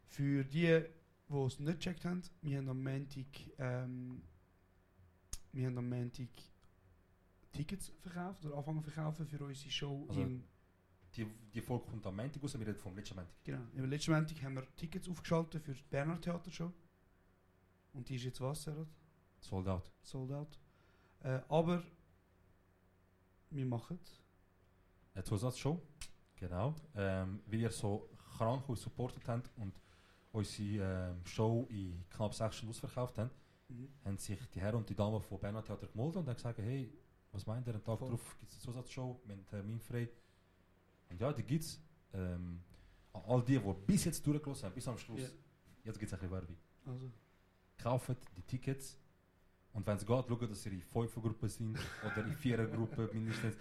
für 0.09 0.43
die, 0.43 0.82
die 1.30 1.36
es 1.45 1.59
nicht 1.59 1.80
gecheckt 1.80 2.05
haben, 2.05 2.21
wir 2.41 2.57
haben 2.57 2.69
am 2.69 2.84
Montag, 2.84 3.25
ähm, 3.57 4.21
wir 5.51 5.67
haben 5.67 5.78
am 5.78 5.89
Montag 5.89 6.30
Tickets 7.51 7.91
verkauft 8.01 8.45
oder 8.45 8.57
anfangen 8.57 8.84
zu 8.84 8.91
verkaufen 8.91 9.28
für 9.28 9.43
unsere 9.43 9.71
Show 9.71 10.05
Also- 10.07 10.21
im 10.21 10.43
Die, 11.15 11.25
die 11.53 11.61
Folge 11.61 11.86
kommt 11.86 12.05
am 12.05 12.15
Montag 12.15 12.43
raus, 12.43 12.53
wir 12.59 12.67
reden 12.67 12.78
vom 12.78 12.95
letzten 12.95 13.15
Montag. 13.15 13.34
Genau. 13.43 13.61
Im 13.73 13.89
letzten 13.89 14.11
Montag 14.11 14.41
haben 14.43 14.55
wir 14.55 14.75
Tickets 14.75 15.09
aufgeschaltet 15.09 15.63
für 15.63 15.73
die 15.73 15.84
Berner 15.89 16.19
Theatershow. 16.21 16.71
Und 17.93 18.07
die 18.07 18.15
ist 18.15 18.25
jetzt 18.25 18.39
was, 18.41 18.61
Serhat? 18.63 18.88
Sold 19.39 19.67
out. 19.67 19.91
Sold 20.03 20.32
out. 20.32 20.59
Äh, 21.21 21.39
aber 21.49 21.82
wir 23.49 23.65
machen 23.65 23.99
Eine 25.13 25.23
Zusatzshow. 25.23 25.82
Genau. 26.36 26.75
Ähm, 26.93 27.41
weil 27.47 27.61
ihr 27.61 27.71
so 27.71 28.07
krank 28.38 28.69
uns 28.69 28.82
supportet 28.82 29.28
habt 29.28 29.49
und 29.57 29.73
unsere 30.38 31.09
ähm, 31.09 31.25
Show 31.25 31.67
in 31.69 32.03
knapp 32.09 32.33
sechs 32.33 32.57
Stunden 32.57 32.71
ausverkauft 32.71 33.17
habt, 33.17 33.35
mhm. 33.69 33.89
haben 34.05 34.17
sich 34.17 34.39
die 34.49 34.61
Herren 34.61 34.77
und 34.77 34.89
die 34.89 34.95
Damen 34.95 35.21
von 35.21 35.39
Bernhard 35.39 35.65
Theater 35.65 35.88
gemeldet 35.88 36.17
und 36.17 36.27
haben 36.27 36.35
gesagt, 36.35 36.59
hey, 36.59 36.91
was 37.31 37.45
meint 37.45 37.67
ihr, 37.67 37.73
einen 37.73 37.83
Tag 37.83 37.99
Voll. 37.99 38.07
darauf 38.07 38.38
gibt 38.39 38.51
es 38.51 38.57
eine 38.57 38.73
Zusatzshow, 38.73 39.21
wir 39.25 39.33
haben 39.33 39.39
einen 39.39 39.47
Termin 39.47 39.79
frei. 39.79 40.09
Und 41.09 41.19
ja, 41.19 41.31
die 41.33 41.43
gibt 41.43 41.63
es. 41.63 41.79
Ähm, 42.13 42.61
all 43.13 43.41
die, 43.43 43.57
die 43.57 43.73
bis 43.85 44.05
jetzt 44.05 44.25
durchgelassen 44.25 44.65
haben, 44.65 44.75
bis 44.75 44.88
am 44.88 44.97
Schluss, 44.97 45.21
Ja. 45.21 45.27
jetzt 45.85 45.99
gibt 45.99 46.11
es 46.11 46.13
ein 46.13 46.19
bisschen 46.19 46.31
Werbung. 46.31 46.57
Also, 46.85 47.11
Kauft 47.77 48.17
die 48.35 48.41
Tickets 48.43 48.97
und 49.73 49.85
wenn 49.85 49.97
es 49.97 50.05
geht, 50.05 50.27
schaut, 50.27 50.51
dass 50.51 50.65
ihr 50.65 50.71
in 50.71 50.81
Fünfergruppen 50.81 51.49
sind 51.49 51.77
oder 52.05 52.25
in 52.25 52.35
Vierergruppen 52.35 53.09
mindestens. 53.13 53.55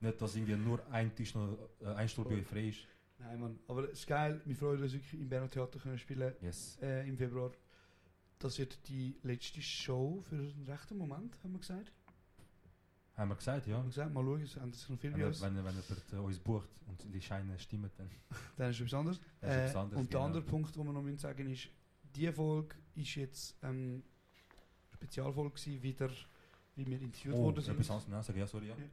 Nicht, 0.00 0.20
dass 0.20 0.36
irgendwie 0.36 0.56
nur 0.56 0.86
ein 0.90 1.14
Tisch 1.14 1.34
noch, 1.34 1.56
äh, 1.80 1.86
ein 1.86 2.08
Stuhl 2.08 2.24
bei 2.24 2.36
euch 2.36 2.46
frei 2.46 2.68
ist. 2.68 2.86
Nein, 3.18 3.40
Mann. 3.40 3.58
Aber 3.68 3.84
es 3.84 4.00
ist 4.00 4.06
geil. 4.06 4.40
Wir 4.44 4.56
freuen 4.56 4.82
uns 4.82 4.92
wirklich 4.92 5.14
im 5.20 5.28
Berner 5.28 5.50
Theater 5.50 5.78
können 5.78 5.98
spielen 5.98 6.34
Yes. 6.40 6.78
äh, 6.82 7.08
im 7.08 7.16
Februar. 7.16 7.52
Das 8.38 8.58
wird 8.58 8.78
die 8.88 9.16
letzte 9.22 9.60
Show 9.60 10.20
für 10.28 10.36
einen 10.36 10.64
rechten 10.68 10.96
Moment, 10.96 11.36
haben 11.42 11.52
wir 11.52 11.58
gesagt. 11.58 11.92
Haben 13.14 13.30
wir 13.30 13.34
gesagt, 13.36 13.66
ja. 13.66 13.76
Haben 13.78 13.84
wir 13.86 13.88
gesagt, 13.88 14.14
mal 14.14 14.22
schauen, 14.24 14.42
es 14.42 14.56
ändert 14.56 14.74
sich 14.76 14.88
noch 14.88 14.98
viel 14.98 15.10
Wenn, 15.12 15.18
bei 15.18 15.24
wenn, 15.24 15.28
uns. 15.28 15.42
wenn 15.42 15.56
jemand 15.56 16.12
äh, 16.12 16.16
uns 16.16 16.38
bucht 16.38 16.68
und 16.86 17.02
die 17.12 17.20
Scheine 17.20 17.58
stimmen, 17.58 17.90
dann 17.96 18.08
Dann 18.56 18.70
ist 18.70 18.78
etwas 18.80 18.94
anderes. 18.94 19.20
Das 19.40 19.50
ist 19.50 19.56
Äh, 19.56 19.62
etwas 19.64 19.76
anderes, 19.76 20.00
und 20.00 20.12
der 20.12 20.18
genau. 20.20 20.24
andere 20.26 20.42
Punkt, 20.42 20.76
den 20.76 20.84
wir 20.84 20.92
noch 20.92 21.02
müssen 21.02 21.18
sagen 21.18 21.50
ist, 21.50 21.68
die 22.14 22.30
Folge 22.32 22.76
ist 22.94 23.14
jetzt 23.16 23.56
ähm, 23.62 24.04
Spezialfolge 24.94 25.56
wieder, 25.82 26.10
wie 26.76 26.86
wir 26.86 27.00
interviewt 27.00 27.34
oh, 27.34 27.42
worden 27.44 27.62
sind. 27.62 27.76
nein, 28.08 28.22
sagen, 28.22 28.38
ja, 28.38 28.46
sorry, 28.46 28.68
ja. 28.68 28.76
Ja. 28.76 28.84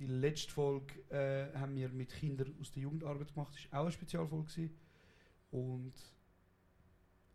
Die 0.00 0.06
letzte 0.06 0.50
Folge 0.50 0.94
äh, 1.10 1.54
haben 1.58 1.76
wir 1.76 1.90
mit 1.90 2.08
Kindern 2.14 2.54
aus 2.58 2.72
der 2.72 2.84
Jugendarbeit 2.84 3.34
gemacht. 3.34 3.52
Das 3.54 3.70
war 3.70 3.80
auch 3.80 3.84
eine 3.84 3.92
Spezialfolge. 3.92 4.46
Gewesen. 4.46 4.80
Und 5.50 5.92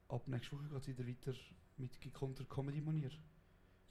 ab 0.08 0.28
nächster 0.28 0.58
Woche 0.58 0.70
geht 0.70 0.82
es 0.82 0.88
wieder 0.88 1.08
weiter 1.08 1.38
mit 1.78 2.02
gekonnter 2.02 2.44
Comedy-Manier. 2.46 3.12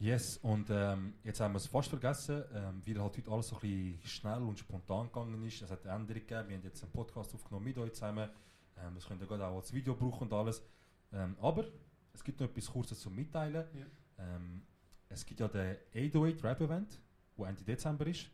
Yes, 0.01 0.39
und 0.39 0.71
ähm, 0.71 1.15
jetzt 1.23 1.39
haben 1.39 1.53
wir 1.53 1.59
es 1.59 1.69
fast 1.69 1.89
vergessen, 1.89 2.43
ähm, 2.53 2.83
weil 2.85 3.01
halt 3.01 3.17
heute 3.17 3.31
alles 3.31 3.49
so 3.49 3.55
ein 3.55 3.61
bisschen 3.61 4.01
schnell 4.03 4.43
und 4.43 4.59
spontan 4.59 5.07
gegangen 5.07 5.41
ist. 5.45 5.63
Es 5.63 5.71
hat 5.71 5.87
eine 5.87 5.95
Änderung 5.95 6.21
gegeben, 6.21 6.49
wir 6.49 6.57
haben 6.57 6.65
jetzt 6.65 6.83
einen 6.83 6.91
Podcast 6.91 7.33
aufgenommen 7.33 7.67
mit 7.67 7.79
euch 7.79 7.93
zusammen. 7.93 8.29
Ähm, 8.77 8.95
das 8.97 9.07
könnt 9.07 9.21
ihr 9.21 9.29
gerade 9.29 9.47
auch 9.47 9.59
als 9.59 9.73
Video 9.73 9.95
brauchen 9.95 10.25
und 10.25 10.33
alles. 10.33 10.65
Ähm, 11.13 11.37
aber 11.41 11.67
es 12.13 12.25
gibt 12.25 12.41
noch 12.41 12.49
etwas 12.49 12.67
Kurzes 12.67 12.99
zum 12.99 13.15
Mitteilen. 13.15 13.65
Ja. 13.73 13.87
Ähm, 14.19 14.63
es 15.09 15.25
gibt 15.25 15.39
ja 15.39 15.47
den 15.47 15.77
808 15.95 16.43
Rap 16.43 16.61
Event, 16.61 17.01
der 17.39 17.47
Ende 17.47 17.63
Dezember 17.63 18.07
ist. 18.09 18.29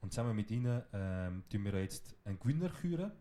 Und 0.00 0.12
zusammen 0.12 0.34
mit 0.34 0.50
ihnen 0.50 0.82
ähm, 0.92 1.44
tun 1.50 1.64
wir 1.64 1.80
jetzt 1.80 2.16
einen 2.24 2.38
Gewinner 2.38 2.70
küren 2.70 3.12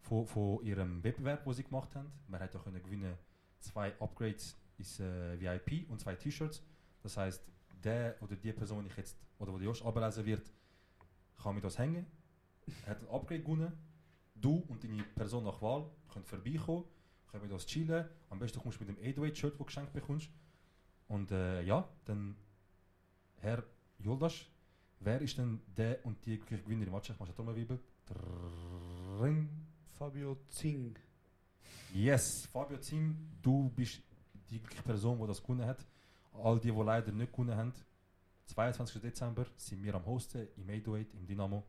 von, 0.00 0.26
von 0.26 0.62
ihrem 0.64 1.02
Wettbewerb, 1.02 1.44
den 1.44 1.52
sie 1.52 1.64
gemacht 1.64 1.94
haben. 1.94 2.10
Man 2.26 2.40
hat 2.40 2.54
ja 2.54 2.60
können 2.60 2.82
gewinnen 2.82 3.14
zwei 3.60 3.92
Upgrades 4.00 4.56
ins 4.76 5.00
äh, 5.00 5.40
VIP 5.40 5.88
und 5.90 6.00
zwei 6.00 6.14
T-Shirts. 6.14 6.62
Das 7.02 7.16
heißt, 7.16 7.44
der 7.84 8.16
oder 8.20 8.36
die 8.36 8.52
Person, 8.52 8.84
die 8.84 8.90
ich 8.90 8.96
jetzt 8.96 9.16
oder 9.38 9.52
der 9.52 9.62
Josh 9.62 9.84
ablesen 9.84 10.24
wird, 10.24 10.50
kann 11.40 11.54
mit 11.54 11.64
uns 11.64 11.78
hängen. 11.78 12.06
Hat 12.86 13.00
ein 13.00 13.08
Upgrade 13.08 13.42
gewonnen. 13.42 13.72
Du 14.34 14.64
und 14.68 14.82
deine 14.82 15.02
Person 15.02 15.44
nach 15.44 15.60
Wahl 15.62 15.90
könnt 16.08 16.26
vorbeikommen, 16.26 16.84
könnt 17.28 17.42
mit 17.42 17.52
uns 17.52 17.66
chillen. 17.66 18.08
Am 18.30 18.38
besten 18.38 18.60
kommst 18.60 18.80
du 18.80 18.84
mit 18.84 18.96
dem 18.96 19.04
808-Shirt, 19.04 19.52
das 19.52 19.58
du 19.58 19.64
geschenkt 19.64 19.92
bekommst. 19.92 20.30
Und 21.08 21.30
äh, 21.30 21.62
ja, 21.62 21.88
dann 22.04 22.36
Herr 23.36 23.64
Joldas, 23.98 24.46
wer 25.00 25.20
ist 25.20 25.36
denn 25.38 25.60
der 25.76 26.04
und 26.04 26.24
die 26.24 26.36
glückliche 26.36 26.62
Gewinnerin? 26.64 26.92
Warte, 26.92 27.12
ich 27.12 27.18
mache 27.18 27.34
Trommelwirbel. 27.34 27.78
Fabio 29.92 30.36
Zing. 30.48 30.96
Yes, 31.92 32.46
Fabio 32.46 32.78
Zing, 32.78 33.16
du 33.42 33.68
bist 33.70 34.00
die 34.50 34.58
glückliche 34.58 34.82
Person, 34.82 35.18
die 35.20 35.26
das 35.26 35.42
gewonnen 35.42 35.66
hat. 35.66 35.84
All 36.32 36.60
die, 36.60 36.70
die 36.70 36.82
leider 36.82 37.10
nicht 37.12 37.32
gewonnen 37.32 37.56
haben, 37.56 37.72
22. 38.46 39.00
Dezember 39.02 39.46
sind 39.56 39.82
wir 39.82 39.94
am 39.94 40.06
Hosten 40.06 40.48
im 40.56 40.68
808 40.70 41.14
im 41.14 41.26
Dynamo. 41.26 41.64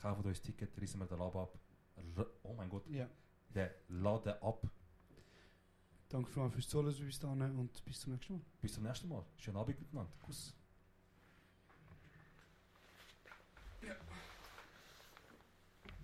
Kaufen 0.00 0.26
euch 0.26 0.38
das 0.38 0.42
Ticket, 0.42 0.80
reißen 0.80 0.98
wir 1.00 1.06
den 1.06 1.18
Laden 1.18 1.40
ab. 1.40 1.58
Oh 2.42 2.54
mein 2.54 2.68
Gott, 2.68 2.86
Ja. 2.88 3.08
der 3.54 3.74
Laden 3.88 4.34
ab. 4.42 4.62
Danke 6.08 6.30
vielmals 6.30 6.54
fürs 6.54 6.68
Zuhören 6.68 6.94
bis 6.94 7.18
dahin 7.18 7.56
und 7.58 7.84
bis 7.84 8.00
zum 8.00 8.12
nächsten 8.12 8.34
Mal. 8.34 8.42
Bis 8.60 8.72
zum 8.74 8.82
nächsten 8.84 9.08
Mal. 9.08 9.24
Schönen 9.36 9.56
Abend 9.56 9.80
miteinander. 9.80 10.12
Kuss. 10.22 10.54